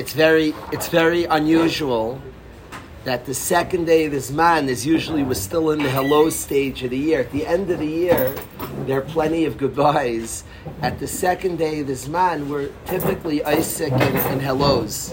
it's 0.00 0.14
very 0.14 0.54
it's 0.72 0.88
very 0.88 1.24
unusual 1.26 2.18
that 3.04 3.26
the 3.26 3.34
second 3.34 3.84
day 3.84 4.06
of 4.06 4.12
this 4.12 4.30
man 4.30 4.66
is 4.66 4.86
usually 4.86 5.22
we're 5.22 5.34
still 5.34 5.72
in 5.72 5.78
the 5.78 5.90
hello 5.90 6.30
stage 6.30 6.82
of 6.82 6.88
the 6.88 6.96
year. 6.96 7.20
At 7.20 7.32
the 7.32 7.46
end 7.46 7.70
of 7.70 7.80
the 7.80 7.86
year, 7.86 8.34
there 8.86 8.96
are 8.96 9.02
plenty 9.02 9.44
of 9.44 9.58
goodbyes. 9.58 10.44
At 10.80 10.98
the 11.00 11.06
second 11.06 11.58
day 11.58 11.80
of 11.80 11.86
this 11.86 12.08
man, 12.08 12.48
we're 12.48 12.70
typically 12.86 13.44
Isaac 13.44 13.92
and, 13.92 14.16
and 14.16 14.40
hellos 14.40 15.12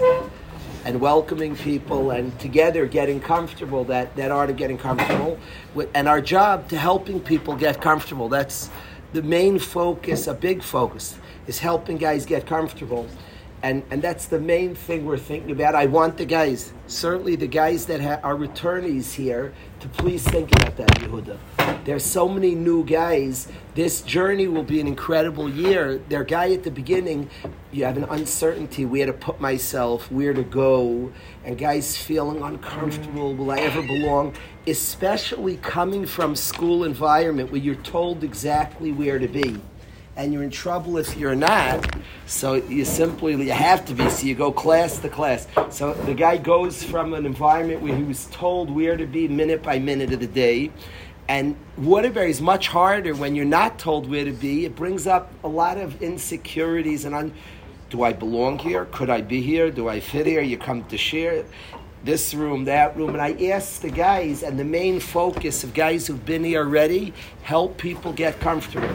and 0.86 1.02
welcoming 1.02 1.54
people 1.54 2.10
and 2.12 2.38
together 2.40 2.86
getting 2.86 3.20
comfortable 3.20 3.84
that, 3.84 4.16
that 4.16 4.30
art 4.30 4.48
of 4.48 4.56
getting 4.56 4.78
comfortable 4.78 5.38
and 5.92 6.08
our 6.08 6.22
job 6.22 6.66
to 6.70 6.78
helping 6.78 7.20
people 7.20 7.54
get 7.54 7.82
comfortable 7.82 8.28
that's 8.30 8.70
the 9.12 9.22
main 9.22 9.58
focus 9.58 10.26
a 10.26 10.32
big 10.32 10.62
focus 10.62 11.18
is 11.46 11.58
helping 11.58 11.98
guys 11.98 12.24
get 12.24 12.46
comfortable 12.46 13.06
and 13.62 13.82
and 13.90 14.00
that's 14.00 14.26
the 14.26 14.38
main 14.38 14.74
thing 14.74 15.04
we're 15.04 15.18
thinking 15.18 15.50
about. 15.50 15.74
I 15.74 15.86
want 15.86 16.16
the 16.16 16.24
guys, 16.24 16.72
certainly 16.86 17.36
the 17.36 17.46
guys 17.46 17.86
that 17.86 18.00
ha- 18.00 18.20
are 18.22 18.36
returnees 18.36 19.14
here, 19.14 19.52
to 19.80 19.88
please 19.88 20.24
think 20.24 20.50
about 20.56 20.76
that, 20.76 20.90
Yehuda. 21.00 21.38
There's 21.84 22.04
so 22.04 22.28
many 22.28 22.54
new 22.54 22.84
guys. 22.84 23.48
This 23.74 24.02
journey 24.02 24.46
will 24.46 24.62
be 24.62 24.80
an 24.80 24.86
incredible 24.86 25.48
year. 25.48 25.98
Their 26.08 26.24
guy 26.24 26.52
at 26.52 26.62
the 26.62 26.70
beginning, 26.70 27.30
you 27.72 27.84
have 27.84 27.96
an 27.96 28.04
uncertainty 28.04 28.84
where 28.84 29.06
to 29.06 29.12
put 29.12 29.40
myself, 29.40 30.10
where 30.10 30.34
to 30.34 30.42
go, 30.42 31.12
and 31.44 31.56
guys 31.56 31.96
feeling 31.96 32.42
uncomfortable. 32.42 33.34
Will 33.34 33.50
I 33.50 33.60
ever 33.60 33.82
belong? 33.82 34.34
Especially 34.66 35.56
coming 35.58 36.06
from 36.06 36.36
school 36.36 36.84
environment 36.84 37.50
where 37.50 37.60
you're 37.60 37.74
told 37.76 38.22
exactly 38.22 38.92
where 38.92 39.18
to 39.18 39.28
be 39.28 39.60
and 40.18 40.32
you're 40.32 40.42
in 40.42 40.50
trouble 40.50 40.98
if 40.98 41.16
you're 41.16 41.36
not. 41.36 41.96
So 42.26 42.54
you 42.54 42.84
simply 42.84 43.34
you 43.36 43.52
have 43.52 43.86
to 43.86 43.94
be. 43.94 44.10
So 44.10 44.26
you 44.26 44.34
go 44.34 44.52
class 44.52 44.98
to 44.98 45.08
class. 45.08 45.46
So 45.70 45.94
the 45.94 46.12
guy 46.12 46.36
goes 46.36 46.82
from 46.82 47.14
an 47.14 47.24
environment 47.24 47.80
where 47.80 47.94
he 47.94 48.02
was 48.02 48.26
told 48.26 48.68
where 48.68 48.96
to 48.96 49.06
be 49.06 49.28
minute 49.28 49.62
by 49.62 49.78
minute 49.78 50.12
of 50.12 50.20
the 50.20 50.26
day. 50.26 50.72
And 51.28 51.56
Waterbury 51.76 52.30
is 52.30 52.40
much 52.40 52.68
harder 52.68 53.14
when 53.14 53.34
you're 53.36 53.44
not 53.44 53.78
told 53.78 54.10
where 54.10 54.24
to 54.24 54.32
be. 54.32 54.64
It 54.64 54.74
brings 54.74 55.06
up 55.06 55.30
a 55.44 55.48
lot 55.48 55.78
of 55.78 56.02
insecurities 56.02 57.04
and 57.04 57.14
un- 57.14 57.32
do 57.90 58.02
I 58.02 58.12
belong 58.12 58.58
here? 58.58 58.86
Could 58.86 59.10
I 59.10 59.20
be 59.20 59.40
here? 59.40 59.70
Do 59.70 59.88
I 59.88 60.00
fit 60.00 60.26
here? 60.26 60.42
You 60.42 60.58
come 60.58 60.84
to 60.86 60.98
share 60.98 61.44
this 62.02 62.34
room, 62.34 62.64
that 62.64 62.96
room. 62.96 63.10
And 63.10 63.20
I 63.20 63.32
ask 63.50 63.80
the 63.80 63.90
guys, 63.90 64.42
and 64.42 64.58
the 64.58 64.64
main 64.64 65.00
focus 65.00 65.64
of 65.64 65.74
guys 65.74 66.06
who've 66.06 66.24
been 66.24 66.44
here 66.44 66.60
already, 66.60 67.14
help 67.42 67.78
people 67.78 68.12
get 68.12 68.40
comfortable. 68.40 68.94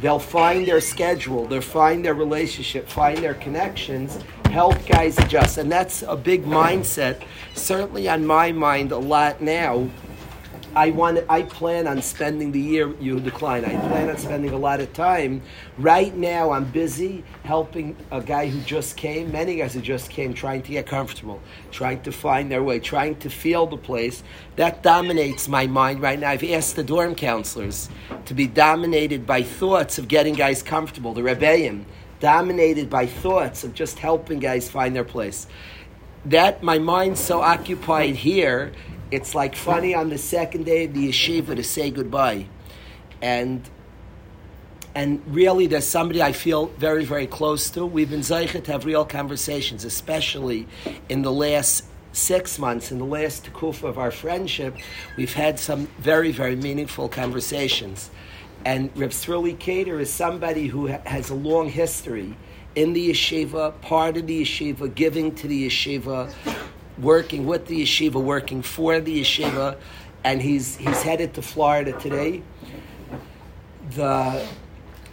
They'll 0.00 0.18
find 0.18 0.66
their 0.66 0.80
schedule, 0.80 1.46
they'll 1.46 1.60
find 1.60 2.04
their 2.04 2.14
relationship, 2.14 2.88
find 2.88 3.18
their 3.18 3.34
connections, 3.34 4.18
help 4.46 4.86
guys 4.86 5.18
adjust. 5.18 5.58
And 5.58 5.70
that's 5.70 6.02
a 6.02 6.16
big 6.16 6.44
mindset, 6.44 7.22
certainly 7.54 8.08
on 8.08 8.24
my 8.24 8.52
mind 8.52 8.92
a 8.92 8.98
lot 8.98 9.40
now 9.40 9.88
I 10.74 10.90
want. 10.90 11.18
I 11.28 11.42
plan 11.42 11.86
on 11.86 12.02
spending 12.02 12.52
the 12.52 12.60
year. 12.60 12.94
You 13.00 13.20
decline. 13.20 13.64
I 13.64 13.70
plan 13.88 14.08
on 14.10 14.16
spending 14.16 14.52
a 14.52 14.58
lot 14.58 14.80
of 14.80 14.92
time. 14.92 15.42
Right 15.78 16.14
now, 16.14 16.50
I'm 16.50 16.64
busy 16.64 17.24
helping 17.44 17.96
a 18.10 18.20
guy 18.20 18.48
who 18.48 18.60
just 18.60 18.96
came. 18.96 19.32
Many 19.32 19.56
guys 19.56 19.74
who 19.74 19.80
just 19.80 20.10
came, 20.10 20.34
trying 20.34 20.62
to 20.62 20.70
get 20.70 20.86
comfortable, 20.86 21.40
trying 21.70 22.02
to 22.02 22.12
find 22.12 22.50
their 22.50 22.62
way, 22.62 22.80
trying 22.80 23.16
to 23.16 23.30
feel 23.30 23.66
the 23.66 23.76
place. 23.76 24.22
That 24.56 24.82
dominates 24.82 25.48
my 25.48 25.66
mind 25.66 26.00
right 26.00 26.18
now. 26.18 26.30
I've 26.30 26.44
asked 26.44 26.76
the 26.76 26.84
dorm 26.84 27.14
counselors 27.14 27.88
to 28.26 28.34
be 28.34 28.46
dominated 28.46 29.26
by 29.26 29.42
thoughts 29.42 29.98
of 29.98 30.08
getting 30.08 30.34
guys 30.34 30.62
comfortable. 30.62 31.14
The 31.14 31.22
rebellion 31.22 31.86
dominated 32.20 32.90
by 32.90 33.06
thoughts 33.06 33.64
of 33.64 33.74
just 33.74 33.98
helping 33.98 34.38
guys 34.38 34.68
find 34.68 34.94
their 34.94 35.04
place. 35.04 35.46
That 36.24 36.62
my 36.62 36.78
mind's 36.78 37.20
so 37.20 37.40
occupied 37.40 38.16
here 38.16 38.72
it's 39.10 39.34
like 39.34 39.56
funny 39.56 39.94
on 39.94 40.10
the 40.10 40.18
second 40.18 40.64
day 40.64 40.84
of 40.84 40.94
the 40.94 41.08
yeshiva 41.08 41.56
to 41.56 41.64
say 41.64 41.90
goodbye. 41.90 42.46
And 43.22 43.68
and 44.94 45.22
really 45.28 45.66
there's 45.66 45.86
somebody 45.86 46.22
I 46.22 46.32
feel 46.32 46.66
very, 46.78 47.04
very 47.04 47.26
close 47.26 47.70
to. 47.70 47.86
We've 47.86 48.10
been 48.10 48.20
zeichet 48.20 48.64
to 48.64 48.72
have 48.72 48.84
real 48.84 49.04
conversations, 49.04 49.84
especially 49.84 50.66
in 51.08 51.22
the 51.22 51.30
last 51.30 51.84
six 52.12 52.58
months, 52.58 52.90
in 52.90 52.98
the 52.98 53.04
last 53.04 53.52
kufa 53.52 53.86
of 53.86 53.98
our 53.98 54.10
friendship, 54.10 54.76
we've 55.16 55.34
had 55.34 55.58
some 55.58 55.86
very, 55.98 56.32
very 56.32 56.56
meaningful 56.56 57.08
conversations. 57.08 58.10
And 58.64 58.90
Reb 58.96 59.10
Sruli 59.10 59.58
Kader 59.58 60.00
is 60.00 60.12
somebody 60.12 60.66
who 60.66 60.88
ha- 60.88 61.00
has 61.06 61.30
a 61.30 61.34
long 61.34 61.68
history 61.68 62.36
in 62.74 62.92
the 62.92 63.10
yeshiva, 63.10 63.80
part 63.80 64.16
of 64.16 64.26
the 64.26 64.42
yeshiva, 64.42 64.92
giving 64.94 65.34
to 65.36 65.48
the 65.48 65.66
yeshiva, 65.66 66.32
working 67.00 67.46
with 67.46 67.66
the 67.66 67.82
yeshiva, 67.82 68.22
working 68.22 68.62
for 68.62 69.00
the 69.00 69.20
yeshiva, 69.20 69.76
and 70.24 70.42
he's 70.42 70.76
he's 70.76 71.02
headed 71.02 71.34
to 71.34 71.42
Florida 71.42 71.92
today. 71.92 72.42
The 73.90 74.46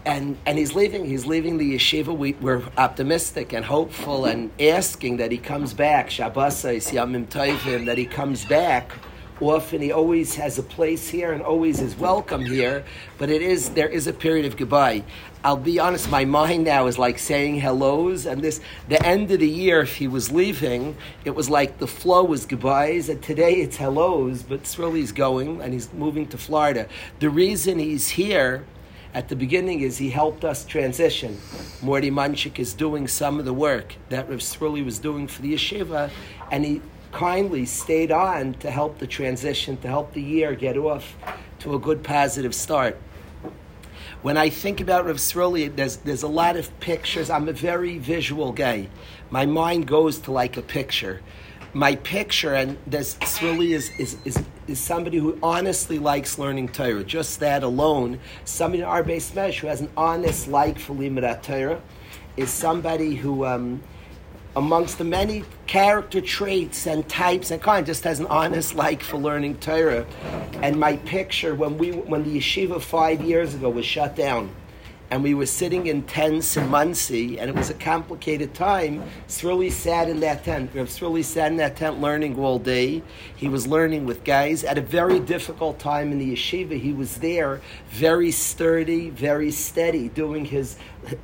and 0.05 0.37
and 0.45 0.57
he's 0.57 0.73
leaving. 0.73 1.05
He's 1.05 1.25
leaving 1.25 1.57
the 1.57 1.75
yeshiva. 1.75 2.15
We, 2.15 2.33
we're 2.33 2.63
optimistic 2.77 3.53
and 3.53 3.65
hopeful 3.65 4.25
and 4.25 4.51
asking 4.59 5.17
that 5.17 5.31
he 5.31 5.37
comes 5.37 5.73
back. 5.73 6.09
Shabbos 6.09 6.63
Yamim 6.63 7.27
Tovim 7.27 7.85
that 7.85 7.97
he 7.97 8.05
comes 8.05 8.45
back 8.45 8.91
often 9.41 9.81
he 9.81 9.91
always 9.91 10.35
has 10.35 10.57
a 10.57 10.63
place 10.63 11.09
here 11.09 11.33
and 11.33 11.41
always 11.41 11.81
is 11.81 11.95
welcome 11.97 12.45
here, 12.45 12.83
but 13.17 13.29
it 13.29 13.41
is 13.41 13.69
there 13.69 13.89
is 13.89 14.07
a 14.07 14.13
period 14.13 14.45
of 14.45 14.57
goodbye. 14.57 15.03
I'll 15.43 15.57
be 15.57 15.77
honest, 15.77 16.09
my 16.09 16.25
mind 16.25 16.63
now 16.63 16.87
is 16.87 16.97
like 16.97 17.19
saying 17.19 17.59
hellos, 17.59 18.25
and 18.25 18.41
this 18.41 18.61
the 18.87 19.03
end 19.05 19.29
of 19.31 19.39
the 19.39 19.47
year. 19.47 19.81
If 19.81 19.97
he 19.97 20.07
was 20.07 20.31
leaving, 20.31 20.95
it 21.23 21.35
was 21.35 21.49
like 21.49 21.77
the 21.77 21.87
flow 21.87 22.23
was 22.23 22.45
goodbyes, 22.45 23.09
and 23.09 23.21
today 23.21 23.55
it's 23.55 23.77
hellos. 23.77 24.41
But 24.41 24.63
Sruli's 24.63 25.11
going, 25.11 25.61
and 25.61 25.71
he's 25.73 25.93
moving 25.93 26.27
to 26.29 26.37
Florida. 26.37 26.87
The 27.19 27.29
reason 27.29 27.77
he's 27.77 28.09
here 28.09 28.65
at 29.13 29.29
the 29.29 29.35
beginning 29.35 29.81
is 29.81 29.97
he 29.97 30.09
helped 30.09 30.43
us 30.43 30.65
transition. 30.65 31.39
Morty 31.81 32.09
Munchik 32.09 32.57
is 32.57 32.73
doing 32.73 33.07
some 33.07 33.37
of 33.39 33.45
the 33.45 33.53
work 33.53 33.95
that 34.09 34.29
Rav 34.29 34.39
Srili 34.39 34.83
was 34.83 34.97
doing 34.97 35.27
for 35.27 35.41
the 35.41 35.53
yeshiva, 35.53 36.09
and 36.51 36.65
he 36.65 36.81
kindly 37.15 37.65
stayed 37.65 38.11
on 38.11 38.53
to 38.55 38.69
help 38.69 38.99
the 38.99 39.07
transition, 39.07 39.77
to 39.77 39.87
help 39.87 40.11
the 40.11 40.21
year 40.21 40.53
get 40.53 40.75
off 40.75 41.15
to 41.59 41.73
a 41.73 41.79
good 41.79 42.03
positive 42.03 42.53
start. 42.53 42.97
When 44.21 44.35
I 44.35 44.49
think 44.49 44.81
about 44.81 45.05
Rav 45.05 45.15
Sruli, 45.15 45.73
there's, 45.73 45.95
there's 45.97 46.23
a 46.23 46.27
lot 46.27 46.57
of 46.57 46.77
pictures. 46.81 47.29
I'm 47.29 47.47
a 47.47 47.53
very 47.53 47.99
visual 47.99 48.51
guy. 48.51 48.89
My 49.29 49.45
mind 49.45 49.87
goes 49.87 50.19
to 50.19 50.33
like 50.33 50.57
a 50.57 50.61
picture. 50.61 51.21
My 51.73 51.95
picture, 51.95 52.53
and 52.53 52.77
this 52.85 53.15
Sruli 53.15 53.69
is, 53.69 53.91
is, 53.97 54.17
is, 54.25 54.43
is 54.67 54.79
somebody 54.81 55.17
who 55.17 55.39
honestly 55.41 55.99
likes 55.99 56.37
learning 56.37 56.69
Torah. 56.69 57.05
Just 57.05 57.39
that 57.39 57.63
alone, 57.63 58.19
somebody 58.43 58.83
in 58.83 58.89
our 58.89 59.03
base 59.03 59.33
mesh 59.33 59.61
who 59.61 59.67
has 59.67 59.79
an 59.79 59.89
honest 59.95 60.49
like 60.49 60.77
for 60.79 60.93
Limud 60.93 61.41
Torah 61.43 61.81
is 62.35 62.49
somebody 62.49 63.15
who 63.15 63.45
um, 63.45 63.81
amongst 64.55 64.97
the 64.97 65.03
many 65.03 65.43
character 65.67 66.21
traits 66.21 66.87
and 66.87 67.07
types 67.09 67.51
and 67.51 67.61
kind, 67.61 67.85
just 67.85 68.03
has 68.03 68.19
an 68.19 68.27
honest 68.27 68.75
like 68.75 69.03
for 69.03 69.17
learning 69.17 69.57
Torah. 69.57 70.05
And 70.61 70.79
my 70.79 70.97
picture 70.97 71.55
when 71.55 71.77
we 71.77 71.91
when 71.91 72.23
the 72.23 72.37
yeshiva 72.37 72.81
five 72.81 73.21
years 73.21 73.53
ago 73.53 73.69
was 73.69 73.85
shut 73.85 74.15
down, 74.15 74.49
and 75.11 75.23
we 75.23 75.33
were 75.33 75.45
sitting 75.45 75.87
in 75.87 76.03
tents 76.03 76.57
in 76.57 76.67
Monsey, 76.69 77.39
and 77.39 77.49
it 77.49 77.55
was 77.55 77.69
a 77.69 77.75
complicated 77.75 78.53
time. 78.53 79.03
Sruli 79.27 79.71
sat 79.71 80.09
in 80.09 80.19
that 80.21 80.43
tent. 80.43 80.71
Rav 80.73 80.87
Sruli 80.87 81.23
sat 81.23 81.51
in 81.51 81.57
that 81.57 81.75
tent 81.75 82.01
learning 82.01 82.39
all 82.39 82.57
day. 82.57 83.03
He 83.35 83.47
was 83.47 83.67
learning 83.67 84.05
with 84.05 84.23
guys 84.23 84.63
at 84.63 84.77
a 84.77 84.81
very 84.81 85.19
difficult 85.19 85.77
time 85.79 86.11
in 86.11 86.17
the 86.17 86.33
yeshiva. 86.33 86.79
He 86.79 86.91
was 86.91 87.17
there, 87.17 87.61
very 87.89 88.31
sturdy, 88.31 89.09
very 89.11 89.51
steady, 89.51 90.09
doing 90.09 90.45
his 90.45 90.77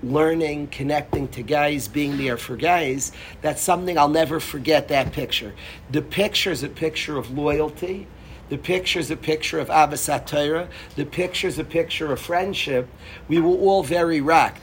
learning, 0.03 0.67
connecting 0.67 1.27
to 1.29 1.41
guys, 1.41 1.87
being 1.87 2.17
there 2.17 2.37
for 2.37 2.55
guys. 2.55 3.11
That's 3.41 3.61
something 3.61 3.97
I'll 3.97 4.09
never 4.09 4.39
forget. 4.39 4.87
That 4.89 5.11
picture. 5.11 5.53
The 5.89 6.01
picture 6.01 6.51
is 6.51 6.63
a 6.63 6.69
picture 6.69 7.17
of 7.17 7.31
loyalty 7.31 8.07
the 8.51 8.57
picture 8.57 8.99
is 8.99 9.09
a 9.09 9.15
picture 9.15 9.59
of 9.59 9.69
Abbas. 9.69 10.07
The 10.07 11.05
picture 11.09 11.47
is 11.47 11.57
a 11.57 11.63
picture 11.63 12.11
of 12.11 12.19
friendship. 12.19 12.85
We 13.29 13.39
were 13.39 13.47
all 13.47 13.81
very 13.81 14.19
rocked. 14.19 14.61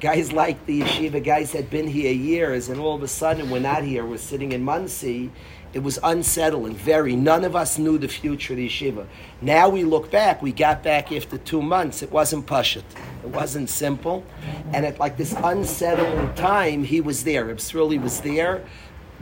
Guys 0.00 0.32
like 0.32 0.66
the 0.66 0.80
yeshiva, 0.80 1.24
guys 1.24 1.52
had 1.52 1.70
been 1.70 1.86
here 1.86 2.12
years, 2.12 2.68
and 2.68 2.80
all 2.80 2.96
of 2.96 3.04
a 3.04 3.08
sudden 3.08 3.48
we're 3.48 3.60
not 3.60 3.84
here. 3.84 4.04
We're 4.04 4.16
sitting 4.16 4.50
in 4.50 4.64
Monsey. 4.64 5.30
It 5.72 5.84
was 5.84 6.00
unsettling, 6.02 6.74
very. 6.74 7.14
None 7.14 7.44
of 7.44 7.54
us 7.54 7.78
knew 7.78 7.96
the 7.96 8.08
future 8.08 8.54
of 8.54 8.56
the 8.56 8.68
yeshiva. 8.68 9.06
Now 9.40 9.68
we 9.68 9.84
look 9.84 10.10
back. 10.10 10.42
We 10.42 10.50
got 10.50 10.82
back 10.82 11.12
after 11.12 11.38
two 11.38 11.62
months. 11.62 12.02
It 12.02 12.10
wasn't 12.10 12.46
pashut. 12.46 12.82
It 13.22 13.28
wasn't 13.28 13.70
simple. 13.70 14.24
And 14.72 14.84
at 14.84 14.98
like 14.98 15.16
this 15.16 15.32
unsettling 15.44 16.34
time, 16.34 16.82
he 16.82 17.00
was 17.00 17.22
there. 17.22 17.54
Ibsrili 17.54 18.02
was 18.02 18.20
there 18.22 18.64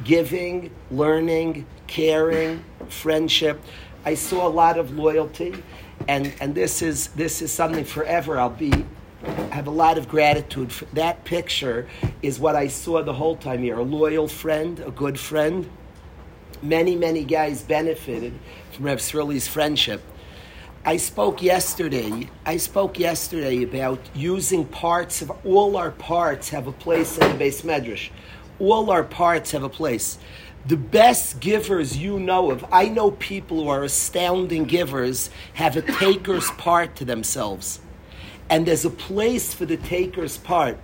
giving, 0.03 0.71
learning, 0.91 1.67
caring, 1.87 2.65
friendship. 2.89 3.61
I 4.05 4.15
saw 4.15 4.47
a 4.47 4.51
lot 4.51 4.79
of 4.79 4.97
loyalty, 4.97 5.63
and, 6.09 6.33
and 6.41 6.55
this 6.55 6.83
is 6.83 7.09
this 7.09 7.41
is 7.41 7.53
something 7.53 7.85
forever 7.85 8.39
I'll 8.39 8.51
be 8.51 8.85
I 9.27 9.55
have 9.55 9.67
a 9.67 9.71
lot 9.71 9.99
of 9.99 10.09
gratitude. 10.09 10.73
For 10.73 10.85
that 10.87 11.25
picture 11.25 11.89
is 12.23 12.39
what 12.39 12.57
I 12.57 12.69
saw 12.69 13.03
the 13.03 13.13
whole 13.13 13.37
time 13.37 13.63
here. 13.63 13.79
A 13.79 13.83
loyal 13.83 14.29
friend, 14.29 14.81
a 14.81 14.91
good 14.91 15.19
friend. 15.19 15.71
Many, 16.63 16.97
many 16.97 17.25
guys 17.25 17.63
benefited 17.63 18.33
from 18.73 18.87
Rev 18.87 19.01
Sruli's 19.01 19.49
friendship. 19.49 20.03
I 20.85 20.99
spoke 20.99 21.43
yesterday. 21.43 22.29
I 22.45 22.59
spoke 22.59 22.99
yesterday 22.99 23.63
about 23.63 24.01
using 24.15 24.67
parts 24.67 25.23
of 25.23 25.31
all 25.45 25.77
our 25.77 25.91
parts 25.93 26.51
have 26.51 26.67
a 26.67 26.73
place 26.73 27.17
in 27.17 27.39
the 27.39 27.45
beis 27.45 27.63
medrash. 27.63 28.11
All 28.59 28.91
our 28.91 29.05
parts 29.05 29.51
have 29.53 29.63
a 29.63 29.69
place. 29.69 30.19
The 30.67 30.77
best 30.77 31.41
givers 31.41 31.97
you 31.97 32.19
know 32.19 32.51
of, 32.51 32.65
I 32.73 32.89
know 32.89 33.11
people 33.11 33.65
who 33.65 33.69
are 33.69 33.85
astounding 33.85 34.65
givers, 34.65 35.31
have 35.55 35.77
a 35.77 35.83
taker's 35.83 36.51
part 36.59 36.97
to 36.97 37.05
themselves. 37.05 37.81
And 38.49 38.67
there's 38.67 38.85
a 38.85 38.91
place 38.91 39.53
for 39.53 39.67
the 39.67 39.77
taker's 39.77 40.39
part. 40.39 40.79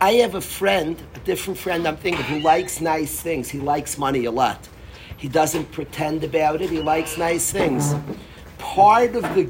I 0.00 0.12
have 0.14 0.34
a 0.34 0.40
friend, 0.40 1.00
a 1.14 1.18
different 1.20 1.58
friend 1.58 1.86
I'm 1.88 1.96
thinking, 1.96 2.24
who 2.24 2.40
likes 2.40 2.80
nice 2.80 3.20
things. 3.20 3.48
He 3.48 3.58
likes 3.58 3.96
money 3.96 4.26
a 4.26 4.30
lot. 4.30 4.68
He 5.16 5.28
doesn't 5.28 5.72
pretend 5.72 6.22
about 6.22 6.60
it. 6.60 6.70
He 6.70 6.82
likes 6.82 7.16
nice 7.16 7.50
things 7.50 7.94
part 8.58 9.14
of 9.14 9.22
the 9.34 9.48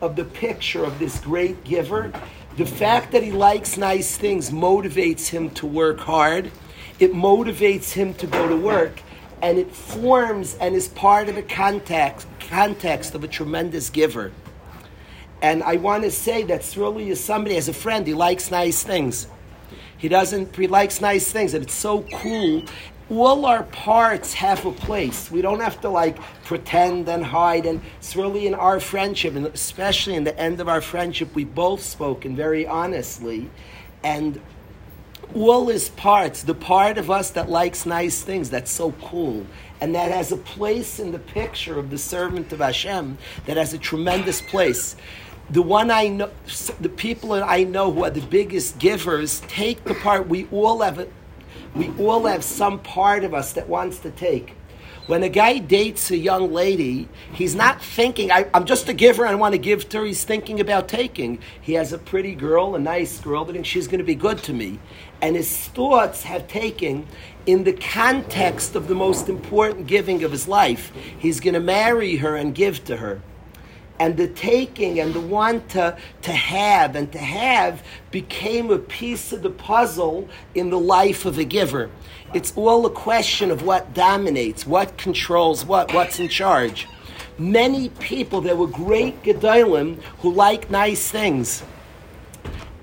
of 0.00 0.14
the 0.14 0.24
picture 0.24 0.84
of 0.84 0.98
this 0.98 1.18
great 1.18 1.64
giver. 1.64 2.12
The 2.56 2.66
fact 2.66 3.12
that 3.12 3.22
he 3.22 3.32
likes 3.32 3.76
nice 3.76 4.16
things 4.16 4.50
motivates 4.50 5.28
him 5.28 5.50
to 5.50 5.66
work 5.66 5.98
hard. 5.98 6.52
It 6.98 7.12
motivates 7.12 7.92
him 7.92 8.14
to 8.14 8.26
go 8.26 8.48
to 8.48 8.56
work, 8.56 9.00
and 9.40 9.58
it 9.58 9.70
forms 9.70 10.56
and 10.60 10.74
is 10.74 10.88
part 10.88 11.28
of 11.28 11.34
the 11.34 11.42
context 11.42 12.26
context 12.48 13.14
of 13.14 13.22
a 13.22 13.28
tremendous 13.28 13.90
giver. 13.90 14.32
And 15.42 15.62
I 15.62 15.76
want 15.76 16.02
to 16.04 16.10
say 16.10 16.42
that 16.44 16.74
really 16.76 17.10
is 17.10 17.22
somebody 17.22 17.56
as 17.56 17.68
a 17.68 17.72
friend. 17.72 18.06
He 18.06 18.14
likes 18.14 18.50
nice 18.50 18.82
things. 18.82 19.28
He 19.96 20.08
doesn't. 20.08 20.56
He 20.56 20.66
likes 20.66 21.00
nice 21.00 21.30
things, 21.30 21.54
and 21.54 21.62
it's 21.64 21.74
so 21.74 22.02
cool 22.12 22.62
all 23.10 23.46
our 23.46 23.62
parts 23.64 24.34
have 24.34 24.64
a 24.66 24.72
place. 24.72 25.30
We 25.30 25.40
don't 25.40 25.60
have 25.60 25.80
to 25.80 25.88
like 25.88 26.18
pretend 26.44 27.08
and 27.08 27.24
hide. 27.24 27.66
And 27.66 27.80
it's 27.98 28.14
really 28.14 28.46
in 28.46 28.54
our 28.54 28.80
friendship, 28.80 29.34
and 29.34 29.46
especially 29.46 30.14
in 30.14 30.24
the 30.24 30.38
end 30.38 30.60
of 30.60 30.68
our 30.68 30.80
friendship, 30.80 31.34
we 31.34 31.44
both 31.44 31.80
spoke 31.80 32.24
and 32.24 32.36
very 32.36 32.66
honestly. 32.66 33.48
And 34.04 34.40
all 35.34 35.68
his 35.68 35.88
parts, 35.90 36.42
the 36.42 36.54
part 36.54 36.98
of 36.98 37.10
us 37.10 37.30
that 37.30 37.48
likes 37.48 37.86
nice 37.86 38.22
things, 38.22 38.50
that's 38.50 38.70
so 38.70 38.92
cool, 39.02 39.46
and 39.80 39.94
that 39.94 40.10
has 40.10 40.32
a 40.32 40.36
place 40.36 40.98
in 40.98 41.12
the 41.12 41.18
picture 41.18 41.78
of 41.78 41.90
the 41.90 41.98
servant 41.98 42.52
of 42.52 42.60
Hashem, 42.60 43.18
that 43.46 43.56
has 43.56 43.74
a 43.74 43.78
tremendous 43.78 44.40
place. 44.40 44.96
The 45.50 45.62
one 45.62 45.90
I 45.90 46.08
know, 46.08 46.30
the 46.80 46.88
people 46.88 47.30
that 47.30 47.42
I 47.42 47.64
know 47.64 47.90
who 47.90 48.04
are 48.04 48.10
the 48.10 48.20
biggest 48.20 48.78
givers 48.78 49.40
take 49.48 49.84
the 49.84 49.94
part. 49.94 50.28
We 50.28 50.46
all 50.52 50.82
have 50.82 50.98
a, 50.98 51.08
we 51.74 51.90
all 51.98 52.26
have 52.26 52.44
some 52.44 52.80
part 52.80 53.24
of 53.24 53.32
us 53.32 53.52
that 53.54 53.68
wants 53.68 53.98
to 54.00 54.10
take. 54.10 54.54
When 55.08 55.22
a 55.22 55.30
guy 55.30 55.56
dates 55.56 56.10
a 56.10 56.18
young 56.18 56.52
lady, 56.52 57.08
he's 57.32 57.54
not 57.54 57.80
thinking, 57.80 58.30
I, 58.30 58.46
am 58.52 58.66
just 58.66 58.90
a 58.90 58.92
giver, 58.92 59.26
I 59.26 59.34
want 59.36 59.52
to 59.54 59.58
give 59.58 59.88
to 59.88 60.00
her. 60.00 60.04
He's 60.04 60.22
thinking 60.22 60.60
about 60.60 60.86
taking. 60.86 61.38
He 61.62 61.72
has 61.74 61.94
a 61.94 61.98
pretty 61.98 62.34
girl, 62.34 62.74
a 62.74 62.78
nice 62.78 63.18
girl, 63.18 63.46
that 63.46 63.64
she's 63.64 63.86
going 63.86 64.00
to 64.00 64.04
be 64.04 64.14
good 64.14 64.36
to 64.42 64.52
me. 64.52 64.78
And 65.20 65.36
his 65.36 65.56
thoughts 65.56 66.22
have 66.22 66.46
taken 66.48 67.06
in 67.46 67.64
the 67.64 67.72
context 67.72 68.74
of 68.74 68.88
the 68.88 68.94
most 68.94 69.28
important 69.28 69.86
giving 69.86 70.22
of 70.22 70.30
his 70.30 70.46
life. 70.46 70.92
He's 71.18 71.40
going 71.40 71.54
to 71.54 71.60
marry 71.60 72.16
her 72.16 72.36
and 72.36 72.54
give 72.54 72.84
to 72.84 72.96
her 72.98 73.20
and 74.00 74.16
the 74.16 74.28
taking 74.28 75.00
and 75.00 75.12
the 75.12 75.20
want 75.20 75.70
to, 75.70 75.96
to 76.22 76.32
have 76.32 76.94
and 76.96 77.10
to 77.12 77.18
have 77.18 77.82
became 78.10 78.70
a 78.70 78.78
piece 78.78 79.32
of 79.32 79.42
the 79.42 79.50
puzzle 79.50 80.28
in 80.54 80.70
the 80.70 80.78
life 80.78 81.24
of 81.24 81.38
a 81.38 81.44
giver. 81.44 81.90
It's 82.34 82.52
all 82.56 82.86
a 82.86 82.90
question 82.90 83.50
of 83.50 83.62
what 83.62 83.94
dominates, 83.94 84.66
what 84.66 84.96
controls 84.98 85.64
what, 85.64 85.92
what's 85.92 86.20
in 86.20 86.28
charge. 86.28 86.86
Many 87.38 87.88
people, 88.00 88.40
there 88.40 88.56
were 88.56 88.66
great 88.66 89.22
Gedolim 89.22 90.00
who 90.20 90.32
like 90.32 90.70
nice 90.70 91.10
things. 91.10 91.62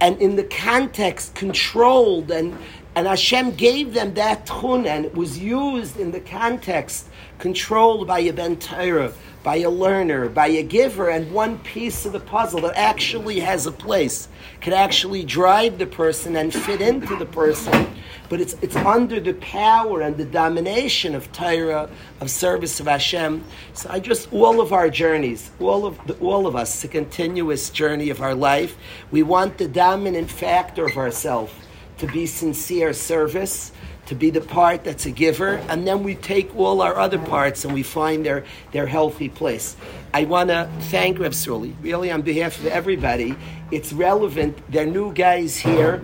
And 0.02 0.22
in 0.22 0.36
the 0.36 0.44
context, 0.44 1.36
controlled 1.36 2.32
and 2.32 2.58
and 2.96 3.08
Hashem 3.08 3.52
gave 3.56 3.94
them 3.94 4.14
that 4.14 4.46
tchun, 4.46 4.86
and 4.88 5.04
it 5.04 5.14
was 5.16 5.38
used 5.38 6.00
in 6.00 6.12
the 6.12 6.22
context, 6.22 7.10
controlled 7.40 8.08
by 8.08 8.20
a 8.20 8.32
ben 8.32 8.56
Torah, 8.56 9.14
by 9.46 9.58
a 9.58 9.70
learner, 9.70 10.28
by 10.28 10.48
a 10.48 10.64
giver, 10.64 11.12
and 11.12 11.32
one 11.32 11.60
piece 11.60 12.04
of 12.08 12.14
the 12.14 12.20
puzzle 12.20 12.62
that 12.62 12.76
actually 12.76 13.40
has 13.40 13.68
a 13.68 13.72
place, 13.72 14.28
can 14.60 14.74
actually 14.74 15.24
drive 15.24 15.78
the 15.78 15.86
person 15.86 16.36
and 16.36 16.52
fit 16.52 16.82
into 16.82 17.16
the 17.18 17.28
person, 17.28 17.88
but 18.28 18.42
it's, 18.42 18.54
it's 18.64 18.76
under 18.76 19.20
the 19.20 19.36
power 19.36 20.02
and 20.02 20.18
the 20.18 20.26
domination 20.26 21.14
of 21.14 21.32
Torah, 21.32 21.88
of 22.22 22.32
service 22.32 22.80
of 22.80 22.88
Hashem. 22.88 23.44
So 23.76 23.88
I 23.92 24.00
just, 24.00 24.34
all 24.34 24.60
of 24.60 24.74
our 24.74 24.90
journeys, 24.90 25.52
all 25.60 25.86
of, 25.86 26.00
the, 26.08 26.16
all 26.16 26.48
of 26.48 26.56
us, 26.56 26.82
the 26.82 26.88
continuous 26.88 27.70
journey 27.70 28.10
of 28.10 28.22
our 28.22 28.34
life, 28.34 28.76
we 29.12 29.22
want 29.22 29.60
the 29.60 29.68
dominant 29.68 30.32
factor 30.32 30.88
of 30.88 30.98
ourselves 30.98 31.54
to 32.00 32.08
be 32.08 32.26
sincere 32.26 32.94
service, 32.94 33.72
to 34.08 34.16
be 34.16 34.30
the 34.30 34.42
part 34.42 34.84
that's 34.84 35.06
a 35.06 35.12
giver, 35.12 35.56
and 35.70 35.88
then 35.88 36.04
we 36.04 36.16
take 36.16 36.56
all 36.56 36.82
our 36.82 36.96
other 36.96 37.18
parts 37.18 37.66
and 37.66 37.74
we 37.74 37.84
find 37.84 38.26
their, 38.26 38.44
their 38.72 38.86
healthy 38.86 39.30
place. 39.30 39.76
I 40.14 40.26
want 40.26 40.50
to 40.50 40.70
thank 40.82 41.20
Reb 41.20 41.32
Sruli, 41.32 41.74
really 41.82 42.12
on 42.12 42.22
behalf 42.22 42.60
of 42.60 42.68
everybody. 42.68 43.36
It's 43.72 43.92
relevant. 43.92 44.58
There 44.72 44.84
are 44.84 44.90
new 44.90 45.14
guys 45.14 45.58
here 45.58 46.04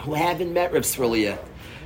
who 0.00 0.14
haven't 0.14 0.52
met 0.52 0.72
Reb 0.72 0.82
Sruli 0.82 1.22
yet. 1.22 1.44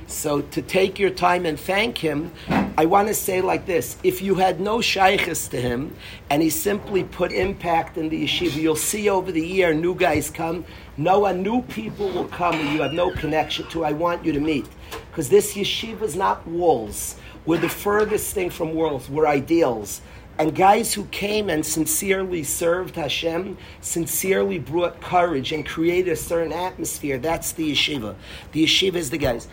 So 0.09 0.39
to 0.39 0.61
take 0.61 0.99
your 0.99 1.09
time 1.09 1.45
and 1.45 1.59
thank 1.59 1.97
him, 1.97 2.31
I 2.77 2.85
want 2.85 3.09
to 3.09 3.13
say 3.13 3.41
like 3.41 3.65
this: 3.65 3.97
If 4.03 4.21
you 4.21 4.35
had 4.35 4.61
no 4.61 4.79
shaykhs 4.79 5.49
to 5.49 5.59
him, 5.59 5.93
and 6.29 6.41
he 6.41 6.49
simply 6.49 7.03
put 7.03 7.33
impact 7.33 7.97
in 7.97 8.07
the 8.07 8.23
yeshiva, 8.23 8.55
you'll 8.55 8.77
see 8.77 9.09
over 9.09 9.33
the 9.33 9.45
year 9.45 9.73
new 9.73 9.93
guys 9.93 10.29
come. 10.29 10.63
No, 10.95 11.29
new 11.33 11.61
people 11.63 12.09
will 12.09 12.29
come 12.29 12.53
you 12.73 12.81
have 12.83 12.93
no 12.93 13.11
connection 13.11 13.67
to. 13.67 13.83
I 13.83 13.91
want 13.91 14.23
you 14.23 14.31
to 14.31 14.39
meet 14.39 14.65
because 15.09 15.29
this 15.29 15.55
yeshiva 15.55 16.03
is 16.03 16.15
not 16.15 16.47
walls. 16.47 17.15
We're 17.45 17.57
the 17.57 17.69
furthest 17.69 18.33
thing 18.33 18.49
from 18.49 18.73
walls. 18.73 19.09
We're 19.09 19.27
ideals. 19.27 20.01
And 20.39 20.53
guys 20.55 20.93
who 20.93 21.05
came 21.05 21.49
and 21.49 21.65
sincerely 21.65 22.43
served 22.43 22.95
Hashem, 22.95 23.57
sincerely 23.81 24.59
brought 24.59 25.01
courage 25.01 25.51
and 25.51 25.65
created 25.65 26.11
a 26.11 26.15
certain 26.15 26.53
atmosphere, 26.53 27.17
that's 27.17 27.53
the 27.53 27.71
yeshiva. 27.71 28.15
The 28.51 28.65
yeshiva 28.65 28.95
is 28.95 29.09
the 29.09 29.17
guys. 29.17 29.47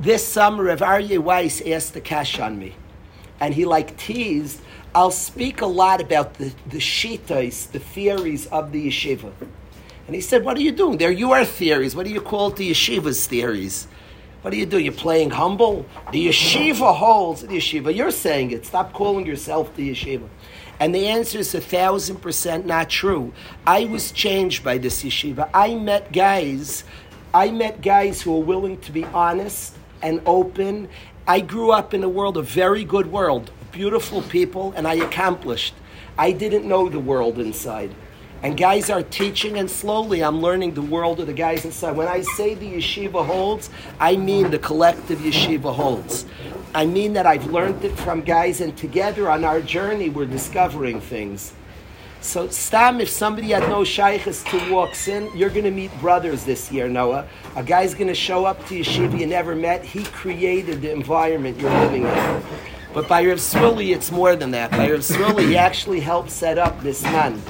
This 0.00 0.26
summer, 0.26 0.64
Rav 0.64 0.80
Aryeh 0.80 1.18
Weiss 1.18 1.60
asked 1.60 1.94
the 1.94 2.00
cash 2.00 2.40
on 2.40 2.58
me. 2.58 2.74
And 3.38 3.54
he 3.54 3.64
like 3.64 3.96
teased, 3.96 4.60
I'll 4.94 5.10
speak 5.10 5.60
a 5.60 5.66
lot 5.66 6.00
about 6.00 6.34
the, 6.34 6.52
the 6.66 6.78
shitas, 6.78 7.70
the 7.70 7.78
theories 7.78 8.46
of 8.46 8.72
the 8.72 8.88
yeshiva. 8.88 9.32
And 10.06 10.14
he 10.14 10.20
said, 10.20 10.44
What 10.44 10.56
are 10.56 10.62
you 10.62 10.72
doing? 10.72 10.98
They're 10.98 11.10
your 11.10 11.44
theories. 11.44 11.94
What 11.94 12.06
do 12.06 12.12
you 12.12 12.20
call 12.20 12.50
the 12.50 12.70
yeshiva's 12.70 13.26
theories? 13.26 13.88
What 14.46 14.52
do 14.52 14.58
you 14.58 14.66
do? 14.66 14.78
You're 14.78 14.92
playing 14.92 15.30
humble? 15.30 15.84
The 16.12 16.28
yeshiva 16.28 16.94
holds 16.94 17.40
the 17.40 17.48
yeshiva. 17.48 17.92
You're 17.92 18.12
saying 18.12 18.52
it. 18.52 18.64
Stop 18.64 18.92
calling 18.92 19.26
yourself 19.26 19.74
the 19.74 19.90
yeshiva. 19.90 20.28
And 20.78 20.94
the 20.94 21.08
answer 21.08 21.40
is 21.40 21.52
a 21.56 21.60
thousand 21.60 22.18
percent 22.18 22.64
not 22.64 22.88
true. 22.88 23.32
I 23.66 23.86
was 23.86 24.12
changed 24.12 24.62
by 24.62 24.78
this 24.78 25.02
yeshiva. 25.02 25.50
I 25.52 25.74
met 25.74 26.12
guys, 26.12 26.84
I 27.34 27.50
met 27.50 27.82
guys 27.82 28.22
who 28.22 28.38
were 28.38 28.44
willing 28.44 28.78
to 28.82 28.92
be 28.92 29.02
honest 29.06 29.74
and 30.00 30.22
open. 30.26 30.90
I 31.26 31.40
grew 31.40 31.72
up 31.72 31.92
in 31.92 32.04
a 32.04 32.08
world, 32.08 32.36
a 32.36 32.42
very 32.42 32.84
good 32.84 33.10
world, 33.10 33.50
beautiful 33.72 34.22
people, 34.22 34.72
and 34.76 34.86
I 34.86 34.94
accomplished. 34.94 35.74
I 36.16 36.30
didn't 36.30 36.68
know 36.68 36.88
the 36.88 37.00
world 37.00 37.40
inside. 37.40 37.90
And 38.46 38.56
guys 38.56 38.90
are 38.90 39.02
teaching, 39.02 39.58
and 39.58 39.68
slowly 39.68 40.22
I'm 40.22 40.40
learning 40.40 40.74
the 40.74 40.80
world 40.80 41.18
of 41.18 41.26
the 41.26 41.32
guys 41.32 41.64
inside. 41.64 41.96
When 41.96 42.06
I 42.06 42.20
say 42.20 42.54
the 42.54 42.74
yeshiva 42.74 43.26
holds, 43.26 43.70
I 43.98 44.14
mean 44.14 44.52
the 44.52 44.58
collective 44.60 45.18
yeshiva 45.18 45.74
holds. 45.74 46.26
I 46.72 46.86
mean 46.86 47.14
that 47.14 47.26
I've 47.26 47.46
learned 47.46 47.84
it 47.84 47.98
from 47.98 48.20
guys, 48.20 48.60
and 48.60 48.76
together 48.76 49.28
on 49.28 49.42
our 49.42 49.60
journey, 49.60 50.10
we're 50.10 50.26
discovering 50.26 51.00
things. 51.00 51.54
So, 52.20 52.46
Stam, 52.46 53.00
if 53.00 53.08
somebody 53.08 53.48
had 53.48 53.68
no 53.68 53.82
shaykhs 53.82 54.44
to 54.44 54.72
walks 54.72 55.08
in, 55.08 55.28
you're 55.36 55.50
going 55.50 55.64
to 55.64 55.72
meet 55.72 55.90
brothers 55.98 56.44
this 56.44 56.70
year, 56.70 56.86
Noah. 56.86 57.26
A 57.56 57.64
guy's 57.64 57.94
going 57.94 58.06
to 58.06 58.14
show 58.14 58.44
up 58.44 58.64
to 58.68 58.78
yeshiva 58.78 59.18
you 59.18 59.26
never 59.26 59.56
met. 59.56 59.84
He 59.84 60.04
created 60.04 60.82
the 60.82 60.92
environment 60.92 61.58
you're 61.58 61.80
living 61.80 62.04
in. 62.04 62.42
But 62.94 63.08
by 63.08 63.26
Rav 63.26 63.38
Sruli, 63.38 63.92
it's 63.92 64.12
more 64.12 64.36
than 64.36 64.52
that. 64.52 64.70
By 64.70 64.92
Rav 64.92 65.00
Sruli, 65.00 65.48
he 65.48 65.56
actually 65.56 65.98
helped 65.98 66.30
set 66.30 66.58
up 66.58 66.80
this 66.80 67.02
man. 67.02 67.42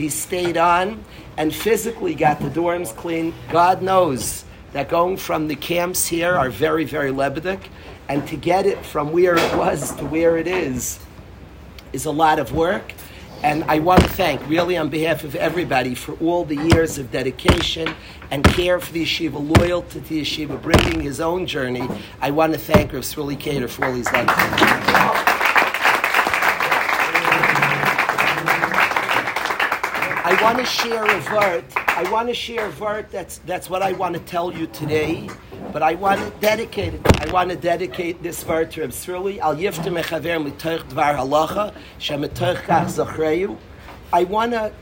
He 0.00 0.08
stayed 0.08 0.56
on 0.56 1.04
and 1.36 1.54
physically 1.54 2.14
got 2.14 2.40
the 2.40 2.48
dorms 2.48 2.96
clean. 2.96 3.34
God 3.50 3.82
knows 3.82 4.44
that 4.72 4.88
going 4.88 5.18
from 5.18 5.46
the 5.48 5.56
camps 5.56 6.06
here 6.06 6.34
are 6.34 6.48
very, 6.48 6.84
very 6.84 7.10
Lebedik, 7.10 7.60
and 8.08 8.26
to 8.28 8.36
get 8.36 8.64
it 8.64 8.84
from 8.84 9.12
where 9.12 9.36
it 9.36 9.56
was 9.56 9.94
to 9.96 10.06
where 10.06 10.38
it 10.38 10.46
is 10.46 10.98
is 11.92 12.06
a 12.06 12.10
lot 12.10 12.38
of 12.38 12.52
work. 12.52 12.94
And 13.42 13.64
I 13.64 13.78
want 13.78 14.02
to 14.02 14.08
thank, 14.08 14.46
really, 14.48 14.76
on 14.76 14.88
behalf 14.90 15.24
of 15.24 15.34
everybody, 15.34 15.94
for 15.94 16.12
all 16.14 16.44
the 16.44 16.56
years 16.56 16.98
of 16.98 17.10
dedication 17.10 17.94
and 18.30 18.44
care 18.44 18.80
for 18.80 18.92
the 18.92 19.04
yeshiva, 19.04 19.58
loyalty 19.58 20.00
to 20.00 20.08
the 20.08 20.22
yeshiva, 20.22 20.60
bringing 20.60 21.00
his 21.00 21.20
own 21.20 21.46
journey. 21.46 21.88
I 22.20 22.30
want 22.30 22.52
to 22.52 22.58
thank 22.58 22.92
Rav 22.92 23.02
Sruli 23.02 23.38
Kader 23.38 23.68
for 23.68 23.86
all 23.86 23.94
he's 23.94 24.10
done. 24.10 25.19
Want 30.52 30.66
to 30.66 30.72
share 30.72 31.04
a 31.04 31.20
vert. 31.20 31.64
I 31.76 32.10
want 32.10 32.28
to 32.28 32.34
share 32.34 32.66
a 32.66 32.70
vert. 32.70 33.12
That's 33.12 33.38
that's 33.46 33.70
what 33.70 33.82
I 33.82 33.92
want 33.92 34.14
to 34.14 34.20
tell 34.20 34.52
you 34.52 34.66
today. 34.66 35.30
But 35.72 35.84
I 35.84 35.94
want 35.94 36.20
to 36.20 36.30
dedicate 36.40 36.94
it. 36.94 37.22
I 37.22 37.32
want 37.32 37.50
to 37.50 37.56
dedicate 37.56 38.20
this 38.20 38.42
vert 38.42 38.72
to 38.72 38.80
Reb 38.80 38.90
Sruli. 38.90 39.38
Al 39.38 39.54
yiftem 39.54 39.94
mechaver 39.96 40.44
mitoich 40.44 40.82
dvar 40.88 41.14
halacha 41.16 41.72
shemitoich 42.00 42.62
kach. 42.62 43.56
I 44.12 44.24
want 44.24 44.50
to 44.52 44.72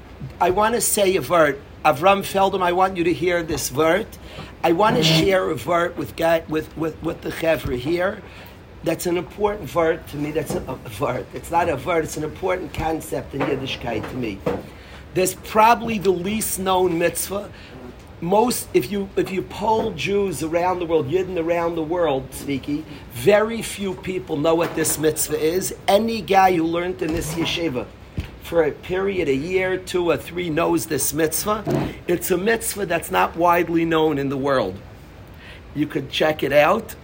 I 0.40 0.48
want 0.50 0.74
to 0.74 0.80
say 0.80 1.16
a 1.16 1.20
vert. 1.20 1.60
Avram 1.84 2.24
Feldman, 2.24 2.62
I 2.62 2.72
want 2.72 2.96
you 2.96 3.04
to 3.04 3.12
hear 3.12 3.42
this 3.42 3.68
vert. 3.68 4.18
I 4.64 4.72
want 4.72 4.96
to 4.96 5.02
share 5.02 5.50
a 5.50 5.54
vert 5.54 5.98
with 5.98 6.18
with, 6.48 6.74
with, 6.78 7.02
with 7.02 7.20
the 7.20 7.30
chevra 7.30 7.76
here. 7.76 8.22
That's 8.84 9.04
an 9.04 9.18
important 9.18 9.74
word 9.74 10.06
to 10.08 10.16
me. 10.16 10.30
That's 10.30 10.54
a, 10.54 10.62
a 10.62 10.78
word. 10.98 11.26
It's 11.34 11.50
not 11.50 11.68
a 11.68 11.76
word. 11.76 12.04
It's 12.04 12.16
an 12.16 12.24
important 12.24 12.72
concept 12.72 13.34
in 13.34 13.42
Yiddishkeit 13.42 14.08
to 14.08 14.16
me. 14.16 14.38
There's 15.18 15.34
probably 15.34 15.98
the 15.98 16.12
least 16.12 16.60
known 16.60 16.96
mitzvah. 16.96 17.50
Most, 18.20 18.68
if 18.72 18.92
you 18.92 19.08
if 19.16 19.32
you 19.32 19.42
poll 19.42 19.90
Jews 19.90 20.44
around 20.44 20.78
the 20.78 20.86
world, 20.86 21.10
Yidden 21.10 21.36
around 21.44 21.74
the 21.74 21.82
world, 21.82 22.32
speaking, 22.32 22.86
very 23.10 23.60
few 23.60 23.94
people 23.94 24.36
know 24.36 24.54
what 24.54 24.76
this 24.76 24.96
mitzvah 24.96 25.40
is. 25.40 25.74
Any 25.88 26.20
guy 26.20 26.54
who 26.54 26.62
learned 26.62 27.02
in 27.02 27.12
this 27.12 27.34
yeshiva 27.34 27.88
for 28.44 28.62
a 28.62 28.70
period, 28.70 29.28
a 29.28 29.34
year, 29.34 29.76
two 29.76 30.08
or 30.08 30.16
three, 30.16 30.50
knows 30.50 30.86
this 30.86 31.12
mitzvah. 31.12 31.64
It's 32.06 32.30
a 32.30 32.38
mitzvah 32.38 32.86
that's 32.86 33.10
not 33.10 33.34
widely 33.34 33.84
known 33.84 34.18
in 34.18 34.28
the 34.28 34.38
world. 34.38 34.78
You 35.74 35.88
could 35.88 36.10
check 36.10 36.44
it 36.44 36.52
out 36.52 36.94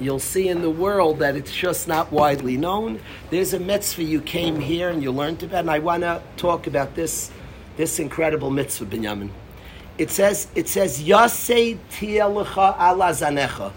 you'll 0.00 0.18
see 0.18 0.48
in 0.48 0.62
the 0.62 0.70
world 0.70 1.18
that 1.20 1.36
it's 1.36 1.52
just 1.52 1.88
not 1.88 2.12
widely 2.12 2.56
known. 2.56 3.00
There's 3.30 3.54
a 3.54 3.60
mitzvah 3.60 4.02
you 4.02 4.20
came 4.20 4.60
here 4.60 4.88
and 4.90 5.02
you 5.02 5.10
learned 5.10 5.42
about, 5.42 5.60
and 5.60 5.70
I 5.70 5.78
want 5.78 6.02
to 6.02 6.22
talk 6.36 6.66
about 6.66 6.94
this, 6.94 7.30
this 7.76 7.98
incredible 7.98 8.50
mitzvah, 8.50 8.86
Binyamin. 8.86 9.30
It 9.96 10.10
says, 10.10 10.48
it 10.54 10.68
says, 10.68 11.02
Yasei 11.02 11.78
tielecha 11.90 12.76
ala 12.76 13.10
zanecha. 13.10 13.72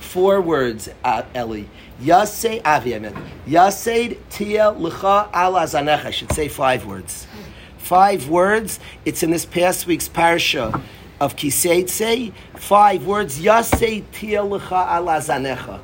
Four 0.00 0.40
words, 0.40 0.88
uh, 1.04 1.22
Eli. 1.36 1.64
Yasei 2.02 2.62
aviamet. 2.62 3.14
Yasei 3.46 4.18
tia 4.30 4.72
lecha 4.72 5.28
ala. 5.34 6.06
I 6.06 6.10
should 6.10 6.32
say 6.32 6.48
five 6.48 6.86
words. 6.86 7.26
Five 7.76 8.28
words. 8.28 8.80
It's 9.04 9.22
in 9.22 9.30
this 9.30 9.44
past 9.44 9.86
week's 9.86 10.08
parsha 10.08 10.82
of 11.20 11.36
Ki 11.36 11.48
Seitzei, 11.48 12.32
five 12.54 13.04
words, 13.04 13.40
Yasei 13.40 14.04
tia 14.12 14.42
lecha 14.42 14.96
ala 14.96 15.18
zanecha. 15.18 15.80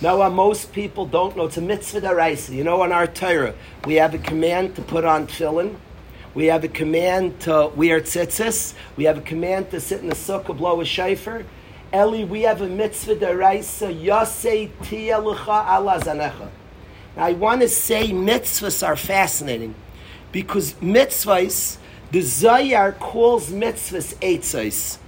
Now, 0.00 0.20
uh, 0.20 0.30
most 0.30 0.72
people 0.72 1.06
don't 1.06 1.36
know. 1.36 1.44
It's 1.44 1.56
a 1.56 1.60
mitzvah 1.60 2.00
daraisa. 2.00 2.50
You 2.50 2.64
know, 2.64 2.82
in 2.82 2.90
our 2.90 3.06
Torah, 3.06 3.54
we 3.84 3.94
have 3.94 4.14
a 4.14 4.18
command 4.18 4.74
to 4.76 4.82
put 4.82 5.04
on 5.04 5.28
tefillin. 5.28 5.76
We 6.34 6.46
have 6.46 6.64
a 6.64 6.68
command 6.68 7.40
to 7.42 7.70
wear 7.76 8.00
tzitzis. 8.00 8.74
We 8.96 9.04
have 9.04 9.18
a 9.18 9.22
command 9.22 9.70
to 9.70 9.80
sit 9.80 10.00
in 10.00 10.08
the 10.08 10.16
sukkah, 10.16 10.56
blow 10.56 10.80
a 10.80 10.84
shofar. 10.84 11.44
Eli, 11.94 12.24
we 12.24 12.42
have 12.42 12.62
a 12.62 12.68
mitzvah 12.68 13.16
daraisa. 13.16 13.96
Yasei 14.04 14.70
tia 14.82 15.18
lecha 15.18 15.68
ala 15.68 16.00
zanecha. 16.00 16.48
Now, 17.16 17.26
I 17.26 17.32
want 17.34 17.60
to 17.60 17.68
say 17.68 18.10
mitzvahs 18.10 18.84
are 18.84 18.96
fascinating 18.96 19.74
because 20.32 20.72
mitzvahs 20.74 21.76
the 22.12 22.20
Zohar 22.20 22.92
calls 22.92 23.50
mitzvahs 23.50 24.14
eitzos. 24.18 24.98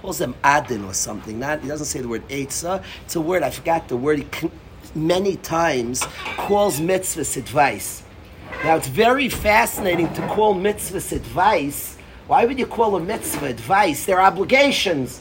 Calls 0.00 0.18
them 0.18 0.34
adin 0.42 0.84
or 0.84 0.94
something. 0.94 1.38
Not, 1.38 1.60
he 1.60 1.68
doesn't 1.68 1.86
say 1.86 2.00
the 2.00 2.08
word 2.08 2.26
eitzah. 2.28 2.82
It's 3.04 3.16
a 3.16 3.20
word, 3.20 3.42
I 3.42 3.50
forgot 3.50 3.88
the 3.88 3.96
word. 3.96 4.20
He 4.20 4.50
many 4.94 5.36
times 5.36 6.06
calls 6.36 6.80
mitzvahs 6.80 7.36
advice. 7.36 8.02
Now 8.64 8.76
it's 8.76 8.88
very 8.88 9.28
fascinating 9.28 10.12
to 10.14 10.26
call 10.28 10.54
mitzvahs 10.54 11.12
advice. 11.12 11.96
Why 12.26 12.44
would 12.44 12.58
you 12.58 12.66
call 12.66 12.96
a 12.96 13.00
mitzvah 13.00 13.46
advice? 13.46 14.04
They're 14.04 14.20
obligations. 14.20 15.20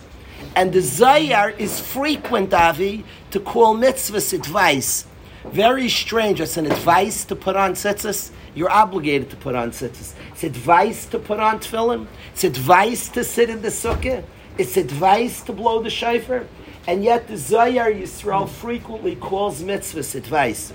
And 0.55 0.73
the 0.73 0.81
Zohar 0.81 1.51
is 1.51 1.79
frequent, 1.79 2.53
Avi, 2.53 3.03
to 3.31 3.39
call 3.39 3.75
mitzvahs 3.75 4.33
advice. 4.33 5.05
Very 5.45 5.89
strange. 5.89 6.41
It's 6.41 6.57
an 6.57 6.65
advice 6.65 7.23
to 7.25 7.35
put 7.35 7.55
on 7.55 7.73
tzitzis. 7.73 8.31
You're 8.55 8.71
obligated 8.71 9.29
to 9.29 9.35
put 9.37 9.55
on 9.55 9.71
tzitzis. 9.71 10.13
It's 10.37 10.43
advice 10.43 11.07
to 11.07 11.17
put 11.17 11.39
on 11.39 11.61
tefillin. 11.61 12.05
It's 12.31 12.43
advice 12.43 13.09
to 13.09 13.23
sit 13.23 13.49
in 13.49 13.63
the 13.63 13.69
sukkah. 13.69 14.23
It's 14.59 14.77
advice 14.77 15.41
to 15.41 15.51
blow 15.51 15.81
the 15.81 15.89
shofar. 15.89 16.45
And 16.85 17.03
yet 17.03 17.27
the 17.27 17.37
Zohar 17.37 17.91
Yisrael 17.91 18.47
frequently 18.47 19.15
calls 19.15 19.63
mitzvahs 19.63 20.13
advice. 20.13 20.73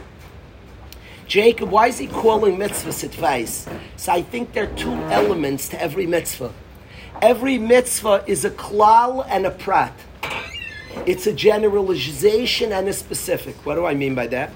Jacob, 1.28 1.70
why 1.70 1.86
is 1.86 1.98
he 1.98 2.08
calling 2.08 2.56
mitzvahs 2.56 3.04
advice? 3.04 3.68
So 3.94 4.10
I 4.10 4.22
think 4.22 4.52
there 4.52 4.64
are 4.64 4.74
two 4.74 4.90
elements 4.90 5.68
to 5.68 5.80
every 5.80 6.08
mitzvah. 6.08 6.52
Every 7.20 7.56
mitzvah 7.56 8.24
is 8.26 8.44
a 8.44 8.50
klal 8.50 9.24
and 9.28 9.46
a 9.46 9.52
prat. 9.52 9.94
It's 11.06 11.28
a 11.28 11.32
generalization 11.32 12.72
and 12.72 12.88
a 12.88 12.92
specific. 12.92 13.64
What 13.64 13.76
do 13.76 13.86
I 13.86 13.94
mean 13.94 14.16
by 14.16 14.26
that? 14.26 14.50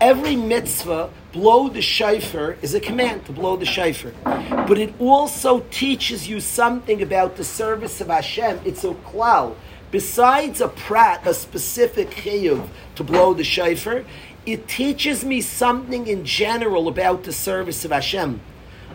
Every 0.00 0.34
mitzvah, 0.34 1.10
blow 1.30 1.68
the 1.68 1.82
shofar, 1.82 2.56
is 2.62 2.72
a 2.72 2.80
command 2.80 3.26
to 3.26 3.32
blow 3.32 3.56
the 3.56 3.66
shofar. 3.66 4.12
But 4.24 4.78
it 4.78 4.94
also 4.98 5.60
teaches 5.70 6.26
you 6.26 6.40
something 6.40 7.02
about 7.02 7.36
the 7.36 7.44
service 7.44 8.00
of 8.00 8.06
Hashem. 8.06 8.60
It's 8.64 8.82
a 8.82 8.94
klal. 8.94 9.56
Besides 9.90 10.62
a 10.62 10.68
prat, 10.68 11.26
a 11.26 11.34
specific 11.34 12.08
chiyuv 12.12 12.66
to 12.94 13.04
blow 13.04 13.34
the 13.34 13.44
shofar, 13.44 14.06
it 14.46 14.66
teaches 14.68 15.22
me 15.22 15.42
something 15.42 16.06
in 16.06 16.24
general 16.24 16.88
about 16.88 17.24
the 17.24 17.32
service 17.32 17.84
of 17.84 17.90
Hashem. 17.90 18.40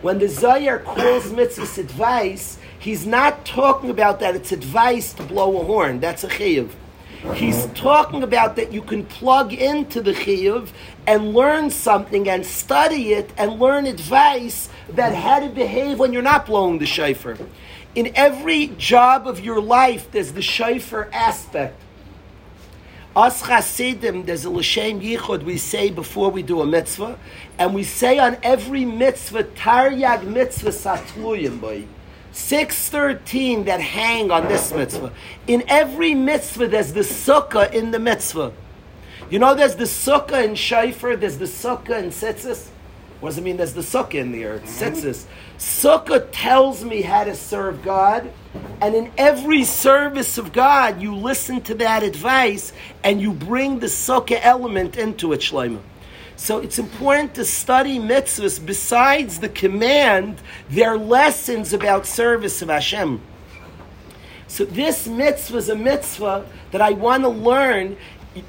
When 0.02 0.18
the 0.18 0.28
Zohar 0.28 0.80
calls 0.80 1.26
mitzvahs 1.26 1.78
advice, 1.78 2.58
he's 2.80 3.06
not 3.06 3.46
talking 3.46 3.90
about 3.90 4.18
that 4.18 4.34
it's 4.34 4.50
advice 4.50 5.12
to 5.12 5.22
blow 5.22 5.60
a 5.60 5.64
horn. 5.64 6.00
That's 6.00 6.24
a 6.24 6.28
chiyuv. 6.28 6.70
He's 7.34 7.66
talking 7.74 8.22
about 8.22 8.56
that 8.56 8.72
you 8.72 8.82
can 8.82 9.04
plug 9.04 9.52
into 9.52 10.00
the 10.00 10.12
chiyuv 10.12 10.68
and 11.06 11.34
learn 11.34 11.70
something 11.70 12.28
and 12.28 12.44
study 12.44 13.12
it 13.12 13.30
and 13.36 13.58
learn 13.58 13.86
advice 13.86 14.68
about 14.88 15.14
how 15.14 15.40
to 15.40 15.48
behave 15.48 15.98
when 15.98 16.12
you're 16.12 16.22
not 16.22 16.46
blowing 16.46 16.78
the 16.78 16.86
shofar. 16.86 17.36
In 17.94 18.12
every 18.14 18.68
job 18.78 19.26
of 19.26 19.40
your 19.40 19.60
life, 19.60 20.10
there's 20.12 20.32
the 20.32 20.42
shofar 20.42 21.08
aspect. 21.12 21.80
Us 23.16 23.46
Chasidim, 23.46 24.26
there's 24.26 24.44
a 24.44 24.50
l'shem 24.50 25.00
yichud 25.00 25.42
we 25.42 25.56
say 25.56 25.90
before 25.90 26.30
we 26.30 26.42
do 26.42 26.60
a 26.60 26.66
mitzvah, 26.66 27.18
and 27.58 27.74
we 27.74 27.82
say 27.82 28.18
on 28.18 28.36
every 28.42 28.84
mitzvah, 28.84 29.44
taryag 29.44 30.24
mitzvah 30.24 30.68
satluyim 30.68 31.58
boy. 31.58 31.86
613 32.36 33.64
that 33.64 33.80
hang 33.80 34.30
on 34.30 34.46
this 34.46 34.70
mitzvah. 34.70 35.10
In 35.46 35.64
every 35.68 36.14
mitzvah, 36.14 36.68
there's 36.68 36.92
the 36.92 37.00
sukkah 37.00 37.72
in 37.72 37.92
the 37.92 37.98
mitzvah. 37.98 38.52
You 39.30 39.38
know, 39.38 39.54
there's 39.54 39.76
the 39.76 39.84
sukkah 39.84 40.44
in 40.44 40.52
Shaifer, 40.52 41.18
there's 41.18 41.38
the 41.38 41.46
sukkah 41.46 41.98
in 41.98 42.10
Tzitzis. 42.10 42.68
What 43.20 43.30
does 43.30 43.38
it 43.38 43.40
mean 43.42 43.56
there's 43.56 43.72
the 43.72 43.80
sukkah 43.80 44.16
in 44.16 44.32
there? 44.32 44.56
It's 44.56 44.80
Tzitzis. 44.80 45.24
Sukkah 45.58 46.28
tells 46.30 46.84
me 46.84 47.00
how 47.00 47.24
to 47.24 47.34
serve 47.34 47.82
God, 47.82 48.30
and 48.82 48.94
in 48.94 49.10
every 49.16 49.64
service 49.64 50.36
of 50.36 50.52
God, 50.52 51.00
you 51.00 51.16
listen 51.16 51.62
to 51.62 51.74
that 51.76 52.02
advice 52.02 52.74
and 53.02 53.18
you 53.18 53.32
bring 53.32 53.78
the 53.78 53.86
sukkah 53.86 54.38
element 54.42 54.98
into 54.98 55.32
it, 55.32 55.40
Shlomo. 55.40 55.80
So 56.36 56.58
it's 56.58 56.78
important 56.78 57.34
to 57.34 57.44
study 57.44 57.98
mitzvahs 57.98 58.64
besides 58.64 59.40
the 59.40 59.48
command, 59.48 60.40
their 60.68 60.98
lessons 60.98 61.72
about 61.72 62.06
service 62.06 62.60
of 62.60 62.68
Hashem. 62.68 63.22
So 64.46 64.64
this 64.64 65.06
mitzvah 65.06 65.56
is 65.56 65.68
a 65.68 65.74
mitzvah 65.74 66.46
that 66.70 66.80
I 66.80 66.90
want 66.90 67.24
to 67.24 67.30
learn. 67.30 67.96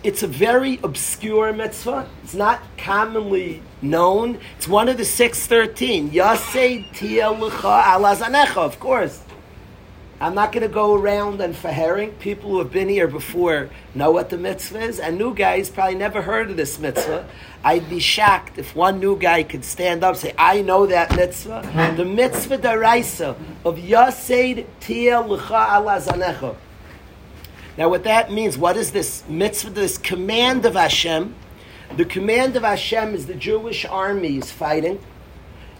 It's 0.03 0.21
a 0.21 0.27
very 0.27 0.79
obscure 0.83 1.53
mitzvah. 1.53 2.09
It's 2.23 2.33
not 2.33 2.61
commonly 2.77 3.63
known. 3.81 4.39
It's 4.57 4.67
one 4.67 4.89
of 4.89 4.97
the 4.97 5.05
613. 5.05 6.11
Yasei 6.11 6.93
tia 6.93 7.29
alazanecha, 7.29 8.57
of 8.57 8.79
course. 8.79 9.23
I'm 10.19 10.33
not 10.33 10.51
going 10.51 10.63
to 10.63 10.73
go 10.73 10.95
around 10.95 11.41
and 11.41 11.55
herring. 11.55 12.11
People 12.13 12.49
who 12.49 12.57
have 12.57 12.71
been 12.71 12.89
here 12.89 13.07
before 13.07 13.69
know 13.93 14.09
what 14.09 14.31
the 14.31 14.37
mitzvah 14.37 14.79
is, 14.79 14.99
and 14.99 15.15
new 15.15 15.33
guys 15.33 15.69
probably 15.69 15.93
never 15.93 16.23
heard 16.23 16.49
of 16.49 16.57
this 16.57 16.79
mitzvah. 16.79 17.27
I'd 17.67 17.89
be 17.89 17.99
shocked 17.99 18.57
if 18.57 18.73
one 18.77 19.01
new 19.01 19.19
guy 19.19 19.43
could 19.43 19.65
stand 19.65 20.01
up 20.01 20.11
and 20.11 20.17
say, 20.17 20.33
I 20.37 20.61
know 20.61 20.85
that 20.85 21.13
mitzvah. 21.17 21.93
The 21.97 22.05
mitzvah 22.05 22.59
daraisa 22.59 23.35
of 23.65 23.75
Yaseid 23.75 24.65
Tia 24.79 25.19
L'cha 25.19 25.75
Ala 25.75 25.99
Zanecha. 25.99 26.55
Now, 27.77 27.89
what 27.89 28.05
that 28.05 28.31
means, 28.31 28.57
what 28.57 28.77
is 28.77 28.93
this 28.93 29.27
mitzvah, 29.27 29.71
this 29.71 29.97
command 29.97 30.65
of 30.65 30.75
Hashem? 30.75 31.35
The 31.97 32.05
command 32.05 32.55
of 32.55 32.63
Hashem 32.63 33.13
is 33.13 33.25
the 33.25 33.35
Jewish 33.35 33.83
army 33.83 34.37
is 34.37 34.49
fighting, 34.49 35.03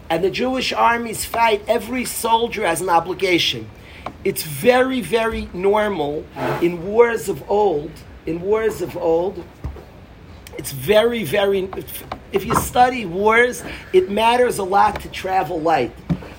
and 0.09 0.21
the 0.25 0.29
Jewish 0.29 0.73
armies 0.73 1.23
fight. 1.23 1.63
Every 1.69 2.03
soldier 2.03 2.67
has 2.67 2.81
an 2.81 2.89
obligation. 2.89 3.69
It's 4.25 4.43
very, 4.43 4.99
very 4.99 5.47
normal 5.53 6.25
in 6.61 6.85
wars 6.85 7.29
of 7.29 7.49
old. 7.49 7.91
In 8.25 8.41
wars 8.41 8.81
of 8.81 8.97
old, 8.97 9.45
it's 10.67 10.73
very, 10.73 11.23
very. 11.23 11.69
If 12.33 12.43
you 12.43 12.53
study 12.55 13.05
wars, 13.05 13.63
it 13.93 14.11
matters 14.11 14.57
a 14.57 14.65
lot 14.65 14.99
to 14.99 15.09
travel 15.09 15.61
light. 15.61 15.95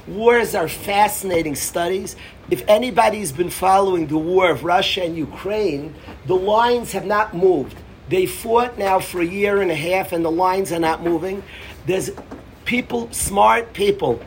Wars 0.07 0.55
are 0.55 0.69
fascinating 0.69 1.55
studies. 1.55 2.15
If 2.51 2.63
anybody's 2.69 3.33
been 3.33 3.49
following 3.49 4.07
the 4.07 4.19
war 4.19 4.51
of 4.51 4.65
Russia 4.65 5.03
and 5.03 5.17
Ukraine, 5.17 5.95
the 6.27 6.37
lines 6.37 6.93
have 6.93 7.07
not 7.07 7.35
moved. 7.35 7.75
They 8.11 8.27
fought 8.27 8.77
now 8.77 9.01
for 9.01 9.23
a 9.23 9.25
year 9.25 9.63
and 9.63 9.71
a 9.71 9.75
half, 9.75 10.13
and 10.13 10.23
the 10.23 10.31
lines 10.31 10.73
are 10.73 10.79
not 10.79 11.03
moving. 11.03 11.43
There's 11.87 12.11
people, 12.67 13.11
smart 13.11 13.73
people, 13.73 14.21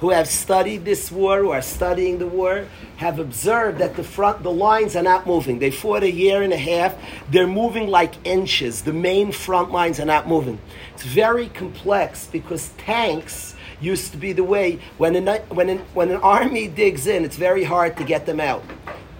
who 0.00 0.10
have 0.10 0.26
studied 0.26 0.84
this 0.84 1.12
war, 1.12 1.40
who 1.40 1.50
are 1.50 1.62
studying 1.62 2.18
the 2.18 2.26
war, 2.26 2.66
have 2.96 3.18
observed 3.18 3.78
that 3.78 3.96
the 3.96 4.02
front, 4.02 4.42
the 4.42 4.50
lines 4.50 4.96
are 4.96 5.02
not 5.02 5.26
moving. 5.26 5.58
They 5.58 5.70
fought 5.70 6.02
a 6.02 6.10
year 6.10 6.42
and 6.42 6.52
a 6.52 6.58
half. 6.58 6.96
They're 7.30 7.46
moving 7.46 7.88
like 7.88 8.14
inches. 8.26 8.82
The 8.82 8.94
main 8.94 9.30
front 9.30 9.70
lines 9.70 10.00
are 10.00 10.06
not 10.06 10.26
moving. 10.26 10.58
It's 10.94 11.04
very 11.04 11.48
complex 11.50 12.26
because 12.26 12.70
tanks 12.78 13.54
used 13.80 14.12
to 14.12 14.18
be 14.18 14.32
the 14.32 14.44
way 14.44 14.78
when 14.96 15.16
an, 15.16 15.26
when 15.48 15.68
an, 15.68 15.78
when 15.92 16.10
an 16.10 16.20
army 16.22 16.66
digs 16.66 17.06
in, 17.06 17.24
it's 17.24 17.36
very 17.36 17.64
hard 17.64 17.96
to 17.98 18.04
get 18.04 18.24
them 18.24 18.40
out. 18.40 18.64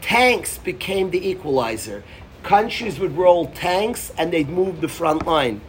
Tanks 0.01 0.57
became 0.57 1.11
the 1.11 1.29
equalizer. 1.29 2.03
Countries 2.43 2.99
would 2.99 3.17
roll 3.19 3.49
tanks 3.49 4.13
and 4.17 4.33
they'd 4.33 4.49
move 4.49 4.81
the 4.81 4.89
front 4.89 5.27
line. 5.27 5.61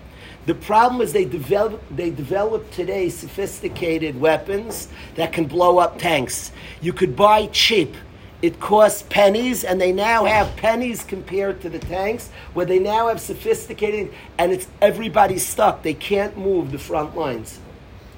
The 0.45 0.55
problem 0.55 1.01
is 1.01 1.13
they 1.13 1.25
develop 1.25 1.83
they 1.91 2.09
develop 2.09 2.71
today 2.71 3.09
sophisticated 3.09 4.19
weapons 4.19 4.87
that 5.15 5.33
can 5.33 5.45
blow 5.45 5.77
up 5.77 5.99
tanks. 5.99 6.51
You 6.81 6.93
could 6.93 7.15
buy 7.15 7.47
cheap. 7.47 7.95
It 8.41 8.59
costs 8.59 9.03
pennies, 9.07 9.63
and 9.63 9.79
they 9.79 9.91
now 9.91 10.25
have 10.25 10.55
pennies 10.55 11.03
compared 11.03 11.61
to 11.61 11.69
the 11.69 11.77
tanks, 11.77 12.31
where 12.53 12.65
they 12.65 12.79
now 12.79 13.07
have 13.07 13.21
sophisticated, 13.21 14.11
and 14.39 14.51
it's 14.51 14.67
everybody's 14.81 15.45
stuck. 15.45 15.83
They 15.83 15.93
can't 15.93 16.35
move 16.35 16.71
the 16.71 16.79
front 16.79 17.15
lines. 17.15 17.59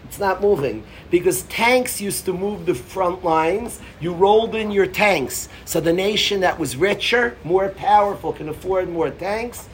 It's 0.06 0.20
not 0.20 0.42
moving 0.42 0.84
because 1.10 1.42
tanks 1.44 2.00
used 2.00 2.26
to 2.26 2.34
move 2.34 2.68
the 2.68 2.76
front 2.76 3.26
lines. 3.26 3.82
You 4.00 4.14
rolled 4.14 4.54
in 4.54 4.70
your 4.70 4.86
tanks. 4.86 5.50
So 5.66 5.82
the 5.82 5.92
nation 5.92 6.42
that 6.42 6.60
was 6.60 6.78
richer, 6.78 7.36
more 7.44 7.70
powerful, 7.70 8.32
can 8.32 8.48
afford 8.48 8.90
more 8.90 9.10
tanks. 9.10 9.68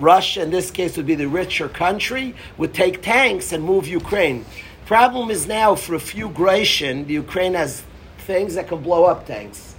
Russia, 0.00 0.42
in 0.42 0.50
this 0.50 0.70
case, 0.70 0.96
would 0.96 1.06
be 1.06 1.14
the 1.14 1.28
richer 1.28 1.68
country, 1.68 2.34
would 2.56 2.72
take 2.72 3.02
tanks 3.02 3.52
and 3.52 3.62
move 3.62 3.88
Ukraine. 3.88 4.44
Problem 4.86 5.30
is 5.30 5.46
now, 5.46 5.74
for 5.74 5.94
a 5.94 6.00
few 6.00 6.28
Gratian, 6.30 7.06
the 7.06 7.14
Ukraine 7.14 7.54
has 7.54 7.82
things 8.18 8.54
that 8.54 8.68
can 8.68 8.80
blow 8.82 9.04
up 9.04 9.26
tanks. 9.26 9.74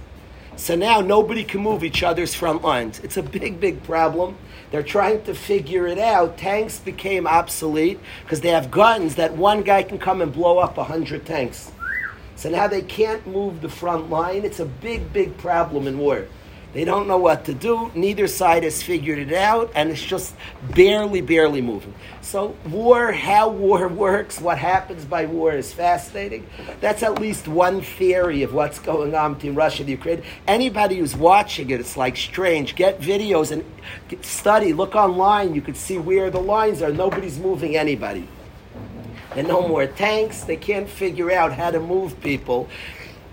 So 0.56 0.76
now 0.76 1.00
nobody 1.00 1.42
can 1.42 1.62
move 1.62 1.82
each 1.82 2.02
other's 2.02 2.34
front 2.34 2.62
lines. 2.62 3.00
It's 3.00 3.16
a 3.16 3.22
big, 3.22 3.60
big 3.60 3.82
problem. 3.82 4.36
They're 4.70 4.82
trying 4.82 5.22
to 5.24 5.34
figure 5.34 5.86
it 5.86 5.98
out. 5.98 6.36
Tanks 6.36 6.78
became 6.78 7.26
obsolete 7.26 7.98
because 8.22 8.42
they 8.42 8.50
have 8.50 8.70
guns 8.70 9.14
that 9.14 9.34
one 9.36 9.62
guy 9.62 9.82
can 9.82 9.98
come 9.98 10.20
and 10.20 10.32
blow 10.32 10.58
up 10.58 10.76
100 10.76 11.24
tanks. 11.24 11.72
So 12.36 12.50
now 12.50 12.68
they 12.68 12.82
can't 12.82 13.26
move 13.26 13.62
the 13.62 13.68
front 13.68 14.10
line. 14.10 14.44
It's 14.44 14.60
a 14.60 14.66
big, 14.66 15.12
big 15.12 15.36
problem 15.38 15.86
in 15.86 15.98
war. 15.98 16.26
They 16.72 16.84
don't 16.84 17.08
know 17.08 17.18
what 17.18 17.46
to 17.46 17.54
do. 17.54 17.90
Neither 17.94 18.28
side 18.28 18.62
has 18.62 18.80
figured 18.80 19.18
it 19.18 19.32
out, 19.32 19.72
and 19.74 19.90
it's 19.90 20.02
just 20.02 20.34
barely, 20.72 21.20
barely 21.20 21.60
moving. 21.60 21.94
So, 22.20 22.54
war, 22.68 23.10
how 23.10 23.48
war 23.48 23.88
works, 23.88 24.40
what 24.40 24.56
happens 24.56 25.04
by 25.04 25.26
war 25.26 25.52
is 25.52 25.72
fascinating. 25.72 26.46
That's 26.80 27.02
at 27.02 27.18
least 27.18 27.48
one 27.48 27.80
theory 27.80 28.44
of 28.44 28.54
what's 28.54 28.78
going 28.78 29.16
on 29.16 29.34
between 29.34 29.56
Russia 29.56 29.82
and 29.82 29.90
Ukraine. 29.90 30.22
Anybody 30.46 30.98
who's 30.98 31.16
watching 31.16 31.70
it, 31.70 31.80
it's 31.80 31.96
like 31.96 32.16
strange. 32.16 32.76
Get 32.76 33.00
videos 33.00 33.50
and 33.50 33.64
study, 34.24 34.72
look 34.72 34.94
online. 34.94 35.56
You 35.56 35.62
can 35.62 35.74
see 35.74 35.98
where 35.98 36.30
the 36.30 36.40
lines 36.40 36.82
are. 36.82 36.92
Nobody's 36.92 37.38
moving 37.38 37.76
anybody. 37.76 38.28
And 39.34 39.48
no 39.48 39.66
more 39.66 39.86
tanks. 39.86 40.44
They 40.44 40.56
can't 40.56 40.88
figure 40.88 41.32
out 41.32 41.52
how 41.52 41.70
to 41.72 41.80
move 41.80 42.20
people 42.20 42.68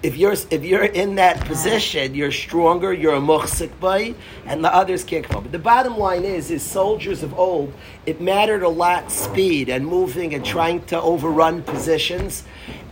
if 0.04 0.16
you're 0.16 0.34
if 0.52 0.64
you're 0.64 0.84
in 0.84 1.16
that 1.16 1.44
position, 1.46 2.14
you're 2.14 2.32
stronger. 2.32 2.94
You're 2.94 3.16
a 3.16 3.20
muhsik 3.20 3.80
by, 3.80 4.14
and 4.46 4.64
the 4.64 4.74
others 4.74 5.04
can't 5.04 5.26
come 5.26 5.38
up. 5.38 5.44
But 5.44 5.52
the 5.52 5.60
bottom 5.60 5.98
line 5.98 6.24
is, 6.24 6.52
is 6.52 6.62
soldiers 6.62 7.24
of 7.24 7.38
old, 7.38 7.74
it 8.06 8.22
mattered 8.22 8.62
a 8.62 8.70
lot 8.70 9.12
speed 9.12 9.70
and 9.70 9.88
moving 9.88 10.36
and 10.36 10.46
trying 10.46 10.86
to 10.86 11.02
overrun 11.02 11.64
positions, 11.64 12.44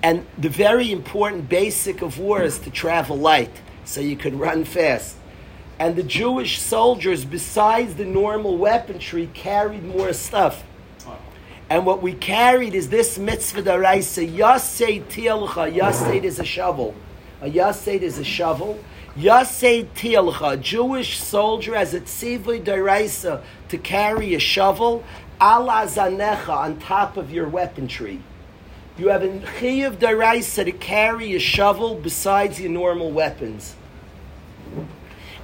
and 0.01 0.25
the 0.37 0.49
very 0.49 0.91
important 0.91 1.47
basic 1.47 2.01
of 2.01 2.17
war 2.17 2.41
is 2.41 2.57
to 2.59 2.71
travel 2.71 3.17
light, 3.17 3.61
so 3.83 4.01
you 4.01 4.15
could 4.15 4.33
run 4.33 4.65
fast. 4.65 5.15
And 5.77 5.95
the 5.95 6.03
Jewish 6.03 6.59
soldiers, 6.59 7.25
besides 7.25 7.95
the 7.95 8.05
normal 8.05 8.57
weaponry, 8.57 9.29
carried 9.33 9.83
more 9.83 10.13
stuff. 10.13 10.63
And 11.69 11.85
what 11.85 12.01
we 12.01 12.13
carried 12.13 12.75
is 12.75 12.89
this 12.89 13.17
mitzvah 13.17 13.63
daraisa. 13.63 14.29
Yasei 14.31 15.03
tielcha. 15.05 15.73
Yasei 15.73 16.23
is 16.23 16.39
a 16.39 16.45
shovel. 16.45 16.93
A 17.41 17.49
yasei 17.49 18.01
is 18.01 18.19
a 18.19 18.23
shovel. 18.23 18.79
Yasei 19.17 19.87
tielcha. 19.95 20.61
Jewish 20.61 21.17
soldier 21.19 21.75
has 21.75 21.93
a 21.93 22.01
tzivui 22.01 22.63
daraisa 22.63 23.41
to 23.69 23.77
carry 23.77 24.35
a 24.35 24.39
shovel. 24.39 25.03
Ala 25.41 25.87
zanecha 25.87 26.49
on 26.49 26.79
top 26.79 27.17
of 27.17 27.31
your 27.31 27.47
weaponry. 27.47 28.21
You 28.97 29.09
have 29.09 29.23
a 29.23 29.27
chiyuv 29.27 29.97
daraisa 29.97 30.65
to 30.65 30.71
carry 30.71 31.35
a 31.35 31.39
shovel 31.39 31.95
besides 31.95 32.59
your 32.59 32.69
normal 32.69 33.11
weapons. 33.11 33.75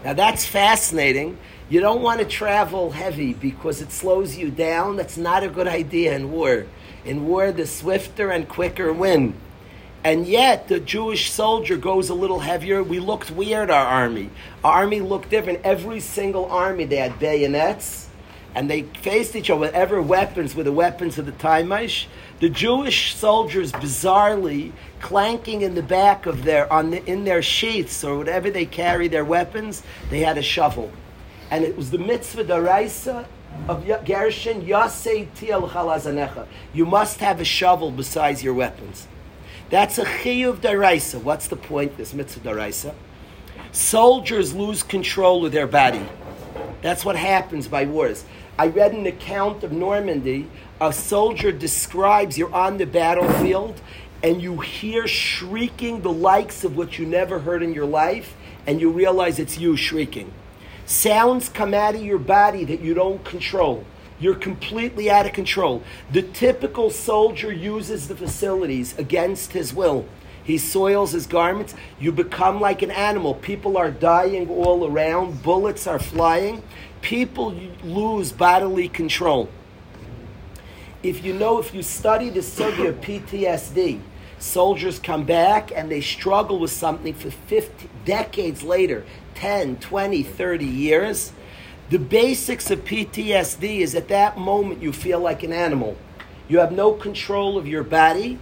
Now 0.04 0.14
that's 0.14 0.46
fascinating 0.46 1.38
you 1.72 1.80
don't 1.80 2.02
want 2.02 2.20
to 2.20 2.26
travel 2.26 2.92
heavy 2.92 3.34
because 3.34 3.82
it 3.82 3.94
slows 3.94 4.36
you 4.36 4.52
down. 4.52 4.98
That's 4.98 5.16
not 5.16 5.42
a 5.42 5.48
good 5.48 5.70
idea 5.70 6.14
in 6.14 6.30
war. 6.30 6.66
In 7.06 7.26
war, 7.26 7.54
the 7.54 7.66
swifter 7.66 8.30
and 8.30 8.46
quicker 8.46 8.92
win. 8.92 9.36
And 10.04 10.28
yet, 10.28 10.68
the 10.68 10.82
Jewish 10.82 11.32
soldier 11.32 11.78
goes 11.78 12.10
a 12.10 12.14
little 12.14 12.40
heavier. 12.40 12.84
We 12.84 13.00
looked 13.00 13.32
weird, 13.32 13.72
our 13.72 13.86
army. 13.86 14.32
Our 14.66 14.82
army 14.82 15.00
looked 15.00 15.30
different. 15.30 15.62
Every 15.64 16.02
single 16.02 16.48
army, 16.48 16.84
they 16.84 16.98
had 16.98 17.18
bayonets, 17.20 18.10
and 18.54 18.70
they 18.70 18.82
faced 18.82 19.38
each 19.38 19.50
other, 19.50 19.62
with 19.62 19.72
whatever 19.72 20.02
weapons 20.02 20.54
were 20.54 20.64
the 20.64 20.74
weapons 20.74 21.18
of 21.18 21.26
the 21.26 21.32
Taimish. 21.32 22.08
The 22.42 22.50
Jewish 22.50 23.16
soldiers, 23.16 23.72
bizarrely, 23.72 24.74
clanking 25.00 25.62
in 25.62 25.76
the 25.76 25.84
back 25.84 26.26
of 26.26 26.44
their, 26.44 26.72
on 26.74 26.92
the, 26.92 27.06
in 27.06 27.24
their 27.24 27.42
sheaths 27.42 28.04
or 28.04 28.18
whatever 28.18 28.50
they 28.50 28.66
carry 28.66 29.08
their 29.08 29.24
weapons, 29.24 29.84
they 30.10 30.20
had 30.20 30.38
a 30.38 30.42
shovel 30.42 30.92
and 31.52 31.66
it 31.66 31.76
was 31.76 31.92
the 31.92 31.98
mitzvah 31.98 32.46
daraisa 32.46 33.26
of 33.68 33.86
Gershon 33.86 34.66
Yasei 34.66 35.28
Tiel 35.36 35.68
Chalazanecha. 35.68 36.48
You 36.74 36.86
must 36.86 37.20
have 37.20 37.42
a 37.42 37.46
shovel 37.46 37.92
besides 37.92 38.42
your 38.42 38.54
weapons. 38.54 39.08
That's 39.70 39.98
a 39.98 40.06
chiyuv 40.06 40.58
daraisa. 40.58 41.22
What's 41.22 41.50
the 41.50 41.58
point? 41.58 41.98
This 41.98 42.14
mitzvah 42.14 42.50
daraisa. 42.50 42.96
Soldiers 43.74 44.56
lose 44.56 44.82
control 44.82 45.46
of 45.46 45.52
their 45.52 45.68
body. 45.68 46.06
That's 46.82 47.06
what 47.06 47.18
happens 47.18 47.68
by 47.68 47.86
wars. 47.86 48.24
I 48.58 48.68
read 48.68 48.94
an 48.94 49.06
account 49.06 49.64
of 49.64 49.72
Normandy. 49.72 50.48
A 50.80 50.94
soldier 50.94 51.52
describes 51.52 52.38
you're 52.38 52.54
on 52.54 52.78
the 52.78 52.86
battlefield 52.86 53.82
and 54.24 54.42
you 54.42 54.60
hear 54.60 55.08
shrieking 55.08 56.02
the 56.02 56.12
likes 56.12 56.64
of 56.64 56.78
what 56.78 56.98
you 56.98 57.06
never 57.06 57.40
heard 57.40 57.64
in 57.64 57.74
your 57.74 57.86
life, 57.86 58.36
and 58.68 58.80
you 58.80 58.92
realize 58.92 59.40
it's 59.40 59.58
you 59.58 59.76
shrieking. 59.76 60.32
Sounds 60.92 61.48
come 61.48 61.74
out 61.74 61.96
of 61.96 62.04
your 62.04 62.20
body 62.20 62.66
that 62.66 62.82
you 62.82 62.94
don't 62.94 63.24
control. 63.24 63.86
You're 64.20 64.36
completely 64.36 65.10
out 65.10 65.26
of 65.26 65.32
control. 65.32 65.84
The 66.12 66.22
typical 66.22 66.90
soldier 66.90 67.50
uses 67.50 68.10
the 68.10 68.16
facilities 68.16 69.00
against 69.00 69.54
his 69.54 69.74
will. 69.74 70.06
He 70.44 70.58
soils 70.58 71.14
his 71.14 71.28
garments. 71.28 71.76
You 71.98 72.12
become 72.12 72.60
like 72.60 72.82
an 72.82 72.92
animal. 72.92 73.36
People 73.36 73.78
are 73.78 73.90
dying 73.90 74.50
all 74.50 74.86
around. 74.86 75.42
Bullets 75.42 75.88
are 75.88 75.98
flying. 75.98 76.62
People 77.00 77.56
lose 77.86 78.34
bodily 78.34 78.90
control. 78.90 79.48
If 81.04 81.24
you 81.24 81.34
know, 81.34 81.58
if 81.58 81.74
you 81.74 81.84
study 81.84 82.30
the 82.30 82.42
study 82.42 82.88
of 82.88 83.00
PTSD, 83.00 84.02
soldiers 84.40 85.00
come 85.00 85.24
back 85.24 85.72
and 85.74 85.90
they 85.90 86.02
struggle 86.02 86.60
with 86.60 86.72
something 86.72 87.14
for 87.14 87.32
50 87.32 87.90
decades 88.04 88.62
later. 88.62 89.06
10, 89.42 89.78
20, 89.78 90.22
30 90.22 90.66
years, 90.66 91.32
the 91.90 91.98
basics 91.98 92.70
of 92.70 92.86
PTSD 92.86 93.80
is 93.80 93.96
at 93.96 94.08
that 94.10 94.38
moment 94.38 94.84
you 94.84 94.94
feel 94.94 95.20
like 95.20 95.42
an 95.42 95.52
animal. 95.52 95.98
You 96.48 96.60
have 96.60 96.72
no 96.72 96.94
control 96.94 97.58
of 97.58 97.68
your 97.68 97.82
body, 97.82 98.38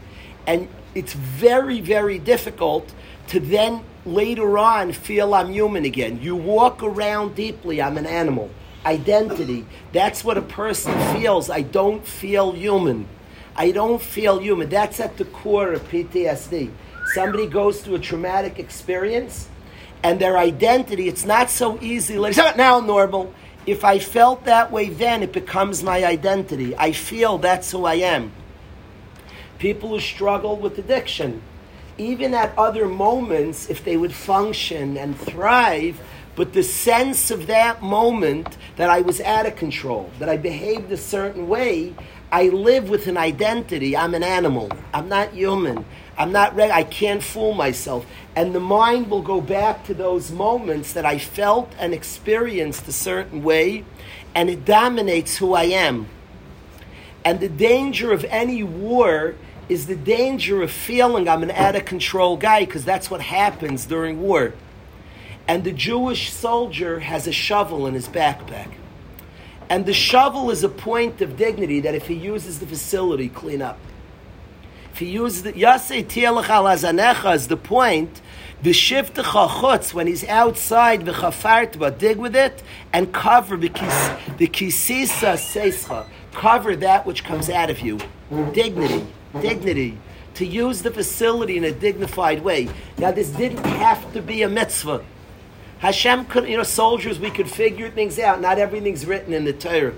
and 0.45 0.67
it's 0.93 1.13
very, 1.13 1.79
very 1.79 2.19
difficult 2.19 2.93
to 3.27 3.39
then 3.39 3.85
later 4.05 4.57
on 4.57 4.91
feel 4.91 5.33
I'm 5.33 5.53
human 5.53 5.85
again. 5.85 6.21
You 6.21 6.35
walk 6.35 6.83
around 6.83 7.33
deeply, 7.33 7.81
I'm 7.81 7.97
an 7.97 8.05
animal. 8.05 8.49
identity. 8.85 9.65
That's 9.93 10.23
what 10.23 10.37
a 10.37 10.41
person 10.41 10.93
feels. 11.13 11.49
I 11.49 11.61
don't 11.61 12.05
feel 12.05 12.51
human. 12.51 13.07
I 13.55 13.71
don't 13.71 14.01
feel 14.01 14.39
human. 14.39 14.69
That's 14.69 14.99
at 14.99 15.17
the 15.17 15.25
core 15.25 15.73
of 15.73 15.83
PTSD. 15.89 16.71
Somebody 17.13 17.47
goes 17.47 17.81
through 17.81 17.95
a 17.95 17.99
traumatic 17.99 18.59
experience 18.59 19.47
and 20.03 20.19
their 20.19 20.37
identity, 20.37 21.07
it's 21.07 21.25
not 21.25 21.49
so 21.49 21.79
easy. 21.81 22.17
Like, 22.17 22.35
now 22.57 22.79
normal. 22.79 23.33
If 23.65 23.83
I 23.83 23.99
felt 23.99 24.45
that 24.45 24.71
way 24.71 24.89
then, 24.89 25.21
it 25.21 25.33
becomes 25.33 25.83
my 25.83 26.03
identity. 26.05 26.75
I 26.75 26.91
feel 26.91 27.37
that's 27.37 27.71
who 27.71 27.85
I 27.85 27.95
am. 27.95 28.31
People 29.57 29.89
who 29.89 29.99
struggle 29.99 30.55
with 30.55 30.79
addiction, 30.79 31.41
even 31.97 32.33
at 32.33 32.57
other 32.57 32.87
moments, 32.87 33.69
if 33.69 33.83
they 33.83 33.97
would 33.97 34.13
function 34.13 34.95
and 34.97 35.19
thrive, 35.19 35.99
but 36.35 36.53
the 36.53 36.63
sense 36.63 37.31
of 37.31 37.47
that 37.47 37.83
moment 37.83 38.57
that 38.77 38.89
I 38.89 39.01
was 39.01 39.19
out 39.19 39.45
of 39.45 39.57
control, 39.57 40.09
that 40.19 40.29
I 40.29 40.37
behaved 40.37 40.89
a 40.91 40.97
certain 40.97 41.49
way, 41.49 41.93
I 42.31 42.49
live 42.49 42.89
with 42.89 43.07
an 43.07 43.17
identity. 43.17 43.97
I'm 43.97 44.13
an 44.13 44.23
animal. 44.23 44.69
I'm 44.93 45.09
not 45.09 45.33
human. 45.33 45.85
I'm 46.17 46.31
not 46.31 46.55
ready. 46.55 46.71
I 46.71 46.83
can't 46.83 47.23
fool 47.23 47.53
myself. 47.53 48.05
And 48.35 48.53
the 48.53 48.59
mind 48.59 49.09
will 49.09 49.23
go 49.23 49.41
back 49.41 49.83
to 49.85 49.93
those 49.93 50.31
moments 50.31 50.93
that 50.93 51.05
I 51.05 51.17
felt 51.17 51.73
and 51.79 51.93
experienced 51.93 52.87
a 52.87 52.91
certain 52.91 53.41
way, 53.41 53.83
and 54.35 54.49
it 54.49 54.63
dominates 54.63 55.37
who 55.37 55.53
I 55.53 55.63
am. 55.63 56.07
And 57.25 57.39
the 57.39 57.49
danger 57.49 58.11
of 58.11 58.23
any 58.25 58.63
war 58.63 59.35
is 59.67 59.87
the 59.87 59.95
danger 59.95 60.61
of 60.61 60.71
feeling 60.71 61.27
I'm 61.27 61.43
an 61.43 61.51
out 61.51 61.75
of 61.75 61.85
control 61.85 62.37
guy, 62.37 62.65
because 62.65 62.85
that's 62.85 63.09
what 63.09 63.21
happens 63.21 63.85
during 63.85 64.21
war. 64.21 64.53
And 65.47 65.63
the 65.63 65.71
Jewish 65.71 66.31
soldier 66.31 66.99
has 66.99 67.25
a 67.25 67.31
shovel 67.31 67.87
in 67.87 67.95
his 67.95 68.07
backpack. 68.07 68.69
And 69.69 69.85
the 69.85 69.93
shovel 69.93 70.49
is 70.49 70.63
a 70.63 70.69
point 70.69 71.21
of 71.21 71.37
dignity 71.37 71.79
that 71.81 71.93
if 71.93 72.07
he 72.07 72.15
uses 72.15 72.59
the 72.59 72.65
facility, 72.65 73.29
clean 73.29 73.61
up. 73.61 73.77
If 74.91 74.99
he 74.99 75.05
uses 75.11 75.43
the 75.43 75.53
Yasei 75.53 76.03
Tielach 76.03 77.33
is 77.35 77.47
the 77.47 77.55
point, 77.57 78.21
the 78.61 78.73
shift 78.73 79.15
the 79.15 79.21
chachutz 79.21 79.93
when 79.93 80.07
he's 80.07 80.25
outside 80.25 81.05
the 81.05 81.13
chafartba, 81.13 81.97
dig 81.97 82.17
with 82.17 82.35
it 82.35 82.61
and 82.91 83.13
cover 83.13 83.55
the 83.55 83.69
kisisa 83.69 85.37
seischa, 85.37 86.05
cover 86.33 86.75
that 86.75 87.05
which 87.05 87.23
comes 87.23 87.49
out 87.49 87.69
of 87.69 87.79
you. 87.79 87.99
Dignity, 88.51 89.05
dignity. 89.39 89.97
To 90.35 90.45
use 90.45 90.81
the 90.81 90.91
facility 90.91 91.57
in 91.57 91.65
a 91.65 91.71
dignified 91.71 92.43
way. 92.43 92.69
Now, 92.97 93.11
this 93.11 93.29
didn't 93.29 93.65
have 93.65 94.13
to 94.13 94.21
be 94.21 94.41
a 94.41 94.49
mitzvah. 94.49 95.03
Hashem 95.79 96.25
could, 96.25 96.47
you 96.47 96.57
know, 96.57 96.63
soldiers, 96.63 97.19
we 97.19 97.31
could 97.31 97.49
figure 97.49 97.89
things 97.89 98.19
out. 98.19 98.39
Not 98.41 98.59
everything's 98.59 99.05
written 99.05 99.33
in 99.33 99.45
the 99.45 99.53
Torah. 99.53 99.95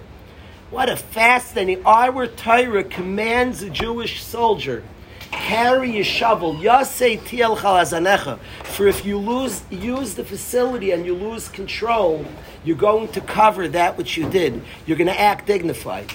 What 0.70 0.90
a 0.90 0.96
fascinating. 0.96 1.86
Our 1.86 2.28
Torah 2.28 2.84
commands 2.84 3.62
a 3.62 3.70
Jewish 3.70 4.24
soldier 4.24 4.84
carry 5.32 6.00
a 6.00 6.04
shovel. 6.04 6.56
Yasei 6.56 7.24
tiel 7.26 7.58
chalazanecha. 7.58 8.40
For 8.64 8.88
if 8.88 9.06
you 9.06 9.18
lose, 9.18 9.64
use 9.70 10.14
the 10.14 10.24
facility 10.24 10.92
and 10.92 11.06
you 11.06 11.16
lose 11.16 11.50
control, 11.50 12.26
you're 12.64 12.78
going 12.78 13.08
to 13.10 13.22
cover 13.22 13.68
that 13.70 13.98
which 13.98 14.18
you 14.18 14.30
did. 14.30 14.62
You're 14.86 14.98
going 14.98 15.08
to 15.08 15.20
act 15.20 15.48
dignified. 15.48 16.12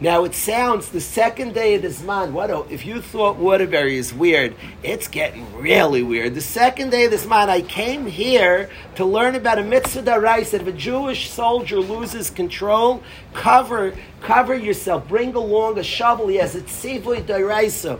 Now 0.00 0.22
it 0.22 0.36
sounds 0.36 0.90
the 0.90 1.00
second 1.00 1.54
day 1.54 1.74
of 1.74 1.82
this 1.82 2.04
month. 2.04 2.30
What 2.32 2.50
if 2.70 2.86
you 2.86 3.02
thought 3.02 3.36
Waterbury 3.36 3.96
is 3.96 4.14
weird? 4.14 4.54
It's 4.84 5.08
getting 5.08 5.52
really 5.56 6.04
weird. 6.04 6.36
The 6.36 6.40
second 6.40 6.90
day 6.90 7.06
of 7.06 7.10
this 7.10 7.26
month, 7.26 7.50
I 7.50 7.62
came 7.62 8.06
here 8.06 8.70
to 8.94 9.04
learn 9.04 9.34
about 9.34 9.58
a 9.58 9.64
mitzvah 9.64 10.02
that 10.02 10.54
if 10.54 10.66
a 10.68 10.70
Jewish 10.70 11.30
soldier 11.30 11.80
loses 11.80 12.30
control, 12.30 13.02
cover 13.34 13.92
cover 14.20 14.54
yourself. 14.54 15.08
Bring 15.08 15.34
along 15.34 15.78
a 15.78 15.82
shovel. 15.82 16.28
He 16.28 16.36
has 16.36 16.54
a 16.54 16.60
tzivui 16.60 17.24
daraisa. 17.24 17.98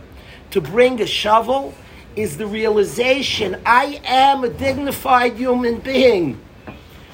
To 0.53 0.61
bring 0.61 1.01
a 1.01 1.07
shovel 1.07 1.75
is 2.15 2.37
the 2.37 2.47
realization 2.47 3.61
I 3.67 4.01
am 4.05 4.45
a 4.45 4.49
dignified 4.49 5.37
human 5.37 5.81
being 5.81 6.41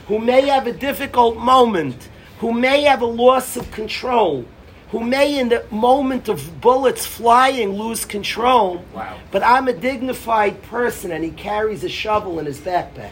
who 0.08 0.18
may 0.18 0.42
have 0.42 0.66
a 0.66 0.72
difficult 0.74 1.38
moment, 1.38 2.10
who 2.40 2.52
may 2.52 2.82
have 2.82 3.00
a 3.00 3.06
loss 3.06 3.56
of 3.56 3.70
control 3.70 4.44
who 4.94 5.00
may, 5.00 5.40
in 5.40 5.48
the 5.48 5.64
moment 5.72 6.28
of 6.28 6.60
bullets 6.60 7.04
flying, 7.04 7.70
lose 7.70 8.04
control. 8.04 8.84
Wow. 8.94 9.18
But 9.32 9.42
I'm 9.42 9.66
a 9.66 9.72
dignified 9.72 10.62
person, 10.62 11.10
and 11.10 11.24
he 11.24 11.32
carries 11.32 11.82
a 11.82 11.88
shovel 11.88 12.38
in 12.38 12.46
his 12.46 12.60
backpack. 12.60 13.10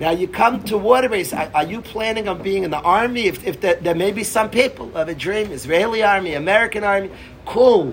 Now 0.00 0.12
you 0.12 0.26
come 0.26 0.64
to 0.64 0.76
Waterbase. 0.76 1.36
Are, 1.36 1.54
are 1.54 1.66
you 1.66 1.82
planning 1.82 2.26
on 2.26 2.42
being 2.42 2.64
in 2.64 2.70
the 2.70 2.80
army? 2.80 3.26
If, 3.26 3.46
if 3.46 3.60
there, 3.60 3.74
there 3.74 3.94
may 3.94 4.12
be 4.12 4.24
some 4.24 4.48
people 4.48 4.90
have 4.92 5.10
a 5.10 5.14
dream, 5.14 5.52
Israeli 5.52 6.02
army, 6.02 6.32
American 6.32 6.84
army, 6.84 7.10
cool. 7.44 7.92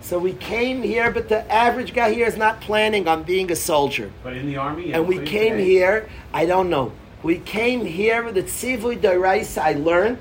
So 0.00 0.18
we 0.18 0.32
came 0.32 0.82
here, 0.82 1.12
but 1.12 1.28
the 1.28 1.48
average 1.48 1.94
guy 1.94 2.12
here 2.12 2.26
is 2.26 2.36
not 2.36 2.60
planning 2.60 3.06
on 3.06 3.22
being 3.22 3.52
a 3.52 3.56
soldier. 3.56 4.10
But 4.24 4.36
in 4.36 4.46
the 4.46 4.56
army, 4.56 4.92
and 4.92 5.06
we 5.06 5.20
came 5.20 5.58
here. 5.58 6.08
I 6.34 6.44
don't 6.44 6.70
know. 6.70 6.90
We 7.22 7.38
came 7.38 7.84
here 7.84 8.24
with 8.24 8.34
the 8.34 8.42
tzivui 8.42 8.98
deraisa. 8.98 9.62
I 9.62 9.72
learned 9.74 10.18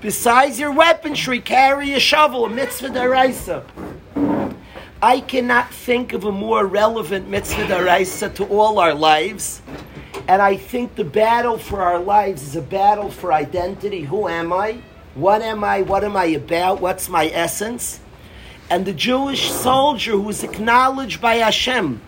Besides 0.00 0.58
your 0.58 0.72
weaponry, 0.72 1.40
carry 1.40 1.94
a 1.94 2.00
shovel, 2.00 2.44
a 2.44 2.50
mitzvah 2.50 2.88
daraisa. 2.88 3.64
I 5.00 5.20
cannot 5.20 5.72
think 5.72 6.12
of 6.12 6.24
a 6.24 6.32
more 6.32 6.66
relevant 6.66 7.28
mitzvah 7.28 7.66
daraisa 7.66 8.34
to 8.34 8.44
all 8.46 8.80
our 8.80 8.94
lives. 8.94 9.62
And 10.26 10.42
I 10.42 10.56
think 10.56 10.96
the 10.96 11.04
battle 11.04 11.56
for 11.56 11.82
our 11.82 12.00
lives 12.00 12.42
is 12.42 12.56
a 12.56 12.62
battle 12.62 13.10
for 13.10 13.32
identity. 13.32 14.02
Who 14.02 14.26
am 14.26 14.52
I? 14.52 14.80
What 15.14 15.42
am 15.42 15.62
I? 15.62 15.82
What 15.82 16.02
am 16.02 16.16
I 16.16 16.24
about? 16.24 16.80
What's 16.80 17.08
my 17.08 17.28
essence? 17.28 18.00
And 18.70 18.84
the 18.84 18.92
Jewish 18.92 19.52
soldier 19.52 20.12
who 20.12 20.28
is 20.30 20.42
acknowledged 20.42 21.20
by 21.20 21.36
Hashem 21.36 22.00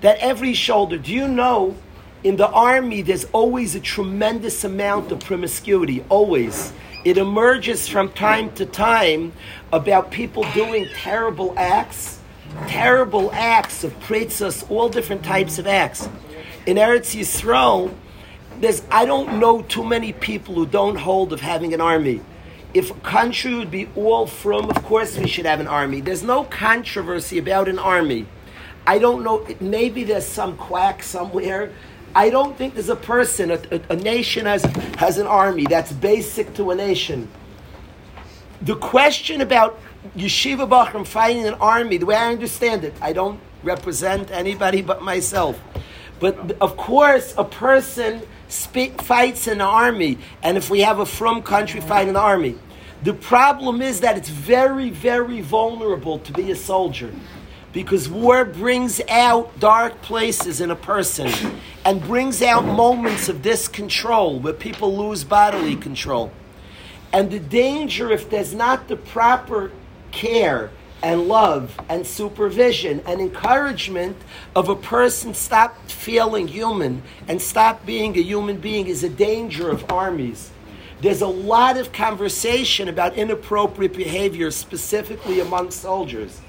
that 0.00 0.18
every 0.18 0.54
shoulder, 0.54 0.98
do 0.98 1.12
you 1.12 1.28
know 1.28 1.76
in 2.24 2.36
the 2.36 2.48
army, 2.48 3.02
there's 3.02 3.24
always 3.26 3.74
a 3.74 3.80
tremendous 3.80 4.64
amount 4.64 5.12
of 5.12 5.20
promiscuity, 5.20 6.04
always. 6.08 6.72
It 7.04 7.18
emerges 7.18 7.86
from 7.86 8.10
time 8.12 8.52
to 8.54 8.66
time 8.66 9.32
about 9.72 10.10
people 10.10 10.44
doing 10.52 10.88
terrible 10.94 11.54
acts, 11.56 12.18
terrible 12.66 13.30
acts 13.32 13.84
of 13.84 13.98
pretzas, 14.00 14.64
all 14.68 14.88
different 14.88 15.24
types 15.24 15.58
of 15.58 15.66
acts. 15.66 16.08
In 16.66 16.78
Eretz 16.78 17.14
Yisrael, 17.14 17.94
there's, 18.60 18.82
I 18.90 19.04
don't 19.04 19.38
know 19.38 19.62
too 19.62 19.84
many 19.84 20.12
people 20.12 20.54
who 20.54 20.66
don't 20.66 20.96
hold 20.96 21.32
of 21.32 21.40
having 21.40 21.74
an 21.74 21.80
army. 21.80 22.22
If 22.74 22.90
a 22.90 22.94
country 22.94 23.54
would 23.54 23.70
be 23.70 23.88
all 23.94 24.26
from, 24.26 24.68
of 24.68 24.82
course 24.82 25.16
we 25.16 25.28
should 25.28 25.46
have 25.46 25.60
an 25.60 25.68
army. 25.68 26.00
There's 26.00 26.22
no 26.22 26.44
controversy 26.44 27.38
about 27.38 27.68
an 27.68 27.78
army. 27.78 28.26
I 28.86 28.98
don't 28.98 29.22
know, 29.22 29.46
maybe 29.60 30.04
there's 30.04 30.26
some 30.26 30.56
quack 30.56 31.02
somewhere 31.02 31.72
I 32.16 32.30
don't 32.30 32.56
think 32.56 32.72
there's 32.72 32.88
a 32.88 32.96
person, 32.96 33.50
a, 33.50 33.60
a, 33.70 33.80
a, 33.90 33.96
nation 33.96 34.46
has, 34.46 34.64
has 34.96 35.18
an 35.18 35.26
army. 35.26 35.66
That's 35.68 35.92
basic 35.92 36.54
to 36.54 36.70
a 36.70 36.74
nation. 36.74 37.28
The 38.62 38.74
question 38.76 39.42
about 39.42 39.78
yeshiva 40.16 40.66
bachram 40.66 41.06
fighting 41.06 41.46
an 41.46 41.52
army, 41.60 41.98
the 41.98 42.06
way 42.06 42.16
I 42.16 42.32
understand 42.32 42.84
it, 42.84 42.94
I 43.02 43.12
don't 43.12 43.38
represent 43.62 44.30
anybody 44.30 44.80
but 44.80 45.02
myself. 45.02 45.60
But 46.18 46.52
of 46.58 46.78
course, 46.78 47.34
a 47.36 47.44
person 47.44 48.22
fights 48.48 49.46
an 49.46 49.60
army, 49.60 50.16
and 50.42 50.56
if 50.56 50.70
we 50.70 50.80
have 50.80 51.00
a 51.00 51.06
from 51.06 51.42
country 51.42 51.82
fight 51.82 52.08
an 52.08 52.16
army, 52.16 52.58
the 53.02 53.12
problem 53.12 53.82
is 53.82 54.00
that 54.00 54.16
it's 54.16 54.30
very, 54.30 54.88
very 54.88 55.42
vulnerable 55.42 56.20
to 56.20 56.32
be 56.32 56.50
a 56.50 56.56
soldier 56.56 57.12
because 57.76 58.08
war 58.08 58.42
brings 58.42 59.02
out 59.06 59.60
dark 59.60 60.00
places 60.00 60.62
in 60.62 60.70
a 60.70 60.74
person 60.74 61.30
and 61.84 62.02
brings 62.04 62.40
out 62.40 62.64
moments 62.64 63.28
of 63.28 63.42
discontrol 63.42 64.40
where 64.40 64.54
people 64.54 64.96
lose 64.96 65.24
bodily 65.24 65.76
control. 65.76 66.32
And 67.12 67.30
the 67.30 67.38
danger, 67.38 68.10
if 68.10 68.30
there's 68.30 68.54
not 68.54 68.88
the 68.88 68.96
proper 68.96 69.72
care 70.10 70.70
and 71.02 71.28
love 71.28 71.78
and 71.90 72.06
supervision 72.06 73.02
and 73.04 73.20
encouragement 73.20 74.16
of 74.54 74.70
a 74.70 74.74
person 74.74 75.34
stop 75.34 75.76
feeling 75.90 76.48
human 76.48 77.02
and 77.28 77.42
stop 77.42 77.84
being 77.84 78.16
a 78.16 78.22
human 78.22 78.56
being, 78.56 78.86
is 78.86 79.04
a 79.04 79.10
danger 79.10 79.68
of 79.68 79.92
armies. 79.92 80.50
There's 81.02 81.20
a 81.20 81.26
lot 81.26 81.76
of 81.76 81.92
conversation 81.92 82.88
about 82.88 83.18
inappropriate 83.18 83.92
behavior, 83.92 84.50
specifically 84.50 85.40
among 85.40 85.72
soldiers. 85.72 86.40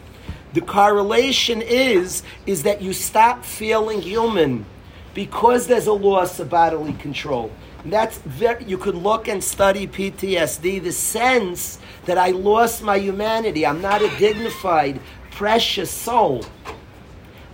The 0.54 0.62
correlation 0.62 1.62
is, 1.62 2.24
is 2.46 2.64
that 2.64 2.82
you 2.82 2.94
stop 2.94 3.44
feeling 3.44 4.02
human 4.02 4.66
because 5.14 5.68
there's 5.68 5.88
a 5.88 5.94
loss 5.94 6.40
of 6.40 6.50
bodily 6.50 6.94
control. 6.94 7.52
And 7.84 7.92
that's 7.92 8.18
very, 8.20 8.64
you 8.66 8.78
could 8.78 8.96
look 8.96 9.28
and 9.28 9.44
study 9.44 9.88
PTSD, 9.88 10.84
the 10.84 10.92
sense 10.92 11.80
that 12.06 12.18
I 12.18 12.32
lost 12.32 12.84
my 12.84 12.98
humanity. 12.98 13.66
I'm 13.66 13.82
not 13.82 14.02
a 14.02 14.10
dignified, 14.18 15.00
precious 15.32 15.92
soul. 15.92 16.44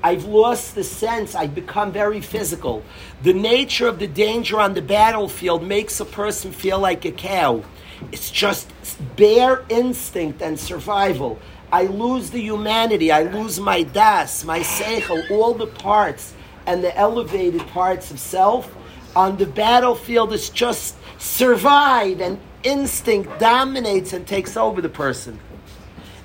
I've 0.04 0.26
lost 0.26 0.76
the 0.76 0.84
sense. 0.84 1.36
I've 1.36 1.56
become 1.56 1.92
very 1.92 2.20
physical. 2.20 2.84
The 3.22 3.34
nature 3.34 3.88
of 3.88 4.00
the 4.00 4.08
danger 4.08 4.60
on 4.60 4.74
the 4.74 4.82
battlefield 4.82 5.64
makes 5.64 6.00
a 6.00 6.06
person 6.06 6.52
feel 6.52 6.80
like 6.80 7.06
a 7.06 7.12
cow. 7.12 7.64
It's 8.12 8.30
just 8.30 8.70
bare 9.16 9.64
instinct 9.70 10.42
and 10.42 10.60
survival. 10.60 11.40
I 11.74 11.86
lose 11.86 12.30
the 12.30 12.40
humanity. 12.40 13.12
I 13.12 13.24
lose 13.24 13.60
my 13.60 13.82
das, 13.82 14.46
my 14.46 14.60
seichel, 14.60 15.32
all 15.32 15.56
the 15.56 15.66
parts 15.66 16.36
and 16.68 16.84
the 16.84 16.96
elevated 16.96 17.66
parts 17.70 18.12
of 18.12 18.20
self. 18.20 18.72
On 19.16 19.38
the 19.38 19.48
battlefield, 19.48 20.34
it's 20.34 20.52
just 20.52 20.96
survive, 21.18 22.22
and 22.22 22.40
instinct 22.62 23.40
dominates 23.40 24.14
and 24.14 24.28
takes 24.28 24.56
over 24.56 24.82
the 24.82 24.90
person. 24.90 25.40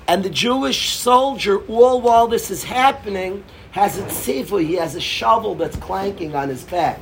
And 0.07 0.23
the 0.23 0.29
Jewish 0.29 0.91
soldier, 0.91 1.65
all 1.65 1.99
while 1.99 2.27
this 2.27 2.51
is 2.51 2.63
happening, 2.63 3.43
has 3.71 3.97
a 3.97 4.03
tzivu, 4.03 4.63
he 4.63 4.75
has 4.75 4.93
a 4.93 5.01
shovel 5.01 5.55
that's 5.55 5.77
clanking 5.77 6.35
on 6.35 6.49
his 6.49 6.63
back. 6.63 6.99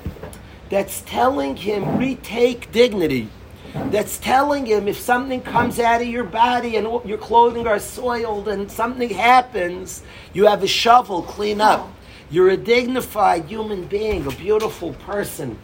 That's 0.70 1.02
telling 1.02 1.58
him, 1.58 1.98
retake 1.98 2.72
dignity. 2.72 3.28
That's 3.92 4.18
telling 4.18 4.66
him 4.66 4.88
if 4.88 5.00
something 5.00 5.42
comes 5.42 5.80
out 5.80 6.02
of 6.02 6.08
your 6.08 6.24
body 6.24 6.76
and 6.76 6.88
your 7.08 7.18
clothing 7.18 7.68
are 7.68 7.80
soiled 7.80 8.48
and 8.48 8.72
something 8.72 9.10
happens, 9.10 10.04
you 10.34 10.46
have 10.46 10.64
a 10.64 10.68
shovel, 10.68 11.22
clean 11.22 11.62
up. 11.62 11.90
You're 12.30 12.50
a 12.50 12.58
dignified 12.58 13.46
human 13.46 13.86
being, 13.86 14.28
a 14.28 14.32
beautiful 14.32 14.94
person. 14.94 15.58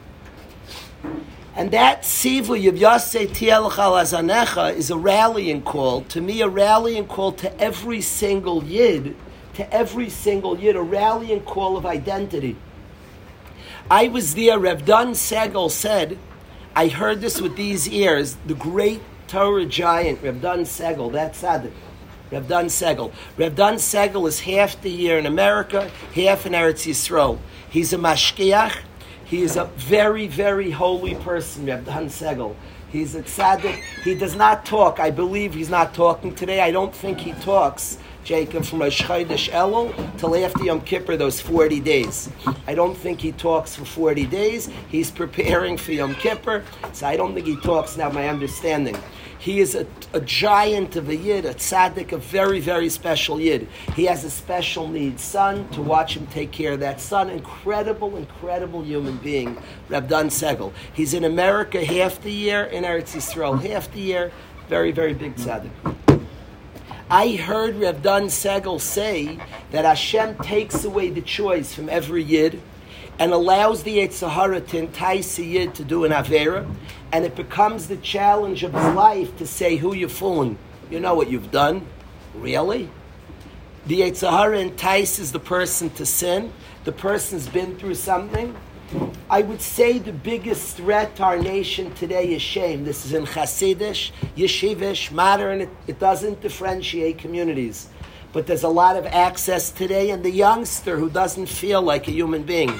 And 1.55 1.71
that 1.71 2.03
sivu 2.03 2.67
of 2.67 2.75
Yaseh 2.75 3.27
Azanecha 3.27 4.73
is 4.75 4.89
a 4.89 4.97
rallying 4.97 5.61
call. 5.61 6.01
To 6.01 6.21
me, 6.21 6.41
a 6.41 6.47
rallying 6.47 7.05
call 7.05 7.33
to 7.33 7.61
every 7.61 8.01
single 8.01 8.63
yid 8.63 9.15
to 9.55 9.71
every 9.73 10.09
single 10.09 10.59
yid, 10.59 10.75
a 10.75 10.81
rallying 10.81 11.41
call 11.41 11.77
of 11.77 11.85
identity. 11.85 12.55
I 13.89 14.07
was 14.07 14.35
there, 14.35 14.59
Rev 14.59 14.85
Dan 14.85 15.11
Segal 15.11 15.69
said, 15.69 16.17
I 16.75 16.87
heard 16.87 17.21
this 17.21 17.39
with 17.39 17.55
these 17.55 17.87
ears, 17.87 18.35
the 18.47 18.55
great 18.55 19.01
Torah 19.27 19.65
giant, 19.65 20.23
Rev 20.23 20.41
Dan 20.41 20.59
Segal, 20.61 21.11
that's 21.11 21.37
sad. 21.37 21.71
Rev 22.31 22.47
Dan 22.47 22.65
Segal. 22.65 23.11
Rev 23.37 23.55
Dan 23.55 23.75
Segal 23.75 24.27
is 24.27 24.39
half 24.39 24.81
the 24.81 24.89
year 24.89 25.19
in 25.19 25.27
America, 25.27 25.91
half 26.15 26.47
in 26.47 26.53
Eretz 26.53 26.87
Yisrael. 26.89 27.37
He's 27.69 27.93
a 27.93 27.97
mashkiach. 27.97 28.75
He 29.23 29.43
is 29.43 29.55
a 29.55 29.65
very, 29.65 30.27
very 30.27 30.71
holy 30.71 31.13
person, 31.13 31.67
Rev 31.67 31.85
Dan 31.85 32.07
Segal. 32.07 32.55
He's 32.91 33.13
a 33.13 33.21
tzaddik. 33.21 33.81
He 34.03 34.15
does 34.15 34.35
not 34.35 34.65
talk. 34.65 34.99
I 34.99 35.11
believe 35.11 35.53
he's 35.53 35.69
not 35.69 35.93
talking 35.93 36.33
today. 36.33 36.61
I 36.61 36.71
don't 36.71 36.93
think 36.93 37.19
he 37.19 37.33
talks. 37.33 37.97
Jacob 38.23 38.65
from 38.65 38.79
Rosh 38.79 39.01
Chodesh 39.01 39.49
Elul 39.49 39.93
till 40.17 40.35
after 40.35 40.63
Yom 40.63 40.81
Kippur, 40.81 41.17
those 41.17 41.41
40 41.41 41.79
days. 41.81 42.29
I 42.67 42.73
don't 42.73 42.95
think 42.95 43.19
he 43.19 43.31
talks 43.33 43.75
for 43.75 43.85
40 43.85 44.25
days. 44.27 44.69
He's 44.89 45.11
preparing 45.11 45.77
for 45.77 45.91
Yom 45.91 46.15
Kippur, 46.15 46.63
so 46.93 47.07
I 47.07 47.17
don't 47.17 47.33
think 47.33 47.47
he 47.47 47.57
talks 47.57 47.97
now, 47.97 48.09
my 48.09 48.29
understanding. 48.29 48.95
He 49.39 49.59
is 49.59 49.75
a, 49.75 49.85
a 50.13 50.21
giant 50.21 50.95
of 50.95 51.09
a 51.09 51.15
yid, 51.17 51.43
a 51.43 51.53
tzaddik, 51.53 52.13
a 52.13 52.17
very, 52.17 52.61
very 52.61 52.87
special 52.87 53.41
yid. 53.41 53.67
He 53.93 54.05
has 54.05 54.23
a 54.23 54.29
special 54.29 54.87
needs 54.87 55.21
son 55.21 55.67
to 55.71 55.81
watch 55.81 56.15
him 56.15 56.25
take 56.27 56.51
care 56.51 56.71
of 56.71 56.79
that 56.79 57.01
son. 57.01 57.29
Incredible, 57.29 58.15
incredible 58.15 58.85
human 58.85 59.17
being, 59.17 59.61
Reb 59.89 60.07
Dan 60.07 60.29
Segal. 60.29 60.71
He's 60.93 61.13
in 61.13 61.25
America 61.25 61.83
half 61.83 62.21
the 62.21 62.31
year, 62.31 62.63
in 62.63 62.85
Eretz 62.85 63.15
Yisrael 63.15 63.61
half 63.61 63.91
the 63.91 63.99
year. 63.99 64.31
Very, 64.69 64.93
very 64.93 65.13
big 65.13 65.35
tzaddik. 65.35 66.12
I 67.13 67.35
heard 67.35 67.75
Rev 67.75 68.01
Dan 68.01 68.23
Segal 68.23 68.81
say 68.81 69.37
that 69.69 69.85
Hashem 69.85 70.35
takes 70.39 70.83
away 70.83 71.11
the 71.11 71.21
choice 71.21 71.71
from 71.71 71.87
every 71.87 72.23
yid 72.23 72.59
and 73.19 73.31
allows 73.31 73.83
the 73.83 74.09
Sahara 74.09 74.59
to 74.61 74.79
entice 74.79 75.37
a 75.37 75.43
yid 75.43 75.75
to 75.75 75.83
do 75.83 76.05
an 76.05 76.11
Avera, 76.11 76.67
and 77.11 77.23
it 77.23 77.35
becomes 77.35 77.87
the 77.87 77.97
challenge 77.97 78.63
of 78.63 78.73
his 78.73 78.95
life 78.95 79.37
to 79.37 79.45
say 79.45 79.75
who 79.75 79.93
you're 79.93 80.09
fooling. 80.09 80.57
You 80.89 80.99
know 80.99 81.13
what 81.13 81.29
you've 81.29 81.51
done? 81.51 81.85
Really? 82.33 82.89
The 83.85 84.11
Sahara 84.15 84.57
entices 84.57 85.31
the 85.31 85.39
person 85.39 85.91
to 85.91 86.07
sin. 86.07 86.51
The 86.83 86.93
person's 86.93 87.47
been 87.47 87.77
through 87.77 87.93
something. 87.93 88.55
I 89.29 89.41
would 89.41 89.61
say 89.61 89.97
the 89.97 90.13
biggest 90.13 90.77
threat 90.77 91.15
to 91.15 91.23
our 91.23 91.37
nation 91.37 91.93
today 91.95 92.33
is 92.33 92.41
shame. 92.41 92.83
This 92.83 93.05
is 93.05 93.13
in 93.13 93.25
Hasidish, 93.25 94.11
Yeshivish, 94.35 95.11
modern. 95.11 95.61
It, 95.61 95.69
it 95.87 95.99
doesn't 95.99 96.41
differentiate 96.41 97.17
communities. 97.17 97.87
But 98.31 98.45
there's 98.45 98.63
a 98.63 98.69
lot 98.69 98.95
of 98.95 99.05
access 99.05 99.71
today, 99.71 100.11
and 100.11 100.23
the 100.23 100.31
youngster 100.31 100.97
who 100.97 101.09
doesn't 101.09 101.47
feel 101.47 101.81
like 101.81 102.07
a 102.07 102.11
human 102.11 102.43
being. 102.43 102.79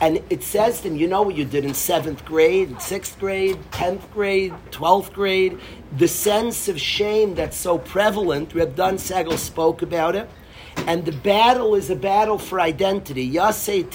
And 0.00 0.22
it 0.30 0.42
says 0.42 0.80
to 0.80 0.88
them, 0.88 0.98
you 0.98 1.06
know 1.06 1.22
what 1.22 1.36
you 1.36 1.44
did 1.44 1.64
in 1.64 1.74
seventh 1.74 2.24
grade, 2.24 2.80
sixth 2.80 3.18
grade, 3.18 3.58
tenth 3.70 4.10
grade, 4.12 4.52
twelfth 4.70 5.12
grade. 5.12 5.60
The 5.96 6.08
sense 6.08 6.68
of 6.68 6.80
shame 6.80 7.34
that's 7.34 7.56
so 7.56 7.78
prevalent, 7.78 8.54
Reb 8.54 8.74
Segal 8.74 9.38
spoke 9.38 9.82
about 9.82 10.16
it. 10.16 10.28
And 10.76 11.04
the 11.04 11.12
battle 11.12 11.74
is 11.74 11.90
a 11.90 11.96
battle 11.96 12.38
for 12.38 12.60
identity. 12.60 13.30
Yasei 13.30 13.88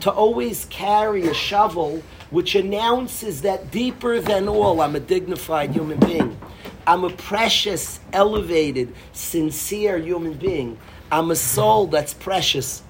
to 0.00 0.10
always 0.10 0.64
carry 0.66 1.26
a 1.26 1.34
shovel 1.34 2.02
which 2.30 2.54
announces 2.54 3.42
that 3.42 3.70
deeper 3.70 4.20
than 4.20 4.48
all, 4.48 4.80
I'm 4.80 4.96
a 4.96 5.00
dignified 5.00 5.70
human 5.72 6.00
being. 6.00 6.38
I'm 6.86 7.04
a 7.04 7.10
precious, 7.10 8.00
elevated, 8.12 8.94
sincere 9.12 9.98
human 9.98 10.34
being. 10.34 10.78
I'm 11.10 11.30
a 11.30 11.36
soul 11.36 11.86
that's 11.86 12.14
precious. 12.14 12.82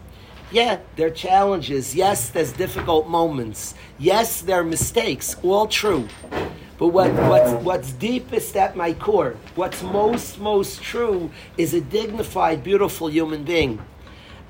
Yeah, 0.52 0.78
there 0.96 1.08
are 1.08 1.10
challenges. 1.10 1.94
Yes, 1.94 2.30
there's 2.30 2.52
difficult 2.52 3.08
moments. 3.08 3.74
Yes, 3.98 4.42
there 4.42 4.60
are 4.60 4.64
mistakes. 4.64 5.34
All 5.42 5.66
true. 5.66 6.08
But 6.78 6.88
what, 6.88 7.12
what's, 7.12 7.52
what's 7.64 7.92
deepest 7.92 8.56
at 8.56 8.76
my 8.76 8.92
core, 8.92 9.36
what's 9.54 9.82
most, 9.82 10.40
most 10.40 10.82
true, 10.82 11.30
is 11.56 11.74
a 11.74 11.80
dignified, 11.80 12.64
beautiful 12.64 13.08
human 13.08 13.44
being. 13.44 13.80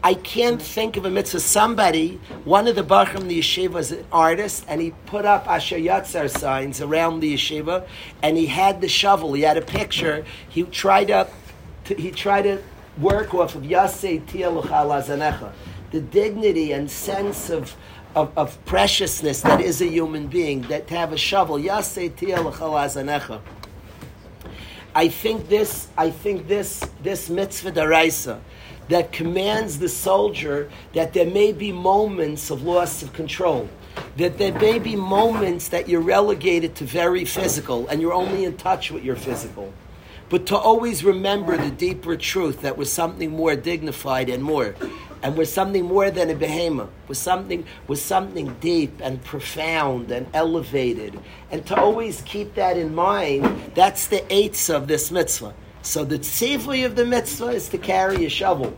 I 0.05 0.15
can't 0.15 0.61
think 0.61 0.97
of 0.97 1.05
a 1.05 1.11
mitzvah. 1.11 1.39
Somebody, 1.39 2.21
one 2.45 2.67
of 2.67 2.75
the 2.75 2.83
Bachram 2.83 3.29
the 3.29 3.39
yeshiva 3.39 3.93
an 3.93 4.05
artist, 4.11 4.65
and 4.67 4.81
he 4.81 4.91
put 5.07 5.25
up 5.25 5.47
Asher 5.47 5.79
Yatzar 5.79 6.29
signs 6.29 6.81
around 6.81 7.21
the 7.21 7.35
yeshiva, 7.35 7.87
and 8.21 8.37
he 8.37 8.47
had 8.47 8.81
the 8.81 8.89
shovel. 8.89 9.33
He 9.35 9.43
had 9.43 9.57
a 9.57 9.63
picture. 9.63 10.25
He 10.49 10.65
tried 10.65 11.07
to, 11.09 11.29
to 11.85 11.95
he 11.95 12.11
tried 12.11 12.43
to 12.43 12.63
work 12.99 13.33
off 13.33 13.55
of 13.55 13.63
Yasei 13.63 14.25
Zanecha, 14.27 15.53
the 15.93 16.01
dignity 16.01 16.73
and 16.73 16.91
sense 16.91 17.49
of, 17.49 17.77
of, 18.15 18.37
of, 18.37 18.65
preciousness 18.65 19.41
that 19.43 19.61
is 19.61 19.81
a 19.81 19.87
human 19.87 20.27
being. 20.27 20.63
That 20.63 20.87
to 20.89 20.97
have 20.97 21.13
a 21.13 21.19
shovel. 21.19 21.59
I 24.95 25.09
think 25.09 25.49
this. 25.49 25.89
I 25.97 26.11
think 26.11 26.49
this. 26.49 26.81
This 27.03 27.31
mitzvah 27.31 27.73
daraisa 27.73 28.41
that 28.89 29.13
commands 29.13 29.79
the 29.79 29.89
soldier 29.89 30.71
that 30.93 31.13
there 31.13 31.27
may 31.27 31.53
be 31.53 31.73
moments 31.73 32.51
of 32.51 32.63
loss 32.63 33.03
of 33.03 33.13
control. 33.13 33.69
That 34.17 34.39
there 34.39 34.53
may 34.53 34.79
be 34.79 34.97
moments 34.97 35.69
that 35.69 35.89
you're 35.89 36.01
relegated 36.01 36.75
to 36.77 36.85
very 36.85 37.25
physical 37.25 37.87
and 37.89 38.01
you're 38.01 38.13
only 38.13 38.45
in 38.45 38.57
touch 38.57 38.91
with 38.91 39.05
your 39.05 39.17
physical. 39.17 39.73
But 40.29 40.47
to 40.47 40.57
always 40.57 41.05
remember 41.05 41.57
the 41.57 41.71
deeper 41.71 42.17
truth 42.17 42.63
that 42.63 42.77
was 42.77 42.91
something 42.91 43.31
more 43.31 43.55
dignified 43.55 44.29
and 44.31 44.43
more. 44.43 44.75
And 45.23 45.37
was 45.37 45.53
something 45.53 45.85
more 45.85 46.11
than 46.11 46.31
a 46.31 46.35
behemoth, 46.35 46.91
was 47.07 47.19
something 47.19 47.65
was 47.87 48.03
something 48.03 48.57
deep 48.61 49.01
and 49.01 49.23
profound 49.23 50.11
and 50.11 50.27
elevated. 50.35 51.19
And 51.51 51.65
to 51.67 51.77
always 51.77 52.23
keep 52.23 52.55
that 52.55 52.77
in 52.77 52.93
mind, 52.95 53.73
that's 53.75 54.09
the 54.09 54.25
eights 54.33 54.69
of 54.69 54.89
this 54.89 55.13
mitzvah. 55.13 55.55
So 55.83 56.05
the 56.05 56.19
tzivui 56.19 56.85
of 56.85 56.97
the 56.97 57.05
mitzvah 57.05 57.51
is 57.51 57.69
to 57.69 57.79
carry 57.79 58.25
a 58.25 58.29
shovel. 58.29 58.77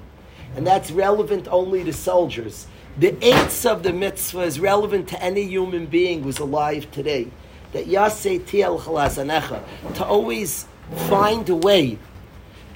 And 0.56 0.66
that's 0.66 0.90
relevant 0.90 1.48
only 1.48 1.82
to 1.84 1.92
soldiers. 1.92 2.66
The 2.98 3.16
eights 3.24 3.66
of 3.66 3.82
the 3.82 3.92
mitzvah 3.92 4.42
is 4.42 4.60
relevant 4.60 5.08
to 5.08 5.22
any 5.22 5.42
human 5.42 5.86
being 5.86 6.22
who's 6.22 6.38
alive 6.38 6.90
today. 6.92 7.28
That 7.72 7.86
yasei 7.86 8.46
tiel 8.46 8.78
chalazanecha, 8.78 9.62
to 9.94 10.04
always 10.04 10.66
find 11.08 11.48
a 11.48 11.56
way 11.56 11.98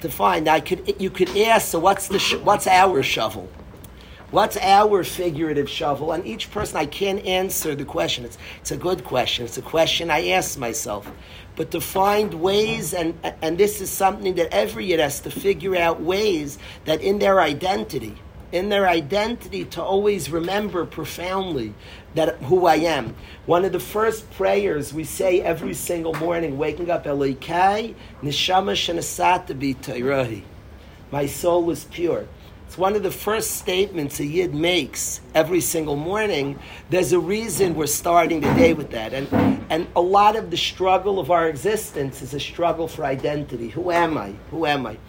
to 0.01 0.09
find. 0.09 0.47
I 0.47 0.59
could, 0.59 0.95
you 1.01 1.09
could 1.09 1.35
ask, 1.37 1.69
so 1.69 1.79
what's, 1.79 2.07
the 2.07 2.19
what's 2.43 2.67
our 2.67 3.03
shovel? 3.03 3.49
What's 4.31 4.57
our 4.57 5.03
figurative 5.03 5.69
shovel? 5.69 6.11
And 6.11 6.25
each 6.25 6.51
person, 6.51 6.77
I 6.77 6.85
can't 6.85 7.25
answer 7.25 7.73
the 7.73 7.85
question. 7.85 8.25
It's, 8.25 8.37
it's 8.61 8.71
a 8.71 8.77
good 8.77 9.03
question. 9.03 9.45
It's 9.45 9.57
a 9.57 9.63
question 9.63 10.11
I 10.11 10.29
ask 10.29 10.57
myself 10.57 11.11
but 11.59 11.71
to 11.71 11.81
find 11.81 12.35
ways, 12.35 12.93
and, 12.93 13.19
and 13.41 13.57
this 13.57 13.81
is 13.81 13.89
something 13.89 14.35
that 14.35 14.47
every 14.53 14.85
yid 14.85 15.01
has 15.01 15.19
to 15.19 15.29
figure 15.29 15.75
out 15.75 15.99
ways 15.99 16.57
that 16.85 17.01
in 17.01 17.19
their 17.19 17.41
identity, 17.41 18.15
in 18.53 18.69
their 18.69 18.87
identity 18.87 19.65
to 19.65 19.83
always 19.83 20.29
remember 20.29 20.85
profoundly 20.85 21.73
that 22.15 22.37
who 22.43 22.65
I 22.65 22.75
am. 22.75 23.15
One 23.45 23.65
of 23.65 23.71
the 23.71 23.79
first 23.79 24.29
prayers 24.31 24.93
we 24.93 25.03
say 25.03 25.41
every 25.41 25.73
single 25.73 26.13
morning, 26.15 26.57
waking 26.57 26.89
up, 26.89 27.05
Elikai, 27.05 27.95
Neshama 28.21 28.73
Shanasata 28.73 29.57
B'Tayrahi. 29.57 30.43
My 31.11 31.25
soul 31.25 31.69
is 31.71 31.85
pure. 31.85 32.27
It's 32.69 32.77
one 32.77 32.95
of 32.95 33.01
the 33.01 33.09
first 33.09 33.57
statements 33.57 34.19
a 34.19 34.25
Yid 34.25 34.53
makes 34.53 35.21
every 35.33 35.59
single 35.59 35.95
morning. 35.95 36.59
There's 36.91 37.13
a 37.13 37.19
reason 37.19 37.73
we're 37.73 37.87
starting 37.87 38.41
the 38.41 38.53
day 38.53 38.73
with 38.73 38.91
that. 38.91 39.11
And, 39.11 39.27
and 39.71 39.87
a 39.95 40.01
lot 40.01 40.35
of 40.35 40.51
the 40.51 40.57
struggle 40.57 41.19
of 41.19 41.31
our 41.31 41.49
existence 41.49 42.21
is 42.21 42.35
a 42.35 42.39
struggle 42.39 42.87
for 42.87 43.05
identity. 43.05 43.69
Who 43.69 43.89
am 43.89 44.19
I? 44.19 44.35
Who 44.51 44.67
am 44.67 44.85
I? 44.85 44.99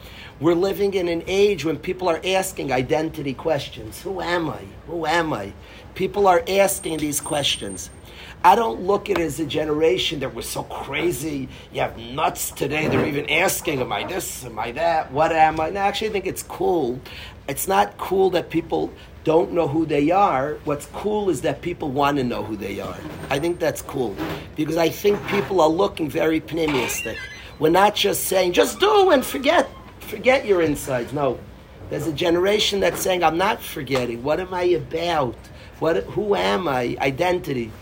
We're 0.41 0.55
living 0.55 0.95
in 0.95 1.07
an 1.09 1.23
age 1.27 1.67
when 1.67 1.77
people 1.77 2.09
are 2.09 2.23
asking 2.25 2.73
identity 2.73 3.35
questions. 3.35 4.01
Who 4.01 4.23
am 4.23 4.49
I? 4.49 4.65
Who 4.87 5.05
am 5.05 5.35
I? 5.35 5.53
People 6.01 6.27
are 6.29 6.43
asking 6.49 6.97
these 6.97 7.21
questions. 7.21 7.91
I 8.43 8.55
don't 8.55 8.81
look 8.81 9.11
at 9.11 9.19
it 9.19 9.23
as 9.23 9.39
a 9.39 9.45
generation 9.45 10.21
that 10.21 10.35
was 10.35 10.49
so 10.49 10.63
crazy. 10.63 11.47
You 11.75 11.83
have 11.83 11.99
nuts 11.99 12.53
today. 12.53 12.89
They're 12.89 13.05
even 13.05 13.29
asking, 13.29 13.83
Am 13.83 13.93
I 13.93 14.05
this? 14.05 14.47
Am 14.47 14.59
I 14.59 14.73
that? 14.73 15.13
What 15.13 15.31
am 15.31 15.61
I? 15.61 15.69
And 15.69 15.79
I 15.79 15.87
actually 15.87 16.09
think 16.09 16.27
it's 16.27 16.43
cool. 16.43 16.99
It's 17.51 17.69
not 17.69 17.99
cool 17.99 18.31
that 18.31 18.49
people 18.49 18.91
don't 19.25 19.53
know 19.53 19.69
who 19.69 19.85
they 19.85 20.11
are. 20.11 20.55
What's 20.65 20.87
cool 20.87 21.29
is 21.29 21.43
that 21.43 21.61
people 21.61 21.91
want 21.91 22.17
to 22.17 22.25
know 22.25 22.43
who 22.45 22.57
they 22.57 22.81
are. 22.81 22.97
I 23.29 23.39
think 23.39 23.59
that's 23.59 23.83
cool. 23.83 24.17
Because 24.57 24.79
I 24.79 24.89
think 24.89 25.23
people 25.27 25.61
are 25.61 25.69
looking 25.69 26.09
very 26.09 26.41
pneumistic. 26.41 27.19
We're 27.59 27.69
not 27.69 27.95
just 27.95 28.25
saying, 28.25 28.55
just 28.55 28.81
do 28.81 29.11
and 29.11 29.23
forget. 29.23 29.69
Forget 29.99 30.47
your 30.47 30.63
insides. 30.63 31.13
No. 31.13 31.39
There's 31.91 32.07
a 32.07 32.13
generation 32.15 32.81
that's 32.81 33.03
saying, 33.03 33.23
I'm 33.23 33.37
not 33.37 33.63
forgetting. 33.63 34.23
What 34.23 34.41
am 34.41 34.55
I 34.55 34.63
about? 34.63 35.37
What, 35.81 36.05
who 36.05 36.35
am 36.35 36.69
I? 36.69 36.97
Identity. 37.01 37.73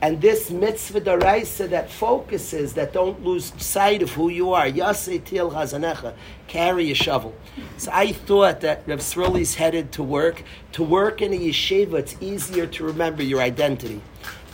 And 0.00 0.20
this 0.20 0.50
mitzvah 0.50 1.00
daraisa 1.02 1.68
that 1.70 1.90
focuses, 1.90 2.74
that 2.74 2.92
don't 2.92 3.24
lose 3.24 3.52
sight 3.58 4.02
of 4.02 4.10
who 4.10 4.28
you 4.28 4.52
are. 4.52 4.66
Yasei 4.66 5.22
til 5.24 5.50
hazanecha. 5.50 6.14
Carry 6.46 6.90
a 6.90 6.94
shovel. 6.94 7.34
So 7.76 7.90
I 7.92 8.12
thought 8.12 8.60
that 8.62 8.82
Rav 8.86 9.00
Sruli's 9.00 9.54
headed 9.54 9.92
to 9.92 10.02
work. 10.02 10.42
To 10.72 10.82
work 10.82 11.22
in 11.22 11.32
a 11.32 11.38
yeshiva, 11.38 11.94
it's 11.94 12.16
easier 12.20 12.66
to 12.66 12.84
remember 12.84 13.22
your 13.22 13.40
identity. 13.40 14.00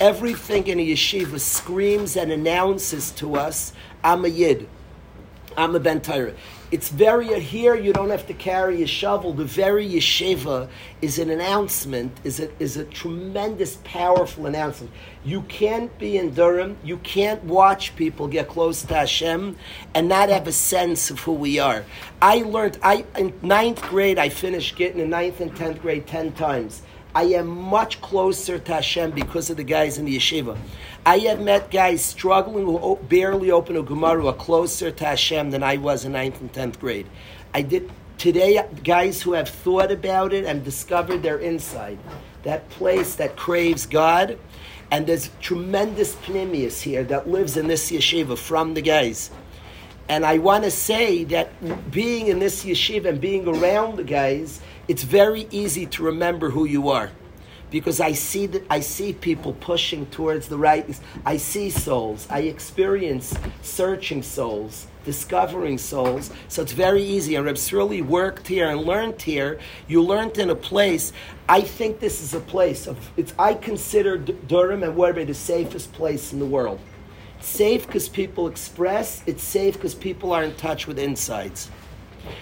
Everything 0.01 0.67
in 0.67 0.79
a 0.79 0.87
yeshiva 0.87 1.41
screams 1.41 2.17
and 2.17 2.31
announces 2.31 3.11
to 3.13 3.37
us, 3.37 3.73
I'm 4.05 4.25
a 4.25 4.29
yid. 4.29 4.69
I'm 5.57 5.75
a 5.75 5.81
ben. 5.81 6.01
It's 6.71 6.89
very 6.89 7.41
here. 7.41 7.75
You 7.75 7.93
don't 7.93 8.11
have 8.11 8.27
to 8.29 8.35
carry 8.35 8.83
a 8.83 8.87
shovel. 8.87 9.33
The 9.33 9.45
very 9.45 9.89
yeshiva 9.89 10.69
is 11.03 11.19
an 11.19 11.31
announcement. 11.31 12.17
is 12.23 12.39
a, 12.39 12.63
is 12.63 12.77
a 12.77 12.85
tremendous, 12.85 13.79
powerful 13.83 14.47
announcement. 14.47 14.93
You 15.25 15.43
can't 15.43 15.97
be 15.99 16.17
in 16.17 16.33
Durham. 16.33 16.77
You 16.85 16.99
can't 16.99 17.43
watch 17.45 17.97
people 17.97 18.29
get 18.29 18.49
close 18.49 18.83
to 18.83 18.95
Hashem 18.95 19.57
and 19.95 20.09
not 20.09 20.29
have 20.29 20.47
a 20.47 20.53
sense 20.53 21.11
of 21.11 21.19
who 21.21 21.33
we 21.33 21.59
are. 21.59 21.85
I 22.23 22.43
learned. 22.43 22.79
I 22.83 23.05
in 23.19 23.35
ninth 23.43 23.83
grade. 23.83 24.19
I 24.19 24.29
finished 24.29 24.77
getting 24.77 25.01
in 25.01 25.11
ninth 25.11 25.41
and 25.41 25.55
tenth 25.57 25.83
grade 25.83 26.07
ten 26.07 26.33
times. 26.33 26.83
I 27.15 27.25
am 27.25 27.49
much 27.49 28.01
closer 28.01 28.59
to 28.59 28.75
Hashem 28.75 29.11
because 29.11 29.51
of 29.51 29.57
the 29.57 29.65
guys 29.65 29.99
in 29.99 30.05
the 30.05 30.17
yeshiva. 30.17 30.57
I 31.07 31.17
have 31.21 31.41
met 31.41 31.71
guys 31.71 32.05
struggling 32.05 32.67
who 32.67 32.97
barely 33.09 33.51
open 33.51 33.75
a 33.77 33.83
Gemara 33.83 34.27
are 34.27 34.35
closer 34.35 34.91
to 34.91 35.05
Hashem 35.05 35.51
than 35.51 35.63
I 35.63 35.79
was 35.79 36.05
in 36.05 36.13
ninth 36.13 36.43
and 36.43 36.53
tenth 36.53 36.79
grade. 36.79 37.07
I 37.55 37.63
did 37.63 37.91
today 38.19 38.63
guys 38.85 39.23
who 39.23 39.33
have 39.33 39.49
thought 39.49 39.91
about 39.91 40.35
it 40.35 40.45
and 40.45 40.63
discovered 40.63 41.23
their 41.23 41.39
inside, 41.39 41.99
that 42.43 42.69
place 42.69 43.15
that 43.15 43.35
craves 43.35 43.87
God, 43.87 44.39
and 44.91 45.07
there's 45.07 45.31
tremendous 45.41 46.17
pneumius 46.17 46.83
here 46.83 47.03
that 47.05 47.27
lives 47.27 47.57
in 47.57 47.67
this 47.67 47.91
yeshiva 47.91 48.37
from 48.37 48.75
the 48.75 48.83
guys. 48.83 49.31
And 50.11 50.27
I 50.27 50.37
want 50.37 50.65
to 50.65 50.71
say 50.71 51.25
that 51.25 51.91
being 51.91 52.27
in 52.27 52.41
this 52.41 52.63
yeshiva 52.63 53.07
and 53.07 53.21
being 53.23 53.49
around 53.49 53.97
the 53.97 54.05
guys, 54.05 54.61
it's 54.87 55.05
very 55.05 55.49
easy 55.51 55.87
to 55.87 56.03
remember 56.03 56.51
who 56.51 56.67
you 56.67 56.91
are 56.91 57.11
because 57.71 58.01
I 58.01 58.13
see 58.13 58.47
that 58.47 58.65
I 58.69 58.81
see 58.81 59.13
people 59.13 59.53
pushing 59.55 60.07
towards 60.07 60.49
the 60.49 60.59
right. 60.59 60.99
I 61.25 61.37
see 61.37 61.71
souls. 61.71 62.27
I 62.31 62.41
experience 62.41 63.35
searching 63.63 64.23
souls, 64.23 64.87
discovering 65.05 65.79
souls. 65.79 66.31
So 66.49 66.63
it's 66.63 66.73
very 66.73 67.03
easy. 67.03 67.37
And 67.37 67.47
Reb 67.47 67.57
Sruli 67.57 68.05
worked 68.05 68.49
here 68.49 68.69
and 68.69 68.83
learned 68.83 69.23
here. 69.23 69.59
You 69.89 70.03
learned 70.03 70.39
in 70.39 70.51
a 70.51 70.55
place. 70.55 71.13
I 71.49 71.61
think 71.61 72.01
this 72.01 72.21
is 72.21 72.35
a 72.35 72.41
place 72.41 72.87
of. 72.87 73.11
It's. 73.17 73.35
I 73.39 73.55
consider 73.55 74.19
Durham 74.19 74.83
and 74.83 74.97
Waterbury 74.97 75.27
the 75.27 75.35
safest 75.35 75.93
place 75.93 76.33
in 76.33 76.39
the 76.39 76.47
world. 76.47 76.81
It's 77.39 77.49
safe 77.49 77.87
because 77.87 78.09
people 78.09 78.49
express. 78.49 79.23
It's 79.27 79.43
safe 79.43 79.75
because 79.75 79.95
people 79.95 80.33
are 80.33 80.43
in 80.43 80.55
touch 80.57 80.87
with 80.87 80.99
insights. 80.99 81.71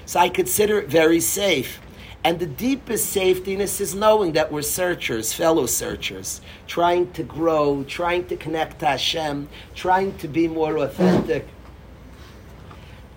So 0.07 0.19
I 0.19 0.29
consider 0.29 0.79
it 0.79 0.89
very 0.89 1.21
safe. 1.21 1.81
And 2.25 2.39
the 2.41 2.47
deepest 2.47 3.15
safetyness 3.15 3.81
is 3.81 3.95
knowing 3.95 4.33
that 4.33 4.51
we're 4.51 4.63
searchers, 4.63 5.33
fellow 5.33 5.67
searchers, 5.67 6.41
trying 6.67 7.13
to 7.13 7.23
grow, 7.23 7.85
trying 7.85 8.27
to 8.27 8.37
connect 8.37 8.81
to 8.81 8.87
Hashem, 8.87 9.49
trying 9.75 10.17
to 10.19 10.29
be 10.29 10.49
more 10.49 10.79
authentic. 10.79 11.47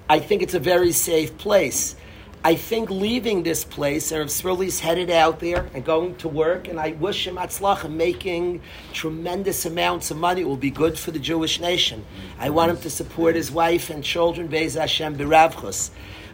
I 0.07 0.19
think 0.19 0.41
it's 0.43 0.53
a 0.53 0.59
very 0.59 0.91
safe 0.91 1.37
place. 1.37 1.95
I 2.43 2.55
think 2.55 2.89
leaving 2.89 3.43
this 3.43 3.63
place, 3.63 4.11
Erev 4.11 4.25
Sruli's 4.25 4.79
headed 4.79 5.11
out 5.11 5.39
there 5.39 5.69
and 5.75 5.85
going 5.85 6.15
to 6.17 6.27
work, 6.27 6.67
and 6.67 6.79
I 6.79 6.93
wish 6.93 7.27
him 7.27 7.35
atzlach 7.35 7.87
making 7.87 8.61
tremendous 8.93 9.65
amounts 9.65 10.09
of 10.09 10.17
money. 10.17 10.41
It 10.41 10.47
will 10.47 10.57
be 10.57 10.71
good 10.71 10.97
for 10.97 11.11
the 11.11 11.19
Jewish 11.19 11.59
nation. 11.59 12.03
I 12.39 12.49
want 12.49 12.71
him 12.71 12.77
to 12.77 12.89
support 12.89 13.35
his 13.35 13.51
wife 13.51 13.91
and 13.91 14.03
children, 14.03 14.47
Be'ez 14.47 14.73
Hashem 14.73 15.17
Biravchus. 15.17 15.91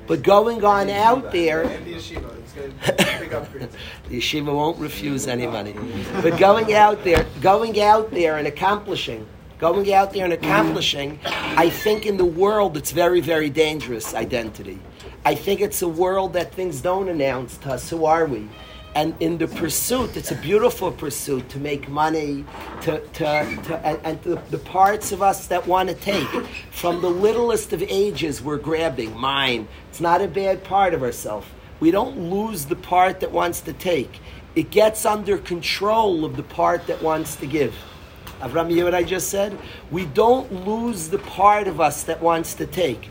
But 0.08 0.24
going 0.24 0.64
on 0.64 0.90
out 0.90 1.34
there, 1.34 1.66
the 2.86 3.70
yeshiva 4.10 4.54
won't 4.54 4.78
refuse 4.80 5.28
any 5.28 5.48
money. 5.48 5.76
But 6.22 6.38
going 6.38 6.74
out 6.74 7.04
there, 7.04 7.26
going 7.42 7.80
out 7.82 8.12
there 8.12 8.38
and 8.38 8.48
accomplishing, 8.48 9.28
going 9.60 9.94
out 9.94 10.14
there 10.14 10.26
and 10.26 10.34
accomplishing, 10.34 11.20
I 11.26 11.70
think 11.70 12.06
in 12.06 12.18
the 12.18 12.26
world 12.26 12.78
it's 12.78 12.92
very, 12.92 13.22
very 13.22 13.50
dangerous 13.50 14.14
identity. 14.14 14.80
I 15.26 15.36
think 15.36 15.62
it's 15.62 15.82
a 15.82 15.88
world 15.88 16.34
that 16.34 16.54
things 16.54 16.82
don't 16.82 17.10
announce 17.10 17.58
to 17.60 17.74
us. 17.74 17.90
Who 17.90 18.06
are 18.06 18.26
we? 18.26 18.48
and 18.98 19.14
in 19.20 19.38
the 19.38 19.48
pursuit, 19.48 20.18
it's 20.18 20.32
a 20.32 20.36
beautiful 20.36 20.92
pursuit 20.92 21.48
to 21.50 21.60
make 21.60 21.88
money, 21.88 22.44
to, 22.82 23.00
to, 23.00 23.60
to 23.66 23.80
and, 23.86 24.00
and 24.04 24.20
the, 24.24 24.42
the 24.50 24.58
parts 24.58 25.12
of 25.12 25.22
us 25.22 25.46
that 25.48 25.68
want 25.68 25.88
to 25.90 25.94
take. 25.94 26.28
From 26.72 27.02
the 27.02 27.10
littlest 27.10 27.74
of 27.74 27.84
ages, 27.84 28.42
we're 28.42 28.58
grabbing 28.58 29.16
mine. 29.16 29.68
It's 29.90 30.02
not 30.02 30.24
a 30.24 30.28
bad 30.28 30.64
part 30.64 30.96
of 30.96 31.04
ourselves. 31.04 31.46
We 31.80 31.92
don't 31.92 32.30
lose 32.30 32.66
the 32.66 32.76
part 32.76 33.20
that 33.20 33.32
wants 33.32 33.62
to 33.62 33.74
take. 33.74 34.20
It 34.56 34.72
gets 34.72 35.06
under 35.06 35.38
control 35.38 36.26
of 36.26 36.36
the 36.36 36.44
part 36.44 36.88
that 36.88 37.02
wants 37.02 37.36
to 37.38 37.46
give. 37.46 37.76
Avram, 38.40 38.70
you 38.70 38.78
hear 38.78 38.86
what 38.86 38.96
I 38.96 39.04
just 39.04 39.30
said? 39.30 39.58
We 39.92 40.06
don't 40.06 40.66
lose 40.66 41.10
the 41.10 41.20
part 41.20 41.68
of 41.68 41.80
us 41.80 42.04
that 42.04 42.22
wants 42.22 42.54
to 42.56 42.66
take. 42.66 43.10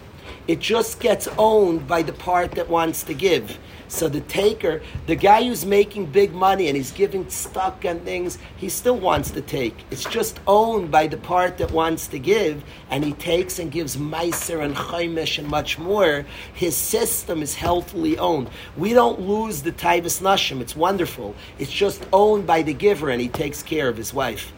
It 0.48 0.61
just 0.61 1.00
gets 1.00 1.28
owned 1.38 1.88
by 1.88 2.02
the 2.02 2.12
part 2.12 2.52
that 2.52 2.68
wants 2.68 3.02
to 3.04 3.14
give. 3.14 3.59
So 3.88 4.09
the 4.09 4.20
taker, 4.20 4.80
the 5.06 5.16
guy 5.16 5.44
who's 5.44 5.64
making 5.64 6.06
big 6.06 6.32
money 6.32 6.68
and 6.68 6.76
he's 6.76 6.92
giving 6.92 7.28
stock 7.30 7.85
and 7.85 8.04
things, 8.04 8.38
he 8.56 8.68
still 8.68 8.98
wants 8.98 9.30
to 9.32 9.40
take. 9.40 9.85
It's 9.90 10.04
just 10.04 10.40
owned 10.46 10.90
by 10.90 11.06
the 11.06 11.16
part 11.16 11.59
that 11.59 11.70
wants 11.70 12.09
to 12.09 12.18
give, 12.18 12.64
and 12.90 13.04
he 13.04 13.12
takes 13.12 13.59
and 13.59 13.70
gives 13.70 13.96
meiser 13.96 14.64
and 14.64 14.74
chaimish 14.74 15.38
and 15.38 15.48
much 15.48 15.78
more. 15.78 16.26
His 16.52 16.76
system 16.76 17.42
is 17.42 17.54
healthily 17.54 18.18
owned. 18.18 18.50
We 18.76 18.92
don't 18.92 19.20
lose 19.20 19.62
the 19.62 19.72
taivas 19.72 20.20
nashim. 20.20 20.61
It's 20.61 20.76
wonderful. 20.76 21.35
It's 21.59 21.72
just 21.72 22.04
owned 22.12 22.46
by 22.46 22.62
the 22.62 22.74
giver, 22.74 23.11
and 23.11 23.20
he 23.20 23.28
takes 23.28 23.62
care 23.62 23.88
of 23.88 23.96
his 23.96 24.12
wife. 24.14 24.52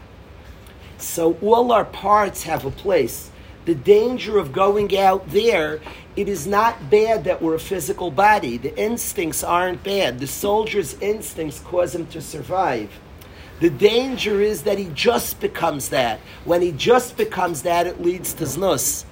So 0.99 1.35
all 1.43 1.71
our 1.73 1.85
parts 1.85 2.43
have 2.45 2.65
a 2.65 2.71
place 2.71 3.31
the 3.69 3.75
danger 3.75 4.39
of 4.39 4.51
going 4.51 4.97
out 4.97 5.29
there, 5.29 5.79
it 6.17 6.27
is 6.27 6.47
not 6.47 6.89
bad 6.89 7.25
that 7.25 7.43
we're 7.43 7.57
a 7.57 7.59
physical 7.59 8.11
body. 8.11 8.57
The 8.57 8.75
instincts 8.79 9.45
aren't 9.45 9.85
bad. 9.85 10.21
The 10.21 10.27
soldier's 10.27 10.99
instincts 11.03 11.61
cause 11.61 11.95
him 11.95 12.07
to 12.07 12.23
survive. 12.23 12.99
The 13.61 13.69
danger 13.69 14.41
is 14.41 14.63
that 14.63 14.79
he 14.79 14.87
just 14.95 15.39
becomes 15.39 15.91
that. 15.91 16.19
When 16.47 16.63
he 16.63 16.73
just 16.73 17.19
becomes 17.19 17.61
that, 17.63 17.87
it 17.87 18.01
leads 18.01 18.33
to 18.35 18.45
znus. 18.45 19.05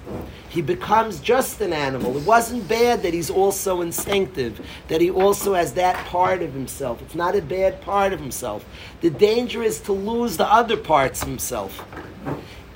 He 0.49 0.63
becomes 0.63 1.19
just 1.19 1.61
an 1.61 1.71
animal. 1.71 2.17
It 2.17 2.25
wasn't 2.25 2.67
bad 2.67 3.03
that 3.03 3.13
he's 3.13 3.29
also 3.29 3.81
instinctive, 3.81 4.59
that 4.87 5.01
he 5.01 5.11
also 5.11 5.53
has 5.53 5.73
that 5.73 6.03
part 6.07 6.41
of 6.41 6.51
himself. 6.53 6.99
It's 7.03 7.13
not 7.13 7.35
a 7.35 7.43
bad 7.43 7.79
part 7.81 8.11
of 8.11 8.19
himself. 8.19 8.65
The 9.01 9.11
danger 9.11 9.61
is 9.61 9.79
to 9.81 9.93
lose 9.93 10.35
the 10.35 10.51
other 10.51 10.77
parts 10.77 11.21
of 11.21 11.27
himself 11.27 11.85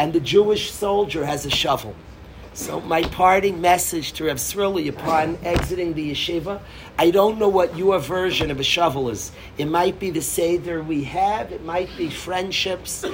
and 0.02 0.14
the 0.14 0.20
Jewish 0.20 0.72
soldier 0.72 1.24
has 1.24 1.46
a 1.46 1.52
shovel. 1.52 1.96
So 2.54 2.82
my 2.82 3.04
parting 3.04 3.62
message 3.62 4.14
to 4.14 4.26
Rav 4.26 4.38
Sruli 4.38 4.90
upon 4.90 5.38
exiting 5.44 5.94
the 5.94 6.10
yeshiva, 6.12 6.60
I 6.98 7.12
don't 7.12 7.38
know 7.38 7.48
what 7.48 7.78
your 7.78 8.00
version 8.00 8.50
of 8.50 8.60
a 8.60 8.64
shovel 8.64 9.10
is. 9.10 9.32
It 9.60 9.66
might 9.66 10.00
be 10.00 10.10
the 10.10 10.24
Seder 10.24 10.82
we 10.82 11.04
have, 11.04 11.52
it 11.52 11.64
might 11.64 11.96
be 12.00 12.10
friendships, 12.10 13.06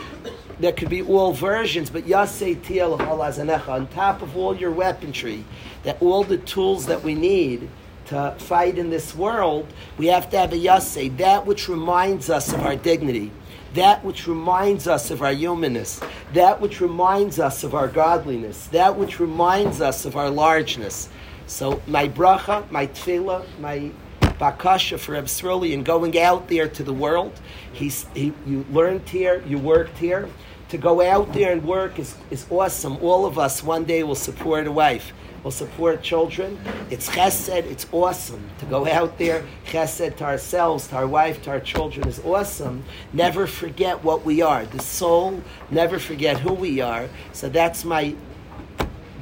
there 0.61 0.71
could 0.71 0.89
be 0.89 1.01
all 1.01 1.33
versions, 1.33 1.89
but 1.89 2.05
Yasei 2.05 2.63
Tiel 2.63 2.93
on 2.93 3.87
top 3.87 4.21
of 4.21 4.37
all 4.37 4.55
your 4.55 4.71
weaponry, 4.71 5.43
that 5.83 6.01
all 6.01 6.23
the 6.23 6.37
tools 6.37 6.85
that 6.85 7.03
we 7.03 7.15
need 7.15 7.69
to 8.05 8.33
fight 8.37 8.77
in 8.77 8.89
this 8.89 9.13
world, 9.13 9.67
we 9.97 10.07
have 10.07 10.29
to 10.29 10.37
have 10.37 10.53
a 10.53 10.55
yaseh, 10.55 11.17
that 11.17 11.45
which 11.45 11.67
reminds 11.67 12.29
us 12.29 12.53
of 12.53 12.61
our 12.61 12.77
dignity, 12.77 13.29
that 13.77 14.03
which 14.03 14.27
reminds 14.27 14.87
us 14.87 15.11
of 15.11 15.21
our 15.21 15.33
humanness, 15.33 16.01
that 16.33 16.59
which 16.59 16.81
reminds 16.81 17.39
us 17.39 17.63
of 17.63 17.75
our 17.75 17.87
godliness, 17.87 18.67
that 18.67 18.97
which 18.97 19.19
reminds 19.19 19.81
us 19.81 20.05
of 20.05 20.15
our 20.15 20.29
largeness. 20.29 21.09
So 21.45 21.81
my 21.87 22.07
bracha, 22.07 22.69
my 22.71 22.87
tefillah, 22.87 23.45
my 23.59 23.91
bakasha 24.21 24.99
for 24.99 25.13
Absroli 25.13 25.73
and 25.73 25.85
going 25.85 26.17
out 26.19 26.47
there 26.47 26.67
to 26.67 26.83
the 26.83 26.93
world. 26.93 27.39
He's, 27.73 28.05
he, 28.13 28.33
you 28.45 28.65
learned 28.71 29.07
here, 29.07 29.43
you 29.47 29.57
worked 29.57 29.97
here. 29.97 30.29
To 30.69 30.77
go 30.77 31.01
out 31.01 31.31
there 31.33 31.53
and 31.53 31.63
work 31.63 31.97
is, 31.97 32.15
is 32.29 32.45
awesome. 32.49 32.97
All 32.97 33.25
of 33.25 33.39
us 33.39 33.63
one 33.63 33.85
day 33.85 34.03
will 34.03 34.15
support 34.15 34.67
a 34.67 34.71
wife 34.71 35.13
will 35.47 35.51
support 35.51 36.03
children. 36.03 36.59
It's 36.89 37.07
chesed, 37.07 37.63
it's 37.71 37.87
awesome. 37.93 38.49
To 38.59 38.65
go 38.65 38.85
out 38.85 39.17
there, 39.17 39.45
chesed 39.65 40.17
to 40.17 40.25
ourselves, 40.25 40.87
to 40.87 40.97
our 40.97 41.07
wife, 41.07 41.41
to 41.43 41.51
our 41.51 41.61
children 41.61 42.05
is 42.05 42.19
awesome. 42.19 42.83
Never 43.13 43.47
forget 43.47 44.03
what 44.03 44.25
we 44.25 44.41
are. 44.41 44.65
The 44.65 44.81
soul, 44.81 45.41
never 45.71 45.99
forget 45.99 46.37
who 46.37 46.53
we 46.53 46.81
are. 46.81 47.07
So 47.31 47.47
that's 47.47 47.85
my 47.85 48.13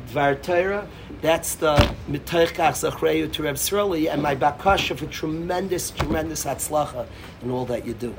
Dvar 0.10 0.42
Torah. 0.42 0.88
That's 1.22 1.54
the 1.54 1.76
Mitoichach 2.10 2.74
Zachreyu 2.82 3.32
to 3.34 3.44
Reb 3.44 3.56
Sruli 3.56 4.12
and 4.12 4.24
my 4.24 4.36
bakasha 4.36 4.98
for 4.98 5.06
tremendous, 5.06 5.92
tremendous 5.92 6.44
hatzlacha 6.44 7.06
in 7.44 7.52
all 7.52 7.66
that 7.66 7.86
you 7.86 7.94
do. 7.94 8.16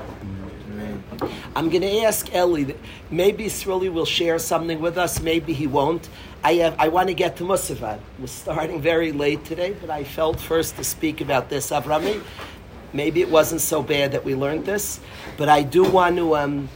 I'm 1.55 1.69
going 1.69 1.81
to 1.81 2.01
ask 2.03 2.33
Eli. 2.33 2.73
Maybe 3.09 3.45
Sruli 3.45 3.91
will 3.91 4.05
share 4.05 4.39
something 4.39 4.79
with 4.79 4.97
us. 4.97 5.21
Maybe 5.21 5.53
he 5.53 5.67
won't. 5.67 6.09
I 6.43 6.53
have, 6.55 6.75
I 6.79 6.87
want 6.89 7.07
to 7.07 7.13
get 7.13 7.37
to 7.37 7.43
Musafat. 7.43 7.99
We're 8.19 8.27
starting 8.27 8.81
very 8.81 9.11
late 9.11 9.43
today, 9.45 9.75
but 9.79 9.89
I 9.89 10.03
felt 10.03 10.39
first 10.39 10.75
to 10.77 10.83
speak 10.83 11.21
about 11.21 11.49
this. 11.49 11.71
Avrami, 11.71 12.21
maybe 12.93 13.21
it 13.21 13.29
wasn't 13.29 13.61
so 13.61 13.81
bad 13.81 14.11
that 14.11 14.23
we 14.23 14.35
learned 14.35 14.65
this, 14.65 14.99
but 15.37 15.49
I 15.49 15.63
do 15.63 15.83
want 15.83 16.17
to. 16.17 16.35
Um, 16.35 16.69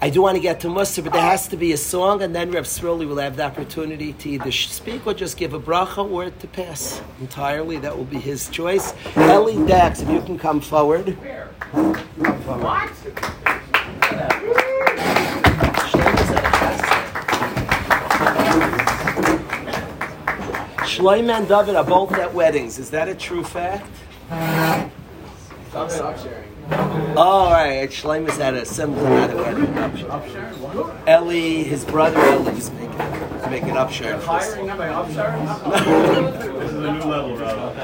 I 0.00 0.10
do 0.10 0.22
want 0.22 0.36
to 0.36 0.40
get 0.40 0.60
to 0.60 0.68
Musa, 0.68 1.02
but 1.02 1.12
there 1.12 1.22
has 1.22 1.48
to 1.48 1.56
be 1.56 1.72
a 1.72 1.76
song, 1.76 2.22
and 2.22 2.32
then 2.32 2.52
Reb 2.52 2.62
Sruli 2.62 3.08
will 3.08 3.16
have 3.16 3.34
the 3.34 3.42
opportunity 3.42 4.12
to 4.12 4.30
either 4.30 4.52
speak 4.52 5.04
or 5.04 5.12
just 5.12 5.36
give 5.36 5.54
a 5.54 5.58
bracha 5.58 6.08
or 6.08 6.30
to 6.30 6.46
pass 6.46 7.02
entirely. 7.20 7.78
That 7.78 7.96
will 7.96 8.04
be 8.04 8.20
his 8.20 8.48
choice. 8.48 8.94
Ellie 9.16 9.66
Dax, 9.66 10.00
if 10.00 10.08
you 10.08 10.20
can 10.20 10.38
come 10.38 10.60
forward. 10.60 11.16
What? 12.46 12.90
Shloim 20.86 21.28
and 21.36 21.48
David 21.48 21.74
are 21.74 21.84
both 21.84 22.12
at 22.12 22.32
weddings. 22.32 22.78
Is 22.78 22.90
that 22.90 23.08
a 23.08 23.16
true 23.16 23.42
fact? 23.42 23.90
Uh, 24.30 24.88
I'm 25.74 25.88
sharing. 25.90 26.57
All 26.70 27.50
right. 27.50 27.88
Shloim 27.88 28.28
is 28.28 28.38
at 28.38 28.54
a 28.54 28.64
similar 28.64 29.08
at 29.08 29.32
a 29.32 29.36
wedding. 29.36 29.74
Eli, 31.08 31.62
his 31.64 31.84
brother 31.84 32.18
Eli, 32.18 32.52
is 32.52 32.70
making 32.70 32.88
making 33.50 33.74
upshare. 33.74 34.20
Hiring 34.22 34.66
not 34.66 34.78
by 34.78 34.88
upshare? 34.88 35.34
This 36.58 36.70
is 36.70 36.76
a 36.76 36.92
new 36.92 37.00
level, 37.00 37.36
Rob. 37.36 37.74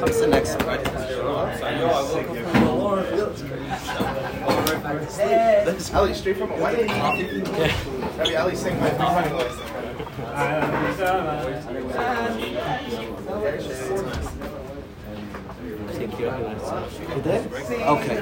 Comes 0.00 0.20
the 0.20 0.26
next 0.26 0.56
one, 0.56 0.66
right? 0.66 0.86
Ali, 5.94 6.14
straight 6.14 6.36
from 6.36 6.50
a 6.50 6.56
wedding. 6.60 6.88
Maybe 8.18 8.36
Ali 8.36 8.54
sing 8.54 8.78
my 8.80 8.90
honey 8.90 9.32
list. 9.34 9.73
Okay. 17.86 18.20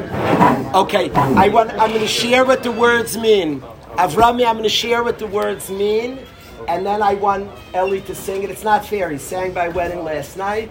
Okay. 0.74 1.11
I 1.12 1.49
want. 1.49 1.70
I'm 1.72 1.90
going 1.90 2.01
to 2.01 2.07
share 2.07 2.47
what 2.47 2.62
the 2.62 2.72
words 2.72 3.18
mean. 3.18 3.61
Avrami, 3.99 4.47
I'm 4.47 4.55
going 4.55 4.62
to 4.62 4.70
share 4.70 5.03
what 5.03 5.18
the 5.18 5.26
words 5.26 5.68
mean, 5.68 6.18
and 6.66 6.86
then 6.86 7.03
I 7.03 7.12
want 7.14 7.51
Eli 7.74 8.01
to 8.01 8.14
sing 8.14 8.43
it. 8.43 8.49
It's 8.49 8.64
not 8.64 8.86
fair. 8.86 9.11
He 9.11 9.18
sang 9.18 9.53
by 9.53 9.68
wedding 9.68 10.03
last 10.03 10.38
night. 10.38 10.70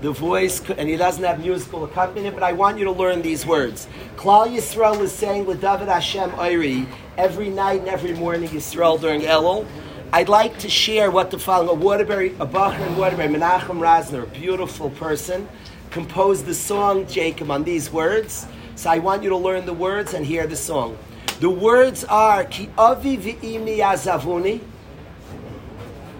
The 0.00 0.12
voice, 0.12 0.62
and 0.70 0.88
he 0.88 0.96
doesn't 0.96 1.24
have 1.24 1.40
musical 1.40 1.84
accompaniment, 1.84 2.34
but 2.36 2.42
I 2.42 2.52
want 2.52 2.78
you 2.78 2.84
to 2.84 2.92
learn 2.92 3.20
these 3.20 3.44
words. 3.44 3.86
Klal 4.16 4.48
Yisrael 4.48 4.98
is 5.00 5.12
saying 5.12 5.44
David 5.44 5.88
Hashem 5.88 6.30
Oiri 6.32 6.86
every 7.18 7.50
night 7.50 7.80
and 7.80 7.88
every 7.88 8.14
morning 8.14 8.48
Yisrael 8.48 8.98
during 8.98 9.22
Elul. 9.22 9.66
I'd 10.14 10.28
like 10.28 10.60
to 10.60 10.70
share 10.70 11.10
what 11.10 11.32
the 11.32 11.40
following 11.40 11.70
a 11.70 11.74
Waterbury, 11.74 12.36
a 12.38 12.46
Bacher 12.46 12.86
in 12.86 12.96
Waterbury, 12.96 13.26
Menachem 13.26 13.80
Rasner, 13.80 14.22
a 14.22 14.26
beautiful 14.26 14.90
person, 14.90 15.48
composed 15.90 16.46
the 16.46 16.54
song 16.54 17.08
Jacob 17.08 17.50
on 17.50 17.64
these 17.64 17.90
words. 17.90 18.46
So 18.76 18.90
I 18.90 19.00
want 19.00 19.24
you 19.24 19.30
to 19.30 19.36
learn 19.36 19.66
the 19.66 19.72
words 19.72 20.14
and 20.14 20.24
hear 20.24 20.46
the 20.46 20.54
song. 20.54 20.96
The 21.40 21.50
words 21.50 22.04
are 22.04 22.44
Ki 22.44 22.70
avi 22.78 23.16
v'imi 23.16 23.78
yazavuni. 23.78 24.60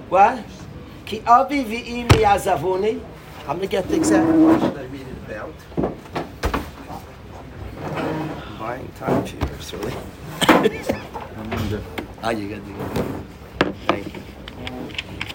What? 0.08 0.44
Ki 1.06 1.22
avi 1.24 1.62
v'imi 1.62 2.08
yazavuni. 2.08 3.00
I'm 3.46 3.58
going 3.58 3.60
to 3.60 3.66
get 3.68 3.86
the 3.86 3.94
exact 3.94 4.26
should 4.26 4.76
I 4.76 4.86
read 4.86 5.06
it 5.06 5.18
about? 5.30 5.54
I'm 7.94 8.58
buying 8.58 8.88
time 8.98 9.24
for 9.24 9.36
you, 9.36 9.42
Sruli. 9.62 9.94
Ah, 12.24 12.30
you 12.30 12.48
got 12.48 12.66
the. 12.66 13.33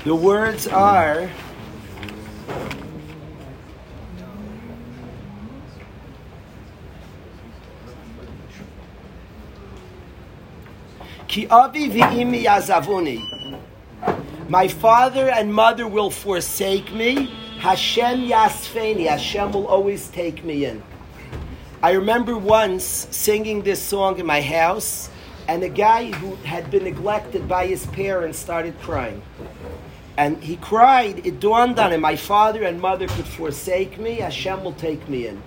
The 0.03 0.15
words 0.15 0.67
are. 0.67 1.29
Ki 11.27 11.47
avi 11.47 11.89
v'imi 11.89 12.43
yazavuni. 12.45 13.21
My 14.49 14.67
father 14.67 15.29
and 15.29 15.53
mother 15.53 15.87
will 15.87 16.09
forsake 16.09 16.91
me. 16.91 17.29
Hashem 17.59 18.27
yasfeni. 18.27 19.07
Hashem 19.07 19.51
will 19.51 19.67
always 19.67 20.07
take 20.09 20.43
me 20.43 20.65
in. 20.65 20.81
I 21.83 21.91
remember 21.91 22.35
once 22.35 23.07
singing 23.11 23.61
this 23.61 23.81
song 23.81 24.19
in 24.19 24.25
my 24.25 24.41
house, 24.41 25.09
and 25.49 25.63
a 25.63 25.69
guy 25.69 26.11
who 26.11 26.35
had 26.45 26.69
been 26.69 26.83
neglected 26.83 27.47
by 27.47 27.65
his 27.65 27.87
parents 27.87 28.37
started 28.37 28.79
crying. 28.81 29.19
And 30.15 30.43
he 30.43 30.57
cried, 30.57 31.25
it 31.25 31.39
dawned 31.39 31.79
on 31.79 31.91
him, 31.91 32.01
my 32.01 32.15
father 32.15 32.61
and 32.61 32.79
mother 32.79 33.07
could 33.07 33.25
forsake 33.25 33.97
me, 33.97 34.17
Hashem 34.17 34.63
will 34.63 34.73
take 34.73 35.09
me 35.09 35.25
in. 35.25 35.41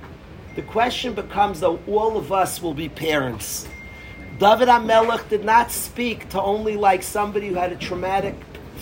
The 0.56 0.62
question 0.62 1.14
becomes, 1.14 1.60
though, 1.60 1.78
all 1.86 2.16
of 2.16 2.32
us 2.32 2.60
will 2.60 2.74
be 2.74 2.88
parents. 2.88 3.68
David 4.40 4.66
HaMelech 4.66 5.28
did 5.28 5.44
not 5.44 5.70
speak 5.70 6.28
to 6.30 6.42
only 6.42 6.76
like 6.76 7.04
somebody 7.04 7.46
who 7.46 7.54
had 7.54 7.70
a 7.70 7.76
traumatic 7.76 8.34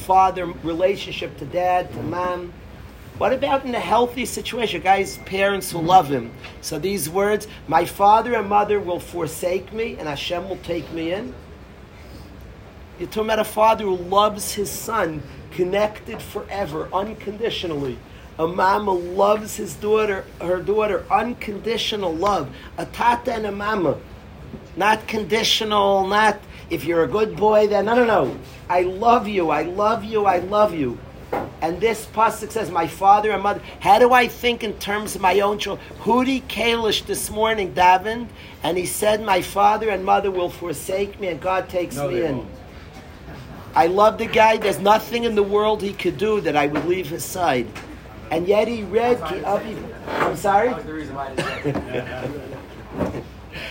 father 0.06 0.46
relationship 0.46 1.36
to 1.36 1.44
dad, 1.44 1.92
to 1.92 2.02
mom. 2.02 2.50
What 3.20 3.34
about 3.34 3.66
in 3.66 3.74
a 3.74 3.78
healthy 3.78 4.24
situation? 4.24 4.80
A 4.80 4.82
Guy's 4.82 5.18
parents 5.18 5.74
will 5.74 5.82
love 5.82 6.08
him. 6.08 6.32
So 6.62 6.78
these 6.78 7.10
words, 7.10 7.46
my 7.68 7.84
father 7.84 8.34
and 8.34 8.48
mother 8.48 8.80
will 8.80 8.98
forsake 8.98 9.74
me 9.74 9.96
and 9.98 10.08
Hashem 10.08 10.48
will 10.48 10.56
take 10.56 10.90
me 10.90 11.12
in. 11.12 11.34
You're 12.98 13.10
talking 13.10 13.24
about 13.24 13.40
a 13.40 13.44
father 13.44 13.84
who 13.84 13.96
loves 13.96 14.54
his 14.54 14.70
son, 14.70 15.22
connected 15.50 16.22
forever, 16.22 16.88
unconditionally. 16.94 17.98
A 18.38 18.46
mama 18.46 18.92
loves 18.92 19.54
his 19.54 19.74
daughter, 19.74 20.24
her 20.40 20.62
daughter, 20.62 21.04
unconditional 21.10 22.14
love. 22.14 22.48
A 22.78 22.86
tata 22.86 23.34
and 23.34 23.44
a 23.44 23.52
mama. 23.52 23.98
Not 24.78 25.06
conditional, 25.06 26.06
not 26.06 26.40
if 26.70 26.86
you're 26.86 27.04
a 27.04 27.08
good 27.08 27.36
boy, 27.36 27.66
then 27.66 27.84
no, 27.84 27.96
no, 27.96 28.06
no. 28.06 28.38
I 28.70 28.80
love 28.80 29.28
you, 29.28 29.50
I 29.50 29.64
love 29.64 30.04
you, 30.04 30.24
I 30.24 30.38
love 30.38 30.72
you. 30.74 30.98
And 31.62 31.80
this 31.80 32.06
pasuk 32.06 32.50
says, 32.50 32.70
"My 32.70 32.86
father 32.86 33.30
and 33.30 33.42
mother." 33.42 33.60
How 33.80 33.98
do 33.98 34.12
I 34.12 34.28
think 34.28 34.64
in 34.64 34.72
terms 34.74 35.14
of 35.14 35.20
my 35.20 35.40
own 35.40 35.58
children? 35.58 35.86
Hudi 36.02 36.42
Kalish 36.48 37.04
this 37.06 37.30
morning 37.30 37.72
davened, 37.74 38.28
and 38.62 38.78
he 38.78 38.86
said, 38.86 39.22
"My 39.22 39.42
father 39.42 39.90
and 39.90 40.04
mother 40.04 40.30
will 40.30 40.48
forsake 40.50 41.20
me, 41.20 41.28
and 41.28 41.40
God 41.40 41.68
takes 41.68 41.96
No, 41.96 42.08
me 42.08 42.22
in." 42.22 42.36
won't. 42.38 42.48
I 43.74 43.86
love 43.86 44.18
the 44.18 44.26
guy. 44.26 44.56
There's 44.56 44.80
nothing 44.80 45.24
in 45.24 45.34
the 45.34 45.42
world 45.42 45.82
he 45.82 45.92
could 45.92 46.18
do 46.18 46.40
that 46.40 46.56
I 46.56 46.66
would 46.66 46.86
leave 46.86 47.08
his 47.08 47.24
side. 47.24 47.66
And 48.30 48.48
yet 48.48 48.66
he 48.66 48.82
read 48.82 49.18
Ki 49.28 49.44
I'm 49.44 50.36
sorry. 50.36 50.72
the 50.82 50.92
reason 50.92 51.14
why 51.14 51.28
I 51.28 51.62
did 51.62 51.74
that. 51.74 52.28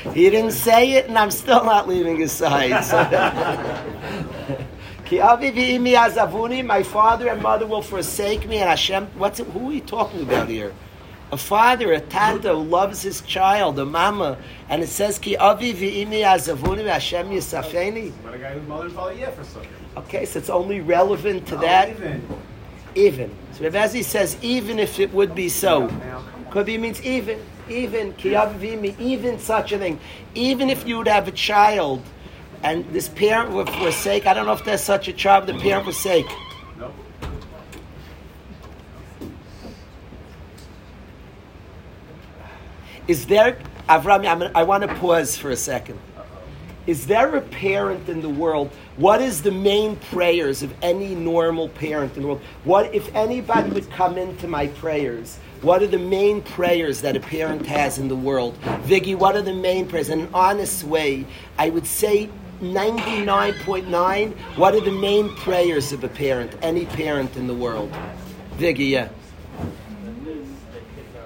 He 0.13 0.29
didn't 0.29 0.51
say 0.51 0.93
it, 0.93 1.07
and 1.07 1.17
I'm 1.17 1.31
still 1.31 1.63
not 1.63 1.87
leaving 1.87 2.17
his 2.17 2.31
side. 2.31 2.83
So. 2.83 2.97
Ki 5.09 5.19
avi 5.19 5.51
v'imi 5.51 5.95
azavuni, 5.95 6.63
my 6.63 6.83
father 6.83 7.29
and 7.29 7.41
mother 7.41 7.65
will 7.65 7.81
forsake 7.81 8.47
me, 8.47 8.57
and 8.57 8.69
Hashem. 8.69 9.07
What's 9.17 9.39
it, 9.39 9.47
who 9.47 9.61
are 9.61 9.69
we 9.69 9.81
talking 9.81 10.21
about 10.21 10.47
here? 10.47 10.71
A 11.31 11.37
father, 11.37 11.91
a 11.93 11.99
tata 11.99 12.49
who 12.49 12.61
loves 12.61 13.01
his 13.01 13.21
child, 13.21 13.79
a 13.79 13.85
mama, 13.85 14.37
and 14.69 14.83
it 14.83 14.87
says, 14.87 15.17
Ki 15.17 15.35
avi 15.35 15.73
v'imi 15.73 16.21
azavuni 16.21 16.85
Hashem 16.85 17.27
yisafeni. 17.31 18.13
But 18.23 18.35
a 18.35 18.37
guy 18.37 18.53
whose 18.53 18.67
mother 18.67 18.87
probably 18.91 19.21
yeah 19.21 19.31
for 19.31 19.43
something. 19.43 19.71
Okay, 19.97 20.25
so 20.25 20.37
it's 20.37 20.49
only 20.51 20.79
relevant 20.79 21.47
to 21.47 21.57
that. 21.57 21.89
Even. 21.89 22.27
Even. 22.93 23.35
So 23.53 23.63
Rav 23.63 23.73
Ezi 23.73 24.03
says, 24.03 24.37
even 24.43 24.77
if 24.77 24.99
it 24.99 25.11
would 25.11 25.33
be 25.33 25.49
so. 25.49 25.89
Could 26.51 26.67
be 26.67 26.77
means 26.77 27.01
even. 27.01 27.43
Even. 27.67 28.13
Ki 28.13 28.35
avi 28.35 28.75
v'imi, 28.75 28.99
even 28.99 29.39
such 29.39 29.71
a 29.71 29.79
thing. 29.79 29.99
Even 30.35 30.69
if 30.69 30.87
you 30.87 30.97
would 30.97 31.07
have 31.07 31.27
a 31.27 31.31
child, 31.31 32.03
and 32.63 32.85
this 32.91 33.07
parent 33.07 33.51
would 33.51 33.69
forsake, 33.69 34.27
I 34.27 34.33
don't 34.33 34.45
know 34.45 34.53
if 34.53 34.65
there's 34.65 34.83
such 34.83 35.07
a 35.07 35.13
child, 35.13 35.47
the 35.47 35.53
parent 35.53 35.85
forsake. 35.85 36.27
no. 36.77 36.93
Is 43.07 43.25
there, 43.25 43.57
Avram, 43.87 44.27
I'm, 44.27 44.55
I 44.55 44.63
want 44.63 44.83
to 44.83 44.93
pause 44.95 45.37
for 45.37 45.51
a 45.51 45.55
second. 45.55 45.99
Is 46.85 47.05
there 47.05 47.35
a 47.35 47.41
parent 47.41 48.09
in 48.09 48.21
the 48.21 48.29
world? 48.29 48.71
What 48.97 49.21
is 49.21 49.43
the 49.43 49.51
main 49.51 49.95
prayers 49.95 50.63
of 50.63 50.73
any 50.81 51.13
normal 51.13 51.69
parent 51.69 52.15
in 52.15 52.23
the 52.23 52.27
world? 52.27 52.41
What 52.63 52.93
if 52.95 53.13
anybody 53.15 53.69
would 53.69 53.89
come 53.91 54.17
into 54.17 54.47
my 54.47 54.67
prayers? 54.67 55.37
What 55.61 55.83
are 55.83 55.87
the 55.87 55.99
main 55.99 56.41
prayers 56.41 57.01
that 57.01 57.15
a 57.15 57.19
parent 57.19 57.65
has 57.67 57.99
in 57.99 58.07
the 58.07 58.15
world? 58.15 58.59
Viggy, 58.85 59.15
what 59.15 59.35
are 59.35 59.41
the 59.41 59.53
main 59.53 59.87
prayers? 59.87 60.09
In 60.09 60.21
an 60.21 60.29
honest 60.33 60.83
way, 60.83 61.25
I 61.57 61.69
would 61.69 61.85
say 61.85 62.29
99.9. 62.61 64.33
What 64.57 64.75
are 64.75 64.81
the 64.81 64.91
main 64.91 65.33
prayers 65.35 65.91
of 65.91 66.03
a 66.03 66.07
parent? 66.09 66.55
Any 66.61 66.85
parent 66.85 67.35
in 67.37 67.47
the 67.47 67.53
world? 67.53 67.91
Viggy, 68.57 68.89
yeah. 68.89 69.09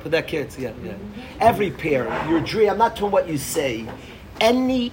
For 0.01 0.09
their 0.09 0.21
kids, 0.21 0.57
yeah, 0.59 0.73
yeah. 0.83 0.93
Every 1.39 1.71
parent, 1.71 2.29
your 2.29 2.41
dream. 2.41 2.69
I'm 2.69 2.77
not 2.77 2.95
talking 2.95 3.11
what 3.11 3.27
you 3.29 3.37
say. 3.37 3.87
Any, 4.41 4.91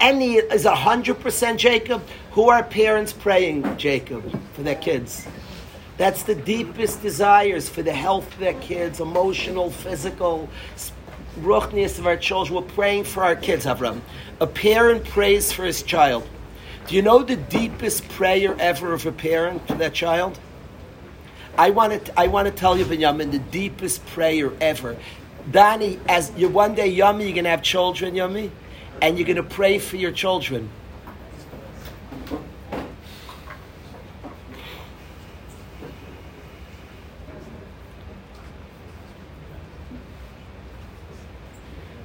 any 0.00 0.36
is 0.36 0.64
a 0.64 0.74
hundred 0.74 1.20
percent 1.20 1.60
Jacob. 1.60 2.02
Who 2.32 2.48
are 2.48 2.62
parents 2.62 3.12
praying, 3.12 3.76
Jacob, 3.76 4.24
for 4.54 4.62
their 4.62 4.76
kids? 4.76 5.26
That's 5.98 6.22
the 6.22 6.34
deepest 6.34 7.02
desires 7.02 7.68
for 7.68 7.82
the 7.82 7.92
health 7.92 8.32
of 8.32 8.38
their 8.38 8.54
kids, 8.54 9.00
emotional, 9.00 9.70
physical, 9.70 10.48
s- 10.74 10.92
ruchnius 11.38 11.98
of 11.98 12.06
our 12.06 12.16
children. 12.16 12.62
We're 12.62 12.72
praying 12.72 13.04
for 13.04 13.22
our 13.22 13.36
kids, 13.36 13.66
Avram. 13.66 14.00
A 14.40 14.46
parent 14.46 15.04
prays 15.04 15.52
for 15.52 15.64
his 15.64 15.82
child. 15.82 16.26
Do 16.86 16.96
you 16.96 17.02
know 17.02 17.22
the 17.22 17.36
deepest 17.36 18.08
prayer 18.08 18.56
ever 18.58 18.92
of 18.92 19.06
a 19.06 19.12
parent 19.12 19.66
for 19.66 19.74
their 19.74 19.90
child? 19.90 20.38
I 21.56 21.70
want 21.70 22.06
to. 22.06 22.20
I 22.20 22.26
want 22.28 22.46
to 22.46 22.52
tell 22.52 22.78
you, 22.78 22.84
Benjamin, 22.84 23.30
the 23.30 23.38
deepest 23.38 24.04
prayer 24.06 24.52
ever. 24.60 24.96
Danny, 25.50 25.98
as 26.08 26.32
you 26.36 26.48
one 26.48 26.74
day, 26.74 26.88
Yummy, 26.88 27.26
you're 27.26 27.34
gonna 27.34 27.50
have 27.50 27.62
children, 27.62 28.14
Yummy, 28.14 28.50
and 29.02 29.18
you're 29.18 29.26
gonna 29.26 29.42
pray 29.42 29.78
for 29.78 29.96
your 29.96 30.12
children. 30.12 30.70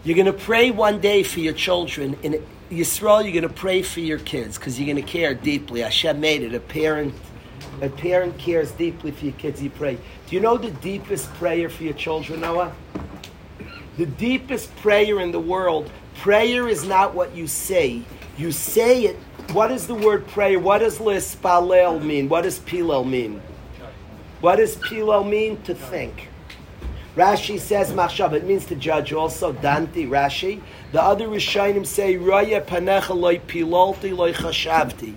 You're 0.06 0.16
going 0.16 0.28
to 0.28 0.34
pray 0.34 0.70
one 0.70 1.00
day 1.00 1.24
for 1.24 1.40
your 1.40 1.54
children. 1.54 2.16
In 2.22 2.34
Yisrael, 2.70 3.24
you're 3.24 3.34
going 3.34 3.42
to 3.42 3.50
pray 3.50 3.82
for 3.82 4.02
your 4.02 4.20
kids 4.20 4.56
because 4.56 4.80
you're 4.80 4.86
going 4.86 5.04
to 5.04 5.12
care 5.12 5.34
deeply. 5.34 5.82
Hashem 5.82 6.20
made 6.20 6.44
it. 6.44 6.54
A 6.54 6.60
parent, 6.60 7.16
a 7.82 7.90
parent 7.90 8.38
cares 8.38 8.70
deeply 8.70 9.10
for 9.10 9.26
your 9.26 9.34
kids. 9.34 9.64
You 9.64 9.72
pray. 9.72 9.96
Do 10.28 10.36
you 10.36 10.42
know 10.42 10.58
the 10.58 10.70
deepest 10.70 11.34
prayer 11.34 11.70
for 11.70 11.82
your 11.82 11.96
children, 11.96 12.42
Noah? 12.42 12.72
The 13.98 14.06
deepest 14.06 14.76
prayer 14.76 15.22
in 15.22 15.32
the 15.32 15.40
world. 15.40 15.90
Prayer 16.18 16.68
is 16.68 16.86
not 16.86 17.16
what 17.16 17.36
you 17.36 17.48
say. 17.48 18.04
You 18.38 18.52
say 18.52 19.06
it. 19.06 19.16
What 19.54 19.72
is 19.72 19.88
the 19.88 19.96
word 19.96 20.28
prayer? 20.28 20.60
What 20.60 20.80
does 20.80 21.00
lispalel 21.00 22.04
mean? 22.04 22.30
What 22.30 22.44
does 22.44 22.60
pilel 22.60 23.10
mean? 23.10 23.42
What 24.40 24.58
does 24.58 24.76
pilel 24.76 25.28
mean? 25.28 25.64
To 25.64 25.74
think. 25.74 26.30
Rashi 27.16 27.60
says 27.60 27.92
machshav. 27.92 28.34
It 28.34 28.46
means 28.46 28.66
to 28.66 28.76
judge. 28.76 29.14
Also, 29.14 29.54
Dante, 29.54 30.06
Rashi. 30.06 30.62
The 30.92 31.02
other 31.02 31.28
Rishonim 31.28 31.86
say 31.86 32.16
raya 32.16 32.64
panecha 32.66 33.16
loy 33.16 33.40
pilolti 33.40 34.16
loy 34.16 34.34
chashavti. 34.34 35.16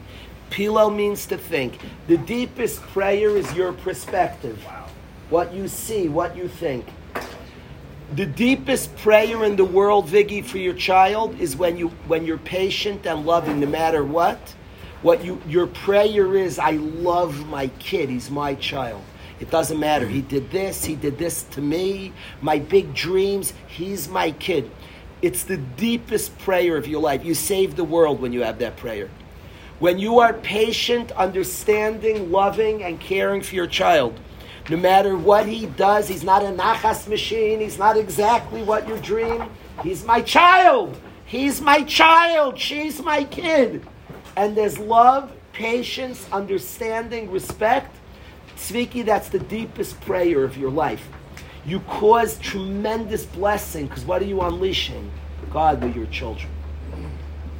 Pilel 0.50 0.94
means 0.94 1.26
to 1.26 1.36
think. 1.36 1.78
The 2.06 2.16
deepest 2.16 2.80
prayer 2.82 3.36
is 3.36 3.52
your 3.54 3.72
perspective. 3.72 4.64
What 5.28 5.52
you 5.52 5.68
see, 5.68 6.08
what 6.08 6.36
you 6.36 6.48
think. 6.48 6.86
The 8.14 8.24
deepest 8.24 8.96
prayer 8.96 9.44
in 9.44 9.56
the 9.56 9.64
world, 9.64 10.06
Viggy, 10.06 10.42
for 10.42 10.56
your 10.56 10.72
child 10.72 11.38
is 11.38 11.56
when 11.56 11.76
you 11.76 11.88
when 12.06 12.24
you're 12.24 12.38
patient 12.38 13.06
and 13.06 13.26
loving, 13.26 13.60
no 13.60 13.66
matter 13.66 14.04
what. 14.04 14.38
What 15.02 15.24
you 15.24 15.42
your 15.46 15.66
prayer 15.66 16.34
is, 16.36 16.58
I 16.58 16.72
love 16.72 17.46
my 17.48 17.66
kid. 17.78 18.08
He's 18.08 18.30
my 18.30 18.54
child. 18.54 19.02
It 19.40 19.50
doesn't 19.50 19.78
matter. 19.78 20.06
He 20.06 20.20
did 20.20 20.50
this. 20.50 20.84
He 20.84 20.96
did 20.96 21.18
this 21.18 21.44
to 21.44 21.60
me. 21.60 22.12
My 22.42 22.58
big 22.58 22.94
dreams. 22.94 23.52
He's 23.68 24.08
my 24.08 24.32
kid. 24.32 24.70
It's 25.22 25.44
the 25.44 25.56
deepest 25.56 26.36
prayer 26.38 26.76
of 26.76 26.86
your 26.86 27.00
life. 27.00 27.24
You 27.24 27.34
save 27.34 27.76
the 27.76 27.84
world 27.84 28.20
when 28.20 28.32
you 28.32 28.42
have 28.42 28.58
that 28.58 28.76
prayer. 28.76 29.10
When 29.78 29.98
you 29.98 30.18
are 30.18 30.32
patient, 30.32 31.12
understanding, 31.12 32.32
loving, 32.32 32.82
and 32.82 32.98
caring 32.98 33.42
for 33.42 33.54
your 33.54 33.68
child, 33.68 34.18
no 34.68 34.76
matter 34.76 35.16
what 35.16 35.46
he 35.46 35.66
does, 35.66 36.08
he's 36.08 36.24
not 36.24 36.42
a 36.42 36.46
nachas 36.46 37.08
machine. 37.08 37.60
He's 37.60 37.78
not 37.78 37.96
exactly 37.96 38.62
what 38.62 38.88
you 38.88 38.98
dream. 38.98 39.44
He's 39.82 40.04
my 40.04 40.20
child. 40.20 41.00
He's 41.24 41.60
my 41.60 41.84
child. 41.84 42.58
She's 42.58 43.00
my 43.00 43.24
kid. 43.24 43.86
And 44.36 44.56
there's 44.56 44.78
love, 44.78 45.32
patience, 45.52 46.26
understanding, 46.32 47.30
respect. 47.30 47.96
Tzviki, 48.58 49.04
that's 49.04 49.28
the 49.28 49.38
deepest 49.38 50.00
prayer 50.00 50.44
of 50.44 50.58
your 50.58 50.70
life. 50.70 51.08
You 51.64 51.80
cause 51.80 52.38
tremendous 52.38 53.24
blessing 53.24 53.86
because 53.86 54.04
what 54.04 54.20
are 54.20 54.26
you 54.26 54.40
unleashing? 54.40 55.10
God 55.50 55.82
with 55.82 55.94
your 55.94 56.06
children. 56.06 56.50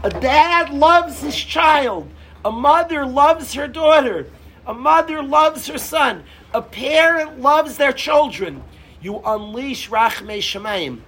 A 0.03 0.11
dad 0.11 0.71
loves 0.71 1.21
his 1.21 1.37
child. 1.37 2.09
A 2.45 2.51
mother 2.51 3.07
loves 3.07 3.55
her 3.55 3.69
daughter. 3.69 4.27
A 4.67 4.75
mother 4.75 5.23
loves 5.23 5.67
her 5.69 5.79
son. 5.79 6.25
A 6.53 6.61
parent 6.61 7.41
loves 7.41 7.77
their 7.77 7.93
children. 7.93 8.63
You 9.01 9.23
unleash 9.25 9.89
Rachmei 9.89 10.39
Shemayim. 10.39 11.01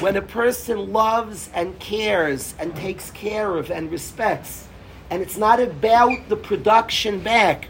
When 0.00 0.16
a 0.16 0.22
person 0.22 0.92
loves 0.92 1.50
and 1.54 1.78
cares 1.80 2.54
and 2.58 2.76
takes 2.76 3.10
care 3.10 3.56
of 3.56 3.70
and 3.70 3.90
respects, 3.90 4.68
and 5.08 5.22
it's 5.22 5.36
not 5.36 5.60
about 5.60 6.28
the 6.28 6.36
production 6.36 7.20
back. 7.20 7.68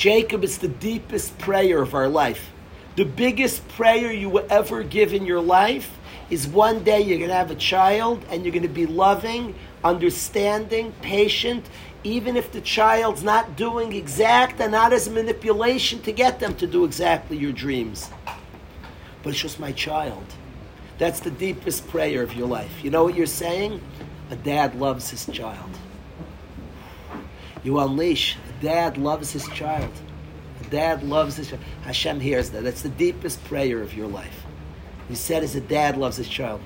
Jacob 0.00 0.42
is 0.44 0.56
the 0.56 0.66
deepest 0.66 1.36
prayer 1.36 1.82
of 1.82 1.92
our 1.92 2.08
life. 2.08 2.52
The 2.96 3.04
biggest 3.04 3.68
prayer 3.68 4.10
you 4.10 4.30
will 4.30 4.46
ever 4.48 4.82
give 4.82 5.12
in 5.12 5.26
your 5.26 5.42
life 5.42 5.90
is 6.30 6.48
one 6.48 6.82
day 6.82 7.02
you're 7.02 7.18
going 7.18 7.28
to 7.28 7.36
have 7.36 7.50
a 7.50 7.54
child 7.54 8.24
and 8.30 8.42
you're 8.42 8.52
going 8.54 8.62
to 8.62 8.68
be 8.70 8.86
loving, 8.86 9.54
understanding, 9.84 10.94
patient, 11.02 11.66
even 12.02 12.38
if 12.38 12.50
the 12.50 12.62
child's 12.62 13.22
not 13.22 13.56
doing 13.56 13.92
exact 13.92 14.58
and 14.58 14.72
not 14.72 14.94
as 14.94 15.06
manipulation 15.10 16.00
to 16.00 16.12
get 16.12 16.40
them 16.40 16.54
to 16.54 16.66
do 16.66 16.86
exactly 16.86 17.36
your 17.36 17.52
dreams. 17.52 18.08
But 19.22 19.34
it's 19.34 19.40
just 19.40 19.60
my 19.60 19.72
child. 19.72 20.24
That's 20.96 21.20
the 21.20 21.30
deepest 21.30 21.86
prayer 21.88 22.22
of 22.22 22.32
your 22.32 22.48
life. 22.48 22.82
You 22.82 22.88
know 22.88 23.04
what 23.04 23.16
you're 23.16 23.26
saying? 23.26 23.82
A 24.30 24.36
dad 24.36 24.76
loves 24.76 25.10
his 25.10 25.26
child. 25.26 25.68
You 27.62 27.78
unleash. 27.80 28.38
Dad 28.60 28.98
loves 28.98 29.32
his 29.32 29.48
child. 29.48 29.92
A 30.60 30.64
dad 30.70 31.02
loves 31.02 31.36
his 31.36 31.48
child. 31.48 31.62
Hashem 31.82 32.20
hears 32.20 32.50
that. 32.50 32.62
That's 32.62 32.82
the 32.82 32.88
deepest 32.88 33.42
prayer 33.44 33.82
of 33.82 33.94
your 33.94 34.08
life. 34.08 34.44
He 35.08 35.14
said 35.14 35.42
as 35.42 35.56
a 35.56 35.60
dad 35.60 35.96
loves 35.96 36.18
his 36.18 36.28
child. 36.28 36.60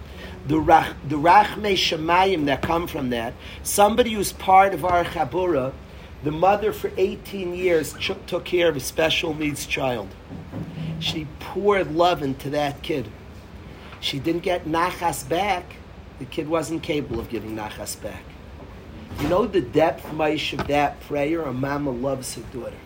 The, 0.47 0.57
rach, 0.57 0.95
the 1.09 1.17
Shemayim 1.17 2.45
that 2.47 2.61
come 2.61 2.87
from 2.87 3.11
that, 3.11 3.33
somebody 3.63 4.13
who's 4.13 4.33
part 4.33 4.75
of 4.75 4.85
our 4.85 5.05
Chabura, 5.05 5.73
the 6.23 6.31
mother 6.31 6.73
for 6.73 6.91
18 6.97 7.55
years 7.55 7.95
ch- 7.95 8.13
took 8.27 8.45
care 8.45 8.69
of 8.69 8.77
a 8.77 8.81
special 8.81 9.35
needs 9.35 9.65
child. 9.65 10.09
She 11.01 11.27
poured 11.41 11.95
love 11.95 12.23
into 12.23 12.51
that 12.51 12.83
kid. 12.83 13.09
She 14.01 14.19
didn't 14.19 14.43
get 14.43 14.67
nachas 14.67 15.27
back. 15.27 15.77
The 16.19 16.27
kid 16.27 16.49
wasn't 16.49 16.83
capable 16.83 17.21
of 17.21 17.31
giving 17.31 17.57
nachas 17.57 18.01
back. 18.03 18.23
You 19.21 19.29
know 19.29 19.47
the 19.47 19.61
depth, 19.61 20.05
Maish, 20.07 20.59
of 20.59 20.67
that 20.67 21.01
prayer? 21.01 21.43
A 21.43 21.53
mama 21.53 21.91
loves 21.91 22.35
her 22.35 22.43
daughter. 22.53 22.77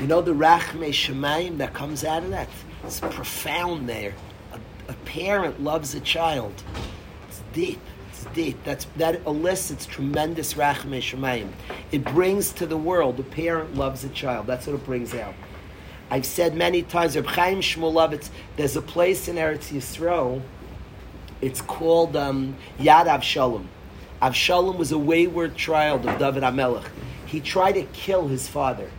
You 0.00 0.06
know 0.06 0.20
the 0.20 0.32
Rachmei 0.32 0.90
Shemayim 0.90 1.58
that 1.58 1.74
comes 1.74 2.04
out 2.04 2.22
of 2.22 2.30
that? 2.30 2.48
It's 2.84 3.00
profound 3.00 3.88
there. 3.88 4.14
A, 4.52 4.92
a 4.92 4.94
parent 5.04 5.60
loves 5.60 5.94
a 5.94 6.00
child. 6.00 6.62
It's 7.28 7.42
deep. 7.52 7.80
It's 8.10 8.24
deep. 8.26 8.62
That's, 8.64 8.86
that 8.96 9.26
elicits 9.26 9.86
tremendous 9.86 10.54
Rachmei 10.54 11.00
Shemayim. 11.00 11.50
It 11.90 12.04
brings 12.04 12.52
to 12.52 12.66
the 12.66 12.76
world, 12.76 13.16
the 13.16 13.24
parent 13.24 13.74
loves 13.74 14.04
a 14.04 14.08
child. 14.10 14.46
That's 14.46 14.66
what 14.66 14.76
it 14.76 14.84
brings 14.84 15.14
out. 15.14 15.34
I've 16.10 16.26
said 16.26 16.54
many 16.54 16.82
times, 16.82 17.16
Reb 17.16 17.26
Chaim 17.26 17.60
Shmulevitz, 17.60 18.30
there's 18.56 18.76
a 18.76 18.82
place 18.82 19.26
in 19.26 19.36
Eretz 19.36 19.72
Yisrael, 19.72 20.42
it's 21.40 21.60
called 21.60 22.16
um, 22.16 22.56
Yad 22.78 23.06
Avshalom. 23.06 23.66
Avshalom 24.20 24.76
was 24.76 24.90
a 24.90 24.98
wayward 24.98 25.56
child 25.56 26.04
of 26.06 26.18
David 26.18 26.42
HaMelech. 26.42 26.88
He 27.26 27.40
tried 27.40 27.72
to 27.72 27.84
kill 27.84 28.26
his 28.26 28.48
father. 28.48 28.90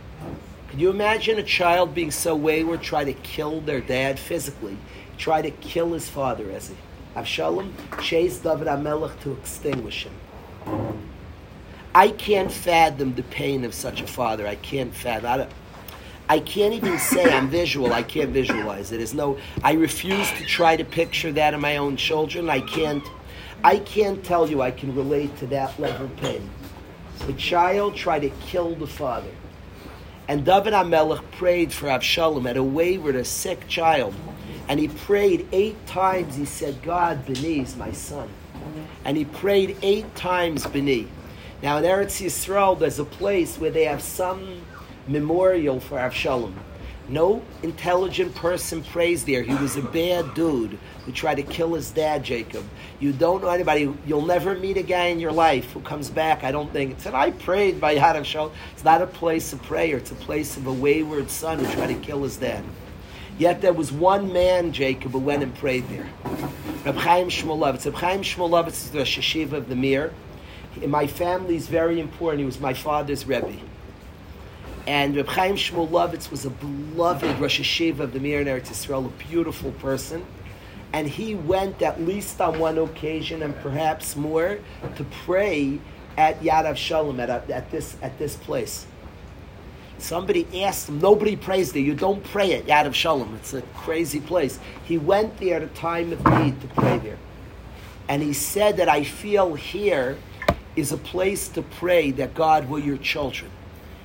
Can 0.70 0.78
you 0.78 0.88
imagine 0.88 1.38
a 1.38 1.42
child 1.42 1.94
being 1.94 2.10
so 2.10 2.34
wayward, 2.34 2.80
try 2.80 3.04
to 3.04 3.12
kill 3.12 3.60
their 3.60 3.80
dad 3.80 4.18
physically, 4.18 4.78
try 5.18 5.42
to 5.42 5.50
kill 5.50 5.92
his 5.92 6.08
father 6.08 6.50
as 6.50 6.68
he 6.68 6.76
Avshalom 7.16 7.72
chased 8.00 8.44
David 8.44 8.68
HaMelech 8.68 9.20
to 9.22 9.32
extinguish 9.32 10.04
him. 10.06 11.00
I 11.94 12.08
can't 12.08 12.52
fathom 12.52 13.14
the 13.14 13.24
pain 13.24 13.64
of 13.64 13.74
such 13.74 14.00
a 14.00 14.06
father. 14.06 14.46
I 14.46 14.54
can't 14.54 14.94
fathom. 14.94 15.26
I, 15.30 15.36
don't- 15.38 15.50
I 16.28 16.38
can't 16.38 16.72
even 16.72 16.98
say 17.00 17.24
I'm 17.36 17.48
visual. 17.48 17.92
I 17.92 18.04
can't 18.04 18.30
visualize 18.30 18.92
it. 18.92 18.98
There's 18.98 19.12
no. 19.12 19.38
I 19.64 19.72
refuse 19.72 20.30
to 20.30 20.44
try 20.44 20.76
to 20.76 20.84
picture 20.84 21.32
that 21.32 21.52
in 21.52 21.60
my 21.60 21.78
own 21.78 21.96
children. 21.96 22.48
I 22.48 22.60
can't. 22.60 23.02
I 23.62 23.78
can't 23.78 24.24
tell 24.24 24.48
you 24.48 24.62
I 24.62 24.70
can 24.70 24.94
relate 24.94 25.36
to 25.38 25.46
that 25.48 25.78
level 25.78 26.06
of 26.06 26.16
pain. 26.16 26.48
The 27.26 27.34
child 27.34 27.94
tried 27.94 28.20
to 28.20 28.30
kill 28.46 28.74
the 28.74 28.86
father. 28.86 29.30
And 30.28 30.44
David 30.44 30.72
HaMelech 30.72 31.30
prayed 31.32 31.72
for 31.72 31.86
Avshalom 31.86 32.48
at 32.48 32.56
a 32.56 32.62
wayward, 32.62 33.16
a 33.16 33.24
sick 33.24 33.68
child. 33.68 34.14
And 34.68 34.80
he 34.80 34.88
prayed 34.88 35.46
eight 35.52 35.86
times. 35.86 36.36
He 36.36 36.44
said, 36.44 36.80
God, 36.82 37.26
Beni 37.26 37.60
is 37.60 37.76
my 37.76 37.92
son. 37.92 38.28
And 39.04 39.16
he 39.16 39.24
prayed 39.24 39.76
eight 39.82 40.14
times 40.14 40.66
Beni. 40.66 41.08
Now 41.62 41.76
in 41.78 41.84
Eretz 41.84 42.24
Yisrael, 42.24 42.78
there's 42.78 42.98
a 42.98 43.04
place 43.04 43.58
where 43.58 43.70
they 43.70 43.84
have 43.84 44.00
some 44.00 44.62
memorial 45.06 45.80
for 45.80 45.98
Avshalom. 45.98 46.54
No 47.10 47.42
intelligent 47.64 48.36
person 48.36 48.84
prays 48.84 49.24
there. 49.24 49.42
He 49.42 49.54
was 49.56 49.76
a 49.76 49.82
bad 49.82 50.32
dude 50.34 50.78
who 51.04 51.10
tried 51.10 51.34
to 51.36 51.42
kill 51.42 51.74
his 51.74 51.90
dad, 51.90 52.22
Jacob. 52.22 52.64
You 53.00 53.12
don't 53.12 53.42
know 53.42 53.48
anybody. 53.48 53.92
You'll 54.06 54.26
never 54.26 54.54
meet 54.54 54.76
a 54.76 54.82
guy 54.82 55.06
in 55.06 55.18
your 55.18 55.32
life 55.32 55.72
who 55.72 55.80
comes 55.80 56.08
back. 56.08 56.44
I 56.44 56.52
don't 56.52 56.72
think. 56.72 57.00
Said 57.00 57.14
I 57.14 57.32
prayed 57.32 57.80
by 57.80 57.96
Yad 57.96 58.14
Avshalom. 58.14 58.52
It's 58.74 58.84
not 58.84 59.02
a 59.02 59.08
place 59.08 59.52
of 59.52 59.60
prayer. 59.64 59.96
It's 59.96 60.12
a 60.12 60.14
place 60.16 60.56
of 60.56 60.68
a 60.68 60.72
wayward 60.72 61.30
son 61.30 61.58
who 61.58 61.72
tried 61.72 61.88
to 61.88 61.94
kill 61.94 62.22
his 62.22 62.36
dad. 62.36 62.62
Yet 63.38 63.60
there 63.60 63.72
was 63.72 63.90
one 63.90 64.32
man, 64.32 64.70
Jacob, 64.70 65.10
who 65.10 65.18
went 65.18 65.42
and 65.42 65.52
prayed 65.56 65.88
there. 65.88 66.08
Reb 66.84 66.94
Chaim 66.94 67.28
Shmulevitz. 67.28 67.86
Reb 67.86 67.94
Chaim 67.94 68.22
Shmulevitz 68.22 68.84
is 68.84 68.90
the 68.92 68.98
Rosh 68.98 69.18
Yeshiva 69.18 69.54
of 69.54 69.68
the 69.68 69.74
Mir. 69.74 70.14
In 70.80 70.90
my 70.90 71.08
family 71.08 71.56
is 71.56 71.66
very 71.66 71.98
important. 71.98 72.38
He 72.38 72.46
was 72.46 72.60
my 72.60 72.74
father's 72.74 73.26
Rebbe. 73.26 73.56
And 74.86 75.14
Reb 75.14 75.28
Chaim 75.28 75.56
Shmulevitz 75.56 76.30
was 76.30 76.44
a 76.46 76.50
beloved 76.50 77.38
Rosh 77.38 77.60
Yeshiva 77.60 78.00
of 78.00 78.12
the 78.12 78.20
Mir 78.20 78.40
in 78.40 78.46
Eretz 78.46 78.68
Yisrael, 78.68 79.06
a 79.06 79.28
beautiful 79.28 79.72
person. 79.72 80.24
And 80.92 81.06
he 81.06 81.34
went 81.34 81.82
at 81.82 82.00
least 82.00 82.40
on 82.40 82.58
one 82.58 82.78
occasion, 82.78 83.42
and 83.42 83.54
perhaps 83.60 84.16
more, 84.16 84.58
to 84.96 85.04
pray 85.24 85.80
at 86.16 86.40
Yad 86.40 86.64
Avshalom, 86.64 87.20
at, 87.20 87.50
at, 87.50 87.70
this, 87.70 87.96
at 88.02 88.18
this 88.18 88.36
place. 88.36 88.86
Somebody 89.98 90.64
asked 90.64 90.88
him, 90.88 90.98
nobody 90.98 91.36
prays 91.36 91.72
there. 91.72 91.82
You 91.82 91.94
don't 91.94 92.24
pray 92.24 92.54
at 92.54 92.66
Yad 92.66 92.86
Avshalom. 92.86 93.36
It's 93.36 93.52
a 93.52 93.62
crazy 93.76 94.20
place. 94.20 94.58
He 94.84 94.98
went 94.98 95.36
there 95.38 95.56
at 95.56 95.62
a 95.62 95.68
time 95.68 96.12
of 96.12 96.24
need 96.40 96.60
to 96.62 96.66
pray 96.68 96.98
there. 96.98 97.18
And 98.08 98.22
he 98.22 98.32
said 98.32 98.78
that 98.78 98.88
I 98.88 99.04
feel 99.04 99.54
here 99.54 100.16
is 100.74 100.90
a 100.90 100.96
place 100.96 101.48
to 101.48 101.62
pray 101.62 102.10
that 102.12 102.34
God 102.34 102.68
will 102.68 102.80
your 102.80 102.96
children. 102.96 103.50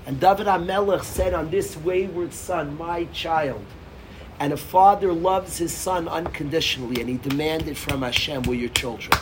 And 0.06 0.20
David 0.20 0.46
HaMelech 0.46 1.04
said 1.04 1.34
on 1.34 1.50
this 1.50 1.76
wayward 1.76 2.34
son, 2.34 2.78
my 2.78 3.06
child. 3.06 3.66
And 4.40 4.54
a 4.54 4.58
father 4.58 5.14
loves 5.14 5.58
his 5.58 5.74
son 5.74 6.08
unconditionally, 6.08 7.02
and 7.02 7.10
he 7.10 7.18
demanded 7.18 7.78
from 7.78 8.02
Hashem, 8.02 8.44
will 8.44 8.56
your 8.56 8.70
children. 8.70 9.18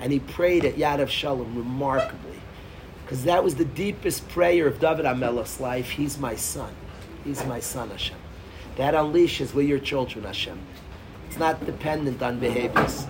And 0.00 0.12
he 0.12 0.18
prayed 0.18 0.64
at 0.64 0.74
Yad 0.74 0.98
Avshalom 0.98 1.56
remarkably. 1.56 2.38
Because 3.02 3.24
that 3.24 3.42
was 3.42 3.54
the 3.54 3.64
deepest 3.64 4.28
prayer 4.28 4.66
of 4.66 4.78
David 4.78 5.04
HaMelech's 5.04 5.60
life. 5.60 5.90
He's 5.90 6.18
my 6.18 6.36
son. 6.36 6.72
He's 7.24 7.44
my 7.46 7.60
son, 7.60 7.90
Hashem. 7.90 8.16
That 8.76 8.94
unleashes 8.94 9.54
will 9.54 9.62
your 9.62 9.78
children, 9.78 10.24
Hashem. 10.24 10.58
It's 11.28 11.38
not 11.38 11.64
dependent 11.64 12.22
on 12.22 12.40
behaviors. 12.40 13.06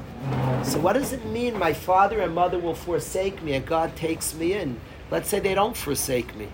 So 0.62 0.78
what 0.78 0.92
does 0.92 1.12
it 1.12 1.24
mean 1.26 1.58
my 1.58 1.72
father 1.72 2.20
and 2.20 2.34
mother 2.34 2.58
will 2.58 2.74
forsake 2.74 3.42
me 3.42 3.54
and 3.54 3.64
God 3.64 3.96
takes 3.96 4.34
me 4.34 4.52
in? 4.52 4.78
Let's 5.10 5.28
say 5.28 5.40
they 5.40 5.54
don't 5.54 5.76
forsake 5.76 6.36
me. 6.36 6.48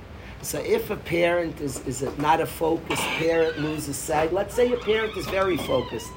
So 0.46 0.60
if 0.60 0.90
a 0.90 0.96
parent 0.96 1.60
is, 1.60 1.84
is 1.88 2.02
not 2.18 2.40
a 2.40 2.46
focused 2.46 3.02
parent, 3.02 3.58
loses 3.58 3.96
sight, 3.96 4.32
let's 4.32 4.54
say 4.54 4.72
a 4.72 4.76
parent 4.76 5.16
is 5.16 5.26
very 5.26 5.56
focused. 5.56 6.12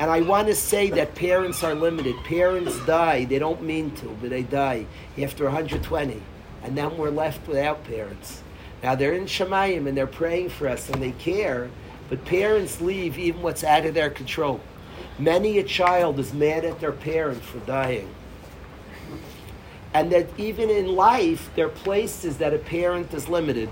And 0.00 0.10
I 0.10 0.22
want 0.22 0.48
to 0.48 0.56
say 0.56 0.90
that 0.90 1.14
parents 1.14 1.62
are 1.62 1.72
limited. 1.72 2.16
Parents 2.24 2.84
die, 2.84 3.26
they 3.26 3.38
don't 3.38 3.62
mean 3.62 3.92
to, 3.92 4.06
but 4.20 4.30
they 4.30 4.42
die 4.42 4.86
after 5.22 5.44
120. 5.44 6.20
And 6.64 6.76
then 6.76 6.98
we're 6.98 7.10
left 7.10 7.46
without 7.46 7.84
parents. 7.84 8.42
Now 8.82 8.96
they're 8.96 9.12
in 9.12 9.26
Shemayim 9.26 9.86
and 9.86 9.96
they're 9.96 10.08
praying 10.08 10.48
for 10.48 10.66
us 10.66 10.90
and 10.90 11.00
they 11.00 11.12
care, 11.12 11.70
but 12.08 12.24
parents 12.24 12.80
leave 12.80 13.20
even 13.20 13.40
what's 13.40 13.62
out 13.62 13.86
of 13.86 13.94
their 13.94 14.10
control. 14.10 14.60
Many 15.16 15.60
a 15.60 15.62
child 15.62 16.18
is 16.18 16.34
mad 16.34 16.64
at 16.64 16.80
their 16.80 16.90
parent 16.90 17.40
for 17.40 17.60
dying. 17.60 18.12
And 19.94 20.12
that 20.12 20.28
even 20.38 20.70
in 20.70 20.94
life, 20.94 21.50
there 21.56 21.66
are 21.66 21.70
places 21.70 22.38
that 22.38 22.52
a 22.52 22.58
parent 22.58 23.12
is 23.14 23.28
limited. 23.28 23.70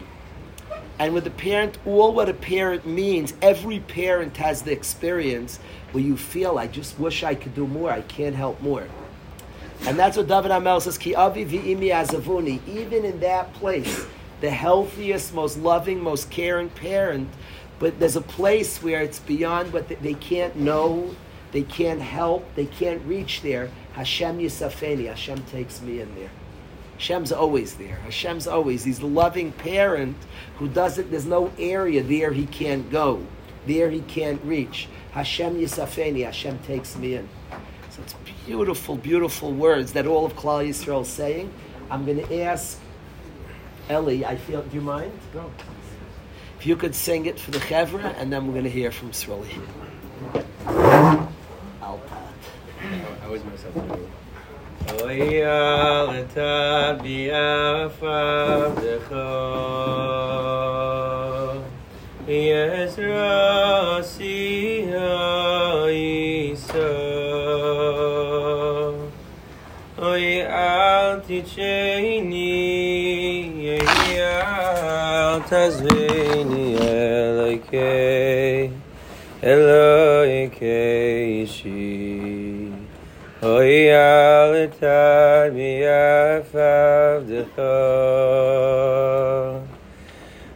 And 0.99 1.13
with 1.13 1.27
a 1.27 1.31
parent, 1.31 1.79
all 1.85 2.15
what 2.15 2.29
a 2.29 2.35
parent 2.35 2.87
means, 2.87 3.35
every 3.43 3.81
parent 3.81 4.37
has 4.39 4.63
the 4.63 4.73
experience 4.73 5.59
where 5.93 6.03
you 6.03 6.17
feel, 6.17 6.59
I 6.59 6.69
just 6.69 6.99
wish 6.99 7.23
I 7.23 7.35
could 7.35 7.55
do 7.55 7.67
more, 7.67 7.91
I 7.91 8.01
can't 8.03 8.35
help 8.35 8.61
more. 8.63 8.87
And 9.83 9.99
that's 9.99 10.17
what 10.17 10.27
David 10.27 10.51
Amel 10.51 10.81
says, 10.81 10.97
Ki 10.97 11.15
avi 11.15 11.45
v'imi 11.45 11.91
azavuni. 11.91 12.61
Even 12.67 13.05
in 13.05 13.21
that 13.21 13.53
place, 13.55 14.07
the 14.41 14.51
healthiest, 14.51 15.35
most 15.35 15.59
loving, 15.59 16.03
most 16.03 16.31
caring 16.31 16.71
parent, 16.71 17.29
but 17.79 17.99
there's 17.99 18.17
a 18.17 18.23
place 18.23 18.83
where 18.83 19.03
it's 19.03 19.19
beyond 19.19 19.73
what 19.73 19.89
they, 19.89 19.97
they 19.97 20.15
can't 20.15 20.57
know, 20.57 21.15
they 21.53 21.63
can't 21.63 22.01
help, 22.01 22.55
they 22.55 22.67
can't 22.67 23.03
reach 23.07 23.43
there. 23.43 23.71
Hashem 23.97 24.39
Yisafeni, 24.39 25.09
Hashem 25.09 25.43
takes 25.45 25.81
me 25.81 26.01
in 26.01 26.15
there. 26.17 26.31
Hashem's 26.99 27.33
always 27.33 27.75
there. 27.77 27.97
Hashem's 28.05 28.47
always. 28.47 28.85
He's 28.85 28.99
the 28.99 29.07
loving 29.07 29.53
parent 29.53 30.19
who 30.59 30.69
doesn't, 30.69 31.11
there's 31.11 31.25
no 31.25 31.51
area 31.59 32.03
there 32.03 32.31
he 32.31 32.45
can't 32.45 32.91
go, 32.91 33.27
there 33.67 33.89
he 33.89 34.03
can't 34.03 34.43
reach. 34.45 34.87
Hashem 35.13 35.57
Yisafeni, 35.57 36.27
Hashem 36.27 36.59
takes 36.61 36.95
me 36.97 37.15
in. 37.15 37.27
So 37.91 38.03
it's 38.03 38.15
beautiful, 38.45 38.97
beautiful 38.97 39.51
words 39.53 39.95
that 39.95 40.07
all 40.07 40.27
of 40.27 40.37
Klal 40.37 40.69
Yisrael 40.69 41.01
is 41.01 41.09
saying. 41.09 41.51
I'm 41.91 42.05
going 42.05 42.19
to 42.19 42.43
ask 42.43 42.79
Ellie, 43.89 44.27
I 44.27 44.37
feel, 44.37 44.61
do 44.63 44.75
you 44.75 44.83
mind? 44.83 45.19
Go. 45.33 45.51
If 46.59 46.67
you 46.67 46.77
could 46.77 46.95
sing 46.95 47.25
it 47.25 47.41
for 47.41 47.51
the 47.51 47.61
Chevra, 47.61 48.15
and 48.19 48.31
then 48.31 48.47
we're 48.47 48.53
going 48.53 48.65
to 48.65 48.71
hear 48.71 48.91
from 48.91 49.13
Sruli. 49.13 49.63
I 52.79 53.27
mess 53.45 53.65
up 53.65 53.75
too. 53.75 54.09
Oy 55.03 55.43
alta 55.43 56.99
biafa 57.03 58.23
Yes 62.27 62.99
rasi 62.99 64.85
isa 65.97 66.89
Oy 69.99 70.43
alti 70.43 71.43
cheni 71.43 72.53
alta 74.45 75.71
zveni 75.71 76.77
elokei 76.77 78.71
Elokei 79.43 81.43
ishi 81.43 81.96
Oy 83.47 83.91
alta 83.93 85.47
biafa 85.55 87.23
decho 87.29 87.75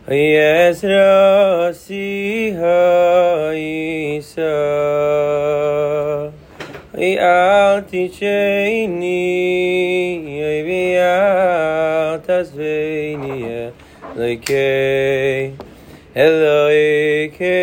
Yes, 0.08 0.82
Rasi 0.82 2.52
Haisa. 2.58 3.92
I 6.98 7.16
alti 7.16 8.08
cheni, 8.08 9.22
I 10.42 10.62
be 10.66 10.98
altas 10.98 12.50
venia, 12.50 13.72
like 14.16 14.50
Eloike 16.16 17.60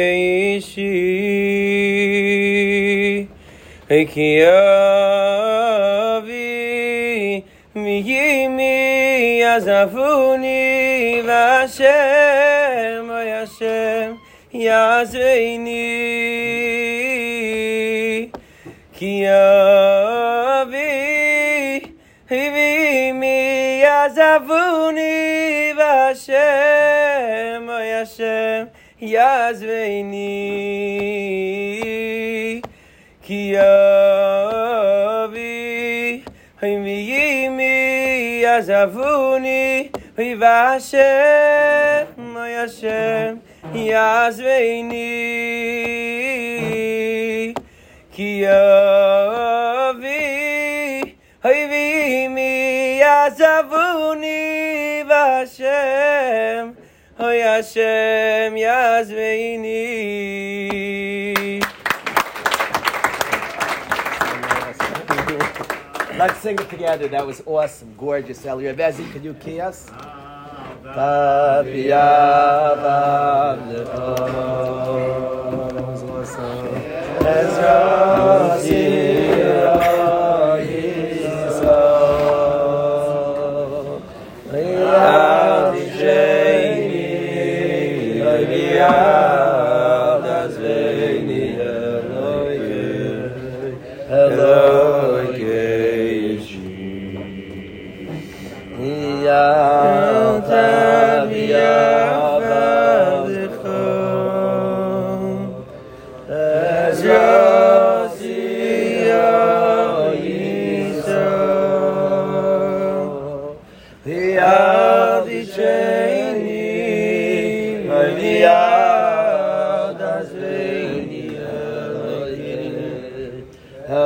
yimi 8.05 9.39
yazafuni 9.39 11.21
vashem 11.27 13.09
o 13.09 13.19
yashem 13.33 14.17
yazveini 14.53 15.85
ki 18.93 19.11
yavi 19.25 20.81
yimi 22.29 23.37
yazafuni 23.85 25.13
vashem 25.77 27.69
o 27.69 27.79
yashem 27.93 28.69
yazveini 29.01 30.31
ki 33.21 33.39
yavi 33.53 34.37
Hey, 36.59 36.75
יעזבוני, 38.57 39.89
ויבא 40.17 40.73
השם, 40.75 42.35
אוי 42.35 42.55
השם, 42.55 43.35
יעזבני. 43.73 45.13
כי 48.11 48.45
יובי, 48.45 50.07
אוי 51.45 51.67
ואימי, 51.69 52.99
יעזבוני, 53.01 55.03
והשם, 55.09 56.71
אוי 57.19 57.43
השם, 57.43 58.53
יעזבני. 58.55 59.87
Let's 66.17 66.39
sing 66.39 66.57
it 66.57 66.67
together. 66.67 67.07
That 67.07 67.27
was 67.27 67.43
awesome, 67.45 67.93
gorgeous. 67.95 68.43
Eli 68.43 68.73
Rebezi, 68.73 69.11
can 69.11 69.23
you 69.23 69.35
key 69.35 69.61
us? 69.61 69.85
That 70.83 71.65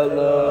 Elohim 0.02 0.51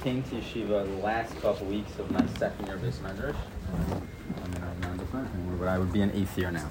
came 0.00 0.22
to 0.22 0.36
yeshiva 0.36 0.86
the 0.86 1.02
last 1.02 1.38
couple 1.40 1.66
weeks 1.66 1.98
of 1.98 2.10
my 2.10 2.24
second 2.38 2.66
year 2.66 2.76
of 2.76 2.82
beis 2.82 2.98
medrash. 2.98 3.36
I 3.72 4.48
mean, 4.48 4.62
I'm 4.62 4.80
not 4.80 4.98
different 4.98 5.58
but 5.58 5.68
I 5.68 5.78
would 5.78 5.92
be 5.92 6.00
an 6.00 6.10
eighth 6.12 6.38
year 6.38 6.50
now. 6.50 6.70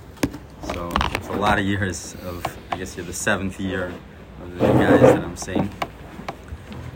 So 0.73 0.91
it's 1.13 1.27
a 1.27 1.33
lot 1.33 1.59
of 1.59 1.65
years 1.65 2.15
of, 2.25 2.43
I 2.71 2.77
guess 2.77 2.97
you're 2.97 3.05
the 3.05 3.13
seventh 3.13 3.59
year 3.59 3.93
of 4.41 4.57
the 4.57 4.65
guys 4.65 5.01
that 5.01 5.23
I'm 5.23 5.37
seeing. 5.37 5.69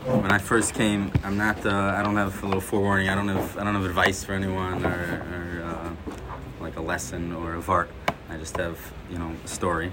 When 0.04 0.32
I 0.32 0.38
first 0.38 0.74
came, 0.74 1.12
I'm 1.22 1.38
not. 1.38 1.64
Uh, 1.64 1.94
I 1.96 2.02
don't 2.02 2.16
have 2.16 2.42
a 2.42 2.46
little 2.46 2.60
forewarning. 2.60 3.08
I 3.08 3.14
don't 3.14 3.28
have. 3.28 3.56
I 3.56 3.64
don't 3.64 3.74
have 3.74 3.86
advice 3.86 4.22
for 4.22 4.32
anyone 4.32 4.84
or, 4.84 4.90
or 4.90 5.64
uh, 5.64 6.12
like 6.60 6.76
a 6.76 6.82
lesson 6.82 7.32
or 7.32 7.54
a 7.54 7.62
vart. 7.62 7.88
I 8.28 8.36
just 8.36 8.56
have, 8.58 8.78
you 9.10 9.18
know, 9.18 9.32
a 9.42 9.48
story. 9.48 9.92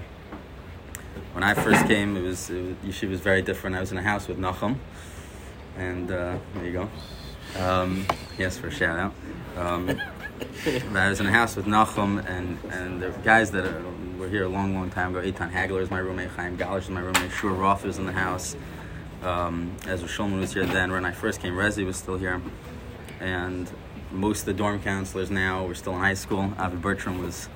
When 1.32 1.42
I 1.42 1.54
first 1.54 1.86
came, 1.86 2.16
it 2.16 2.22
was, 2.22 2.50
it 2.50 2.62
was 2.62 2.74
yeshiva 2.84 3.08
was 3.10 3.20
very 3.20 3.40
different. 3.40 3.74
I 3.74 3.80
was 3.80 3.90
in 3.90 3.96
a 3.96 4.02
house 4.02 4.28
with 4.28 4.38
Nachum, 4.38 4.76
and 5.82 6.10
uh, 6.10 6.38
there 6.54 6.64
you 6.64 6.72
go. 6.72 6.90
Um, 7.60 8.06
yes, 8.38 8.56
for 8.56 8.68
a 8.68 8.70
shout 8.70 8.98
out. 8.98 9.14
Um, 9.56 10.00
I 10.96 11.08
was 11.08 11.20
in 11.20 11.26
a 11.26 11.30
house 11.30 11.56
with 11.56 11.66
Nachum, 11.66 12.24
and 12.28 12.58
and 12.70 13.02
the 13.02 13.10
guys 13.22 13.50
that 13.50 13.64
are, 13.64 13.82
were 14.18 14.28
here 14.28 14.44
a 14.44 14.48
long, 14.48 14.74
long 14.74 14.90
time 14.90 15.14
ago. 15.14 15.26
Eitan 15.26 15.52
Hagler 15.52 15.80
is 15.80 15.90
my 15.90 15.98
roommate. 15.98 16.30
Chaim 16.30 16.56
Galish 16.56 16.82
is 16.82 16.90
my 16.90 17.00
roommate. 17.00 17.32
Shur 17.32 17.50
Roth 17.50 17.84
was 17.84 17.98
in 17.98 18.06
the 18.06 18.12
house. 18.12 18.56
Um, 19.22 19.76
Ezra 19.86 20.08
Shulman 20.08 20.40
was 20.40 20.52
here 20.52 20.66
then. 20.66 20.90
When 20.90 21.04
I 21.04 21.12
first 21.12 21.40
came, 21.40 21.54
Rezi 21.54 21.84
was 21.84 21.96
still 21.96 22.16
here, 22.16 22.40
and 23.20 23.70
most 24.10 24.40
of 24.40 24.46
the 24.46 24.54
dorm 24.54 24.80
counselors 24.80 25.30
now 25.30 25.66
were 25.66 25.74
still 25.74 25.94
in 25.94 26.00
high 26.00 26.14
school. 26.14 26.52
Avi 26.58 26.76
Bertram 26.76 27.22
was 27.22 27.48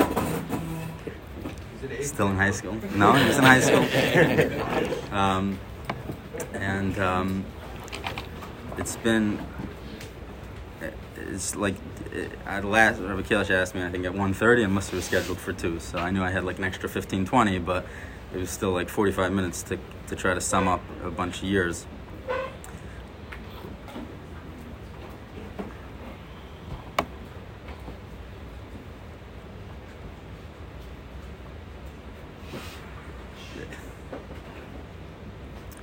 still 2.02 2.28
in 2.28 2.36
high 2.36 2.50
school. 2.50 2.74
No, 2.94 3.12
he 3.12 3.26
was 3.26 3.38
in 3.38 3.44
high 3.44 3.60
school. 3.60 4.96
Um, 5.16 5.58
and 6.52 6.98
um, 6.98 7.44
it's 8.86 8.94
been 8.94 9.44
it's 11.16 11.56
like 11.56 11.74
at 12.46 12.64
last 12.64 13.00
Rabbi 13.00 13.34
asked 13.52 13.74
me 13.74 13.82
I 13.82 13.90
think 13.90 14.06
at 14.06 14.12
1.30 14.12 14.62
and 14.62 14.72
Muster 14.72 14.94
was 14.94 15.06
scheduled 15.06 15.38
for 15.38 15.52
2 15.52 15.80
so 15.80 15.98
I 15.98 16.12
knew 16.12 16.22
I 16.22 16.30
had 16.30 16.44
like 16.44 16.58
an 16.58 16.64
extra 16.64 16.88
15 16.88 17.26
20 17.26 17.58
but 17.58 17.84
it 18.32 18.38
was 18.38 18.48
still 18.48 18.70
like 18.70 18.88
45 18.88 19.32
minutes 19.32 19.64
to, 19.64 19.80
to 20.06 20.14
try 20.14 20.34
to 20.34 20.40
sum 20.40 20.68
up 20.68 20.80
a 21.02 21.10
bunch 21.10 21.38
of 21.38 21.48
years 21.48 21.84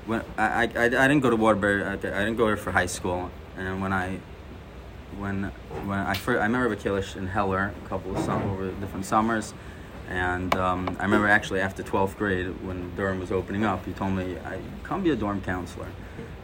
when 0.06 0.24
I, 0.48 0.62
I, 0.64 0.86
I 0.86 1.08
didn't 1.08 1.22
go 1.22 1.30
to 1.30 1.36
Waterbury 1.36 1.84
I, 1.84 1.94
I 1.94 1.96
didn't 1.96 2.36
go 2.36 2.48
there 2.48 2.58
for 2.58 2.72
high 2.72 2.86
school 2.86 3.32
and 3.58 3.82
when 3.82 3.94
I 3.94 4.20
when 5.18 5.52
when 5.86 6.00
I 6.00 6.14
first, 6.14 6.39
I 6.39 6.46
remember 6.46 6.76
Bakilish 6.76 7.16
in 7.16 7.28
Heller 7.28 7.74
a 7.86 7.88
couple 7.89 8.16
of 8.16 8.24
sum 8.24 8.44
over 8.50 8.72
different 8.72 9.06
summers, 9.06 9.54
and 10.10 10.56
um, 10.56 10.98
I 11.00 11.04
remember 11.04 11.28
actually 11.28 11.62
after 11.62 11.84
twelfth 11.84 12.18
grade 12.18 12.48
when 12.66 12.96
Durham 12.96 13.20
was 13.20 13.32
opening 13.32 13.64
up, 13.66 13.86
he 13.86 13.94
told 13.94 14.14
me, 14.14 14.38
I, 14.46 14.60
"Come 14.84 15.04
be 15.04 15.12
a 15.12 15.16
dorm 15.16 15.41
counselor." 15.41 15.88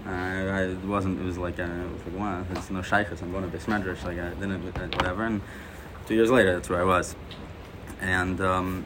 Uh, 0.06 0.10
I 0.10 0.62
it 0.64 0.84
wasn't. 0.84 1.20
It 1.20 1.24
was 1.24 1.38
like 1.38 1.60
uh, 1.60 1.64
it 1.64 1.91
was 1.93 2.06
like, 2.06 2.20
"Wow, 2.20 2.45
there's 2.52 2.70
no 2.70 2.82
shaykhs. 2.82 3.22
I'm 3.22 3.32
going 3.32 3.50
to 3.50 3.58
Bismedrash." 3.58 4.04
Like 4.04 4.20
I 4.20 4.30
didn't, 4.30 4.78
uh, 4.78 4.88
whatever. 4.97 5.24
And 5.26 5.41
two 6.06 6.16
years 6.16 6.32
later, 6.32 6.54
that's 6.54 6.70
where 6.70 6.82
I 6.82 6.86
was. 6.86 7.16
and 8.02 8.39
um, 8.41 8.86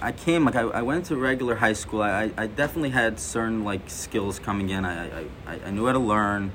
I 0.00 0.12
came 0.12 0.44
like 0.44 0.56
I, 0.56 0.62
I 0.62 0.82
went 0.82 1.06
to 1.06 1.16
regular 1.16 1.56
high 1.56 1.72
school. 1.72 2.02
I, 2.02 2.30
I 2.36 2.46
definitely 2.46 2.90
had 2.90 3.18
certain 3.18 3.64
like 3.64 3.88
skills 3.90 4.38
coming 4.38 4.70
in. 4.70 4.84
I, 4.84 5.22
I, 5.46 5.60
I, 5.66 5.70
knew 5.70 5.86
how 5.86 5.92
to 5.92 5.98
learn, 5.98 6.52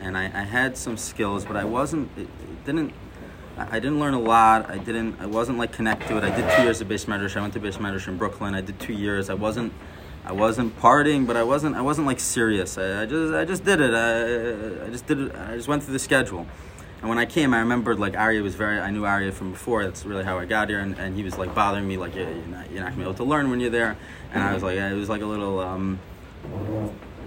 and 0.00 0.16
I, 0.16 0.24
I 0.24 0.44
had 0.44 0.76
some 0.76 0.96
skills, 0.96 1.44
but 1.44 1.56
I 1.56 1.64
wasn't. 1.64 2.10
It, 2.16 2.22
it 2.22 2.64
didn't. 2.64 2.92
I 3.58 3.76
I 3.76 3.80
didn't 3.80 4.00
learn 4.00 4.14
a 4.14 4.20
lot. 4.20 4.70
I 4.70 4.78
didn't. 4.78 5.20
I 5.20 5.26
wasn't 5.26 5.58
like 5.58 5.72
connected 5.72 6.08
to 6.08 6.18
it. 6.18 6.24
I 6.24 6.34
did 6.34 6.50
two 6.56 6.62
years 6.62 6.80
of 6.80 6.88
beis 6.88 7.06
medrash. 7.06 7.36
I 7.36 7.40
went 7.40 7.54
to 7.54 7.60
beis 7.60 7.78
medrash 7.78 8.08
in 8.08 8.16
Brooklyn. 8.16 8.54
I 8.54 8.60
did 8.60 8.78
two 8.80 8.94
years. 8.94 9.30
I 9.30 9.34
wasn't. 9.34 9.72
I 10.24 10.32
wasn't 10.32 10.78
partying, 10.78 11.26
but 11.26 11.36
I 11.36 11.42
wasn't. 11.42 11.76
I 11.76 11.82
wasn't 11.82 12.06
like 12.06 12.20
serious. 12.20 12.78
I, 12.78 13.02
I 13.02 13.06
just. 13.06 13.34
I 13.34 13.44
just 13.44 13.64
did 13.64 13.80
it. 13.80 13.92
I, 13.94 14.86
I 14.86 14.90
just 14.90 15.06
did 15.06 15.20
it. 15.20 15.34
I 15.34 15.56
just 15.56 15.68
went 15.68 15.82
through 15.82 15.94
the 15.94 15.98
schedule. 15.98 16.46
And 17.02 17.08
when 17.08 17.18
I 17.18 17.26
came, 17.26 17.52
I 17.52 17.58
remembered 17.58 17.98
like 17.98 18.16
Arya 18.16 18.42
was 18.42 18.54
very. 18.54 18.78
I 18.78 18.90
knew 18.90 19.04
Arya 19.04 19.32
from 19.32 19.50
before. 19.50 19.84
That's 19.84 20.06
really 20.06 20.24
how 20.24 20.38
I 20.38 20.44
got 20.44 20.68
here. 20.68 20.78
And, 20.78 20.96
and 20.98 21.16
he 21.16 21.24
was 21.24 21.36
like 21.36 21.54
bothering 21.54 21.86
me, 21.86 21.96
like 21.96 22.14
yeah, 22.14 22.28
you're 22.28 22.46
not, 22.46 22.70
you're 22.70 22.80
not 22.80 22.90
gonna 22.90 22.96
be 22.96 23.02
able 23.02 23.14
to 23.14 23.24
learn 23.24 23.50
when 23.50 23.58
you're 23.58 23.70
there. 23.70 23.96
And 24.32 24.42
I 24.42 24.54
was 24.54 24.62
like, 24.62 24.78
it 24.78 24.94
was 24.94 25.08
like 25.08 25.20
a 25.20 25.26
little. 25.26 25.60
Um, 25.60 25.98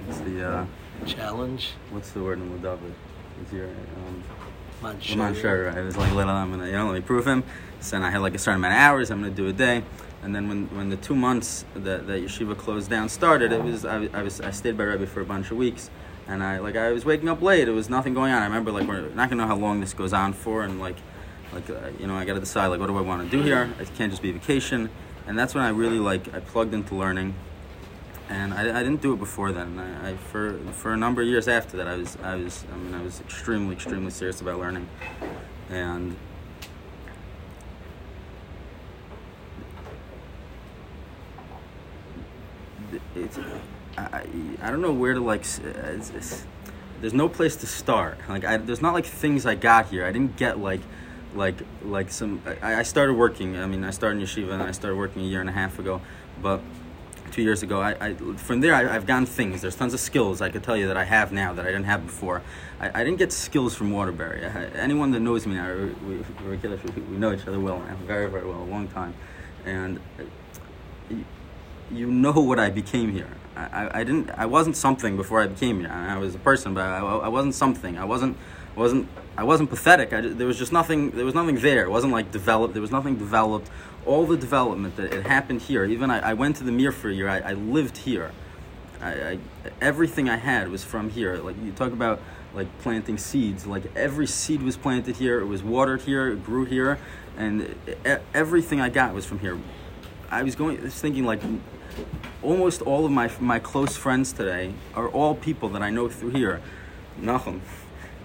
what's 0.05 0.19
the 0.21 0.49
uh, 0.49 0.65
Challenge. 1.05 1.71
what's 1.91 2.11
the 2.11 2.23
word 2.23 2.39
in 2.39 2.49
Ladava? 2.57 2.79
Is 3.45 3.53
your 3.53 3.67
um, 3.67 4.23
Man, 4.81 4.97
I'm 5.11 5.17
not 5.17 5.35
sure. 5.35 5.69
I 5.69 5.81
was 5.81 5.97
like, 5.97 6.11
a 6.11 6.15
little, 6.15 6.33
I'm 6.33 6.51
gonna, 6.51 6.67
you 6.67 6.73
know, 6.73 6.87
let 6.87 6.95
me 6.95 7.01
prove 7.01 7.25
him. 7.25 7.43
So 7.79 8.01
I 8.01 8.09
had 8.09 8.21
like 8.21 8.35
a 8.35 8.39
certain 8.39 8.59
amount 8.59 8.73
of 8.73 8.79
hours. 8.79 9.11
I'm 9.11 9.21
gonna 9.21 9.33
do 9.33 9.47
a 9.47 9.53
day. 9.53 9.83
And 10.23 10.35
then 10.35 10.47
when, 10.47 10.65
when 10.75 10.89
the 10.89 10.97
two 10.97 11.15
months 11.15 11.65
that, 11.75 12.07
that 12.07 12.21
yeshiva 12.21 12.57
closed 12.57 12.89
down 12.89 13.09
started, 13.09 13.51
it 13.51 13.63
was 13.63 13.85
I, 13.85 14.09
I 14.13 14.23
was 14.23 14.41
I 14.41 14.51
stayed 14.51 14.77
by 14.77 14.85
Rebbe 14.85 15.05
for 15.05 15.21
a 15.21 15.25
bunch 15.25 15.51
of 15.51 15.57
weeks, 15.57 15.89
and 16.27 16.43
I 16.43 16.59
like 16.59 16.75
I 16.75 16.91
was 16.91 17.05
waking 17.05 17.29
up 17.29 17.41
late. 17.41 17.67
It 17.67 17.71
was 17.71 17.89
nothing 17.89 18.13
going 18.13 18.33
on. 18.33 18.41
I 18.41 18.45
remember 18.45 18.71
like 18.71 18.87
we're 18.87 19.09
not 19.09 19.29
gonna 19.29 19.43
know 19.43 19.47
how 19.47 19.55
long 19.55 19.79
this 19.79 19.93
goes 19.93 20.13
on 20.13 20.33
for, 20.33 20.63
and 20.63 20.79
like 20.79 20.97
like 21.53 21.69
uh, 21.69 21.89
you 21.99 22.07
know 22.07 22.15
I 22.15 22.25
got 22.25 22.33
to 22.33 22.39
decide 22.39 22.67
like 22.67 22.79
what 22.79 22.87
do 22.87 22.97
I 22.97 23.01
want 23.01 23.29
to 23.29 23.37
do 23.37 23.43
here. 23.43 23.73
It 23.79 23.93
can't 23.95 24.11
just 24.11 24.21
be 24.21 24.31
vacation, 24.31 24.89
and 25.27 25.37
that's 25.37 25.53
when 25.53 25.63
I 25.63 25.69
really 25.69 25.99
like 25.99 26.33
I 26.33 26.39
plugged 26.39 26.73
into 26.73 26.95
learning, 26.95 27.35
and 28.29 28.53
I, 28.53 28.79
I 28.79 28.83
didn't 28.83 29.01
do 29.01 29.13
it 29.13 29.19
before 29.19 29.51
then. 29.51 29.79
I, 29.79 30.11
I 30.11 30.15
for 30.15 30.57
for 30.73 30.93
a 30.93 30.97
number 30.97 31.21
of 31.21 31.27
years 31.27 31.47
after 31.47 31.77
that 31.77 31.87
I 31.87 31.95
was 31.95 32.17
I 32.23 32.35
was 32.35 32.65
I 32.71 32.77
mean 32.77 32.93
I 32.93 33.01
was 33.01 33.21
extremely 33.21 33.75
extremely 33.75 34.11
serious 34.11 34.41
about 34.41 34.59
learning, 34.59 34.87
and 35.69 36.15
it's 43.15 43.39
I, 43.97 44.25
I 44.61 44.71
don't 44.71 44.81
know 44.81 44.93
where 44.93 45.13
to 45.13 45.19
like 45.19 45.41
uh, 45.41 45.93
it's, 45.93 46.09
it's, 46.11 46.45
there's 47.01 47.13
no 47.13 47.29
place 47.29 47.55
to 47.57 47.67
start. 47.67 48.17
Like 48.27 48.43
I, 48.43 48.57
there's 48.57 48.81
not 48.81 48.93
like 48.93 49.05
things 49.05 49.45
I 49.45 49.55
got 49.55 49.87
here. 49.87 50.05
I 50.05 50.11
didn't 50.11 50.35
get 50.37 50.59
like 50.59 50.81
like 51.33 51.55
like 51.83 52.11
some 52.11 52.41
I, 52.61 52.75
I 52.75 52.83
started 52.83 53.13
working. 53.13 53.57
I 53.57 53.65
mean 53.67 53.83
I 53.83 53.91
started 53.91 54.19
in 54.19 54.25
yeshiva 54.25 54.53
and 54.53 54.63
I 54.63 54.71
started 54.71 54.97
working 54.97 55.21
a 55.21 55.25
year 55.25 55.41
and 55.41 55.49
a 55.49 55.53
half 55.53 55.79
ago. 55.79 56.01
But 56.41 56.61
two 57.31 57.41
years 57.41 57.63
ago 57.63 57.81
I, 57.81 57.95
I 57.99 58.13
from 58.13 58.61
there 58.61 58.73
I, 58.73 58.95
I've 58.95 59.05
gotten 59.05 59.25
things. 59.25 59.61
There's 59.61 59.75
tons 59.75 59.93
of 59.93 59.99
skills 59.99 60.41
I 60.41 60.49
could 60.49 60.63
tell 60.63 60.77
you 60.77 60.87
that 60.87 60.97
I 60.97 61.05
have 61.05 61.31
now 61.31 61.53
that 61.53 61.63
I 61.63 61.69
didn't 61.69 61.85
have 61.85 62.05
before. 62.05 62.41
I, 62.79 63.01
I 63.01 63.03
didn't 63.03 63.17
get 63.17 63.31
skills 63.31 63.75
from 63.75 63.91
Waterbury. 63.91 64.45
I, 64.45 64.65
anyone 64.77 65.11
that 65.11 65.21
knows 65.21 65.47
me 65.47 65.55
now 65.55 65.73
we, 65.73 66.17
we, 66.17 66.57
we, 66.57 66.57
we 66.57 67.17
know 67.17 67.33
each 67.33 67.47
other 67.47 67.59
well 67.59 67.79
now 67.79 67.95
very 68.05 68.29
very 68.29 68.45
well 68.45 68.61
a 68.61 68.69
long 68.69 68.87
time. 68.89 69.13
And 69.65 69.99
uh, 70.19 71.15
you 71.91 72.07
know 72.07 72.31
what 72.31 72.59
I 72.59 72.69
became 72.69 73.11
here. 73.11 73.29
I, 73.55 73.99
I, 73.99 74.03
didn't. 74.03 74.31
I 74.31 74.45
wasn't 74.45 74.75
something 74.75 75.15
before 75.15 75.41
I 75.41 75.47
became 75.47 75.79
here. 75.79 75.89
I, 75.89 76.17
was 76.17 76.35
a 76.35 76.39
person, 76.39 76.73
but 76.73 76.81
I, 76.81 76.99
I 76.99 77.27
wasn't 77.27 77.55
something. 77.55 77.97
I 77.97 78.05
wasn't. 78.05 78.37
wasn't. 78.75 79.07
I 79.37 79.43
wasn't 79.43 79.69
pathetic. 79.69 80.13
I, 80.13 80.21
there 80.21 80.47
was 80.47 80.57
just 80.57 80.71
nothing. 80.71 81.11
There 81.11 81.25
was 81.25 81.35
nothing 81.35 81.55
there. 81.55 81.83
It 81.83 81.89
wasn't 81.89 82.13
like 82.13 82.31
developed. 82.31 82.73
There 82.73 82.81
was 82.81 82.91
nothing 82.91 83.15
developed. 83.15 83.69
All 84.05 84.25
the 84.25 84.37
development 84.37 84.97
that 84.97 85.13
it 85.13 85.25
happened 85.25 85.61
here. 85.61 85.85
Even 85.85 86.11
I, 86.11 86.31
I 86.31 86.33
went 86.33 86.57
to 86.57 86.63
the 86.63 86.71
Mir 86.71 86.91
for 86.91 87.09
a 87.09 87.13
year. 87.13 87.29
I, 87.29 87.39
I 87.39 87.53
lived 87.53 87.97
here. 87.97 88.31
I, 89.01 89.39
everything 89.81 90.29
I 90.29 90.37
had 90.37 90.69
was 90.69 90.83
from 90.83 91.09
here. 91.09 91.37
Like 91.37 91.55
you 91.63 91.71
talk 91.71 91.91
about 91.91 92.21
like 92.53 92.67
planting 92.79 93.17
seeds. 93.17 93.65
Like 93.65 93.83
every 93.95 94.27
seed 94.27 94.61
was 94.61 94.77
planted 94.77 95.17
here. 95.17 95.39
It 95.39 95.45
was 95.45 95.63
watered 95.63 96.01
here. 96.01 96.29
It 96.29 96.43
grew 96.43 96.65
here, 96.65 96.99
and 97.37 97.75
everything 98.33 98.81
I 98.81 98.89
got 98.89 99.13
was 99.13 99.25
from 99.25 99.39
here. 99.39 99.57
I 100.29 100.43
was 100.43 100.55
going, 100.55 100.79
I 100.79 100.83
was 100.83 100.99
thinking 100.99 101.25
like, 101.25 101.41
almost 102.43 102.81
all 102.81 103.05
of 103.05 103.11
my 103.11 103.29
my 103.39 103.59
close 103.59 103.95
friends 103.97 104.33
today 104.33 104.73
are 104.93 105.07
all 105.09 105.35
people 105.35 105.69
that 105.69 105.81
I 105.81 105.89
know 105.89 106.07
through 106.09 106.31
here. 106.31 106.61
Nachum, 107.19 107.61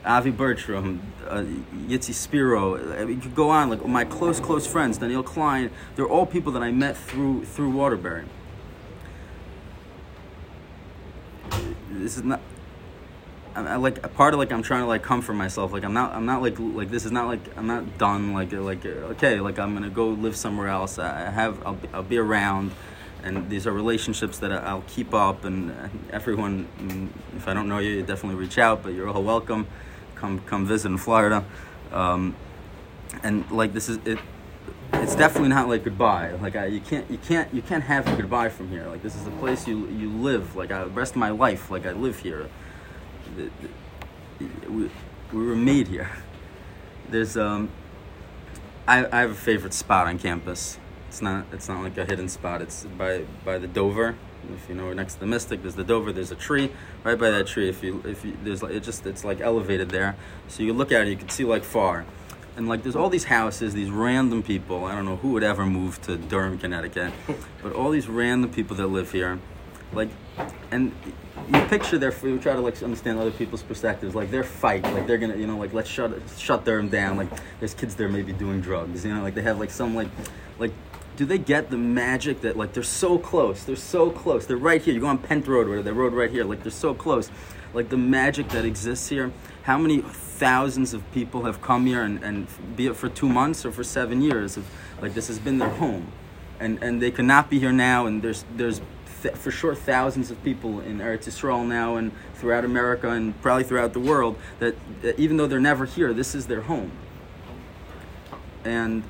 Avi 0.04 0.30
Bertram, 0.30 1.00
uh, 1.28 1.44
Yitzi 1.86 2.12
Spiro. 2.12 2.74
uh, 2.74 3.06
You 3.06 3.16
could 3.20 3.34
go 3.34 3.50
on 3.50 3.70
like 3.70 3.84
my 3.86 4.04
close 4.04 4.40
close 4.40 4.66
friends, 4.66 4.98
Daniel 4.98 5.22
Klein. 5.22 5.70
They're 5.96 6.08
all 6.08 6.26
people 6.26 6.52
that 6.52 6.62
I 6.62 6.70
met 6.72 6.96
through 6.96 7.44
through 7.44 7.70
Waterbury. 7.70 8.24
This 11.90 12.16
is 12.16 12.22
not. 12.24 12.40
I, 13.54 13.62
I 13.74 13.76
like 13.76 14.04
a 14.04 14.08
part 14.08 14.32
of 14.32 14.38
like 14.38 14.52
I'm 14.52 14.62
trying 14.62 14.82
to 14.82 14.86
like 14.86 15.02
comfort 15.02 15.34
myself. 15.34 15.72
Like 15.72 15.84
I'm 15.84 15.92
not 15.92 16.12
I'm 16.14 16.26
not 16.26 16.40
like 16.42 16.56
like 16.58 16.90
this 16.90 17.04
is 17.04 17.12
not 17.12 17.26
like 17.26 17.40
I'm 17.56 17.66
not 17.66 17.98
done. 17.98 18.32
Like 18.32 18.52
like 18.52 18.84
okay 18.86 19.40
like 19.40 19.58
I'm 19.58 19.74
gonna 19.74 19.90
go 19.90 20.08
live 20.08 20.36
somewhere 20.36 20.68
else. 20.68 20.98
I 20.98 21.26
I 21.26 21.30
have 21.30 21.64
I'll 21.66 21.74
be, 21.74 21.88
I'll 21.92 22.02
be 22.02 22.18
around, 22.18 22.72
and 23.22 23.48
these 23.50 23.66
are 23.66 23.72
relationships 23.72 24.38
that 24.38 24.52
I'll 24.52 24.84
keep 24.86 25.14
up. 25.14 25.44
And 25.44 25.72
everyone, 26.12 26.68
mm, 26.78 27.08
if 27.36 27.48
I 27.48 27.54
don't 27.54 27.68
know 27.68 27.78
you, 27.78 27.90
you 27.90 28.02
definitely 28.02 28.38
reach 28.38 28.58
out. 28.58 28.82
But 28.82 28.94
you're 28.94 29.08
all 29.08 29.22
welcome. 29.22 29.66
Come 30.14 30.40
come 30.40 30.66
visit 30.66 30.88
in 30.88 30.98
Florida, 30.98 31.44
um, 31.92 32.36
and 33.22 33.50
like 33.50 33.72
this 33.72 33.88
is 33.88 33.98
it. 34.04 34.18
It's 34.92 35.14
definitely 35.14 35.50
not 35.50 35.68
like 35.68 35.84
goodbye. 35.84 36.32
Like 36.32 36.56
I, 36.56 36.66
you 36.66 36.80
can't, 36.80 37.08
you 37.10 37.18
can't, 37.18 37.52
you 37.54 37.62
can't 37.62 37.84
have 37.84 38.04
goodbye 38.16 38.48
from 38.48 38.68
here. 38.68 38.86
Like 38.86 39.02
this 39.02 39.14
is 39.14 39.24
the 39.24 39.30
place 39.32 39.66
you 39.66 39.86
you 39.88 40.10
live. 40.10 40.56
Like 40.56 40.72
I, 40.72 40.82
rest 40.84 41.12
of 41.12 41.18
my 41.18 41.30
life, 41.30 41.70
like 41.70 41.86
I 41.86 41.92
live 41.92 42.18
here 42.18 42.48
we, 44.40 44.90
we 45.32 45.46
were 45.46 45.56
made 45.56 45.88
here. 45.88 46.10
There's 47.08 47.36
um, 47.36 47.70
I, 48.86 49.06
I 49.06 49.20
have 49.20 49.30
a 49.30 49.34
favorite 49.34 49.74
spot 49.74 50.06
on 50.06 50.18
campus. 50.18 50.78
It's 51.10 51.20
not 51.20 51.44
it's 51.50 51.68
not 51.68 51.82
like 51.82 51.98
a 51.98 52.04
hidden 52.04 52.28
spot. 52.28 52.62
It's 52.62 52.84
by 52.84 53.24
by 53.44 53.58
the 53.58 53.66
Dover. 53.66 54.14
If 54.54 54.68
you 54.68 54.76
know, 54.76 54.92
next 54.92 55.14
to 55.14 55.20
the 55.20 55.26
Mystic, 55.26 55.60
there's 55.60 55.74
the 55.74 55.82
Dover. 55.82 56.12
There's 56.12 56.30
a 56.30 56.36
tree 56.36 56.70
right 57.02 57.18
by 57.18 57.30
that 57.30 57.48
tree. 57.48 57.68
If 57.68 57.82
you 57.82 58.00
if 58.06 58.24
you 58.24 58.36
there's 58.44 58.62
like 58.62 58.74
it 58.74 58.84
just 58.84 59.04
it's 59.06 59.24
like 59.24 59.40
elevated 59.40 59.90
there, 59.90 60.14
so 60.46 60.62
you 60.62 60.72
look 60.72 60.92
at 60.92 61.08
it, 61.08 61.08
you 61.08 61.16
can 61.16 61.28
see 61.28 61.44
like 61.44 61.64
far. 61.64 62.06
And 62.56 62.68
like 62.68 62.84
there's 62.84 62.94
all 62.94 63.08
these 63.08 63.24
houses, 63.24 63.74
these 63.74 63.90
random 63.90 64.44
people. 64.44 64.84
I 64.84 64.94
don't 64.94 65.04
know 65.04 65.16
who 65.16 65.32
would 65.32 65.42
ever 65.42 65.66
move 65.66 66.00
to 66.02 66.16
Durham, 66.16 66.58
Connecticut, 66.58 67.12
but 67.60 67.72
all 67.72 67.90
these 67.90 68.06
random 68.06 68.52
people 68.52 68.76
that 68.76 68.86
live 68.86 69.10
here, 69.10 69.40
like, 69.92 70.10
and 70.70 70.92
you 71.52 71.60
picture 71.62 71.98
their 71.98 72.14
you 72.22 72.38
try 72.38 72.54
to 72.54 72.60
like 72.60 72.80
understand 72.84 73.18
other 73.18 73.32
people's 73.32 73.64
perspectives 73.64 74.14
like 74.14 74.30
their 74.30 74.44
fight 74.44 74.84
like 74.84 75.08
they're 75.08 75.18
gonna 75.18 75.34
you 75.34 75.46
know 75.48 75.56
like 75.56 75.72
let's 75.72 75.90
shut 75.90 76.12
shut 76.38 76.64
them 76.64 76.88
down 76.88 77.16
like 77.16 77.28
there's 77.58 77.74
kids 77.74 77.96
there 77.96 78.08
maybe 78.08 78.32
doing 78.32 78.60
drugs 78.60 79.04
you 79.04 79.12
know 79.12 79.22
like 79.22 79.34
they 79.34 79.42
have 79.42 79.58
like 79.58 79.70
some 79.70 79.96
like 79.96 80.08
like 80.60 80.72
do 81.20 81.26
they 81.26 81.38
get 81.38 81.70
the 81.70 81.76
magic 81.76 82.40
that 82.40 82.56
like 82.56 82.72
they're 82.72 82.82
so 82.82 83.18
close 83.18 83.64
they're 83.64 83.76
so 83.76 84.10
close 84.10 84.46
they're 84.46 84.56
right 84.56 84.82
here 84.82 84.94
you 84.94 85.00
go 85.00 85.06
on 85.06 85.18
Pent 85.18 85.46
Road 85.46 85.68
or 85.68 85.82
the 85.82 85.92
road 85.92 86.12
right 86.12 86.30
here 86.30 86.44
like 86.44 86.62
they're 86.62 86.72
so 86.72 86.94
close 86.94 87.30
like 87.74 87.88
the 87.88 87.96
magic 87.96 88.48
that 88.48 88.64
exists 88.64 89.08
here 89.08 89.30
how 89.64 89.76
many 89.76 89.98
thousands 90.00 90.94
of 90.94 91.02
people 91.12 91.44
have 91.44 91.60
come 91.60 91.84
here 91.86 92.02
and, 92.02 92.22
and 92.24 92.46
be 92.74 92.86
it 92.86 92.96
for 92.96 93.08
two 93.08 93.28
months 93.28 93.66
or 93.66 93.70
for 93.70 93.84
seven 93.84 94.22
years 94.22 94.56
of 94.56 94.66
like 95.02 95.12
this 95.14 95.28
has 95.28 95.38
been 95.38 95.58
their 95.58 95.68
home 95.68 96.10
and 96.60 96.82
and 96.82 97.02
they 97.02 97.10
cannot 97.10 97.50
be 97.50 97.58
here 97.58 97.72
now. 97.72 98.06
And 98.06 98.22
there's 98.22 98.44
there's 98.54 98.80
th- 99.22 99.34
for 99.34 99.50
sure 99.50 99.74
thousands 99.74 100.30
of 100.30 100.42
people 100.44 100.80
in 100.80 100.98
Eretz 100.98 101.66
now 101.66 101.96
and 101.96 102.12
throughout 102.34 102.64
America 102.64 103.08
and 103.08 103.40
probably 103.42 103.64
throughout 103.64 103.92
the 103.92 104.00
world 104.00 104.36
that, 104.60 104.76
that 105.02 105.18
even 105.18 105.36
though 105.36 105.46
they're 105.46 105.58
never 105.58 105.86
here, 105.86 106.12
this 106.12 106.34
is 106.34 106.46
their 106.46 106.60
home. 106.62 106.92
And 108.64 109.02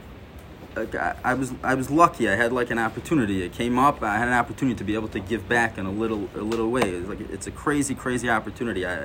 I, 0.76 1.34
was 1.34 1.52
I 1.62 1.74
was 1.74 1.90
lucky. 1.90 2.28
I 2.28 2.36
had 2.36 2.52
like 2.52 2.70
an 2.70 2.78
opportunity. 2.78 3.42
It 3.42 3.52
came 3.52 3.78
up. 3.78 4.02
I 4.02 4.18
had 4.18 4.28
an 4.28 4.34
opportunity 4.34 4.76
to 4.76 4.84
be 4.84 4.94
able 4.94 5.08
to 5.08 5.20
give 5.20 5.48
back 5.48 5.78
in 5.78 5.86
a 5.86 5.90
little 5.90 6.28
a 6.34 6.42
little 6.42 6.70
way. 6.70 6.82
It's 6.82 7.08
like 7.08 7.20
it's 7.20 7.46
a 7.46 7.50
crazy 7.50 7.94
crazy 7.94 8.30
opportunity. 8.30 8.86
I 8.86 9.04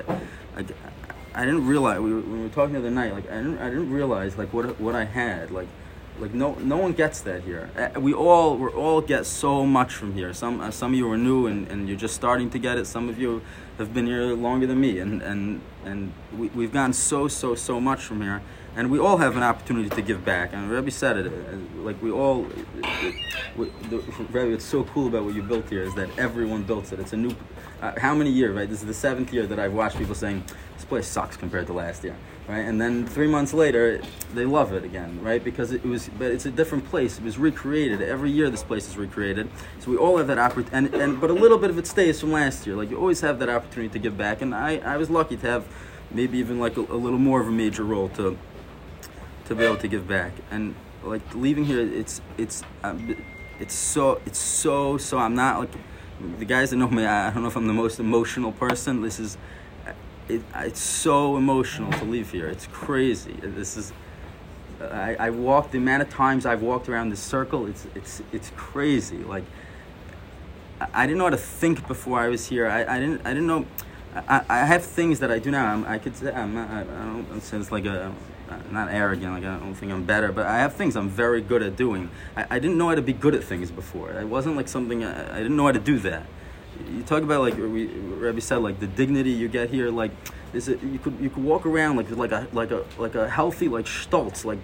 I, 0.56 0.64
I 1.34 1.44
didn't 1.44 1.66
realize 1.66 2.00
we 2.00 2.14
were, 2.14 2.20
when 2.20 2.38
we 2.38 2.42
were 2.44 2.48
talking 2.48 2.74
the 2.74 2.78
other 2.78 2.90
night. 2.90 3.12
Like 3.12 3.30
I 3.30 3.36
didn't 3.36 3.58
I 3.58 3.68
didn't 3.68 3.92
realize 3.92 4.38
like 4.38 4.52
what 4.52 4.80
what 4.80 4.94
I 4.94 5.04
had 5.04 5.50
like 5.50 5.68
like 6.18 6.32
no 6.32 6.54
no 6.54 6.76
one 6.76 6.92
gets 6.92 7.20
that 7.22 7.42
here. 7.42 7.70
Uh, 7.76 8.00
We 8.00 8.14
all 8.14 8.56
we 8.56 8.68
all 8.68 9.00
get 9.00 9.26
so 9.26 9.66
much 9.66 9.94
from 9.94 10.14
here. 10.14 10.32
Some 10.32 10.60
uh, 10.60 10.70
some 10.70 10.92
of 10.92 10.98
you 10.98 11.10
are 11.10 11.18
new 11.18 11.46
and, 11.46 11.68
and 11.68 11.88
you're 11.88 11.98
just 11.98 12.14
starting 12.14 12.50
to 12.50 12.58
get 12.58 12.78
it. 12.78 12.86
Some 12.86 13.08
of 13.08 13.18
you 13.18 13.42
have 13.78 13.92
been 13.92 14.06
here 14.06 14.34
longer 14.34 14.66
than 14.66 14.80
me, 14.80 14.98
and 14.98 15.22
and 15.22 15.60
and 15.84 16.12
we, 16.36 16.48
we've 16.48 16.72
gotten 16.72 16.92
so 16.92 17.28
so 17.28 17.54
so 17.54 17.80
much 17.80 18.02
from 18.02 18.22
here. 18.22 18.40
And 18.76 18.90
we 18.90 18.98
all 18.98 19.16
have 19.16 19.36
an 19.36 19.42
opportunity 19.42 19.88
to 19.88 20.02
give 20.02 20.24
back. 20.24 20.52
And 20.52 20.70
Rebbe 20.70 20.90
said 20.90 21.16
it, 21.16 21.26
uh, 21.26 21.82
like 21.82 22.00
we 22.02 22.10
all. 22.10 22.46
The, 23.56 24.02
Rebbe, 24.30 24.52
it's 24.52 24.66
so 24.66 24.84
cool 24.84 25.08
about 25.08 25.24
what 25.24 25.34
you 25.34 25.42
built 25.42 25.68
here 25.70 25.82
is 25.82 25.94
that 25.94 26.10
everyone 26.18 26.62
built 26.62 26.92
it. 26.92 27.00
It's 27.00 27.14
a 27.14 27.16
new. 27.16 27.34
Uh, 27.80 27.92
how 27.98 28.14
many 28.14 28.30
years, 28.30 28.54
right? 28.54 28.68
This 28.68 28.80
is 28.80 28.86
the 28.86 28.94
seventh 28.94 29.32
year 29.32 29.46
that 29.46 29.58
I've 29.58 29.72
watched 29.72 29.98
people 29.98 30.14
saying 30.14 30.44
this 30.74 30.84
place 30.84 31.06
sucks 31.06 31.36
compared 31.36 31.66
to 31.68 31.72
last 31.72 32.04
year, 32.04 32.16
right? 32.48 32.60
And 32.60 32.80
then 32.80 33.06
three 33.06 33.26
months 33.26 33.52
later, 33.52 34.02
they 34.34 34.44
love 34.44 34.72
it 34.72 34.84
again, 34.84 35.22
right? 35.22 35.42
Because 35.42 35.72
it 35.72 35.82
was, 35.84 36.10
but 36.18 36.30
it's 36.30 36.46
a 36.46 36.50
different 36.50 36.84
place. 36.86 37.18
It 37.18 37.24
was 37.24 37.38
recreated 37.38 38.02
every 38.02 38.30
year. 38.30 38.50
This 38.50 38.62
place 38.62 38.88
is 38.88 38.96
recreated, 38.98 39.48
so 39.80 39.90
we 39.90 39.96
all 39.96 40.18
have 40.18 40.26
that 40.26 40.38
opportunity. 40.38 40.76
And, 40.76 41.02
and 41.02 41.20
but 41.20 41.30
a 41.30 41.34
little 41.34 41.58
bit 41.58 41.70
of 41.70 41.78
it 41.78 41.86
stays 41.86 42.20
from 42.20 42.32
last 42.32 42.66
year. 42.66 42.76
Like 42.76 42.90
you 42.90 42.98
always 42.98 43.20
have 43.22 43.38
that 43.38 43.48
opportunity 43.48 43.92
to 43.92 43.98
give 43.98 44.18
back, 44.18 44.42
and 44.42 44.54
I 44.54 44.78
I 44.78 44.98
was 44.98 45.08
lucky 45.08 45.38
to 45.38 45.46
have 45.46 45.66
maybe 46.10 46.38
even 46.38 46.58
like 46.58 46.76
a, 46.76 46.80
a 46.80 46.96
little 46.96 47.18
more 47.18 47.40
of 47.40 47.48
a 47.48 47.52
major 47.52 47.82
role 47.82 48.08
to 48.10 48.38
to 49.46 49.54
be 49.54 49.64
able 49.64 49.76
to 49.78 49.88
give 49.88 50.06
back. 50.06 50.32
And 50.50 50.74
like 51.06 51.34
leaving 51.34 51.64
here 51.64 51.80
it's 51.80 52.20
it's 52.36 52.62
um, 52.82 53.16
it's 53.60 53.74
so 53.74 54.20
it's 54.26 54.38
so 54.38 54.98
so 54.98 55.18
i'm 55.18 55.34
not 55.34 55.60
like 55.60 55.70
the 56.38 56.44
guys 56.44 56.70
that 56.70 56.76
know 56.76 56.88
me 56.88 57.04
i 57.04 57.30
don't 57.30 57.42
know 57.42 57.48
if 57.48 57.56
i'm 57.56 57.66
the 57.66 57.72
most 57.72 58.00
emotional 58.00 58.52
person. 58.52 59.02
This 59.02 59.20
is 59.20 59.38
it, 60.28 60.42
it's 60.56 60.80
so 60.80 61.36
emotional 61.36 61.92
to 61.92 62.04
leave 62.04 62.32
here. 62.32 62.48
It's 62.48 62.66
crazy. 62.66 63.34
This 63.40 63.76
is 63.76 63.92
I, 64.80 65.14
I 65.14 65.30
walked 65.30 65.70
the 65.70 65.78
amount 65.78 66.02
of 66.02 66.10
times 66.10 66.44
i've 66.44 66.62
walked 66.62 66.88
around 66.88 67.10
this 67.10 67.20
circle 67.20 67.66
it's 67.66 67.86
it's 67.94 68.22
it's 68.32 68.50
crazy. 68.56 69.18
Like 69.18 69.44
I, 70.92 71.06
didn't 71.06 71.18
know 71.18 71.24
how 71.24 71.30
to 71.30 71.36
think 71.36 71.86
before 71.86 72.18
i 72.20 72.28
was 72.28 72.46
here. 72.46 72.66
I, 72.66 72.96
I 72.96 72.98
didn't 72.98 73.24
i 73.24 73.32
didn't 73.32 73.46
know 73.46 73.66
I, 74.28 74.44
I 74.48 74.58
have 74.64 74.82
things 74.84 75.20
that 75.20 75.30
I 75.30 75.38
do 75.38 75.50
now. 75.50 75.66
I'm, 75.66 75.84
I 75.84 75.98
could 75.98 76.16
say 76.16 76.32
I'm 76.32 76.54
not. 76.54 76.70
I, 76.70 76.80
I 76.80 76.84
don't 76.84 77.26
it's 77.30 77.70
like 77.70 77.84
a 77.84 78.14
not 78.70 78.88
arrogant. 78.88 79.32
Like 79.32 79.44
I 79.44 79.58
don't 79.58 79.74
think 79.74 79.92
I'm 79.92 80.04
better, 80.04 80.32
but 80.32 80.46
I 80.46 80.58
have 80.58 80.74
things 80.74 80.96
I'm 80.96 81.08
very 81.08 81.40
good 81.40 81.62
at 81.62 81.76
doing. 81.76 82.10
I, 82.36 82.46
I 82.50 82.58
didn't 82.58 82.78
know 82.78 82.88
how 82.88 82.94
to 82.94 83.02
be 83.02 83.12
good 83.12 83.34
at 83.34 83.44
things 83.44 83.70
before. 83.70 84.10
It 84.12 84.26
wasn't 84.26 84.56
like 84.56 84.68
something 84.68 85.04
I, 85.04 85.36
I 85.36 85.38
didn't 85.38 85.56
know 85.56 85.66
how 85.66 85.72
to 85.72 85.78
do 85.78 85.98
that. 86.00 86.26
You 86.90 87.02
talk 87.02 87.22
about 87.22 87.40
like 87.40 87.56
we, 87.56 87.86
Rebbe 87.86 88.40
said, 88.40 88.56
like 88.56 88.80
the 88.80 88.86
dignity 88.86 89.30
you 89.30 89.48
get 89.48 89.70
here. 89.70 89.90
Like 89.90 90.10
is 90.52 90.68
it 90.68 90.82
you 90.82 90.98
could 90.98 91.18
you 91.20 91.30
could 91.30 91.42
walk 91.42 91.66
around 91.66 91.96
like 91.96 92.10
like 92.10 92.32
a 92.32 92.46
like 92.52 92.70
a 92.70 92.84
like 92.98 93.14
a 93.14 93.28
healthy 93.28 93.68
like 93.68 93.86
stoltz 93.86 94.44
like. 94.44 94.58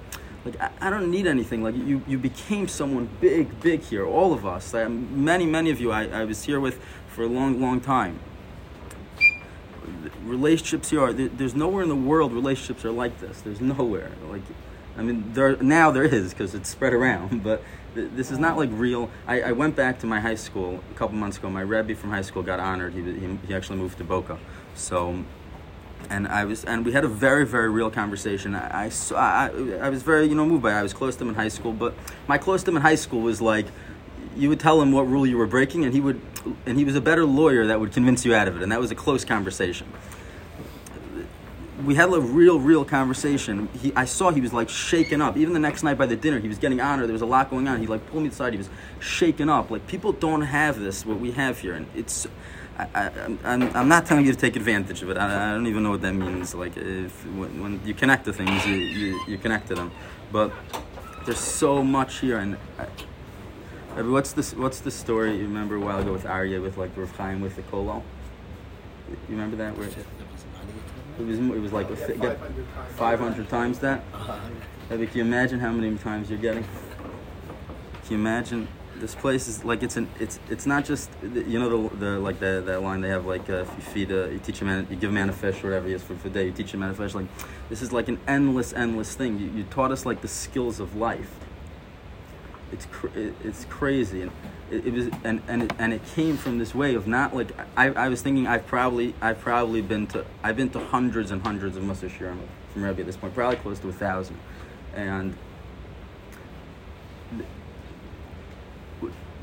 Like 0.44 0.60
I, 0.60 0.70
I 0.80 0.90
don't 0.90 1.08
need 1.08 1.28
anything. 1.28 1.62
Like 1.62 1.76
you, 1.76 2.02
you 2.08 2.18
became 2.18 2.66
someone 2.66 3.08
big, 3.20 3.60
big 3.60 3.80
here. 3.80 4.04
All 4.04 4.32
of 4.32 4.44
us. 4.44 4.74
Many, 4.74 5.46
many 5.46 5.70
of 5.70 5.80
you. 5.80 5.92
I, 5.92 6.08
I 6.08 6.24
was 6.24 6.42
here 6.42 6.58
with 6.58 6.80
for 7.06 7.22
a 7.22 7.28
long, 7.28 7.60
long 7.60 7.80
time 7.80 8.18
relationships 10.24 10.90
here 10.90 11.00
are 11.00 11.12
there's 11.12 11.54
nowhere 11.54 11.82
in 11.82 11.88
the 11.88 11.94
world 11.94 12.32
relationships 12.32 12.84
are 12.84 12.90
like 12.90 13.20
this 13.20 13.40
there's 13.42 13.60
nowhere 13.60 14.10
like 14.28 14.42
i 14.96 15.02
mean 15.02 15.32
there 15.32 15.56
now 15.56 15.90
there 15.90 16.04
is 16.04 16.30
because 16.32 16.54
it's 16.54 16.68
spread 16.68 16.92
around 16.92 17.42
but 17.44 17.62
th- 17.94 18.10
this 18.14 18.30
is 18.30 18.38
not 18.38 18.56
like 18.56 18.70
real 18.72 19.10
I, 19.26 19.42
I 19.42 19.52
went 19.52 19.76
back 19.76 19.98
to 20.00 20.06
my 20.06 20.20
high 20.20 20.34
school 20.34 20.82
a 20.90 20.94
couple 20.94 21.16
months 21.16 21.38
ago 21.38 21.50
my 21.50 21.60
rebbe 21.60 21.94
from 21.94 22.10
high 22.10 22.22
school 22.22 22.42
got 22.42 22.60
honored 22.60 22.94
he, 22.94 23.02
he, 23.02 23.38
he 23.46 23.54
actually 23.54 23.78
moved 23.78 23.98
to 23.98 24.04
boca 24.04 24.38
so 24.74 25.24
and 26.10 26.28
I 26.28 26.44
was, 26.44 26.64
and 26.64 26.84
we 26.84 26.92
had 26.92 27.04
a 27.04 27.08
very, 27.08 27.46
very 27.46 27.70
real 27.70 27.90
conversation. 27.90 28.54
I, 28.54 28.86
I, 28.86 28.90
I, 29.14 29.46
I 29.82 29.88
was 29.88 30.02
very, 30.02 30.26
you 30.26 30.34
know, 30.34 30.44
moved 30.44 30.62
by. 30.62 30.72
It. 30.72 30.74
I 30.74 30.82
was 30.82 30.92
close 30.92 31.16
to 31.16 31.22
him 31.22 31.30
in 31.30 31.34
high 31.34 31.48
school, 31.48 31.72
but 31.72 31.94
my 32.26 32.38
close 32.38 32.62
to 32.64 32.70
him 32.70 32.76
in 32.76 32.82
high 32.82 32.96
school 32.96 33.20
was 33.20 33.40
like, 33.40 33.66
you 34.36 34.48
would 34.48 34.60
tell 34.60 34.80
him 34.80 34.92
what 34.92 35.02
rule 35.02 35.26
you 35.26 35.36
were 35.36 35.46
breaking, 35.46 35.84
and 35.84 35.92
he 35.92 36.00
would, 36.00 36.20
and 36.66 36.78
he 36.78 36.84
was 36.84 36.94
a 36.96 37.00
better 37.00 37.24
lawyer 37.24 37.66
that 37.66 37.80
would 37.80 37.92
convince 37.92 38.24
you 38.24 38.34
out 38.34 38.48
of 38.48 38.56
it, 38.56 38.62
and 38.62 38.72
that 38.72 38.80
was 38.80 38.90
a 38.90 38.94
close 38.94 39.24
conversation. 39.24 39.86
We 41.84 41.94
had 41.96 42.12
a 42.12 42.20
real, 42.20 42.60
real 42.60 42.84
conversation. 42.84 43.68
He, 43.80 43.92
I 43.96 44.04
saw 44.04 44.30
he 44.30 44.40
was 44.40 44.52
like 44.52 44.68
shaken 44.68 45.20
up. 45.20 45.36
Even 45.36 45.52
the 45.52 45.58
next 45.58 45.82
night 45.82 45.98
by 45.98 46.06
the 46.06 46.14
dinner, 46.14 46.38
he 46.38 46.46
was 46.46 46.58
getting 46.58 46.80
honored. 46.80 47.08
There 47.08 47.12
was 47.12 47.22
a 47.22 47.26
lot 47.26 47.50
going 47.50 47.66
on. 47.66 47.80
He 47.80 47.86
like 47.86 48.06
pulled 48.06 48.22
me 48.22 48.28
aside. 48.28 48.52
He 48.52 48.58
was 48.58 48.70
shaken 49.00 49.48
up. 49.48 49.70
Like 49.70 49.86
people 49.88 50.12
don't 50.12 50.42
have 50.42 50.78
this 50.78 51.04
what 51.04 51.18
we 51.18 51.32
have 51.32 51.58
here, 51.58 51.74
and 51.74 51.86
it's. 51.94 52.26
I, 52.78 53.10
I'm 53.44 53.88
not 53.88 54.06
telling 54.06 54.24
you 54.24 54.32
to 54.32 54.38
take 54.38 54.56
advantage 54.56 55.02
of 55.02 55.10
it. 55.10 55.18
I, 55.18 55.50
I 55.50 55.54
don't 55.54 55.66
even 55.66 55.82
know 55.82 55.90
what 55.90 56.02
that 56.02 56.14
means. 56.14 56.54
Like 56.54 56.76
if 56.76 57.26
when, 57.26 57.60
when 57.62 57.80
you 57.84 57.94
connect 57.94 58.24
to 58.26 58.32
things, 58.32 58.66
you, 58.66 58.74
you, 58.74 59.20
you 59.28 59.38
connect 59.38 59.68
to 59.68 59.74
them. 59.74 59.90
But 60.30 60.52
there's 61.26 61.38
so 61.38 61.82
much 61.82 62.20
here, 62.20 62.38
and. 62.38 62.56
I, 62.78 62.86
what's 63.96 64.32
this? 64.32 64.54
What's 64.54 64.80
the 64.80 64.90
story 64.90 65.36
you 65.36 65.44
remember 65.44 65.76
a 65.76 65.80
while 65.80 66.00
ago 66.00 66.12
with 66.12 66.26
Arya 66.26 66.60
with 66.60 66.76
like 66.76 66.96
Rav 66.96 67.14
Chaim 67.16 67.40
with 67.40 67.56
the 67.56 67.62
kolo? 67.62 68.02
You 69.08 69.16
remember 69.28 69.56
that? 69.56 69.76
Where 69.76 69.86
it 69.88 71.26
was 71.26 71.38
it 71.38 71.60
was 71.60 71.72
like 71.72 71.88
get 72.20 72.38
500 72.96 73.48
times 73.48 73.78
that. 73.80 74.02
I 74.90 74.96
mean, 74.96 75.06
can 75.06 75.18
you 75.18 75.24
imagine 75.24 75.60
how 75.60 75.70
many 75.72 75.96
times 75.98 76.30
you're 76.30 76.38
getting? 76.38 76.64
Can 76.64 78.10
you 78.10 78.16
imagine? 78.16 78.68
This 78.96 79.14
place 79.14 79.48
is 79.48 79.64
like 79.64 79.82
it's 79.82 79.96
an 79.96 80.08
it's 80.20 80.38
it's 80.48 80.64
not 80.64 80.84
just 80.84 81.10
you 81.22 81.58
know 81.58 81.88
the, 81.88 81.96
the 81.96 82.18
like 82.18 82.38
the 82.38 82.62
that 82.64 82.82
line 82.82 83.00
they 83.00 83.08
have 83.08 83.26
like 83.26 83.50
uh, 83.50 83.64
if 83.64 83.68
you 83.76 83.82
feed 83.82 84.10
a 84.10 84.32
you 84.32 84.38
teach 84.38 84.62
a 84.62 84.64
man 84.64 84.86
you 84.88 84.96
give 84.96 85.10
a 85.10 85.12
man 85.12 85.28
a 85.28 85.32
fish 85.32 85.62
or 85.64 85.68
whatever 85.68 85.88
he 85.88 85.94
is 85.94 86.02
for, 86.02 86.14
for 86.16 86.28
the 86.28 86.34
day 86.34 86.46
you 86.46 86.52
teach 86.52 86.72
a 86.72 86.76
man 86.76 86.90
a 86.90 86.94
fish 86.94 87.12
like 87.14 87.26
this 87.68 87.82
is 87.82 87.92
like 87.92 88.06
an 88.06 88.20
endless 88.28 88.72
endless 88.74 89.16
thing 89.16 89.40
you, 89.40 89.50
you 89.50 89.64
taught 89.64 89.90
us 89.90 90.06
like 90.06 90.20
the 90.20 90.28
skills 90.28 90.78
of 90.78 90.94
life 90.94 91.34
it's 92.72 92.86
cr- 92.86 93.08
it's 93.14 93.64
crazy. 93.66 94.22
And 94.22 94.30
it, 94.70 94.86
it, 94.86 94.92
was 94.92 95.08
and 95.22 95.42
and 95.46 95.64
it, 95.64 95.72
and 95.78 95.92
it 95.92 96.04
came 96.14 96.36
from 96.36 96.58
this 96.58 96.74
way 96.74 96.94
of 96.94 97.06
not 97.06 97.36
like 97.36 97.50
I, 97.76 97.90
I 97.90 98.08
was 98.08 98.22
thinking 98.22 98.46
I've 98.46 98.66
probably 98.66 99.14
I've 99.20 99.40
probably 99.40 99.82
been 99.82 100.06
to 100.08 100.24
I've 100.42 100.56
been 100.56 100.70
to 100.70 100.80
hundreds 100.80 101.30
and 101.30 101.42
hundreds 101.42 101.76
of 101.76 101.84
Musa 101.84 102.06
Shirim 102.06 102.38
from 102.72 102.82
Rebbe 102.82 103.00
at 103.00 103.06
this 103.06 103.16
point 103.16 103.34
probably 103.34 103.56
close 103.56 103.78
to 103.80 103.88
a 103.88 103.92
thousand. 103.92 104.38
And 104.94 105.36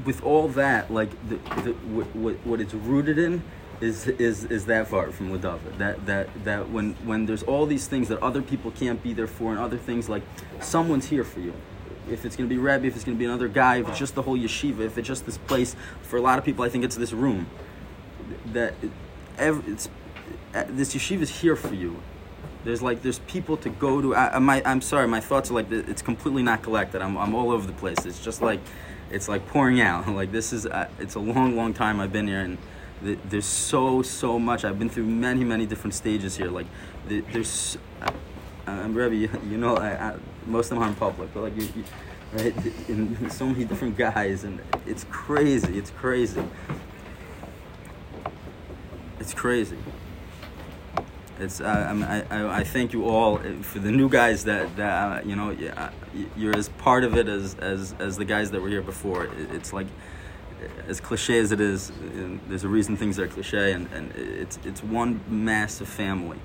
with 0.05 0.23
all 0.23 0.47
that 0.49 0.91
like 0.91 1.09
the, 1.27 1.35
the 1.61 1.73
what, 1.93 2.35
what, 2.45 2.61
it's 2.61 2.73
rooted 2.73 3.17
in 3.17 3.43
is 3.81 4.07
is 4.07 4.45
is 4.45 4.65
that 4.65 4.87
far 4.87 5.11
from 5.11 5.31
Ladava. 5.31 5.77
That 5.77 6.05
that 6.05 6.43
that 6.43 6.69
when 6.69 6.93
when 7.05 7.25
there's 7.25 7.43
all 7.43 7.65
these 7.65 7.87
things 7.87 8.07
that 8.09 8.21
other 8.21 8.41
people 8.41 8.71
can't 8.71 9.01
be 9.03 9.13
there 9.13 9.27
for 9.27 9.51
and 9.51 9.59
other 9.59 9.77
things 9.77 10.09
like 10.09 10.23
someone's 10.59 11.07
here 11.07 11.23
for 11.23 11.39
you 11.39 11.53
if 12.11 12.25
it's 12.25 12.35
going 12.35 12.49
to 12.49 12.53
be 12.53 12.59
Rebbe, 12.59 12.85
if 12.85 12.95
it's 12.95 13.03
going 13.03 13.17
to 13.17 13.19
be 13.19 13.25
another 13.25 13.47
guy, 13.47 13.77
if 13.77 13.89
it's 13.89 13.99
just 13.99 14.15
the 14.15 14.21
whole 14.21 14.37
yeshiva, 14.37 14.81
if 14.81 14.97
it's 14.97 15.07
just 15.07 15.25
this 15.25 15.37
place. 15.37 15.75
For 16.03 16.17
a 16.17 16.21
lot 16.21 16.39
of 16.39 16.45
people, 16.45 16.63
I 16.63 16.69
think 16.69 16.83
it's 16.83 16.95
this 16.95 17.13
room. 17.13 17.47
That 18.47 18.73
every, 19.37 19.73
it's, 19.73 19.89
uh, 20.53 20.65
this 20.69 20.95
yeshiva 20.95 21.21
is 21.21 21.41
here 21.41 21.55
for 21.55 21.73
you. 21.73 22.01
There's 22.63 22.81
like 22.81 23.01
there's 23.01 23.19
people 23.19 23.55
to 23.57 23.69
go 23.69 24.01
to. 24.01 24.15
I, 24.15 24.39
my, 24.39 24.61
I'm 24.65 24.81
sorry, 24.81 25.07
my 25.07 25.21
thoughts 25.21 25.49
are 25.49 25.53
like 25.53 25.71
it's 25.71 26.01
completely 26.01 26.43
not 26.43 26.61
collected. 26.61 27.01
I'm 27.01 27.17
I'm 27.17 27.33
all 27.33 27.51
over 27.51 27.65
the 27.65 27.73
place. 27.73 28.05
It's 28.05 28.23
just 28.23 28.41
like 28.41 28.59
it's 29.09 29.29
like 29.29 29.47
pouring 29.47 29.79
out. 29.79 30.07
Like 30.19 30.31
this 30.31 30.51
is 30.51 30.65
uh, 30.65 30.89
it's 30.99 31.15
a 31.15 31.19
long 31.19 31.55
long 31.55 31.73
time 31.73 31.99
I've 31.99 32.13
been 32.13 32.27
here 32.27 32.41
and. 32.41 32.57
There's 33.01 33.45
so 33.45 34.01
so 34.01 34.37
much. 34.37 34.65
I've 34.65 34.77
been 34.77 34.89
through 34.89 35.05
many 35.05 35.45
many 35.45 35.65
different 35.65 35.93
stages 35.93 36.35
here. 36.35 36.49
Like 36.51 36.67
there's 37.07 37.77
I'm 38.69 38.93
Rebbe, 38.93 39.15
you, 39.15 39.29
you 39.49 39.57
know, 39.57 39.75
I, 39.75 40.09
I, 40.09 40.15
most 40.49 40.71
of 40.71 40.77
them 40.77 40.83
are 40.83 40.87
in 40.87 40.95
public, 40.95 41.33
but 41.33 41.43
like 41.43 41.55
you, 41.55 41.67
you 41.75 41.83
right, 42.33 42.55
in 42.89 43.29
so 43.29 43.45
many 43.47 43.65
different 43.65 43.97
guys, 43.97 44.43
and 44.43 44.61
it's 44.85 45.05
crazy. 45.05 45.77
It's 45.77 45.91
crazy. 45.91 46.43
It's 49.19 49.33
crazy. 49.33 49.77
It's 51.39 51.61
uh, 51.61 52.25
I, 52.31 52.35
I, 52.35 52.59
I 52.59 52.63
thank 52.63 52.91
you 52.91 53.05
all 53.05 53.37
for 53.61 53.79
the 53.79 53.91
new 53.91 54.09
guys 54.09 54.43
that 54.45 54.75
that 54.75 54.91
uh, 54.91 55.21
you 55.25 55.35
know 55.35 55.55
you're 56.35 56.57
as 56.57 56.69
part 56.69 57.03
of 57.03 57.15
it 57.15 57.27
as 57.29 57.55
as 57.55 57.95
as 57.99 58.17
the 58.17 58.25
guys 58.25 58.51
that 58.51 58.61
were 58.61 58.69
here 58.69 58.81
before. 58.81 59.29
It's 59.53 59.71
like 59.71 59.87
as 60.87 60.99
cliche 60.99 61.39
as 61.39 61.51
it 61.51 61.61
is, 61.61 61.91
there's 62.47 62.63
a 62.63 62.67
reason 62.67 62.97
things 62.97 63.17
are 63.19 63.27
cliche, 63.27 63.71
and, 63.71 63.87
and 63.93 64.11
it's 64.15 64.59
it's 64.65 64.83
one 64.83 65.21
massive 65.29 65.87
family. 65.87 66.39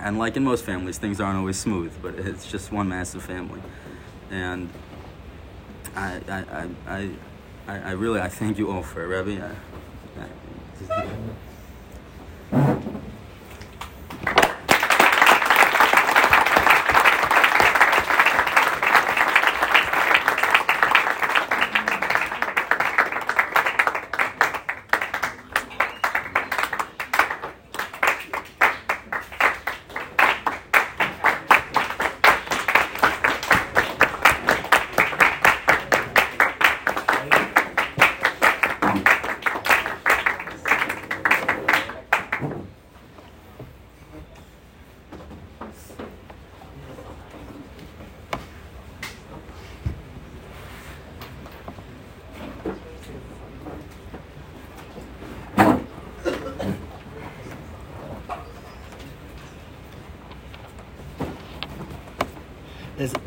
And 0.00 0.18
like 0.18 0.36
in 0.36 0.44
most 0.44 0.64
families, 0.64 0.98
things 0.98 1.20
aren't 1.20 1.38
always 1.38 1.58
smooth, 1.58 1.92
but 2.02 2.14
it's 2.14 2.50
just 2.50 2.72
one 2.72 2.88
massive 2.88 3.22
family. 3.22 3.60
And 4.30 4.68
I, 5.94 6.20
I, 6.28 6.68
I, 6.86 7.10
I, 7.66 7.78
I 7.78 7.90
really, 7.92 8.20
I 8.20 8.28
thank 8.28 8.58
you 8.58 8.70
all 8.70 8.82
for 8.82 9.02
it, 9.02 9.24
Rebbe. 9.24 9.56
I, 10.12 10.26
I, 12.52 12.78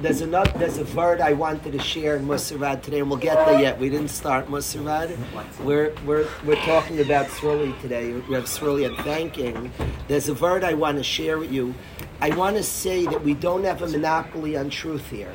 There's, 0.02 0.22
another 0.22 0.58
there's 0.58 0.78
a 0.78 0.86
word 0.96 1.20
I 1.20 1.34
wanted 1.34 1.74
to 1.74 1.80
share 1.80 2.16
in 2.16 2.26
Musarad 2.26 2.84
today, 2.84 3.02
and 3.02 3.10
we'll 3.10 3.20
get 3.20 3.46
there 3.46 3.60
yet. 3.60 3.78
We 3.78 3.90
didn't 3.90 4.08
start 4.08 4.48
Musarad. 4.48 5.18
We're 5.62 5.94
we're 6.06 6.26
we're 6.46 6.64
talking 6.64 7.02
about 7.02 7.28
Sruli 7.28 7.78
today. 7.82 8.14
We 8.14 8.36
have 8.36 8.46
Sruli 8.46 8.86
and 8.86 8.96
thanking. 9.00 9.70
There's 10.08 10.30
a 10.30 10.34
word 10.34 10.64
I 10.64 10.74
want 10.74 11.00
to 11.00 11.04
share 11.04 11.38
with 11.38 11.52
you. 11.52 11.76
I 12.22 12.34
want 12.34 12.56
to 12.56 12.64
say 12.64 13.08
that 13.08 13.22
we 13.22 13.34
don't 13.34 13.66
have 13.66 13.82
a 13.82 13.88
monopoly 13.88 14.56
on 14.56 14.70
truth 14.70 15.10
here. 15.10 15.34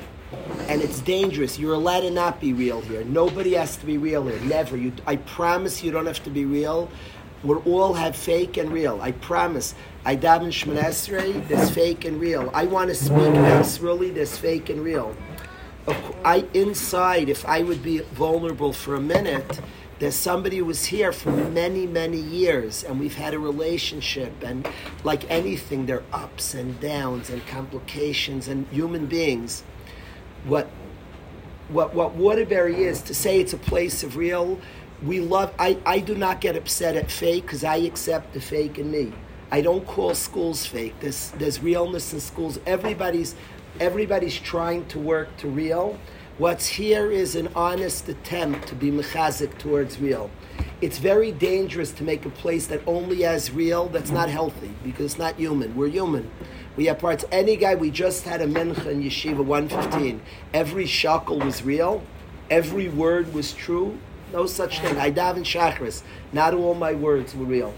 And 0.68 0.80
it's 0.80 1.00
dangerous. 1.00 1.58
You're 1.58 1.74
allowed 1.74 2.00
to 2.00 2.10
not 2.10 2.40
be 2.40 2.54
real 2.54 2.80
here. 2.80 3.04
Nobody 3.04 3.52
has 3.54 3.76
to 3.76 3.84
be 3.84 3.98
real 3.98 4.26
here. 4.26 4.40
Never. 4.40 4.78
You, 4.78 4.94
I 5.06 5.16
promise 5.16 5.82
you 5.82 5.90
don't 5.90 6.06
have 6.06 6.24
to 6.24 6.30
be 6.30 6.46
real. 6.46 6.90
We 7.44 7.56
all 7.56 7.92
have 7.92 8.16
fake 8.16 8.56
and 8.56 8.72
real. 8.72 8.98
I 9.02 9.12
promise. 9.12 9.74
I 10.06 10.16
daven 10.16 10.48
Shemoneh 10.48 10.84
Esrei, 10.84 11.46
there's 11.46 11.70
fake 11.70 12.06
and 12.06 12.18
real. 12.18 12.50
I 12.54 12.64
want 12.64 12.88
to 12.88 12.94
speak 12.94 13.10
about 13.12 13.64
Sruli, 13.66 14.14
there's 14.14 14.36
fake 14.38 14.70
and 14.70 14.82
real. 14.82 15.14
I 16.24 16.46
inside, 16.54 17.28
if 17.28 17.44
I 17.46 17.62
would 17.62 17.82
be 17.82 17.98
vulnerable 17.98 18.72
for 18.72 18.94
a 18.94 19.00
minute, 19.00 19.60
there's 19.98 20.14
somebody 20.14 20.58
who 20.58 20.64
was 20.64 20.86
here 20.86 21.12
for 21.12 21.30
many, 21.30 21.86
many 21.86 22.18
years, 22.18 22.82
and 22.82 22.98
we've 22.98 23.14
had 23.14 23.34
a 23.34 23.38
relationship. 23.38 24.42
And 24.42 24.66
like 25.04 25.30
anything, 25.30 25.84
there 25.84 26.02
are 26.12 26.24
ups 26.24 26.54
and 26.54 26.80
downs 26.80 27.28
and 27.28 27.46
complications 27.46 28.48
and 28.48 28.66
human 28.68 29.06
beings. 29.06 29.64
What 30.44 30.68
what 31.68 31.94
what 31.94 32.14
Waterbury 32.14 32.84
is 32.84 33.02
to 33.02 33.14
say 33.14 33.40
it's 33.40 33.52
a 33.52 33.58
place 33.58 34.02
of 34.02 34.16
real. 34.16 34.58
We 35.02 35.20
love. 35.20 35.52
I, 35.58 35.78
I 35.84 35.98
do 35.98 36.14
not 36.14 36.40
get 36.40 36.56
upset 36.56 36.96
at 36.96 37.10
fake 37.10 37.42
because 37.42 37.64
I 37.64 37.76
accept 37.76 38.32
the 38.32 38.40
fake 38.40 38.78
in 38.78 38.90
me. 38.90 39.12
I 39.50 39.60
don't 39.60 39.86
call 39.86 40.14
schools 40.14 40.66
fake. 40.66 40.94
There's 41.00 41.30
there's 41.32 41.60
realness 41.62 42.12
in 42.12 42.20
schools. 42.20 42.58
Everybody's 42.66 43.34
everybody's 43.80 44.38
trying 44.38 44.86
to 44.86 44.98
work 44.98 45.36
to 45.38 45.48
real. 45.48 45.98
What's 46.38 46.66
here 46.66 47.12
is 47.12 47.36
an 47.36 47.48
honest 47.54 48.08
attempt 48.08 48.66
to 48.68 48.74
be 48.74 48.90
mechazik 48.90 49.56
towards 49.58 50.00
real. 50.00 50.30
It's 50.80 50.98
very 50.98 51.30
dangerous 51.30 51.92
to 51.92 52.02
make 52.02 52.26
a 52.26 52.30
place 52.30 52.66
that 52.66 52.80
only 52.86 53.22
has 53.22 53.52
real. 53.52 53.86
That's 53.88 54.10
not 54.10 54.28
healthy 54.28 54.74
because 54.82 55.12
it's 55.12 55.18
not 55.18 55.36
human. 55.36 55.76
We're 55.76 55.88
human. 55.88 56.30
We 56.76 56.86
have 56.86 56.98
parts. 56.98 57.24
Any 57.30 57.56
guy, 57.56 57.76
we 57.76 57.90
just 57.92 58.24
had 58.24 58.40
a 58.40 58.46
mincha 58.46 58.86
in 58.86 59.02
Yeshiva 59.02 59.44
115. 59.44 60.20
Every 60.52 60.86
shackle 60.86 61.38
was 61.38 61.62
real. 61.62 62.02
Every 62.50 62.88
word 62.88 63.32
was 63.32 63.52
true. 63.52 63.98
No 64.32 64.46
such 64.46 64.80
thing. 64.80 64.96
I 64.98 65.10
daven 65.10 65.44
Shacharis. 65.44 66.02
Not 66.32 66.54
all 66.54 66.74
my 66.74 66.92
words 66.92 67.34
were 67.34 67.44
real. 67.44 67.74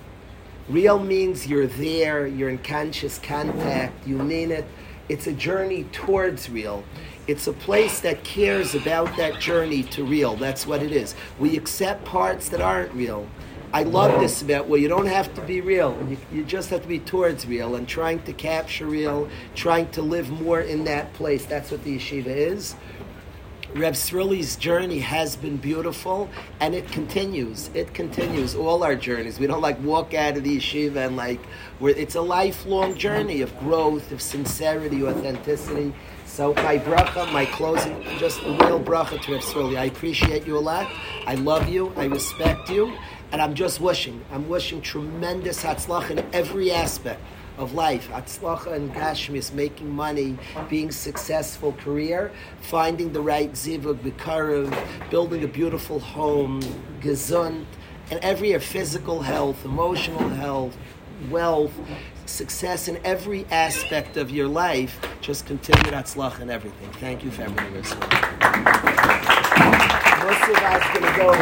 Real 0.69 0.99
means 0.99 1.47
you're 1.47 1.69
there, 1.69 2.27
you're 2.27 2.49
in 2.49 2.59
conscious 2.59 3.19
contact, 3.19 4.07
you 4.07 4.17
mean 4.17 4.51
it. 4.51 4.65
It's 5.09 5.29
a 5.29 5.33
journey 5.33 5.85
towards 5.93 6.51
real. 6.51 6.83
It's 7.29 7.47
a 7.47 7.53
place 7.53 8.01
that 8.01 8.25
cares 8.25 8.75
about 8.75 9.17
that 9.17 9.41
journey 9.41 9.85
to 9.85 10.05
real. 10.05 10.35
That's 10.35 10.67
what 10.67 10.83
it 10.83 10.91
is. 10.91 11.15
We 11.39 11.57
accept 11.57 12.05
parts 12.05 12.49
that 12.49 12.61
aren't 12.61 12.93
real. 12.95 13.29
I 13.73 13.83
love 13.83 14.21
this 14.21 14.43
about 14.43 14.69
well, 14.69 14.81
you 14.81 14.89
don't 14.89 15.07
have 15.07 15.35
to 15.35 15.41
be 15.43 15.61
real. 15.61 15.97
You, 16.09 16.17
you 16.33 16.45
just 16.45 16.71
have 16.71 16.83
to 16.83 16.89
be 16.89 16.99
towards 16.99 17.47
real 17.47 17.77
and 17.77 17.87
trying 17.87 18.23
to 18.23 18.33
capture 18.33 18.87
real, 18.87 19.29
trying 19.55 19.91
to 19.91 20.03
live 20.03 20.31
more 20.31 20.61
in 20.61 20.85
that 20.85 21.13
place. 21.15 21.45
That's 21.47 21.71
what 21.71 21.85
the 21.85 21.97
yeshiva 21.97 22.27
is. 22.27 22.75
Reb 23.77 23.93
Sruli's 23.93 24.57
journey 24.57 25.01
has 25.01 25.37
been 25.37 25.59
beautiful, 25.59 26.31
and 26.61 26.75
it 26.75 26.89
continues. 26.89 27.69
It 27.75 27.93
continues 27.93 28.55
all 28.55 28.83
our 28.83 28.97
journeys. 28.97 29.39
We 29.39 29.47
don't 29.47 29.61
like 29.61 29.79
walk 29.83 30.15
out 30.15 30.39
of 30.39 30.45
the 30.45 30.57
yeshiva 30.57 31.07
and 31.07 31.15
like 31.15 31.41
it's 31.83 32.15
a 32.15 32.23
lifelong 32.23 32.97
journey 32.97 33.43
of 33.43 33.55
growth, 33.59 34.13
of 34.13 34.23
sincerity, 34.23 35.05
authenticity. 35.05 35.93
So 36.25 36.55
my 36.55 36.79
bracha, 36.79 37.31
my 37.35 37.45
closing, 37.45 38.03
just 38.19 38.41
a 38.45 38.53
real 38.53 38.81
bracha 38.81 39.21
to 39.21 39.33
Reb 39.33 39.43
Sruli. 39.43 39.79
I 39.79 39.85
appreciate 39.85 40.47
you 40.47 40.57
a 40.57 40.61
lot. 40.61 40.91
I 41.27 41.35
love 41.35 41.69
you. 41.69 41.93
I 41.97 42.07
respect 42.07 42.71
you, 42.71 42.97
and 43.31 43.43
I'm 43.43 43.53
just 43.53 43.79
wishing. 43.83 44.25
I'm 44.33 44.49
wishing 44.49 44.81
tremendous 44.81 45.63
hatzlach 45.63 46.11
in 46.11 46.25
every 46.33 46.73
aspect 46.73 47.21
of 47.59 47.75
life. 47.75 48.09
Hatzlacha 48.11 48.73
and 48.73 48.93
Gashmis, 48.93 49.53
making 49.53 49.91
money, 49.91 50.37
being 50.69 50.91
successful 50.91 51.73
career, 51.73 52.33
finding 52.61 53.13
the 53.13 53.21
right 53.21 53.53
zivug, 53.53 53.99
bikarev, 53.99 55.11
building 55.11 55.45
a 55.45 55.49
beautiful 55.49 56.01
home, 56.01 56.61
gesund, 57.01 57.65
and 58.11 58.21
every 58.21 58.49
year 58.49 58.61
physical 58.61 59.23
health, 59.23 59.65
emotional 59.65 60.29
health, 60.29 60.77
wealth, 61.31 61.73
success 62.27 62.89
in 62.89 62.99
every 63.05 63.47
aspect 63.47 64.17
of 64.17 64.31
your 64.31 64.49
life. 64.49 64.99
Just 65.21 65.47
continue 65.47 65.93
Hatzlacha 65.93 66.41
and 66.41 66.51
everything. 66.51 66.91
Thank 66.93 67.25
you 67.25 67.31
for 67.31 67.43
everything. 67.43 67.83
Musavad's 70.27 70.99
gonna 70.99 71.17
go. 71.17 71.33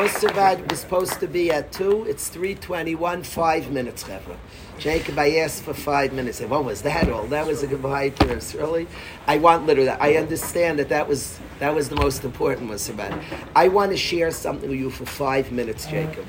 Musavad 0.00 0.70
was 0.70 0.78
supposed 0.78 1.18
to 1.18 1.26
be 1.26 1.50
at 1.50 1.72
two. 1.72 2.04
It's 2.04 2.28
three 2.28 2.54
twenty-one. 2.54 3.24
Five 3.24 3.72
minutes, 3.72 4.04
Chevra. 4.04 4.36
Jacob, 4.78 5.18
I 5.18 5.38
asked 5.38 5.64
for 5.64 5.74
five 5.74 6.12
minutes. 6.12 6.40
What 6.40 6.64
was 6.64 6.82
that 6.82 7.10
all? 7.10 7.26
That 7.26 7.48
was 7.48 7.64
a 7.64 7.66
goodbye 7.66 8.10
to 8.10 8.36
us, 8.36 8.54
really. 8.54 8.86
I 9.26 9.38
want 9.38 9.66
literally. 9.66 9.90
I 9.90 10.12
understand 10.14 10.78
that 10.78 10.88
that 10.90 11.08
was 11.08 11.40
that 11.58 11.74
was 11.74 11.88
the 11.88 11.96
most 11.96 12.22
important 12.22 12.70
Musavad. 12.70 13.20
I 13.56 13.66
want 13.66 13.90
to 13.90 13.96
share 13.96 14.30
something 14.30 14.70
with 14.70 14.78
you 14.78 14.90
for 14.90 15.04
five 15.04 15.50
minutes, 15.50 15.84
uh-huh. 15.86 15.96
Jacob. 15.96 16.26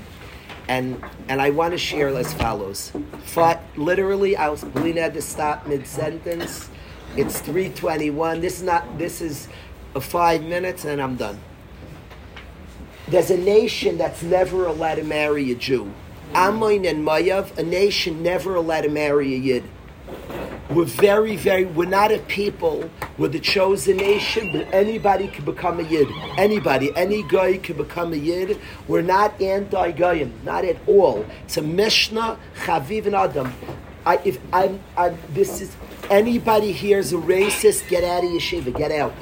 And 0.68 1.04
and 1.28 1.40
I 1.40 1.52
want 1.52 1.74
to 1.74 1.78
share 1.78 2.10
as 2.10 2.34
follows. 2.34 2.92
Literally, 3.76 4.36
I 4.36 4.50
was 4.50 4.66
we 4.66 4.94
had 4.94 5.14
to 5.14 5.22
stop 5.22 5.68
mid 5.68 5.86
sentence. 5.86 6.72
It's 7.16 7.40
three 7.40 7.70
twenty-one. 7.70 8.42
This 8.42 8.58
is 8.58 8.64
not. 8.64 8.98
This 8.98 9.22
is 9.22 9.48
a 9.94 10.02
five 10.02 10.42
minutes, 10.44 10.86
and 10.86 11.00
I'm 11.00 11.16
done. 11.16 11.40
There's 13.10 13.32
a 13.32 13.38
nation 13.38 13.98
that's 13.98 14.22
never 14.22 14.68
allowed 14.68 14.96
to 14.96 15.04
marry 15.04 15.52
a 15.52 15.56
Jew. 15.56 15.92
Ammon 16.36 16.86
and 16.86 17.04
Moav, 17.04 17.58
a 17.58 17.64
nation 17.64 18.22
never 18.22 18.54
allowed 18.54 18.82
to 18.82 18.90
marry 18.90 19.34
a 19.34 19.38
Yid. 19.38 19.64
We're 20.70 20.86
very, 20.86 21.36
very, 21.36 21.66
we're 21.66 21.86
not 21.86 22.12
a 22.12 22.20
people, 22.20 22.88
we're 23.18 23.30
the 23.30 23.40
chosen 23.40 23.98
nation, 23.98 24.52
but 24.52 24.72
anybody 24.72 25.28
can 25.28 25.44
become 25.44 25.80
a 25.80 25.84
Yid. 25.84 26.08
Anybody, 26.38 26.96
any 26.96 27.24
guy 27.24 27.58
can 27.58 27.78
become 27.78 28.14
a 28.14 28.16
Yid. 28.16 28.60
We're 28.88 29.02
not 29.02 29.42
anti-Goyim, 29.42 30.42
not 30.46 30.64
at 30.64 30.78
all. 30.86 31.26
It's 31.46 31.58
a 31.58 31.64
Mishnah, 31.64 32.38
Chaviv 32.58 33.08
and 33.08 33.16
Adam. 33.16 33.52
I, 34.06 34.20
if 34.24 34.40
I'm, 34.54 34.80
I'm, 34.96 35.18
this 35.30 35.62
is, 35.62 35.76
anybody 36.12 36.72
here 36.72 37.00
is 37.00 37.12
a 37.12 37.18
racist, 37.18 37.90
get 37.90 38.04
out 38.04 38.24
of 38.24 38.30
yeshiva, 38.30 38.78
get 38.78 38.92
out. 38.92 39.16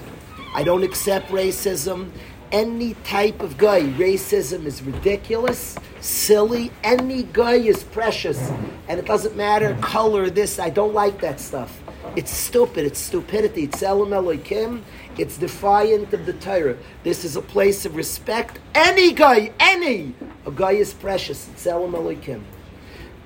I 0.53 0.63
don't 0.63 0.83
accept 0.83 1.29
racism. 1.29 2.09
Any 2.51 2.93
type 3.03 3.41
of 3.41 3.57
guy, 3.57 3.81
racism 3.81 4.65
is 4.65 4.81
ridiculous, 4.81 5.75
silly. 5.99 6.71
Any 6.81 7.23
guy 7.23 7.55
is 7.55 7.83
precious, 7.83 8.51
and 8.87 8.99
it 8.99 9.05
doesn't 9.05 9.35
matter 9.35 9.77
color. 9.81 10.29
This 10.29 10.57
I 10.57 10.69
don't 10.69 10.93
like 10.93 11.19
that 11.19 11.41
stuff. 11.41 11.83
It's 12.15 12.31
stupid. 12.31 12.85
It's 12.85 12.99
stupidity. 12.99 13.63
It's 13.63 13.83
Elam 13.83 14.13
Elohim. 14.13 14.85
It's 15.17 15.37
defiant 15.37 16.13
of 16.13 16.25
the 16.25 16.33
Torah. 16.33 16.77
This 17.03 17.25
is 17.25 17.35
a 17.35 17.41
place 17.41 17.85
of 17.85 17.95
respect. 17.95 18.59
Any 18.73 19.11
guy, 19.13 19.51
any 19.59 20.15
a 20.45 20.51
guy 20.51 20.71
is 20.71 20.93
precious. 20.93 21.49
It's 21.49 21.67
Elam 21.67 21.95
Elohim. 21.95 22.45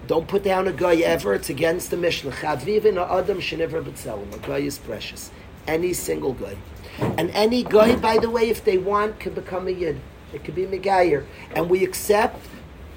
Don't 0.07 0.27
put 0.27 0.43
down 0.43 0.68
a 0.68 0.73
guy 0.73 0.95
ever. 0.95 1.35
It's 1.35 1.49
against 1.49 1.91
the 1.91 1.98
Mishnah. 1.98 2.31
Chavivin 2.31 2.98
Adam 2.98 3.38
shenivra 3.38 3.84
b'tzelem. 3.84 4.34
A 4.34 4.39
guy 4.48 4.57
is 4.57 4.80
precious. 4.80 5.30
Any 5.68 5.93
single 5.93 6.34
guy. 6.34 6.57
And 6.99 7.30
any 7.31 7.63
guy, 7.63 7.95
by 7.95 8.18
the 8.18 8.30
way, 8.30 8.49
if 8.49 8.63
they 8.63 8.77
want, 8.77 9.19
can 9.19 9.34
become 9.34 9.68
a 9.68 9.72
yid. 9.72 9.99
It 10.34 10.43
could 10.43 10.55
be 10.55 10.65
Megayer. 10.65 11.26
And 11.55 11.69
we 11.69 11.84
accept. 11.84 12.47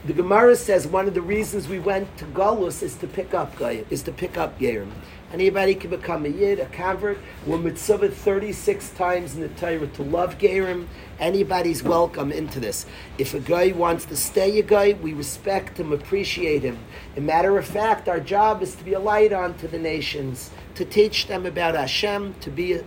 The 0.04 0.12
Gemara 0.12 0.56
says 0.56 0.86
one 0.86 1.08
of 1.08 1.14
the 1.14 1.22
reasons 1.22 1.66
we 1.66 1.78
went 1.78 2.18
to 2.18 2.26
Galus 2.26 2.82
is 2.82 2.94
to 2.96 3.06
pick 3.06 3.32
up 3.32 3.56
guy, 3.56 3.84
is 3.88 4.02
to 4.02 4.12
pick 4.12 4.36
up 4.36 4.58
Gerim. 4.58 4.90
Anybody 5.32 5.74
can 5.74 5.90
become 5.90 6.26
a 6.26 6.28
yid, 6.28 6.60
a 6.60 6.66
convert. 6.66 7.18
We're 7.44 7.58
mitzvah 7.58 8.10
36 8.10 8.90
times 8.90 9.34
in 9.34 9.40
the 9.40 9.48
Torah 9.48 9.86
to 9.86 10.02
love 10.02 10.38
Gerim. 10.38 10.86
Anybody's 11.18 11.82
welcome 11.82 12.30
into 12.30 12.60
this. 12.60 12.86
If 13.18 13.34
a 13.34 13.40
guy 13.40 13.72
wants 13.72 14.04
to 14.04 14.16
stay 14.16 14.58
a 14.60 14.62
guy, 14.62 14.92
we 14.92 15.12
respect 15.12 15.80
him, 15.80 15.90
appreciate 15.90 16.62
him. 16.62 16.78
A 17.16 17.20
matter 17.20 17.58
of 17.58 17.66
fact, 17.66 18.08
our 18.08 18.20
job 18.20 18.62
is 18.62 18.76
to 18.76 18.84
be 18.84 18.92
a 18.92 19.00
light 19.00 19.32
on 19.32 19.54
to 19.54 19.66
the 19.66 19.78
nations, 19.78 20.50
to 20.76 20.84
teach 20.84 21.26
them 21.26 21.46
about 21.46 21.74
Hashem, 21.74 22.34
to 22.34 22.50
be 22.50 22.82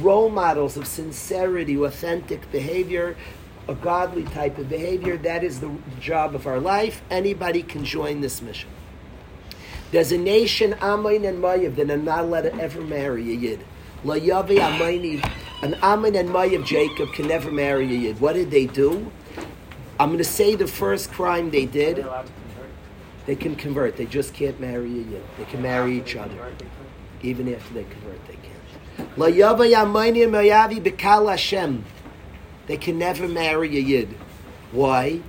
role 0.00 0.28
models 0.28 0.76
of 0.76 0.86
sincerity, 0.86 1.76
authentic 1.76 2.50
behavior, 2.52 3.16
a 3.68 3.74
godly 3.74 4.24
type 4.24 4.58
of 4.58 4.68
behavior. 4.68 5.16
That 5.16 5.42
is 5.42 5.60
the 5.60 5.70
job 6.00 6.34
of 6.34 6.46
our 6.46 6.60
life. 6.60 7.02
Anybody 7.10 7.62
can 7.62 7.84
join 7.84 8.20
this 8.20 8.40
mission. 8.40 8.70
There's 9.92 10.12
a 10.12 10.18
nation, 10.18 10.74
Ammon 10.80 11.24
and 11.24 11.42
Moav, 11.42 11.76
that 11.76 11.90
are 11.90 11.96
not 11.96 12.20
allowed 12.20 12.42
to 12.42 12.54
ever 12.56 12.80
marry 12.80 13.30
a 13.30 13.34
Yid. 13.34 13.64
Layavi 14.04 14.58
Ammoni, 14.58 15.24
an 15.62 15.74
Ammon 15.82 16.14
and 16.16 16.28
Moav 16.28 16.64
Jacob 16.64 17.12
can 17.12 17.28
never 17.28 17.50
marry 17.50 17.84
a 17.86 17.98
Yid. 17.98 18.20
What 18.20 18.34
did 18.34 18.50
they 18.50 18.66
do? 18.66 19.10
I'm 19.98 20.08
going 20.08 20.18
to 20.18 20.24
say 20.24 20.54
the 20.54 20.66
first 20.66 21.10
crime 21.12 21.50
they 21.50 21.66
did. 21.66 22.04
They 23.26 23.36
can 23.36 23.56
convert. 23.56 23.96
They 23.96 24.06
just 24.06 24.34
can't 24.34 24.60
marry 24.60 24.90
a 24.90 25.02
Yid. 25.02 25.22
They 25.38 25.44
can 25.46 25.62
marry 25.62 25.96
each 25.96 26.14
other. 26.16 26.52
Even 27.22 27.52
after 27.52 27.74
they 27.74 27.84
convert, 27.84 28.24
they 28.26 28.34
can't. 28.34 28.55
They 32.66 32.76
can 32.76 32.98
never 32.98 33.26
marry 33.26 33.76
a 33.76 33.80
yid. 33.80 34.08
Why? 34.72 35.22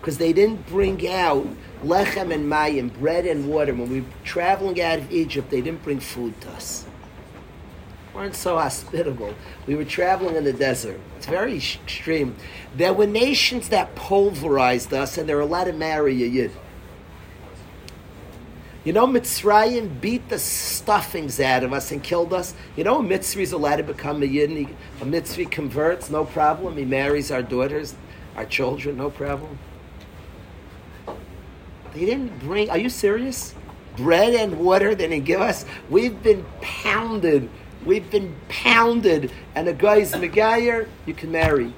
Because 0.00 0.18
they 0.18 0.32
didn't 0.32 0.66
bring 0.66 1.08
out 1.08 1.46
lechem 1.84 2.32
and 2.32 2.50
mayim, 2.50 2.98
bread 2.98 3.26
and 3.26 3.46
water. 3.46 3.74
When 3.74 3.90
we 3.90 4.00
were 4.00 4.06
traveling 4.24 4.80
out 4.80 5.00
of 5.00 5.12
Egypt, 5.12 5.50
they 5.50 5.60
didn't 5.60 5.82
bring 5.82 6.00
food 6.00 6.40
to 6.40 6.50
us 6.52 6.86
weren't 8.16 8.34
so 8.34 8.56
hospitable. 8.56 9.34
We 9.66 9.74
were 9.74 9.84
traveling 9.84 10.36
in 10.36 10.44
the 10.44 10.52
desert. 10.52 10.98
It's 11.18 11.26
very 11.26 11.56
extreme. 11.56 12.34
There 12.74 12.94
were 12.94 13.06
nations 13.06 13.68
that 13.68 13.94
pulverized 13.94 14.92
us, 14.94 15.18
and 15.18 15.28
they 15.28 15.34
were 15.34 15.42
allowed 15.42 15.64
to 15.64 15.74
marry 15.74 16.22
a 16.24 16.26
yid. 16.26 16.50
You 18.86 18.92
know, 18.92 19.06
Mitzrayim 19.06 20.00
beat 20.00 20.28
the 20.28 20.38
stuffings 20.38 21.40
out 21.40 21.64
of 21.64 21.72
us 21.72 21.90
and 21.90 22.02
killed 22.02 22.32
us. 22.32 22.54
You 22.76 22.84
know, 22.84 23.00
a 23.00 23.02
Mitzri 23.02 23.42
is 23.42 23.50
allowed 23.50 23.76
to 23.76 23.82
become 23.82 24.22
a 24.22 24.26
yid. 24.26 24.50
He, 24.50 24.68
a 25.00 25.04
Mitzri 25.04 25.50
converts, 25.50 26.08
no 26.08 26.24
problem. 26.24 26.76
He 26.76 26.84
marries 26.84 27.32
our 27.32 27.42
daughters, 27.42 27.96
our 28.36 28.46
children, 28.46 28.96
no 28.96 29.10
problem. 29.10 29.58
They 31.94 32.06
didn't 32.06 32.38
bring. 32.38 32.70
Are 32.70 32.78
you 32.78 32.88
serious? 32.88 33.54
Bread 33.96 34.34
and 34.34 34.60
water 34.60 34.94
they 34.94 35.08
didn't 35.08 35.24
give 35.24 35.40
us. 35.40 35.64
We've 35.90 36.22
been 36.22 36.46
pounded 36.60 37.50
We've 37.86 38.10
been 38.10 38.34
pounded, 38.48 39.30
and 39.54 39.68
a 39.68 39.72
guy's 39.72 40.12
Megayer, 40.12 40.88
you 41.06 41.14
can 41.14 41.30
marry. 41.30 41.72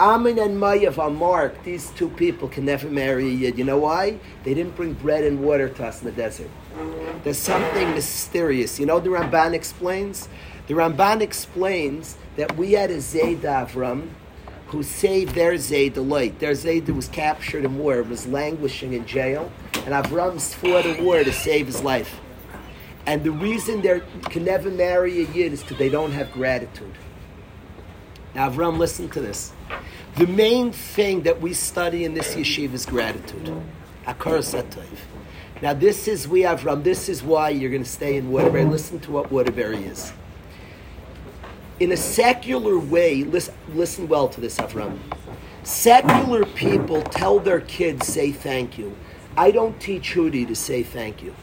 Ammon 0.00 0.38
and 0.38 0.60
Moav 0.60 0.96
are 0.98 1.10
marked. 1.10 1.64
These 1.64 1.90
two 1.90 2.08
people 2.10 2.48
can 2.48 2.64
never 2.64 2.88
marry 2.88 3.26
a 3.26 3.32
Yid. 3.32 3.58
You 3.58 3.64
know 3.64 3.78
why? 3.78 4.20
They 4.44 4.54
didn't 4.54 4.76
bring 4.76 4.92
bread 4.92 5.24
and 5.24 5.40
water 5.40 5.68
to 5.68 5.86
us 5.86 6.00
in 6.00 6.06
the 6.06 6.12
desert. 6.12 6.50
There's 7.24 7.38
something 7.38 7.90
mysterious. 7.90 8.78
You 8.78 8.86
know 8.86 9.00
the 9.00 9.10
Ramban 9.10 9.54
explains? 9.54 10.28
The 10.68 10.74
Ramban 10.74 11.20
explains 11.20 12.16
that 12.36 12.56
we 12.56 12.72
had 12.72 12.92
a 12.92 13.00
Zayd 13.00 13.42
Avram 13.42 14.10
who 14.68 14.84
saved 14.84 15.34
their 15.34 15.56
Zayd 15.56 15.94
the 15.94 16.02
light. 16.02 16.38
Their 16.38 16.54
Zayd 16.54 16.88
was 16.90 17.08
captured 17.08 17.64
in 17.64 17.78
war, 17.78 18.02
was 18.02 18.26
languishing 18.26 18.92
in 18.92 19.04
jail, 19.06 19.50
and 19.74 19.94
Avram 19.94 20.40
fought 20.40 20.86
a 20.86 21.02
war 21.02 21.24
to 21.24 21.32
save 21.32 21.66
his 21.66 21.82
life. 21.82 22.20
And 23.06 23.24
the 23.24 23.32
reason 23.32 23.80
they 23.80 24.02
can 24.24 24.44
never 24.44 24.70
marry 24.70 25.24
a 25.24 25.28
yid 25.30 25.54
is 25.54 25.62
because 25.62 25.78
they 25.78 25.88
don't 25.88 26.12
have 26.12 26.30
gratitude. 26.32 26.94
Now, 28.34 28.50
Avram, 28.50 28.76
listen 28.76 29.08
to 29.08 29.20
this. 29.20 29.52
The 30.16 30.26
main 30.26 30.72
thing 30.72 31.22
that 31.22 31.40
we 31.40 31.54
study 31.54 32.04
in 32.04 32.14
this 32.14 32.34
yeshiva 32.34 32.74
is 32.74 32.86
gratitude. 32.86 33.62
Now, 35.60 35.74
this 35.74 36.08
is 36.08 36.26
we 36.28 36.42
Avram. 36.42 36.82
This 36.82 37.08
is 37.08 37.22
why 37.22 37.50
you're 37.50 37.70
going 37.70 37.82
to 37.82 37.88
stay 37.88 38.16
in 38.16 38.30
Waterbury. 38.30 38.64
Listen 38.64 39.00
to 39.00 39.10
what 39.10 39.30
Waterbury 39.30 39.84
is. 39.84 40.12
In 41.80 41.92
a 41.92 41.96
secular 41.96 42.78
way, 42.78 43.22
listen, 43.24 43.54
listen 43.74 44.08
well 44.08 44.28
to 44.28 44.40
this, 44.40 44.58
Avram. 44.58 44.98
Secular 45.62 46.44
people 46.44 47.02
tell 47.02 47.38
their 47.38 47.60
kids, 47.60 48.06
say 48.06 48.32
thank 48.32 48.78
you. 48.78 48.96
I 49.36 49.50
don't 49.50 49.78
teach 49.80 50.14
Hudi 50.14 50.46
to 50.48 50.56
say 50.56 50.82
thank 50.82 51.22
you. 51.22 51.34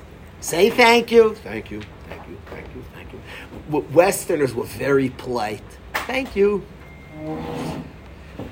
Say 0.42 0.70
thank 0.70 1.12
you. 1.12 1.36
Thank 1.36 1.72
you. 1.72 1.82
Thank 2.10 2.28
you. 2.28 2.38
Thank 2.48 2.68
you. 2.76 2.84
Thank 2.94 3.14
you. 3.14 3.80
Westerners 3.94 4.54
were 4.54 4.66
very 4.66 5.10
polite. 5.10 5.64
Thank 5.94 6.36
you. 6.36 6.66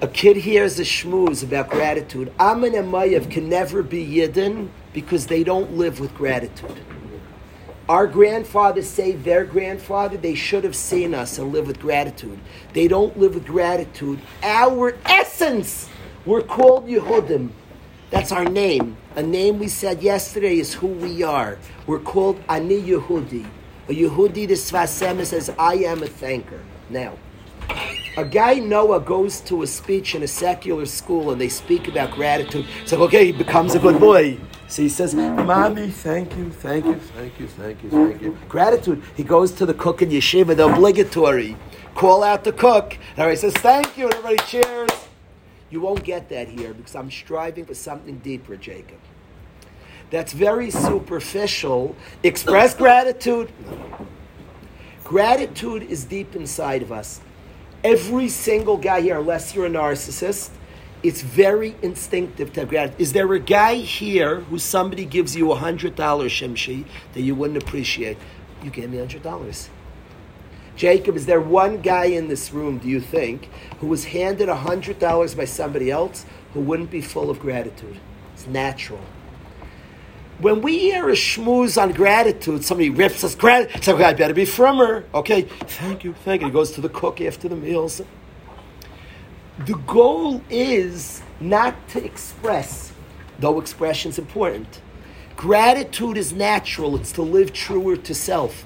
A 0.02 0.08
kid 0.08 0.38
hears 0.38 0.80
a 0.80 0.84
shmooze 0.84 1.44
about 1.44 1.70
gratitude. 1.70 2.32
Ammon 2.40 2.76
and 2.76 2.92
Moav 2.92 3.30
can 3.30 3.50
never 3.50 3.84
be 3.84 4.06
Yidden 4.06 4.70
because 4.94 5.28
they 5.28 5.44
don't 5.44 5.78
live 5.78 6.00
with 6.00 6.14
gratitude. 6.14 6.80
Our 7.90 8.08
grandfathers 8.08 8.88
say 8.88 9.12
their 9.12 9.44
grandfather. 9.44 10.16
They 10.16 10.36
should 10.36 10.64
have 10.64 10.76
seen 10.76 11.14
us 11.14 11.38
and 11.38 11.52
live 11.52 11.68
with 11.68 11.80
gratitude. 11.80 12.40
They 12.72 12.88
don't 12.88 13.18
live 13.20 13.36
with 13.36 13.46
gratitude. 13.46 14.22
Our 14.42 14.96
essence, 15.06 15.90
we're 16.26 16.44
called 16.44 16.88
Yehudim. 16.88 17.50
That's 18.10 18.32
our 18.32 18.46
name. 18.46 18.96
A 19.16 19.24
name 19.24 19.60
we 19.60 19.68
said 19.68 20.02
yesterday 20.02 20.60
is 20.60 20.76
who 20.76 20.88
we 20.88 21.24
are. 21.24 21.58
We're 21.86 22.00
called 22.00 22.42
Ani 22.48 22.82
Yehudi. 22.82 23.46
A 23.90 23.92
Yehudi, 23.92 24.48
the 24.48 24.54
Sfas 24.54 25.06
Emes 25.06 25.28
says, 25.28 25.50
I 25.60 25.76
am 25.76 26.04
a 26.04 26.08
thanker. 26.08 26.62
Now, 26.90 27.18
a 28.16 28.24
guy 28.24 28.56
Noah 28.56 29.00
goes 29.00 29.42
to 29.42 29.64
a 29.64 29.68
speech 29.68 30.14
in 30.16 30.24
a 30.24 30.28
secular 30.28 30.86
school 30.86 31.32
and 31.32 31.42
they 31.42 31.50
speak 31.50 31.88
about 31.88 32.12
gratitude. 32.12 32.66
It's 32.82 32.92
like, 32.92 33.02
okay, 33.02 33.26
he 33.26 33.32
becomes 33.32 33.74
a 33.74 33.80
good 33.80 34.00
boy. 34.00 34.38
So 34.68 34.82
he 34.82 34.90
says, 34.90 35.16
Mommy, 35.16 35.90
thank 35.90 36.36
you, 36.38 36.50
thank 36.50 36.86
you, 36.86 36.96
thank 36.96 37.40
you, 37.40 37.48
thank 37.48 37.84
you, 37.84 37.90
thank 37.90 38.22
you. 38.22 38.38
Gratitude. 38.48 39.02
He 39.16 39.24
goes 39.24 39.52
to 39.54 39.66
the 39.66 39.74
cook 39.74 40.02
in 40.02 40.10
yeshiva, 40.10 40.56
the 40.56 40.68
obligatory. 40.68 41.58
Call 41.96 42.24
out 42.24 42.44
the 42.44 42.54
cook. 42.54 42.98
And 43.18 43.30
he 43.30 43.36
says, 43.36 43.54
thank 43.54 43.98
you, 43.98 44.06
and 44.06 44.14
everybody 44.16 44.38
cheers. 44.48 44.90
You 45.70 45.82
won't 45.82 46.04
get 46.04 46.30
that 46.30 46.48
here 46.48 46.74
because 46.74 46.96
I'm 46.96 47.10
striving 47.10 47.66
for 47.66 47.74
something 47.74 48.20
deeper, 48.20 48.56
Jacob. 48.56 49.00
That's 50.12 50.34
very 50.34 50.70
superficial. 50.70 51.96
Express 52.22 52.76
gratitude. 52.76 53.52
Gratitude 55.04 55.84
is 55.84 56.06
deep 56.06 56.36
inside 56.36 56.84
of 56.84 56.92
us. 56.92 57.20
Every 57.84 58.30
single 58.30 58.78
guy 58.78 59.02
here, 59.02 59.20
unless 59.20 59.54
you're 59.54 59.66
a 59.66 59.70
narcissist, 59.70 60.52
it's 61.04 61.22
very 61.22 61.76
instinctive 61.82 62.54
to 62.54 62.66
gratitude. 62.66 63.02
Is 63.02 63.12
there 63.12 63.32
a 63.34 63.40
guy 63.40 63.76
here 63.76 64.40
who 64.40 64.58
somebody 64.58 65.04
gives 65.04 65.36
you 65.36 65.52
a 65.52 65.56
hundred 65.56 65.96
dollars, 65.96 66.32
Shemshi, 66.32 66.86
that 67.14 67.22
you 67.22 67.36
wouldn't 67.36 67.62
appreciate? 67.62 68.18
You 68.64 68.70
gave 68.70 68.90
me 68.90 69.00
hundred 69.00 69.22
dollars. 69.22 69.70
Jacob, 70.76 71.16
is 71.16 71.26
there 71.26 71.42
one 71.42 71.82
guy 71.82 72.06
in 72.06 72.30
this 72.30 72.52
room, 72.52 72.80
do 72.80 72.88
you 72.88 73.00
think, 73.00 73.50
who 73.80 73.88
was 73.88 74.06
handed 74.06 74.50
a 74.50 74.56
$100 74.56 75.38
by 75.38 75.46
somebody 75.46 75.92
else 75.92 76.26
who 76.54 76.62
wouldn't 76.62 76.90
be 76.90 77.02
full 77.02 77.30
of 77.30 77.40
gratitude? 77.40 78.00
It's 78.34 78.48
natural. 78.48 79.02
When 80.44 80.62
we 80.62 80.78
hear 80.78 81.08
a 81.08 81.14
schmooze 81.14 81.82
on 81.82 81.94
gratitude, 81.94 82.66
somebody 82.66 82.90
rips 82.90 83.24
us 83.24 83.34
gratitude, 83.34 83.82
so 83.82 83.96
I 83.96 84.12
better 84.12 84.34
be 84.34 84.44
firmer. 84.44 85.06
Okay, 85.14 85.44
thank 85.44 86.04
you, 86.04 86.14
thank 86.26 86.42
you. 86.42 86.48
He 86.48 86.54
goes 86.54 86.72
to 86.72 86.82
the 86.82 86.90
cook 86.90 87.22
after 87.22 87.48
the 87.48 87.56
meals. 87.56 88.02
The 89.60 89.76
goal 89.88 90.42
is 90.50 91.22
not 91.40 91.88
to 91.92 92.04
express, 92.04 92.92
though 93.40 93.58
expression 93.58 94.12
is 94.12 94.20
important. 94.20 94.82
Gratitude 95.38 96.18
is 96.18 96.34
natural, 96.34 96.98
it's 96.98 97.14
to 97.14 97.22
live 97.22 97.54
truer 97.54 97.96
to 97.96 98.14
self. 98.14 98.66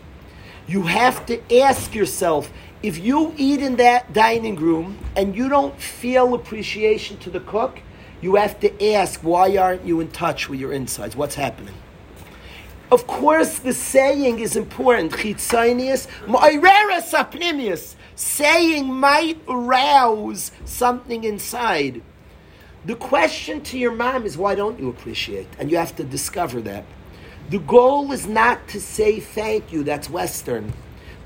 You 0.67 0.81
have 0.81 1.27
to 1.27 1.59
ask 1.59 1.93
yourself 1.93 2.51
if 2.81 2.97
you 2.97 3.35
eat 3.37 3.61
in 3.61 3.75
that 3.75 4.13
dining 4.13 4.55
room 4.55 4.97
and 5.15 5.35
you 5.35 5.47
don't 5.47 5.79
feel 5.79 6.33
appreciation 6.33 7.17
to 7.17 7.29
the 7.29 7.41
cook, 7.41 7.81
you 8.21 8.35
have 8.35 8.59
to 8.61 8.93
ask 8.93 9.21
why 9.21 9.57
aren't 9.57 9.85
you 9.85 9.99
in 9.99 10.09
touch 10.09 10.49
with 10.49 10.59
your 10.59 10.73
insides? 10.73 11.15
What's 11.15 11.35
happening? 11.35 11.75
Of 12.89 13.05
course, 13.05 13.59
the 13.59 13.73
saying 13.73 14.39
is 14.39 14.55
important. 14.55 15.11
Sapnimius. 17.01 17.95
Saying 18.15 18.91
might 18.91 19.39
arouse 19.47 20.51
something 20.65 21.23
inside. 21.23 22.01
The 22.85 22.95
question 22.95 23.61
to 23.63 23.77
your 23.77 23.91
mom 23.91 24.25
is 24.25 24.37
why 24.37 24.55
don't 24.55 24.79
you 24.79 24.89
appreciate? 24.89 25.47
And 25.59 25.69
you 25.69 25.77
have 25.77 25.95
to 25.97 26.03
discover 26.03 26.61
that. 26.61 26.85
The 27.49 27.59
goal 27.59 28.11
is 28.13 28.25
not 28.25 28.67
to 28.69 28.79
say 28.79 29.19
thank 29.19 29.71
you, 29.73 29.83
that's 29.83 30.09
Western. 30.09 30.73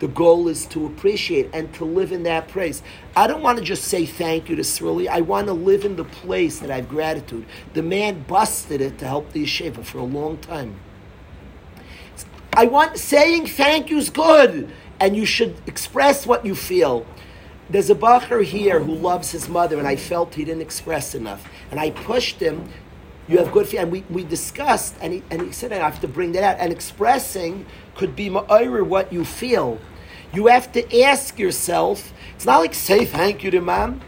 The 0.02 0.08
goal 0.08 0.48
is 0.48 0.66
to 0.68 0.88
appreciate 0.88 1.52
and 1.54 1.72
to 1.76 1.86
live 1.86 2.12
in 2.12 2.24
that 2.24 2.48
praise. 2.48 2.82
I 3.16 3.28
don't 3.28 3.44
want 3.44 3.60
to 3.60 3.64
just 3.64 3.84
say 3.84 4.08
thank 4.08 4.50
you 4.50 4.56
to 4.56 4.64
Sruli. 4.64 5.08
I 5.08 5.22
want 5.22 5.46
to 5.46 5.54
live 5.54 5.86
in 5.86 5.96
the 5.96 6.06
place 6.06 6.58
that 6.58 6.72
I 6.72 6.78
have 6.78 6.90
gratitude. 6.90 7.46
The 7.76 7.84
man 7.84 8.24
busted 8.24 8.82
it 8.82 8.98
to 8.98 9.08
help 9.08 9.32
the 9.32 9.44
yeshiva 9.44 9.86
for 9.86 10.00
a 10.00 10.04
long 10.04 10.40
time. 10.40 10.80
I 12.52 12.66
want 12.66 12.98
saying 12.98 13.46
thank 13.46 13.92
you 13.92 14.00
is 14.00 14.10
good, 14.10 14.72
and 15.00 15.16
you 15.16 15.28
should 15.28 15.56
express 15.68 16.26
what 16.26 16.48
you 16.48 16.56
feel. 16.56 17.06
There's 17.70 17.92
a 17.92 17.96
bacher 17.96 18.44
here 18.44 18.80
who 18.80 18.96
loves 18.96 19.30
his 19.30 19.48
mother, 19.48 19.78
and 19.78 19.88
I 19.88 19.98
felt 19.98 20.34
he 20.34 20.44
didn't 20.44 20.64
express 20.64 21.14
enough. 21.14 21.48
And 21.70 21.80
I 21.80 21.92
pushed 21.92 22.40
him 22.40 22.68
you 23.28 23.38
have 23.38 23.52
good 23.52 23.68
feeling. 23.68 23.84
And 23.84 23.92
we, 23.92 24.04
we 24.10 24.24
discussed, 24.24 24.96
and 25.00 25.14
he, 25.14 25.24
and 25.30 25.42
he 25.42 25.52
said, 25.52 25.72
I 25.72 25.78
have 25.78 26.02
to 26.02 26.08
bring 26.08 26.32
that 26.34 26.44
out. 26.44 26.58
And 26.60 26.74
expressing 26.74 27.66
could 27.96 28.16
be 28.16 28.30
what 28.30 29.14
you 29.14 29.24
feel. 29.24 29.80
You 30.34 30.48
have 30.48 30.72
to 30.74 31.02
ask 31.02 31.38
yourself, 31.38 32.14
it's 32.36 32.46
not 32.46 32.60
like 32.60 32.74
say 32.74 33.06
thank 33.06 33.44
you 33.44 33.52
to 33.52 33.62
mom. 33.62 34.02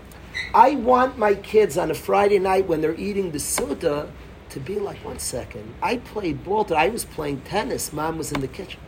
I 0.54 0.76
want 0.76 1.18
my 1.18 1.36
kids 1.36 1.78
on 1.78 1.92
a 1.92 1.94
Friday 1.94 2.40
night 2.40 2.68
when 2.68 2.82
they're 2.82 2.96
eating 2.96 3.32
the 3.32 3.40
soda 3.40 4.12
to 4.50 4.60
be 4.60 4.76
like, 4.80 5.04
one 5.04 5.20
second, 5.20 5.74
I 5.82 5.98
played 5.98 6.44
ball, 6.44 6.68
I 6.74 6.90
was 6.90 7.06
playing 7.06 7.42
tennis, 7.42 7.92
mom 7.92 8.18
was 8.18 8.32
in 8.32 8.42
the 8.42 8.48
kitchen. 8.48 8.80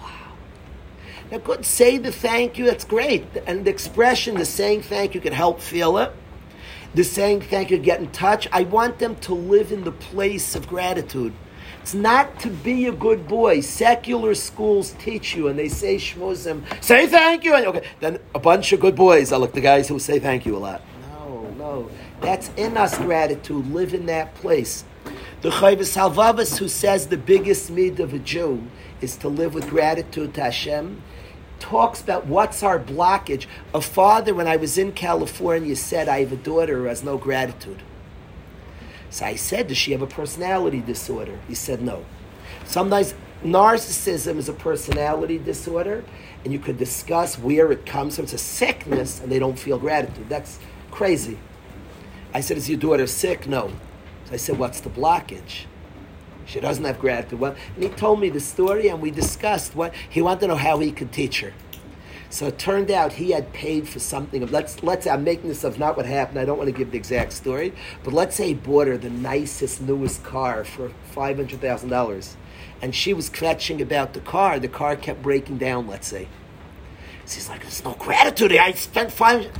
Wow. 0.00 0.08
Now, 1.30 1.38
good, 1.38 1.64
say 1.64 1.98
the 1.98 2.10
thank 2.12 2.58
you, 2.58 2.66
that's 2.66 2.84
great. 2.84 3.24
And 3.46 3.64
the 3.64 3.70
expression, 3.70 4.36
the 4.36 4.44
saying 4.44 4.82
thank 4.82 5.14
you 5.14 5.20
can 5.20 5.32
help 5.32 5.60
feel 5.60 5.98
it 5.98 6.12
the 6.94 7.04
saying 7.04 7.42
thank 7.42 7.70
you, 7.70 7.78
get 7.78 8.00
in 8.00 8.10
touch. 8.10 8.48
I 8.52 8.62
want 8.62 8.98
them 8.98 9.16
to 9.16 9.34
live 9.34 9.72
in 9.72 9.84
the 9.84 9.92
place 9.92 10.54
of 10.54 10.66
gratitude. 10.66 11.32
It's 11.88 11.94
not 11.94 12.38
to 12.40 12.50
be 12.50 12.84
a 12.84 12.92
good 12.92 13.26
boy. 13.26 13.62
Secular 13.62 14.34
schools 14.34 14.94
teach 14.98 15.34
you, 15.34 15.48
and 15.48 15.58
they 15.58 15.70
say 15.70 15.96
shmuzim, 15.96 16.62
say 16.84 17.06
thank 17.06 17.44
you, 17.44 17.54
and 17.54 17.64
okay, 17.64 17.82
then 18.00 18.18
a 18.34 18.38
bunch 18.38 18.74
of 18.74 18.80
good 18.80 18.94
boys 18.94 19.32
are 19.32 19.38
like 19.38 19.54
the 19.54 19.62
guys 19.62 19.88
who 19.88 19.98
say 19.98 20.18
thank 20.18 20.44
you 20.44 20.54
a 20.54 20.58
lot. 20.58 20.82
No, 21.12 21.48
no, 21.56 21.90
that's 22.20 22.50
in 22.58 22.76
us 22.76 22.98
gratitude. 22.98 23.72
Live 23.72 23.94
in 23.94 24.04
that 24.04 24.34
place. 24.34 24.84
The 25.40 25.48
Chovos 25.48 25.96
Halevavos, 25.96 26.58
who 26.58 26.68
says 26.68 27.06
the 27.06 27.16
biggest 27.16 27.70
need 27.70 28.00
of 28.00 28.12
a 28.12 28.18
Jew 28.18 28.64
is 29.00 29.16
to 29.16 29.28
live 29.28 29.54
with 29.54 29.70
gratitude 29.70 30.34
to 30.34 30.42
Hashem, 30.42 31.02
talks 31.58 32.02
about 32.02 32.26
what's 32.26 32.62
our 32.62 32.78
blockage. 32.78 33.46
A 33.72 33.80
father, 33.80 34.34
when 34.34 34.46
I 34.46 34.56
was 34.56 34.76
in 34.76 34.92
California, 34.92 35.74
said, 35.74 36.06
I 36.06 36.20
have 36.20 36.32
a 36.32 36.36
daughter 36.36 36.76
who 36.76 36.84
has 36.84 37.02
no 37.02 37.16
gratitude. 37.16 37.82
So 39.10 39.24
I 39.24 39.36
said, 39.36 39.68
Does 39.68 39.76
she 39.76 39.92
have 39.92 40.02
a 40.02 40.06
personality 40.06 40.80
disorder? 40.80 41.38
He 41.48 41.54
said, 41.54 41.80
No. 41.82 42.04
Sometimes 42.64 43.14
narcissism 43.42 44.36
is 44.36 44.48
a 44.48 44.52
personality 44.52 45.38
disorder, 45.38 46.04
and 46.44 46.52
you 46.52 46.58
could 46.58 46.76
discuss 46.76 47.38
where 47.38 47.72
it 47.72 47.86
comes 47.86 48.16
from. 48.16 48.24
It's 48.24 48.32
a 48.32 48.38
sickness, 48.38 49.20
and 49.20 49.30
they 49.30 49.38
don't 49.38 49.58
feel 49.58 49.78
gratitude. 49.78 50.28
That's 50.28 50.58
crazy. 50.90 51.38
I 52.34 52.40
said, 52.40 52.56
Is 52.56 52.68
your 52.68 52.78
daughter 52.78 53.06
sick? 53.06 53.46
No. 53.46 53.70
So 54.26 54.34
I 54.34 54.36
said, 54.36 54.58
What's 54.58 54.80
the 54.80 54.90
blockage? 54.90 55.64
She 56.44 56.60
doesn't 56.60 56.84
have 56.84 56.98
gratitude. 56.98 57.38
Well, 57.40 57.54
and 57.74 57.84
he 57.84 57.90
told 57.90 58.20
me 58.20 58.30
the 58.30 58.40
story, 58.40 58.88
and 58.88 59.02
we 59.02 59.10
discussed 59.10 59.74
what 59.74 59.94
he 60.08 60.22
wanted 60.22 60.40
to 60.40 60.46
know 60.48 60.56
how 60.56 60.78
he 60.78 60.92
could 60.92 61.12
teach 61.12 61.40
her. 61.40 61.52
So 62.30 62.46
it 62.46 62.58
turned 62.58 62.90
out 62.90 63.14
he 63.14 63.30
had 63.30 63.52
paid 63.52 63.88
for 63.88 64.00
something. 64.00 64.46
Let's 64.46 64.82
let's 64.82 65.06
I'm 65.06 65.24
making 65.24 65.48
this 65.48 65.64
of 65.64 65.78
not 65.78 65.96
what 65.96 66.04
happened. 66.04 66.38
I 66.38 66.44
don't 66.44 66.58
want 66.58 66.68
to 66.68 66.76
give 66.76 66.90
the 66.90 66.98
exact 66.98 67.32
story, 67.32 67.72
but 68.04 68.12
let's 68.12 68.36
say 68.36 68.48
he 68.48 68.54
bought 68.54 68.86
her 68.86 68.98
the 68.98 69.10
nicest, 69.10 69.80
newest 69.80 70.22
car 70.24 70.64
for 70.64 70.92
five 71.04 71.36
hundred 71.36 71.60
thousand 71.60 71.88
dollars, 71.88 72.36
and 72.82 72.94
she 72.94 73.14
was 73.14 73.30
kvetching 73.30 73.80
about 73.80 74.12
the 74.12 74.20
car. 74.20 74.58
The 74.58 74.68
car 74.68 74.94
kept 74.94 75.22
breaking 75.22 75.56
down. 75.56 75.86
Let's 75.86 76.06
say, 76.06 76.28
she's 77.26 77.48
like, 77.48 77.62
"There's 77.62 77.82
no 77.82 77.94
gratitude. 77.94 78.52
I 78.52 78.72
spent 78.72 79.10
five. 79.10 79.44
He 79.44 79.50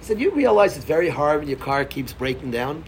said, 0.00 0.20
"You 0.20 0.32
realize 0.32 0.76
it's 0.76 0.84
very 0.84 1.10
hard 1.10 1.40
when 1.40 1.48
your 1.48 1.58
car 1.58 1.84
keeps 1.84 2.12
breaking 2.12 2.50
down." 2.50 2.84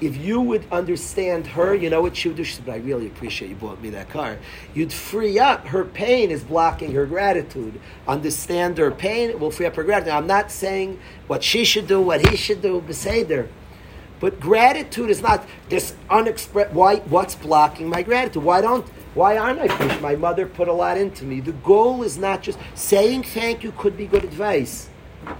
If 0.00 0.16
you 0.16 0.40
would 0.40 0.64
understand 0.72 1.46
her, 1.48 1.74
you 1.74 1.88
know 1.88 2.02
what 2.02 2.16
she 2.16 2.28
would 2.28 2.36
do? 2.36 2.44
She 2.44 2.54
said, 2.54 2.66
but 2.66 2.72
I 2.72 2.78
really 2.78 3.06
appreciate 3.06 3.48
you 3.48 3.54
bought 3.54 3.80
me 3.80 3.90
that 3.90 4.10
car. 4.10 4.38
You'd 4.74 4.92
free 4.92 5.38
up. 5.38 5.66
Her 5.68 5.84
pain 5.84 6.30
is 6.30 6.42
blocking 6.42 6.92
her 6.92 7.06
gratitude. 7.06 7.80
Understand 8.08 8.78
her 8.78 8.90
pain, 8.90 9.30
it 9.30 9.38
will 9.38 9.50
free 9.50 9.66
up 9.66 9.76
her 9.76 9.84
gratitude. 9.84 10.12
I'm 10.12 10.26
not 10.26 10.50
saying 10.50 10.98
what 11.28 11.44
she 11.44 11.64
should 11.64 11.86
do, 11.86 12.00
what 12.00 12.26
he 12.28 12.36
should 12.36 12.62
do, 12.62 12.80
beseder. 12.80 13.48
But 14.18 14.38
gratitude 14.38 15.10
is 15.10 15.20
not 15.20 15.46
this 15.68 15.94
unexpressed, 16.08 16.72
why, 16.72 16.96
what's 16.96 17.34
blocking 17.34 17.88
my 17.88 18.02
gratitude? 18.02 18.44
Why 18.44 18.60
don't, 18.60 18.86
why 19.14 19.36
aren't 19.36 19.58
I 19.58 19.68
finished? 19.68 20.00
My 20.00 20.14
mother 20.14 20.46
put 20.46 20.68
a 20.68 20.72
lot 20.72 20.96
into 20.96 21.24
me. 21.24 21.40
The 21.40 21.52
goal 21.52 22.02
is 22.02 22.18
not 22.18 22.42
just, 22.42 22.58
saying 22.74 23.24
thank 23.24 23.64
you 23.64 23.72
could 23.72 23.96
be 23.96 24.06
good 24.06 24.22
advice. 24.24 24.88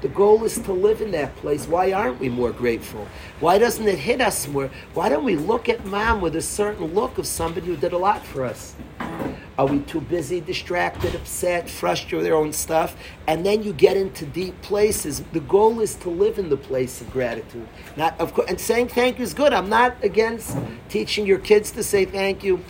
The 0.00 0.08
goal 0.08 0.44
is 0.44 0.58
to 0.60 0.72
live 0.72 1.00
in 1.00 1.10
that 1.12 1.34
place. 1.36 1.66
Why 1.66 1.92
aren't 1.92 2.20
we 2.20 2.28
more 2.28 2.52
grateful? 2.52 3.06
Why 3.40 3.58
doesn't 3.58 3.86
it 3.86 3.98
hit 3.98 4.20
us 4.20 4.46
more? 4.46 4.70
Why 4.94 5.08
don't 5.08 5.24
we 5.24 5.36
look 5.36 5.68
at 5.68 5.84
mom 5.84 6.20
with 6.20 6.36
a 6.36 6.42
certain 6.42 6.94
look 6.94 7.18
of 7.18 7.26
somebody 7.26 7.66
who 7.66 7.76
did 7.76 7.92
a 7.92 7.98
lot 7.98 8.24
for 8.24 8.44
us? 8.44 8.74
Are 9.58 9.66
we 9.66 9.80
too 9.80 10.00
busy, 10.00 10.40
distracted, 10.40 11.14
upset, 11.14 11.68
frustrated 11.68 12.22
with 12.22 12.26
our 12.32 12.38
own 12.38 12.52
stuff? 12.52 12.96
And 13.26 13.44
then 13.44 13.62
you 13.62 13.72
get 13.72 13.96
into 13.96 14.24
deep 14.24 14.60
places. 14.62 15.22
The 15.32 15.40
goal 15.40 15.80
is 15.80 15.94
to 15.96 16.10
live 16.10 16.38
in 16.38 16.48
the 16.48 16.56
place 16.56 17.00
of 17.00 17.10
gratitude. 17.12 17.68
Not 17.96 18.18
of 18.20 18.32
course, 18.34 18.48
and 18.48 18.60
saying 18.60 18.88
thank 18.88 19.18
you 19.18 19.24
is 19.24 19.34
good. 19.34 19.52
I'm 19.52 19.68
not 19.68 20.02
against 20.02 20.56
teaching 20.88 21.26
your 21.26 21.38
kids 21.38 21.70
to 21.72 21.82
say 21.82 22.04
thank 22.04 22.42
you. 22.42 22.64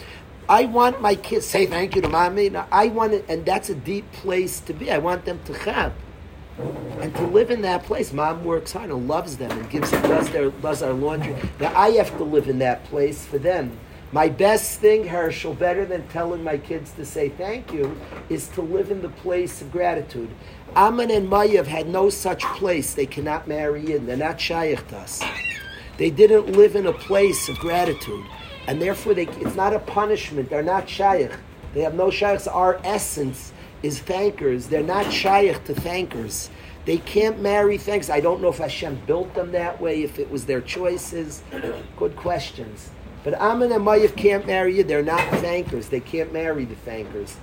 I 0.49 0.65
want 0.65 1.01
my 1.01 1.15
kids 1.15 1.47
say 1.47 1.67
thank 1.67 1.95
you 1.95 2.03
to 2.03 2.09
mommy. 2.09 2.51
Now, 2.51 2.67
I 2.73 2.89
want 2.89 3.13
it, 3.13 3.25
and 3.29 3.47
that's 3.47 3.71
a 3.71 3.75
deep 3.75 4.11
place 4.13 4.59
to 4.61 4.75
be. 4.75 4.91
I 4.91 4.99
want 4.99 5.25
them 5.25 5.41
to 5.45 5.53
have 5.55 5.93
and 7.01 7.15
to 7.17 7.27
live 7.27 7.51
in 7.51 7.63
that 7.63 7.85
place. 7.85 8.13
Mom 8.13 8.45
works 8.45 8.73
hard 8.73 8.91
and 8.91 9.09
loves 9.09 9.37
them 9.37 9.51
and 9.51 9.69
gives 9.71 9.91
does 9.91 10.31
their 10.31 10.51
does 10.51 10.83
our 10.83 10.93
laundry. 10.93 11.37
Now 11.61 11.73
I 11.77 11.91
have 11.93 12.17
to 12.19 12.25
live 12.25 12.49
in 12.49 12.59
that 12.59 12.85
place 12.85 13.27
for 13.27 13.39
them. 13.39 13.79
My 14.13 14.29
best 14.29 14.79
thing, 14.79 15.09
Herschel, 15.09 15.55
better 15.55 15.87
than 15.87 16.07
telling 16.09 16.45
my 16.45 16.59
kids 16.59 16.93
to 16.93 17.07
say 17.07 17.31
thank 17.31 17.73
you, 17.73 17.99
is 18.29 18.47
to 18.49 18.61
live 18.61 18.91
in 18.91 19.01
the 19.01 19.09
place 19.09 19.63
of 19.63 19.73
gratitude. 19.73 20.29
Ammon 20.77 21.11
and 21.11 21.31
Mayav 21.31 21.67
had 21.67 21.89
no 21.89 22.11
such 22.11 22.45
place. 22.45 22.93
They 22.93 23.07
cannot 23.07 23.49
marry 23.49 23.95
in. 23.95 24.05
They're 24.05 24.17
not 24.19 24.39
shaykh 24.39 24.87
to 24.89 24.99
us. 24.99 25.23
They 25.97 26.11
didn't 26.11 26.53
live 26.53 26.77
in 26.77 26.87
a 26.87 26.93
place 26.93 27.49
of 27.49 27.57
gratitude. 27.59 28.25
And 28.67 28.81
therefore, 28.83 29.15
they, 29.15 29.27
it's 29.27 29.57
not 29.57 29.73
a 29.73 29.79
punishment. 29.79 30.51
They're 30.51 30.63
not 30.63 30.91
shaykh. 30.91 31.33
They 31.73 31.81
have 31.81 31.95
no 31.95 32.11
shaykhs. 32.11 32.47
Our 32.47 32.81
essence 32.85 33.53
is 33.83 33.99
thankers. 33.99 34.69
They're 34.69 34.83
not 34.83 35.07
shayach 35.07 35.65
to 35.65 35.75
thankers. 35.75 36.51
They 36.85 36.99
can't 36.99 37.41
marry 37.41 37.79
thanks. 37.79 38.11
I 38.11 38.21
don't 38.21 38.43
know 38.43 38.49
if 38.49 38.59
Hashem 38.59 39.03
built 39.07 39.35
them 39.35 39.53
that 39.53 39.81
way, 39.81 40.03
if 40.03 40.19
it 40.19 40.31
was 40.31 40.47
their 40.47 40.61
choices. 40.61 41.43
Good 41.97 42.17
questions. 42.17 42.91
But 43.25 43.35
Ammon 43.35 43.71
and 43.71 43.85
Moav 43.85 44.17
can't 44.17 44.47
marry 44.47 44.77
you. 44.77 44.83
They're 44.83 45.03
not 45.03 45.21
thankers. 45.39 45.89
They 45.89 46.01
can't 46.01 46.33
marry 46.33 46.65
the 46.65 46.75
thankers. 46.75 47.37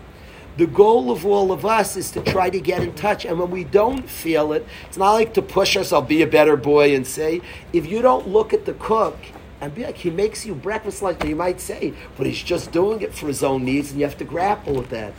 The 0.57 0.67
goal 0.67 1.09
of 1.09 1.25
all 1.25 1.53
of 1.53 1.65
us 1.65 1.95
is 1.95 2.11
to 2.11 2.21
try 2.21 2.49
to 2.49 2.59
get 2.59 2.83
in 2.83 2.93
touch. 2.93 3.23
And 3.23 3.39
when 3.39 3.49
we 3.49 3.63
don't 3.63 4.09
feel 4.09 4.51
it, 4.51 4.65
it's 4.87 4.97
not 4.97 5.13
like 5.13 5.33
to 5.35 5.41
push 5.41 5.77
ourselves, 5.77 6.09
be 6.09 6.21
a 6.21 6.27
better 6.27 6.57
boy 6.57 6.93
and 6.93 7.07
say, 7.07 7.41
if 7.71 7.85
you 7.87 8.01
don't 8.01 8.27
look 8.27 8.53
at 8.53 8.65
the 8.65 8.73
cook 8.73 9.17
and 9.61 9.73
be 9.73 9.85
like, 9.85 9.95
he 9.95 10.09
makes 10.09 10.45
you 10.45 10.53
breakfast 10.53 11.01
like 11.01 11.23
you 11.23 11.35
might 11.35 11.61
say, 11.61 11.93
but 12.17 12.25
he's 12.25 12.43
just 12.43 12.73
doing 12.73 13.01
it 13.01 13.13
for 13.13 13.27
his 13.27 13.41
own 13.41 13.63
needs, 13.63 13.91
and 13.91 13.99
you 13.99 14.05
have 14.05 14.17
to 14.17 14.25
grapple 14.25 14.73
with 14.73 14.89
that. 14.89 15.13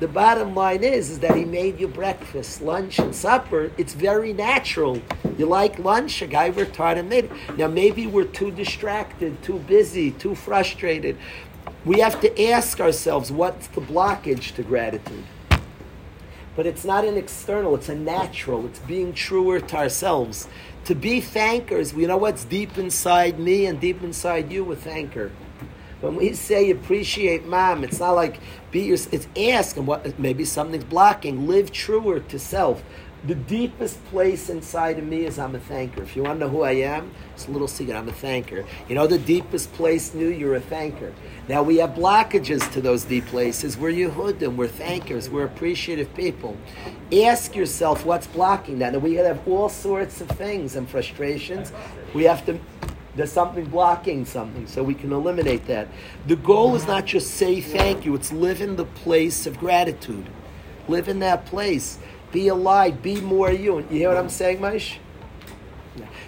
The 0.00 0.08
bottom 0.08 0.56
line 0.56 0.82
is, 0.82 1.08
is 1.08 1.20
that 1.20 1.36
he 1.36 1.44
made 1.44 1.78
you 1.78 1.86
breakfast, 1.86 2.60
lunch, 2.60 2.98
and 2.98 3.14
supper. 3.14 3.70
It's 3.78 3.92
very 3.92 4.32
natural. 4.32 5.00
You 5.38 5.46
like 5.46 5.78
lunch, 5.78 6.20
a 6.20 6.26
guy 6.26 6.50
hard 6.50 6.98
and 6.98 7.08
made 7.08 7.26
it. 7.26 7.32
Now, 7.56 7.68
maybe 7.68 8.08
we're 8.08 8.24
too 8.24 8.50
distracted, 8.50 9.40
too 9.42 9.60
busy, 9.60 10.10
too 10.10 10.34
frustrated. 10.34 11.16
We 11.84 12.00
have 12.00 12.20
to 12.22 12.50
ask 12.50 12.80
ourselves 12.80 13.30
what's 13.30 13.68
the 13.68 13.80
blockage 13.80 14.54
to 14.56 14.64
gratitude? 14.64 15.24
But 16.56 16.66
it's 16.66 16.84
not 16.84 17.04
an 17.04 17.16
external, 17.16 17.74
it's 17.74 17.88
a 17.88 17.94
natural. 17.94 18.66
It's 18.66 18.80
being 18.80 19.12
truer 19.12 19.60
to 19.60 19.76
ourselves. 19.76 20.48
To 20.86 20.94
be 20.94 21.20
thankers, 21.20 21.94
we 21.94 22.06
know 22.06 22.16
what's 22.16 22.44
deep 22.44 22.78
inside 22.78 23.38
me 23.38 23.66
and 23.66 23.80
deep 23.80 24.02
inside 24.02 24.50
you, 24.50 24.70
a 24.72 24.76
thanker. 24.76 25.30
When 26.00 26.16
we 26.16 26.34
say 26.34 26.70
appreciate 26.70 27.46
mom, 27.46 27.82
it's 27.82 27.98
not 27.98 28.12
like 28.12 28.38
be 28.74 28.80
your. 28.80 28.98
It's 29.12 29.28
ask 29.38 29.76
and 29.76 29.86
what 29.86 30.18
maybe 30.18 30.44
something's 30.44 30.84
blocking. 30.84 31.46
Live 31.46 31.70
truer 31.70 32.20
to 32.20 32.38
self. 32.38 32.82
The 33.24 33.36
deepest 33.36 34.04
place 34.06 34.50
inside 34.50 34.98
of 34.98 35.04
me 35.04 35.24
is 35.24 35.38
I'm 35.38 35.54
a 35.54 35.58
thanker. 35.58 36.00
If 36.00 36.14
you 36.14 36.24
want 36.24 36.40
to 36.40 36.44
know 36.44 36.50
who 36.50 36.60
I 36.60 36.72
am, 36.72 37.10
it's 37.32 37.48
a 37.48 37.50
little 37.50 37.68
secret. 37.68 37.96
I'm 37.96 38.08
a 38.08 38.12
thanker. 38.12 38.66
You 38.86 38.96
know 38.96 39.06
the 39.06 39.16
deepest 39.16 39.72
place 39.72 40.14
you, 40.14 40.28
you're 40.28 40.56
a 40.56 40.60
thanker. 40.60 41.14
Now 41.48 41.62
we 41.62 41.76
have 41.78 41.90
blockages 41.90 42.70
to 42.72 42.82
those 42.82 43.04
deep 43.04 43.24
places. 43.26 43.78
We're 43.78 43.92
Yehudim, 43.92 44.56
we're 44.56 44.68
thankers, 44.68 45.30
we're 45.30 45.46
appreciative 45.46 46.12
people. 46.14 46.58
Ask 47.12 47.56
yourself 47.56 48.04
what's 48.04 48.26
blocking 48.26 48.80
that. 48.80 48.92
And 48.92 49.02
we 49.02 49.14
have 49.14 49.46
all 49.48 49.70
sorts 49.70 50.20
of 50.20 50.28
things 50.28 50.76
and 50.76 50.86
frustrations. 50.86 51.72
We 52.12 52.24
have 52.24 52.44
to 52.44 52.58
there's 53.16 53.32
something 53.32 53.66
blocking 53.66 54.24
something, 54.24 54.66
so 54.66 54.82
we 54.82 54.94
can 54.94 55.12
eliminate 55.12 55.66
that. 55.66 55.88
The 56.26 56.36
goal 56.36 56.74
is 56.74 56.86
not 56.86 57.06
just 57.06 57.32
say 57.32 57.60
thank 57.60 58.04
you, 58.04 58.14
it's 58.14 58.32
live 58.32 58.60
in 58.60 58.76
the 58.76 58.84
place 58.84 59.46
of 59.46 59.58
gratitude. 59.58 60.26
Live 60.88 61.08
in 61.08 61.20
that 61.20 61.46
place. 61.46 61.98
Be 62.32 62.48
alive, 62.48 63.02
be 63.02 63.20
more 63.20 63.50
you. 63.50 63.78
You 63.78 63.84
hear 63.88 64.08
what 64.08 64.18
I'm 64.18 64.28
saying, 64.28 64.58
Maish? 64.58 64.96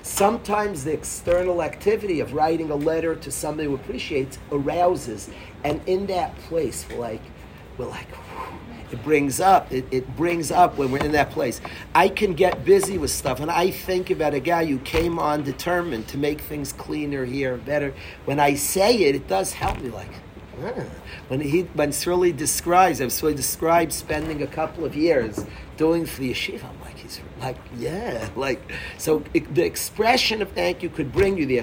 Sometimes 0.02 0.84
the 0.84 0.92
external 0.92 1.60
activity 1.62 2.20
of 2.20 2.32
writing 2.32 2.70
a 2.70 2.76
letter 2.76 3.16
to 3.16 3.30
somebody 3.32 3.68
who 3.68 3.74
appreciates 3.74 4.38
arouses, 4.52 5.28
and 5.64 5.80
in 5.86 6.06
that 6.06 6.36
place, 6.36 6.86
we're 6.88 6.98
like, 6.98 7.22
we're 7.76 7.86
like, 7.88 8.06
it 8.90 9.02
brings 9.02 9.40
up 9.40 9.70
it, 9.72 9.84
it 9.90 10.16
brings 10.16 10.50
up 10.50 10.76
when 10.76 10.90
we're 10.90 11.04
in 11.04 11.12
that 11.12 11.30
place 11.30 11.60
i 11.94 12.08
can 12.08 12.34
get 12.34 12.64
busy 12.64 12.98
with 12.98 13.10
stuff 13.10 13.40
and 13.40 13.50
i 13.50 13.70
think 13.70 14.10
about 14.10 14.34
a 14.34 14.40
guy 14.40 14.64
who 14.64 14.78
came 14.78 15.18
on 15.18 15.42
determined 15.42 16.06
to 16.08 16.18
make 16.18 16.40
things 16.40 16.72
cleaner 16.72 17.24
here 17.24 17.56
better 17.56 17.92
when 18.24 18.38
i 18.38 18.54
say 18.54 18.96
it 19.04 19.14
it 19.14 19.28
does 19.28 19.52
help 19.52 19.80
me 19.80 19.90
like 19.90 20.10
ah. 20.62 20.84
when 21.28 21.40
he 21.40 21.62
when 21.74 21.90
Sruli 21.90 22.36
describes 22.36 23.00
I've 23.00 23.36
described 23.36 23.92
spending 23.92 24.42
a 24.42 24.46
couple 24.46 24.84
of 24.84 24.94
years 24.94 25.44
doing 25.76 26.06
for 26.06 26.20
the 26.20 26.30
yeshiva 26.30 26.64
I'm 26.64 26.80
like 26.80 26.95
he's 27.06 27.20
like 27.40 27.56
yeah 27.76 28.28
like 28.36 28.60
so 28.98 29.22
it, 29.34 29.54
the 29.54 29.64
expression 29.64 30.42
of 30.42 30.50
thank 30.52 30.82
you 30.82 30.88
could 30.88 31.12
bring 31.12 31.36
you 31.36 31.46
the 31.46 31.56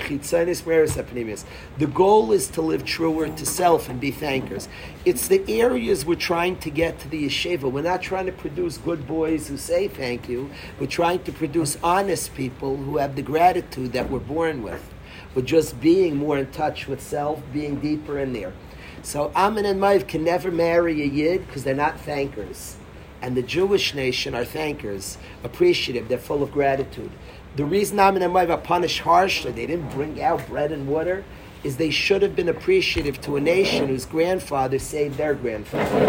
the 1.77 1.87
goal 1.87 2.31
is 2.31 2.47
to 2.49 2.61
live 2.61 2.85
truer 2.85 3.27
to 3.27 3.45
self 3.45 3.89
and 3.89 3.99
be 3.99 4.11
thankers. 4.11 4.67
It's 5.05 5.27
the 5.27 5.43
areas 5.47 6.05
we're 6.05 6.15
trying 6.15 6.57
to 6.59 6.69
get 6.69 6.99
to 6.99 7.09
the 7.09 7.25
yeshiva. 7.25 7.71
We're 7.71 7.81
not 7.81 8.01
trying 8.01 8.25
to 8.27 8.31
produce 8.31 8.77
good 8.77 9.07
boys 9.07 9.47
who 9.47 9.57
say 9.57 9.87
thank 9.87 10.29
you. 10.29 10.49
We're 10.79 10.87
trying 10.87 11.23
to 11.23 11.31
produce 11.31 11.77
honest 11.83 12.33
people 12.35 12.77
who 12.77 12.97
have 12.97 13.15
the 13.15 13.21
gratitude 13.21 13.93
that 13.93 14.09
we're 14.09 14.19
born 14.19 14.63
with. 14.63 14.89
With 15.35 15.45
just 15.45 15.79
being 15.81 16.15
more 16.15 16.37
in 16.37 16.51
touch 16.51 16.87
with 16.87 17.01
self, 17.01 17.41
being 17.51 17.79
deeper 17.79 18.19
in 18.19 18.33
there. 18.33 18.53
So 19.01 19.31
Ammon 19.35 19.65
and 19.65 19.81
Moav 19.81 20.07
can 20.07 20.23
never 20.23 20.51
marry 20.51 21.01
a 21.01 21.05
Yid 21.05 21.47
because 21.47 21.63
they're 21.63 21.75
not 21.75 21.99
thankers. 21.99 22.77
And 23.23 23.37
the 23.37 23.41
Jewish 23.41 23.95
nation 23.95 24.35
are 24.35 24.43
thankers, 24.43 25.17
appreciative, 25.45 26.09
they're 26.09 26.17
full 26.17 26.43
of 26.43 26.51
gratitude. 26.51 27.09
The 27.55 27.63
reason 27.63 27.97
Ammon 27.97 28.21
and 28.21 28.33
Moav 28.33 28.49
are 28.49 28.57
punished 28.57 28.99
harshly, 28.99 29.53
they 29.53 29.65
didn't 29.65 29.91
bring 29.91 30.21
out 30.21 30.45
bread 30.49 30.73
and 30.73 30.89
water, 30.89 31.23
is 31.63 31.77
they 31.77 31.89
should 31.89 32.21
have 32.21 32.35
been 32.35 32.49
appreciative 32.49 33.21
to 33.21 33.37
a 33.37 33.39
nation 33.39 33.87
whose 33.87 34.05
grandfather 34.05 34.77
saved 34.77 35.15
their 35.15 35.33
grandfather. 35.35 36.01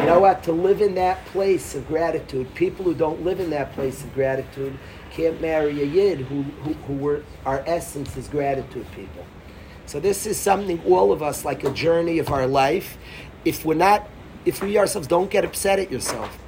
You 0.00 0.06
know 0.06 0.20
what? 0.20 0.44
To 0.44 0.52
live 0.52 0.80
in 0.80 0.94
that 0.94 1.24
place 1.26 1.74
of 1.74 1.88
gratitude, 1.88 2.54
people 2.54 2.84
who 2.84 2.94
don't 2.94 3.24
live 3.24 3.40
in 3.40 3.50
that 3.50 3.72
place 3.72 4.04
of 4.04 4.14
gratitude 4.14 4.78
can't 5.10 5.40
marry 5.40 5.82
a 5.82 5.84
yid 5.84 6.20
who, 6.20 6.42
who, 6.42 6.74
who 6.74 6.94
were, 6.94 7.24
our 7.44 7.64
essence 7.66 8.16
is 8.16 8.28
gratitude 8.28 8.86
people. 8.94 9.26
So 9.86 9.98
this 9.98 10.26
is 10.26 10.38
something 10.38 10.80
all 10.84 11.10
of 11.10 11.24
us, 11.24 11.44
like 11.44 11.64
a 11.64 11.72
journey 11.72 12.20
of 12.20 12.30
our 12.30 12.46
life. 12.46 12.96
If 13.44 13.64
we're 13.64 13.74
not, 13.74 14.08
if 14.44 14.62
we 14.62 14.78
ourselves 14.78 15.08
don't 15.08 15.28
get 15.28 15.44
upset 15.44 15.80
at 15.80 15.90
yourself, 15.90 16.38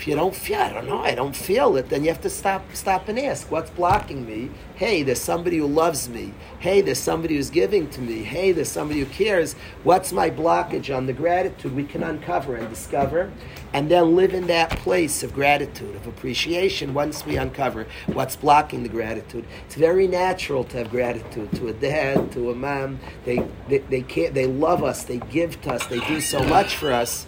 if 0.00 0.08
you 0.08 0.14
don't 0.14 0.34
feel, 0.34 0.58
I 0.58 0.72
don't 0.72 0.86
know, 0.86 1.00
I 1.00 1.14
don't 1.14 1.36
feel 1.36 1.76
it, 1.76 1.90
then 1.90 2.04
you 2.04 2.08
have 2.08 2.22
to 2.22 2.30
stop, 2.30 2.64
stop 2.72 3.08
and 3.08 3.18
ask, 3.18 3.50
what's 3.50 3.68
blocking 3.68 4.24
me? 4.24 4.48
Hey, 4.74 5.02
there's 5.02 5.20
somebody 5.20 5.58
who 5.58 5.66
loves 5.66 6.08
me. 6.08 6.32
Hey, 6.58 6.80
there's 6.80 6.98
somebody 6.98 7.36
who's 7.36 7.50
giving 7.50 7.90
to 7.90 8.00
me. 8.00 8.22
Hey, 8.22 8.52
there's 8.52 8.70
somebody 8.70 9.00
who 9.00 9.06
cares. 9.06 9.52
What's 9.84 10.10
my 10.10 10.30
blockage 10.30 10.96
on 10.96 11.04
the 11.04 11.12
gratitude 11.12 11.76
we 11.76 11.84
can 11.84 12.02
uncover 12.02 12.56
and 12.56 12.66
discover, 12.70 13.30
and 13.74 13.90
then 13.90 14.16
live 14.16 14.32
in 14.32 14.46
that 14.46 14.70
place 14.70 15.22
of 15.22 15.34
gratitude, 15.34 15.94
of 15.94 16.06
appreciation. 16.06 16.94
Once 16.94 17.26
we 17.26 17.36
uncover 17.36 17.86
what's 18.06 18.36
blocking 18.36 18.82
the 18.82 18.88
gratitude, 18.88 19.44
it's 19.66 19.74
very 19.74 20.08
natural 20.08 20.64
to 20.64 20.78
have 20.78 20.90
gratitude 20.90 21.52
to 21.56 21.68
a 21.68 21.74
dad, 21.74 22.32
to 22.32 22.50
a 22.50 22.54
mom. 22.54 23.00
They, 23.26 23.46
they, 23.68 23.78
they 23.78 24.00
care, 24.00 24.30
they 24.30 24.46
love 24.46 24.82
us. 24.82 25.04
They 25.04 25.18
give 25.18 25.60
to 25.60 25.74
us. 25.74 25.86
They 25.88 26.00
do 26.00 26.22
so 26.22 26.42
much 26.42 26.76
for 26.76 26.90
us. 26.90 27.26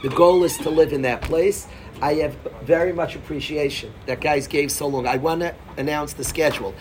The 0.00 0.10
goal 0.10 0.44
is 0.44 0.56
to 0.58 0.70
live 0.70 0.92
in 0.92 1.02
that 1.02 1.22
place. 1.22 1.66
I 2.00 2.14
have 2.14 2.36
very 2.62 2.92
much 2.92 3.16
appreciation 3.16 3.92
that 4.06 4.20
guys 4.20 4.46
gave 4.46 4.70
so 4.70 4.86
long. 4.86 5.08
I 5.08 5.16
want 5.16 5.40
to 5.40 5.52
announce 5.76 6.12
the 6.12 6.22
schedule. 6.22 6.72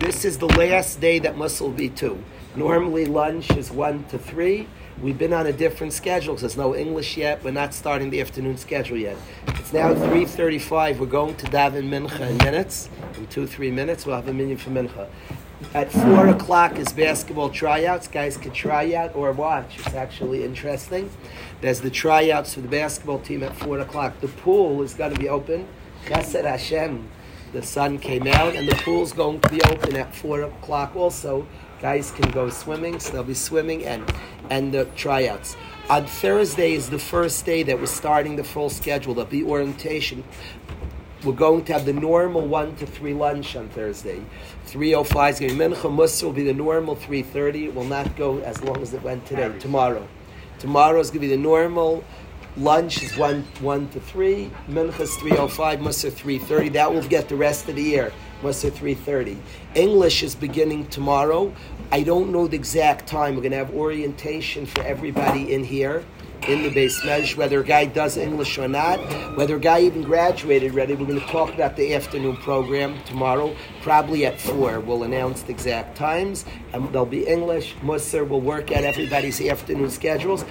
This 0.00 0.26
is 0.26 0.36
the 0.36 0.48
last 0.48 1.00
day 1.00 1.18
that 1.20 1.38
Mussel 1.38 1.68
will 1.68 1.74
be 1.74 1.88
two. 1.88 2.22
Normally 2.54 3.06
lunch 3.06 3.50
is 3.52 3.70
one 3.70 4.04
to 4.10 4.18
three. 4.18 4.68
We've 5.00 5.16
been 5.16 5.32
on 5.32 5.46
a 5.46 5.52
different 5.52 5.94
schedule 5.94 6.34
because 6.34 6.42
there's 6.42 6.58
no 6.58 6.76
English 6.76 7.16
yet. 7.16 7.42
We're 7.42 7.52
not 7.52 7.72
starting 7.72 8.10
the 8.10 8.20
afternoon 8.20 8.58
schedule 8.58 8.98
yet. 8.98 9.16
It's 9.46 9.72
now 9.72 9.94
3.35. 9.94 10.98
We're 10.98 11.06
going 11.06 11.36
to 11.36 11.46
daven 11.46 11.88
mincha 11.88 12.28
in 12.28 12.36
minutes. 12.38 12.90
In 13.16 13.26
two, 13.28 13.46
three 13.46 13.70
minutes, 13.70 14.04
we'll 14.04 14.16
have 14.16 14.28
a 14.28 14.34
minyan 14.34 14.58
for 14.58 14.70
mincha. 14.70 15.08
At 15.74 15.90
4 15.90 16.28
o'clock 16.28 16.78
is 16.78 16.92
basketball 16.92 17.50
tryouts. 17.50 18.06
Guys 18.06 18.36
can 18.36 18.52
try 18.52 18.94
out 18.94 19.16
or 19.16 19.32
watch. 19.32 19.78
It's 19.80 19.94
actually 19.94 20.44
interesting. 20.44 21.10
There's 21.60 21.80
the 21.80 21.90
tryouts 21.90 22.54
for 22.54 22.60
the 22.60 22.68
basketball 22.68 23.18
team 23.18 23.42
at 23.42 23.56
4 23.56 23.80
o'clock. 23.80 24.20
The 24.20 24.28
pool 24.28 24.82
is 24.82 24.94
going 24.94 25.12
to 25.14 25.18
be 25.18 25.28
open. 25.28 25.66
Chesed 26.06 26.44
Hashem. 26.44 27.08
The 27.52 27.62
sun 27.62 27.98
came 27.98 28.28
out, 28.28 28.54
and 28.54 28.68
the 28.68 28.76
pool's 28.76 29.12
going 29.12 29.40
to 29.40 29.48
be 29.48 29.60
open 29.62 29.96
at 29.96 30.14
4 30.14 30.42
o'clock 30.42 30.94
also. 30.94 31.46
Guys 31.80 32.12
can 32.12 32.30
go 32.30 32.50
swimming, 32.50 33.00
so 33.00 33.12
they'll 33.12 33.24
be 33.24 33.34
swimming 33.34 33.84
and, 33.84 34.04
and 34.50 34.72
the 34.72 34.84
tryouts. 34.96 35.56
On 35.90 36.06
Thursday 36.06 36.74
is 36.74 36.88
the 36.88 36.98
first 36.98 37.44
day 37.44 37.64
that 37.64 37.80
we're 37.80 37.86
starting 37.86 38.36
the 38.36 38.44
full 38.44 38.70
schedule. 38.70 39.14
There'll 39.14 39.30
be 39.30 39.42
orientation. 39.42 40.22
We're 41.24 41.32
going 41.32 41.64
to 41.64 41.72
have 41.72 41.84
the 41.84 41.92
normal 41.92 42.46
1 42.46 42.76
to 42.76 42.86
3 42.86 43.12
lunch 43.14 43.56
on 43.56 43.68
Thursday. 43.70 44.22
3.05 44.68 45.30
is 45.30 45.40
going 45.40 45.50
to 45.50 45.56
be 45.56 45.64
Mincha. 45.64 45.94
Musa 45.94 46.26
will 46.26 46.32
be 46.34 46.44
the 46.44 46.52
normal 46.52 46.94
3.30. 46.94 47.68
It 47.68 47.74
will 47.74 47.84
not 47.84 48.16
go 48.16 48.38
as 48.40 48.62
long 48.62 48.82
as 48.82 48.92
it 48.92 49.02
went 49.02 49.24
today, 49.24 49.58
tomorrow. 49.58 50.06
Tomorrow 50.58 51.00
is 51.00 51.08
going 51.08 51.22
to 51.22 51.28
be 51.28 51.34
the 51.34 51.40
normal. 51.40 52.04
Lunch 52.58 53.02
is 53.02 53.16
1, 53.16 53.42
1 53.60 53.88
to 53.88 54.00
3. 54.00 54.50
Mincha 54.68 55.00
is 55.00 55.10
3.05. 55.12 55.80
Musa 55.80 56.10
3.30. 56.10 56.72
That 56.74 56.92
will 56.92 57.02
get 57.02 57.30
the 57.30 57.36
rest 57.36 57.68
of 57.68 57.76
the 57.76 57.82
year. 57.82 58.12
Musa 58.42 58.70
3.30. 58.70 59.38
English 59.74 60.22
is 60.22 60.34
beginning 60.34 60.86
tomorrow. 60.88 61.54
I 61.90 62.02
don't 62.02 62.30
know 62.30 62.46
the 62.46 62.56
exact 62.56 63.06
time. 63.06 63.36
We're 63.36 63.40
going 63.40 63.52
to 63.52 63.58
have 63.58 63.72
orientation 63.72 64.66
for 64.66 64.82
everybody 64.82 65.54
in 65.54 65.64
here 65.64 66.04
in 66.46 66.62
the 66.62 66.70
beis 66.70 67.00
medrash, 67.00 67.36
whether 67.36 67.60
a 67.60 67.64
guy 67.64 67.84
does 67.84 68.16
English 68.16 68.58
or 68.58 68.68
not, 68.68 68.98
whether 69.36 69.56
a 69.56 69.60
guy 69.60 69.80
even 69.80 70.02
graduated 70.02 70.72
already. 70.72 70.94
We're 70.94 71.06
going 71.06 71.20
to 71.20 71.26
talk 71.26 71.52
about 71.52 71.76
the 71.76 71.94
afternoon 71.94 72.36
program 72.36 72.96
tomorrow, 73.04 73.54
probably 73.82 74.24
at 74.26 74.40
4. 74.40 74.80
We'll 74.80 75.02
announce 75.02 75.42
the 75.42 75.52
exact 75.52 75.96
times, 75.96 76.44
and 76.72 76.88
there'll 76.92 77.06
be 77.06 77.26
English. 77.26 77.74
Musser 77.82 78.24
will 78.24 78.40
work 78.40 78.72
out 78.72 78.84
everybody's 78.84 79.40
afternoon 79.40 79.90
schedules. 79.90 80.44